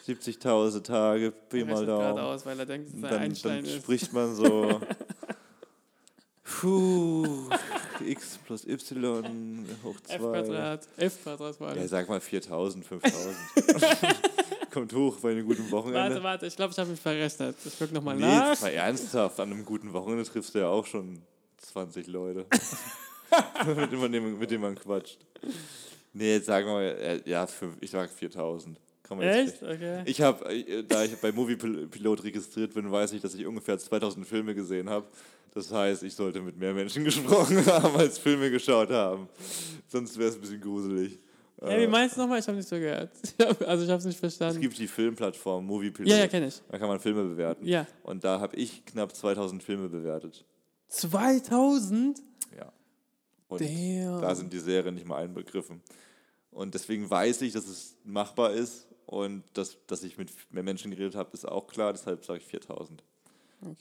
70.000 0.07 0.83
Tage, 0.83 1.31
Pi 1.31 1.65
mal 1.65 1.85
Daumen. 1.85 2.19
aus, 2.19 2.45
weil 2.45 2.59
er 2.59 2.65
denkt, 2.65 2.93
dass 2.93 3.11
er 3.11 3.19
Dann, 3.19 3.33
dann 3.41 3.65
spricht 3.65 4.13
man 4.13 4.35
so. 4.35 4.81
Puh, 6.43 7.49
x 8.01 8.37
plus 8.45 8.65
y 8.65 9.65
hoch 9.83 9.95
F 10.07 10.07
2. 10.07 10.17
Quadrat. 10.17 10.87
F 10.97 11.23
Quadrat 11.23 11.55
vor 11.55 11.67
allem. 11.67 11.81
Ja, 11.81 11.87
sag 11.87 12.07
mal 12.09 12.19
4000, 12.19 12.85
5000. 12.85 13.35
Kommt 14.71 14.93
hoch 14.93 15.17
bei 15.21 15.31
einem 15.31 15.45
guten 15.45 15.69
Wochenende. 15.71 15.99
warte, 16.15 16.23
warte, 16.23 16.45
ich 16.47 16.55
glaube, 16.55 16.71
ich 16.71 16.77
habe 16.77 16.89
mich 16.89 16.99
verrechnet. 16.99 17.55
Ich 17.63 17.79
gucke 17.79 17.93
nochmal 17.93 18.15
Nee, 18.15 18.21
nach. 18.25 18.49
jetzt 18.49 18.61
mal 18.61 18.69
ernsthaft. 18.69 19.39
An 19.39 19.51
einem 19.51 19.63
guten 19.65 19.93
Wochenende 19.93 20.25
triffst 20.25 20.53
du 20.53 20.59
ja 20.59 20.67
auch 20.67 20.85
schon 20.85 21.21
20 21.57 22.07
Leute. 22.07 22.45
mit, 23.65 23.91
denen 23.91 24.01
man, 24.01 24.39
mit 24.39 24.51
denen 24.51 24.61
man 24.61 24.75
quatscht. 24.75 25.19
Nee, 26.13 26.33
jetzt 26.35 26.45
sagen 26.45 26.67
wir 26.67 26.73
mal, 26.73 26.83
äh, 26.83 27.21
ja, 27.29 27.45
fünf, 27.47 27.75
ich 27.81 27.91
sag 27.91 28.09
4000. 28.09 28.77
Kann 29.03 29.17
man 29.17 29.27
jetzt 29.27 29.61
Echt? 29.61 29.63
Okay. 29.63 30.01
Ich 30.05 30.21
habe, 30.21 30.83
da 30.87 31.03
ich 31.03 31.15
bei 31.17 31.31
Moviepilot 31.31 32.23
registriert 32.23 32.73
bin, 32.73 32.91
weiß 32.91 33.13
ich, 33.13 33.21
dass 33.21 33.35
ich 33.35 33.45
ungefähr 33.45 33.77
2000 33.77 34.25
Filme 34.27 34.55
gesehen 34.55 34.89
habe. 34.89 35.05
Das 35.55 35.71
heißt, 35.71 36.03
ich 36.03 36.13
sollte 36.13 36.41
mit 36.41 36.57
mehr 36.57 36.73
Menschen 36.73 37.03
gesprochen 37.05 37.65
haben, 37.65 37.95
als 37.95 38.19
Filme 38.19 38.51
geschaut 38.51 38.89
haben. 38.91 39.27
Sonst 39.87 40.17
wäre 40.19 40.29
es 40.29 40.35
ein 40.35 40.41
bisschen 40.41 40.61
gruselig. 40.61 41.17
Hey, 41.61 41.79
wie 41.79 41.83
Äh, 41.85 41.87
meinst 41.87 42.17
du 42.17 42.21
nochmal? 42.21 42.39
Ich 42.39 42.47
habe 42.47 42.57
nicht 42.57 42.67
so 42.67 42.75
gehört. 42.75 43.09
Also 43.65 43.85
ich 43.85 43.89
habe 43.89 43.99
es 43.99 44.05
nicht 44.05 44.15
es 44.15 44.19
verstanden. 44.19 44.59
gibt 44.61 44.77
die 44.77 44.87
Filmplattform 44.87 45.65
Moviepilot. 45.65 46.11
Ja, 46.11 46.17
ja, 46.17 46.27
kenne 46.27 46.47
ich. 46.47 46.61
Da 46.69 46.77
kann 46.77 46.89
man 46.89 46.99
Filme 46.99 47.23
bewerten. 47.23 47.65
Ja. 47.65 47.87
Und 48.03 48.23
da 48.25 48.39
habe 48.41 48.55
ich 48.57 48.85
knapp 48.85 49.15
2000 49.15 49.63
Filme 49.63 49.87
bewertet. 49.87 50.43
2000? 50.89 52.21
Ja. 52.57 52.71
Und 53.47 53.61
Damn. 53.61 54.21
da 54.21 54.35
sind 54.35 54.51
die 54.51 54.59
Serien 54.59 54.95
nicht 54.95 55.07
mal 55.07 55.23
einbegriffen. 55.23 55.81
Und 56.51 56.73
deswegen 56.73 57.09
weiß 57.09 57.41
ich, 57.43 57.53
dass 57.53 57.67
es 57.67 57.95
machbar 58.03 58.51
ist 58.51 58.87
und 59.05 59.43
dass, 59.53 59.77
dass 59.87 60.03
ich 60.03 60.17
mit 60.17 60.29
mehr 60.51 60.63
Menschen 60.63 60.91
geredet 60.91 61.15
habe, 61.15 61.29
ist 61.33 61.47
auch 61.47 61.67
klar. 61.67 61.93
Deshalb 61.93 62.25
sage 62.25 62.39
ich 62.39 62.45
4000. 62.45 63.01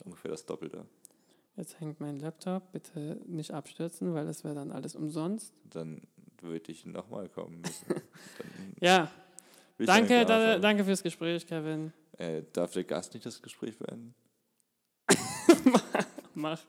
Ungefähr 0.05 0.31
das 0.31 0.47
Doppelte. 0.47 0.85
Jetzt 1.57 1.79
hängt 1.81 2.01
mein 2.01 2.19
Laptop. 2.19 2.73
Bitte 2.73 3.21
nicht 3.27 3.53
abstürzen, 3.53 4.15
weil 4.15 4.27
das 4.27 4.45
wäre 4.45 4.55
dann 4.55 4.73
alles 4.73 4.97
umsonst. 4.97 5.53
Dann 5.71 6.03
würde 6.41 6.73
ich 6.73 6.85
nochmal 6.87 7.29
kommen 7.29 7.61
müssen. 7.61 8.03
Ja, 8.81 9.11
danke, 9.79 10.27
da, 10.27 10.39
nachschauen. 10.39 10.63
danke 10.63 10.85
fürs 10.85 11.03
Gespräch, 11.03 11.47
Kevin. 11.47 11.93
Äh, 12.19 12.43
darf 12.53 12.73
der 12.73 12.85
Gast 12.85 13.15
nicht 13.15 13.25
das 13.25 13.41
Gespräch 13.41 13.79
beenden? 13.79 14.15
Mach. 16.35 16.61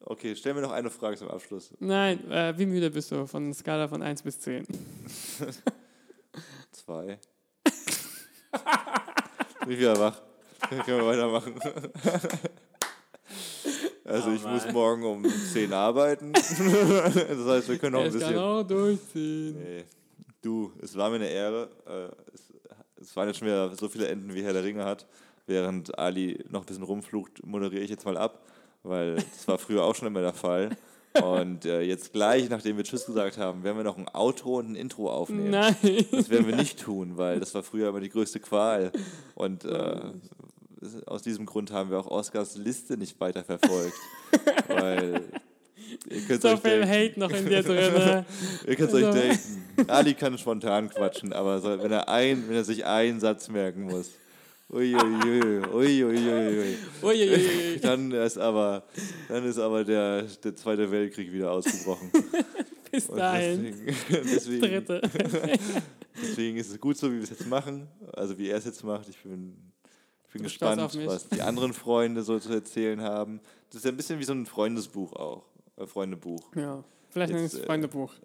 Okay, 0.00 0.36
stell 0.36 0.52
mir 0.52 0.60
noch 0.60 0.72
eine 0.72 0.90
Frage 0.90 1.16
zum 1.16 1.28
Abschluss. 1.28 1.72
Nein, 1.78 2.28
äh, 2.30 2.58
wie 2.58 2.66
müde 2.66 2.90
bist 2.90 3.10
du 3.12 3.26
von 3.26 3.44
einer 3.44 3.54
Skala 3.54 3.88
von 3.88 4.02
1 4.02 4.22
bis 4.22 4.40
10? 4.40 4.66
Zwei. 6.72 7.18
Bin 9.60 9.70
ich 9.72 9.78
wieder 9.78 9.98
wach. 9.98 10.20
Können 10.68 10.86
wir 10.86 11.06
weitermachen. 11.06 11.54
Also 14.12 14.30
Oh 14.30 14.34
ich 14.34 14.44
muss 14.44 14.70
morgen 14.72 15.04
um 15.04 15.24
10 15.24 15.72
arbeiten. 15.72 16.32
das 16.34 16.58
heißt, 16.58 17.68
wir 17.68 17.78
können 17.78 17.92
noch 17.92 18.00
ein 18.00 18.06
Ich 18.08 18.12
kann 18.12 18.20
bisschen... 18.20 18.38
auch 18.38 18.62
durchziehen. 18.62 19.56
Nee. 19.58 19.84
Du, 20.42 20.72
es 20.82 20.96
war 20.96 21.08
mir 21.10 21.16
eine 21.16 21.28
Ehre. 21.28 21.68
Äh, 21.86 22.14
Es, 22.34 22.52
es 23.08 23.16
waren 23.16 23.28
jetzt 23.28 23.38
schon 23.38 23.48
wieder 23.48 23.74
so 23.74 23.88
viele 23.88 24.08
Enden, 24.08 24.34
wie 24.34 24.42
Herr 24.42 24.52
der 24.52 24.64
Ringe 24.64 24.84
hat. 24.84 25.06
Während 25.46 25.98
Ali 25.98 26.44
noch 26.50 26.60
ein 26.60 26.66
bisschen 26.66 26.84
rumflucht, 26.84 27.44
moderiere 27.44 27.82
ich 27.82 27.90
jetzt 27.90 28.04
mal 28.04 28.16
ab, 28.16 28.42
weil 28.84 29.16
das 29.16 29.48
war 29.48 29.58
früher 29.58 29.82
auch 29.84 29.94
schon 29.94 30.06
immer 30.08 30.20
der 30.20 30.32
Fall. 30.34 30.70
Und 31.22 31.64
äh, 31.66 31.82
jetzt 31.82 32.12
gleich, 32.12 32.48
nachdem 32.48 32.76
wir 32.76 32.84
Tschüss 32.84 33.04
gesagt 33.04 33.36
haben, 33.38 33.64
werden 33.64 33.76
wir 33.76 33.84
noch 33.84 33.98
ein 33.98 34.08
Outro 34.14 34.58
und 34.58 34.70
ein 34.70 34.76
Intro 34.76 35.10
aufnehmen. 35.10 35.50
Nein. 35.50 35.76
Das 36.10 36.30
werden 36.30 36.46
wir 36.46 36.56
nicht 36.64 36.80
tun, 36.80 37.16
weil 37.16 37.38
das 37.40 37.54
war 37.54 37.62
früher 37.62 37.88
immer 37.90 38.00
die 38.00 38.08
größte 38.08 38.40
Qual. 38.40 38.92
Und 39.34 39.64
äh, 39.64 40.00
aus 41.06 41.22
diesem 41.22 41.46
Grund 41.46 41.70
haben 41.70 41.90
wir 41.90 41.98
auch 41.98 42.08
Oscars 42.10 42.56
Liste 42.56 42.96
nicht 42.96 43.18
weiter 43.20 43.44
verfolgt. 43.44 43.96
weil 44.68 45.22
So 46.40 46.48
euch 46.48 46.60
viel 46.60 46.86
Hate 46.86 47.18
noch 47.20 47.30
in 47.30 47.46
dir 47.46 47.62
drin. 47.62 48.24
ihr 48.66 48.76
könnt 48.76 48.92
euch 48.92 49.04
Also- 49.04 49.18
denken, 49.18 49.62
Ali 49.88 50.14
kann 50.14 50.36
spontan 50.38 50.88
quatschen, 50.90 51.32
aber 51.32 51.60
so, 51.60 51.82
wenn, 51.82 51.92
er 51.92 52.08
ein, 52.08 52.44
wenn 52.48 52.56
er 52.56 52.64
sich 52.64 52.84
einen 52.84 53.20
Satz 53.20 53.48
merken 53.48 53.84
muss, 53.84 54.10
uiuiui, 54.70 55.60
uiuiui, 55.72 56.76
Uiuiui. 57.02 57.78
dann 57.82 58.10
ist 58.12 58.38
aber, 58.38 58.84
dann 59.28 59.44
ist 59.44 59.58
aber 59.58 59.84
der, 59.84 60.22
der 60.22 60.56
Zweite 60.56 60.90
Weltkrieg 60.90 61.32
wieder 61.32 61.50
ausgebrochen. 61.52 62.10
Bis 62.90 63.06
dahin. 63.06 63.74
deswegen, 63.86 64.24
deswegen, 64.30 64.60
Dritte. 64.60 65.00
Deswegen 66.20 66.56
ist 66.58 66.70
es 66.70 66.78
gut 66.80 66.96
so, 66.98 67.10
wie 67.10 67.16
wir 67.16 67.22
es 67.22 67.30
jetzt 67.30 67.46
machen. 67.46 67.88
Also 68.12 68.36
wie 68.38 68.48
er 68.50 68.58
es 68.58 68.64
jetzt 68.66 68.84
macht. 68.84 69.08
Ich 69.08 69.16
bin, 69.22 69.56
bin 70.32 70.42
gespannt, 70.42 70.80
was 71.06 71.28
die 71.28 71.42
anderen 71.42 71.72
Freunde 71.72 72.22
so 72.22 72.38
zu 72.38 72.52
erzählen 72.52 73.00
haben. 73.02 73.40
Das 73.70 73.78
ist 73.78 73.84
ja 73.84 73.90
ein 73.90 73.96
bisschen 73.96 74.18
wie 74.18 74.24
so 74.24 74.32
ein 74.32 74.46
Freundesbuch 74.46 75.12
auch. 75.14 75.44
Äh, 75.76 75.86
Freundebuch. 75.86 76.54
Ja, 76.54 76.84
vielleicht 77.10 77.32
Jetzt, 77.32 77.54
es 77.54 77.60
äh, 77.60 77.66
Freundebuch. 77.66 78.12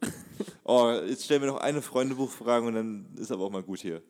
Oh, 0.70 0.91
jetzt 1.08 1.24
stellen 1.24 1.41
wir 1.43 1.47
noch 1.47 1.62
eine 1.62 1.82
Freundebuchfrage 1.82 2.68
und 2.68 2.74
dann 2.74 3.05
ist 3.18 3.32
aber 3.32 3.45
auch 3.45 3.49
mal 3.49 3.64
gut 3.64 3.80
hier. 3.80 4.01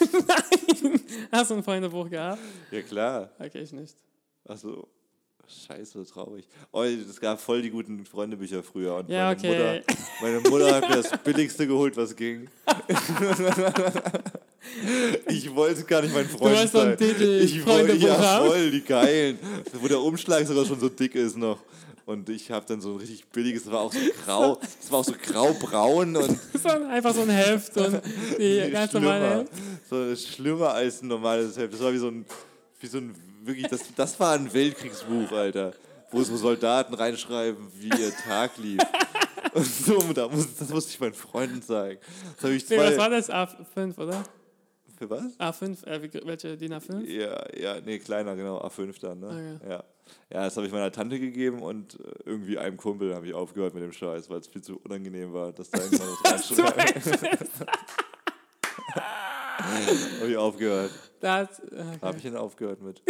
Hast 1.30 1.52
du 1.52 1.54
ein 1.54 1.62
Freundebuch 1.62 2.10
gehabt? 2.10 2.40
Ja 2.72 2.82
klar. 2.82 3.30
Okay, 3.38 3.60
ich 3.60 3.72
nicht. 3.72 3.94
Achso. 4.44 4.88
Scheiße, 5.46 6.04
traurig. 6.06 6.48
Oh, 6.72 6.82
es 6.82 7.20
gab 7.20 7.40
voll 7.40 7.62
die 7.62 7.70
guten 7.70 8.04
Freundebücher 8.04 8.64
früher. 8.64 8.96
Und 8.96 9.08
Ja, 9.08 9.26
meine, 9.26 9.36
okay. 9.36 9.82
Mutter, 9.82 10.00
meine 10.20 10.40
Mutter 10.40 10.74
hat 10.74 10.88
mir 10.88 10.96
das 11.02 11.16
Billigste 11.22 11.68
geholt, 11.68 11.96
was 11.96 12.14
ging. 12.16 12.48
ich 15.28 15.54
wollte 15.54 15.84
gar 15.84 16.02
nicht 16.02 16.14
mein 16.14 16.28
Freund 16.28 16.56
so 16.70 16.78
ein 16.80 16.88
sein. 16.88 16.98
Titel- 16.98 17.40
ich 17.44 17.64
wollte 17.66 17.94
ja 17.94 18.14
voll 18.44 18.70
die 18.70 18.82
geilen, 18.82 19.38
wo 19.72 19.88
der 19.88 20.00
Umschlag 20.00 20.46
sogar 20.46 20.64
schon 20.66 20.78
so 20.80 20.88
dick 20.88 21.14
ist 21.14 21.36
noch. 21.36 21.58
Und 22.06 22.28
ich 22.28 22.50
habe 22.50 22.66
dann 22.66 22.80
so 22.80 22.90
ein 22.94 22.96
richtig 22.96 23.26
billiges, 23.28 23.64
das 23.64 23.72
war 23.72 23.80
auch 23.82 23.92
so 23.92 23.98
grau, 24.24 24.56
das 24.80 24.90
war 24.90 24.98
auch 25.00 25.04
so 25.04 25.12
graubraun 25.22 26.16
und 26.16 26.38
Das 26.52 26.64
war 26.64 26.88
einfach 26.88 27.14
so 27.14 27.22
ein 27.22 27.28
Heft 27.30 27.76
und 27.76 28.00
die 28.32 28.36
viel 28.36 28.70
ganz 28.70 28.92
normale 28.92 29.20
schlimmer. 29.20 29.38
Heft. 29.40 29.88
So 29.88 30.16
schlimmer 30.32 30.74
als 30.74 31.02
ein 31.02 31.08
normales 31.08 31.56
Heft. 31.56 31.72
Das 31.74 31.80
war 31.80 31.92
wie 31.92 31.98
so 31.98 32.08
ein, 32.08 32.24
wie 32.80 32.86
so 32.88 32.98
ein 32.98 33.14
wirklich, 33.44 33.68
das, 33.68 33.80
das 33.96 34.18
war 34.18 34.32
ein 34.34 34.52
Weltkriegsbuch, 34.52 35.30
Alter. 35.32 35.72
Wo 36.10 36.22
so 36.24 36.36
Soldaten 36.36 36.94
reinschreiben, 36.94 37.68
wie 37.78 37.88
ihr 37.88 38.12
Tag 38.26 38.52
lief. 38.58 38.80
Und 39.54 39.64
so, 39.66 40.00
da 40.12 40.26
muss, 40.28 40.48
das 40.58 40.68
musste 40.68 40.90
ich 40.90 40.98
meinen 41.00 41.14
Freunden 41.14 41.62
zeigen. 41.62 42.00
Das 42.40 42.50
ich 42.50 42.68
Nee, 42.68 42.76
was 42.78 42.94
zwei. 42.94 42.96
war 42.98 43.10
das? 43.10 43.30
A5, 43.30 43.98
oder? 43.98 44.24
Für 45.00 45.08
was? 45.08 45.40
A5, 45.40 45.86
äh, 45.86 46.26
welche 46.26 46.58
DIN 46.58 46.74
A5? 46.74 47.06
Ja, 47.06 47.42
ja, 47.58 47.80
nee, 47.80 47.98
kleiner, 47.98 48.36
genau, 48.36 48.60
A5 48.60 49.00
dann, 49.00 49.20
ne? 49.20 49.58
Ah, 49.64 49.66
ja. 49.66 49.84
ja, 50.30 50.44
das 50.44 50.54
habe 50.58 50.66
ich 50.66 50.72
meiner 50.74 50.92
Tante 50.92 51.18
gegeben 51.18 51.62
und 51.62 51.98
äh, 51.98 52.12
irgendwie 52.26 52.58
einem 52.58 52.76
Kumpel 52.76 53.14
habe 53.14 53.26
ich 53.26 53.32
aufgehört 53.32 53.72
mit 53.72 53.82
dem 53.82 53.92
Scheiß, 53.92 54.28
weil 54.28 54.40
es 54.40 54.46
viel 54.46 54.60
zu 54.60 54.78
unangenehm 54.84 55.32
war, 55.32 55.52
dass 55.52 55.70
da 55.70 55.82
irgendwann 55.82 56.06
was 56.22 56.50
reinschreibt. 56.50 57.06
Habe 60.20 60.30
ich 60.30 60.36
aufgehört. 60.36 60.90
Das, 61.20 61.62
okay. 61.62 61.98
Habe 62.02 62.16
ich 62.18 62.22
denn 62.22 62.36
aufgehört 62.36 62.82
mit. 62.82 63.00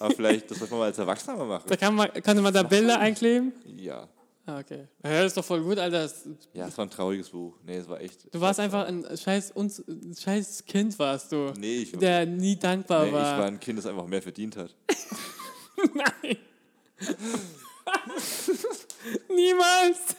Aber 0.00 0.14
vielleicht, 0.14 0.50
das 0.50 0.60
muss 0.60 0.68
man 0.70 0.80
mal 0.80 0.84
als 0.86 0.98
Erwachsener 0.98 1.42
machen. 1.46 1.64
Da 1.66 1.76
kann 1.76 1.94
man, 1.94 2.12
konnte 2.22 2.42
man 2.42 2.52
da 2.52 2.62
Bilder 2.62 2.98
einkleben? 2.98 3.54
Ja. 3.64 4.06
Ah, 4.48 4.60
okay. 4.60 4.88
Ja, 5.04 5.10
das 5.10 5.26
ist 5.26 5.36
doch 5.36 5.44
voll 5.44 5.60
gut, 5.60 5.78
Alter. 5.78 6.04
Das, 6.04 6.26
Ja, 6.54 6.68
es 6.68 6.78
war 6.78 6.86
ein 6.86 6.90
trauriges 6.90 7.28
Buch. 7.28 7.58
Nee, 7.66 7.76
es 7.76 7.86
war 7.86 8.00
echt. 8.00 8.34
du 8.34 8.40
warst 8.40 8.58
einfach 8.58 8.86
ein 8.86 9.04
scheiß, 9.14 9.50
uns, 9.50 9.84
scheiß 10.18 10.64
Kind, 10.64 10.98
warst 10.98 11.32
du. 11.32 11.52
Nee, 11.58 11.80
ich, 11.82 11.92
Der 11.92 12.24
nie 12.24 12.56
dankbar 12.58 13.02
nee, 13.02 13.08
ich 13.08 13.14
war. 13.14 13.38
war 13.40 13.44
ein 13.44 13.60
Kind, 13.60 13.78
das 13.78 13.84
einfach 13.84 14.06
mehr 14.06 14.22
verdient 14.22 14.56
hat. 14.56 14.74
Nein. 15.94 16.38
Niemals. 19.28 20.16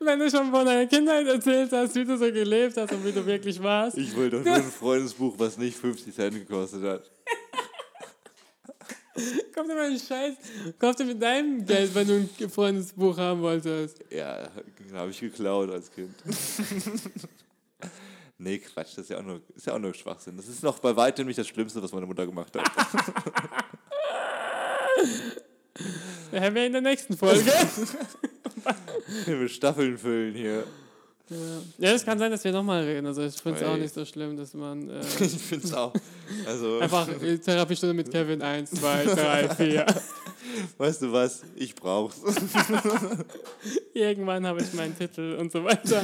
Wenn 0.00 0.18
du 0.18 0.28
schon 0.28 0.50
von 0.50 0.66
deiner 0.66 0.86
Kindheit 0.88 1.24
erzählt 1.28 1.70
hast, 1.70 1.94
wie 1.94 2.04
du 2.04 2.18
so 2.18 2.24
gelebt 2.24 2.76
hast 2.76 2.92
und 2.92 3.04
wie 3.04 3.12
du 3.12 3.24
wirklich 3.24 3.62
warst. 3.62 3.98
Ich 3.98 4.16
wollte 4.16 4.38
doch 4.38 4.44
nur 4.44 4.54
ein 4.54 4.62
Freundesbuch, 4.64 5.34
was 5.38 5.56
nicht 5.58 5.76
50 5.76 6.12
Cent 6.12 6.34
gekostet 6.34 6.82
hat. 6.82 7.08
Kauf 9.54 9.66
dir 9.66 9.74
mal 9.74 9.86
einen 9.86 9.98
Scheiß. 9.98 10.34
Kauf 10.78 10.96
dir 10.96 11.04
mit 11.04 11.20
deinem 11.20 11.64
Geld, 11.64 11.94
wenn 11.94 12.06
du 12.06 12.14
ein 12.14 12.50
Freundesbuch 12.50 13.16
haben 13.18 13.42
wolltest. 13.42 13.98
Ja, 14.10 14.48
habe 14.94 15.10
ich 15.10 15.20
geklaut 15.20 15.70
als 15.70 15.90
Kind. 15.90 16.14
nee, 18.38 18.58
Quatsch, 18.58 18.96
das 18.96 19.04
ist 19.04 19.10
ja, 19.10 19.18
auch 19.18 19.22
nur, 19.22 19.40
ist 19.54 19.66
ja 19.66 19.74
auch 19.74 19.78
nur 19.78 19.94
Schwachsinn. 19.94 20.36
Das 20.36 20.48
ist 20.48 20.62
noch 20.62 20.78
bei 20.78 20.96
weitem 20.96 21.26
nicht 21.26 21.38
das 21.38 21.48
Schlimmste, 21.48 21.82
was 21.82 21.92
meine 21.92 22.06
Mutter 22.06 22.26
gemacht 22.26 22.56
hat. 22.56 22.70
Da 26.30 26.40
haben 26.40 26.54
wir 26.54 26.64
in 26.64 26.72
der 26.72 26.80
nächsten 26.80 27.16
Folge. 27.16 27.44
Wir 29.26 29.48
Staffeln 29.50 29.98
füllen 29.98 30.34
hier. 30.34 30.64
Ja, 31.78 31.92
es 31.92 32.04
kann 32.04 32.18
sein, 32.18 32.30
dass 32.30 32.42
wir 32.44 32.52
nochmal 32.52 32.82
reden. 32.84 33.06
Also 33.06 33.22
ich 33.22 33.34
finde 33.34 33.60
es 33.60 33.66
auch 33.66 33.76
nicht 33.76 33.92
so 33.94 34.04
schlimm, 34.04 34.36
dass 34.36 34.54
man 34.54 34.88
äh, 34.88 35.00
Ich 35.20 35.32
finde 35.42 35.66
es 35.66 35.72
auch. 35.74 35.92
Also, 36.46 36.78
einfach 36.80 37.08
Therapiestunde 37.44 37.94
mit 37.94 38.10
Kevin 38.10 38.42
1, 38.42 38.70
2, 38.70 39.04
3, 39.04 39.48
4. 39.54 39.86
weißt 40.78 41.02
du 41.02 41.12
was? 41.12 41.42
Ich 41.56 41.74
brauch's. 41.74 42.16
Irgendwann 43.94 44.46
habe 44.46 44.60
ich 44.62 44.72
meinen 44.74 44.96
Titel 44.96 45.36
und 45.38 45.50
so 45.52 45.64
weiter. 45.64 46.02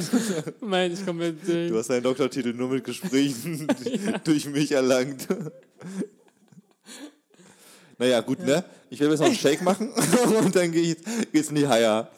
Mein, 0.61 0.93
ich 0.93 1.05
komme 1.05 1.31
mit. 1.31 1.47
Du 1.47 1.51
Äh, 1.51 1.71
hast 1.77 1.89
deinen 1.89 2.03
Doktortitel 2.03 2.53
nur 2.53 2.69
mit 2.69 2.83
Gesprächen 2.83 3.67
durch 4.23 4.45
mich 4.47 4.71
erlangt. 4.71 5.27
Naja, 7.97 8.21
gut, 8.21 8.39
ne? 8.39 8.63
Ich 8.89 8.99
werde 8.99 9.11
jetzt 9.13 9.19
noch 9.19 9.27
einen 9.27 9.35
Shake 9.35 9.61
machen 9.61 9.91
und 10.43 10.55
dann 10.55 10.71
gehe 10.71 10.93
ich, 10.93 11.31
geht's 11.31 11.49
in 11.49 11.55
die 11.55 11.67
Haia. 11.67 12.09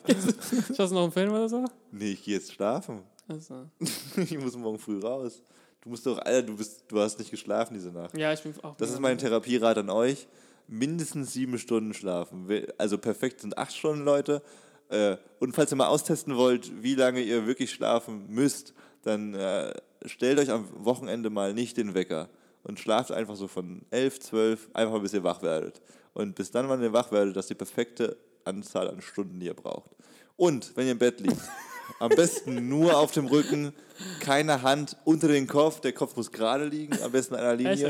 schaust 0.76 0.91
du 0.91 0.95
noch 0.95 1.03
einen 1.03 1.11
Film 1.11 1.32
oder 1.32 1.49
so? 1.49 1.65
Nee, 1.91 2.11
ich 2.11 2.24
gehe 2.24 2.36
jetzt 2.36 2.53
schlafen. 2.53 3.01
Achso. 3.28 3.65
Ich 4.17 4.38
muss 4.38 4.55
morgen 4.55 4.80
früh 4.80 4.99
raus. 4.99 5.41
Du 5.82 5.89
musst 5.89 6.05
doch, 6.05 6.19
Alter, 6.19 6.43
du, 6.43 6.55
bist, 6.57 6.84
du 6.88 6.99
hast 6.99 7.17
nicht 7.19 7.32
geschlafen 7.32 7.74
diese 7.74 7.91
Nacht. 7.91 8.15
Ja, 8.17 8.32
ich 8.32 8.41
bin 8.41 8.53
auch. 8.63 8.76
Das 8.78 8.89
ist 8.91 8.99
mein 8.99 9.17
Therapierat 9.17 9.78
an 9.80 9.89
euch. 9.89 10.28
Mindestens 10.67 11.34
sieben 11.34 11.57
Stunden 11.57 11.93
schlafen. 11.93 12.47
Also 12.78 12.97
perfekt 12.97 13.41
sind 13.41 13.57
acht 13.57 13.76
Stunden, 13.76 14.05
Leute. 14.05 14.41
Äh, 14.89 15.17
Und 15.39 15.53
falls 15.53 15.72
ihr 15.74 15.76
mal 15.76 15.88
austesten 15.88 16.38
wollt, 16.38 16.72
wie 16.84 16.95
lange 16.95 17.22
ihr 17.22 17.47
wirklich 17.47 17.72
schlafen 17.72 18.26
müsst, 18.30 18.74
dann 19.03 19.34
äh, 19.34 19.74
stellt 20.05 20.39
euch 20.39 20.51
am 20.51 20.67
Wochenende 20.86 21.30
mal 21.30 21.53
nicht 21.53 21.78
den 21.78 21.93
Wecker 21.93 22.30
und 22.63 22.80
schlaft 22.80 23.11
einfach 23.11 23.36
so 23.36 23.47
von 23.47 23.82
elf, 23.89 24.19
zwölf, 24.19 24.69
einfach 24.74 25.01
bis 25.01 25.13
ihr 25.13 25.24
wach 25.24 25.41
werdet. 25.41 25.82
Und 26.14 26.36
bis 26.36 26.51
dann, 26.51 26.68
wann 26.70 26.82
ihr 26.82 26.93
wach 26.93 27.12
werdet, 27.12 27.36
das 27.36 27.45
ist 27.45 27.49
die 27.49 27.55
perfekte 27.55 28.18
Anzahl 28.43 28.89
an 28.89 29.01
Stunden, 29.01 29.39
die 29.39 29.45
ihr 29.47 29.53
braucht. 29.53 29.91
Und 30.36 30.76
wenn 30.76 30.86
ihr 30.86 30.93
im 30.93 30.97
Bett 30.97 31.20
liegt, 31.20 31.38
am 31.99 32.09
besten 32.09 32.68
nur 32.68 32.97
auf 32.97 33.12
dem 33.12 33.28
Rücken, 33.28 33.74
keine 34.20 34.62
Hand 34.62 34.97
unter 35.05 35.28
den 35.28 35.47
Kopf, 35.47 35.80
der 35.82 35.93
Kopf 35.93 36.16
muss 36.16 36.32
gerade 36.32 36.66
liegen, 36.66 37.01
am 37.01 37.12
besten 37.12 37.36
in 37.36 37.39
einer 37.39 37.55
Linie. 37.55 37.74
Echt? 37.74 37.84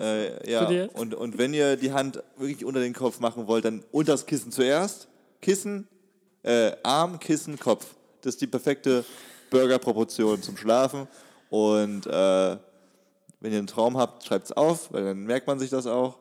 Äh, 0.00 0.50
ja, 0.50 0.66
und, 0.94 1.14
und 1.14 1.38
wenn 1.38 1.52
ihr 1.52 1.76
die 1.76 1.92
Hand 1.92 2.22
wirklich 2.36 2.64
unter 2.64 2.80
den 2.80 2.94
Kopf 2.94 3.20
machen 3.20 3.46
wollt, 3.46 3.64
dann 3.64 3.84
unter 3.92 4.12
das 4.12 4.26
Kissen 4.26 4.50
zuerst. 4.50 5.08
Kissen, 5.42 5.86
äh, 6.42 6.72
Arm, 6.82 7.18
Kissen, 7.18 7.58
Kopf. 7.58 7.94
Das 8.22 8.34
ist 8.34 8.40
die 8.40 8.46
perfekte 8.46 9.04
Burgerproportion 9.50 10.42
zum 10.42 10.56
Schlafen. 10.56 11.06
Und 11.50 12.06
äh, 12.06 12.56
wenn 13.40 13.52
ihr 13.52 13.58
einen 13.58 13.66
Traum 13.66 13.96
habt, 13.96 14.24
schreibt 14.24 14.46
es 14.46 14.52
auf, 14.52 14.92
weil 14.92 15.04
dann 15.04 15.24
merkt 15.24 15.46
man 15.46 15.58
sich 15.58 15.70
das 15.70 15.86
auch. 15.86 16.18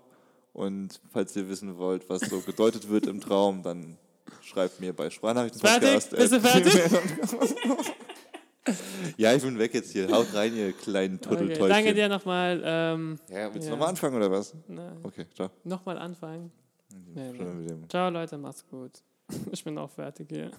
Und 0.56 1.00
falls 1.12 1.36
ihr 1.36 1.48
wissen 1.50 1.78
wollt, 1.78 2.10
was 2.10 2.22
so 2.22 2.40
gedeutet 2.40 2.90
wird 2.90 3.06
im 3.08 3.20
Traum, 3.20 3.62
dann 3.62 3.98
schreibt 4.42 4.80
mir 4.80 4.94
bei 4.94 5.10
Sprachnachrichten-Podcast. 5.10 6.10
Fertig? 6.16 6.30
Bist 6.30 7.62
du 7.62 7.72
at- 7.74 7.86
ja, 9.18 9.34
ich 9.34 9.44
bin 9.44 9.60
weg 9.60 9.74
jetzt 9.74 9.92
hier. 9.92 10.10
Haut 10.10 10.34
rein, 10.34 10.56
ihr 10.56 10.72
kleinen 10.74 11.16
okay. 11.18 11.28
Turteltäubchen. 11.28 11.70
Danke 11.70 11.94
dir 11.94 12.08
nochmal. 12.10 12.62
Ähm, 12.66 13.20
Ja, 13.30 13.54
willst 13.54 13.68
du 13.68 13.72
Ja. 13.72 13.76
nochmal 13.76 13.90
anfangen 13.90 14.16
oder 14.16 14.32
was? 14.32 14.56
nein, 14.68 14.98
Okay, 15.04 15.26
ciao. 15.36 15.50
nochmal 15.66 15.98
anfangen. 15.98 16.52
Nee, 17.14 17.32
nee. 17.34 17.74
Ciao 17.90 18.10
Leute, 18.10 18.38
macht's 18.38 18.66
gut. 18.68 18.92
Ich 19.52 19.64
bin 19.64 19.78
auch 19.78 19.90
fertig 19.92 20.28
hier. 20.32 20.52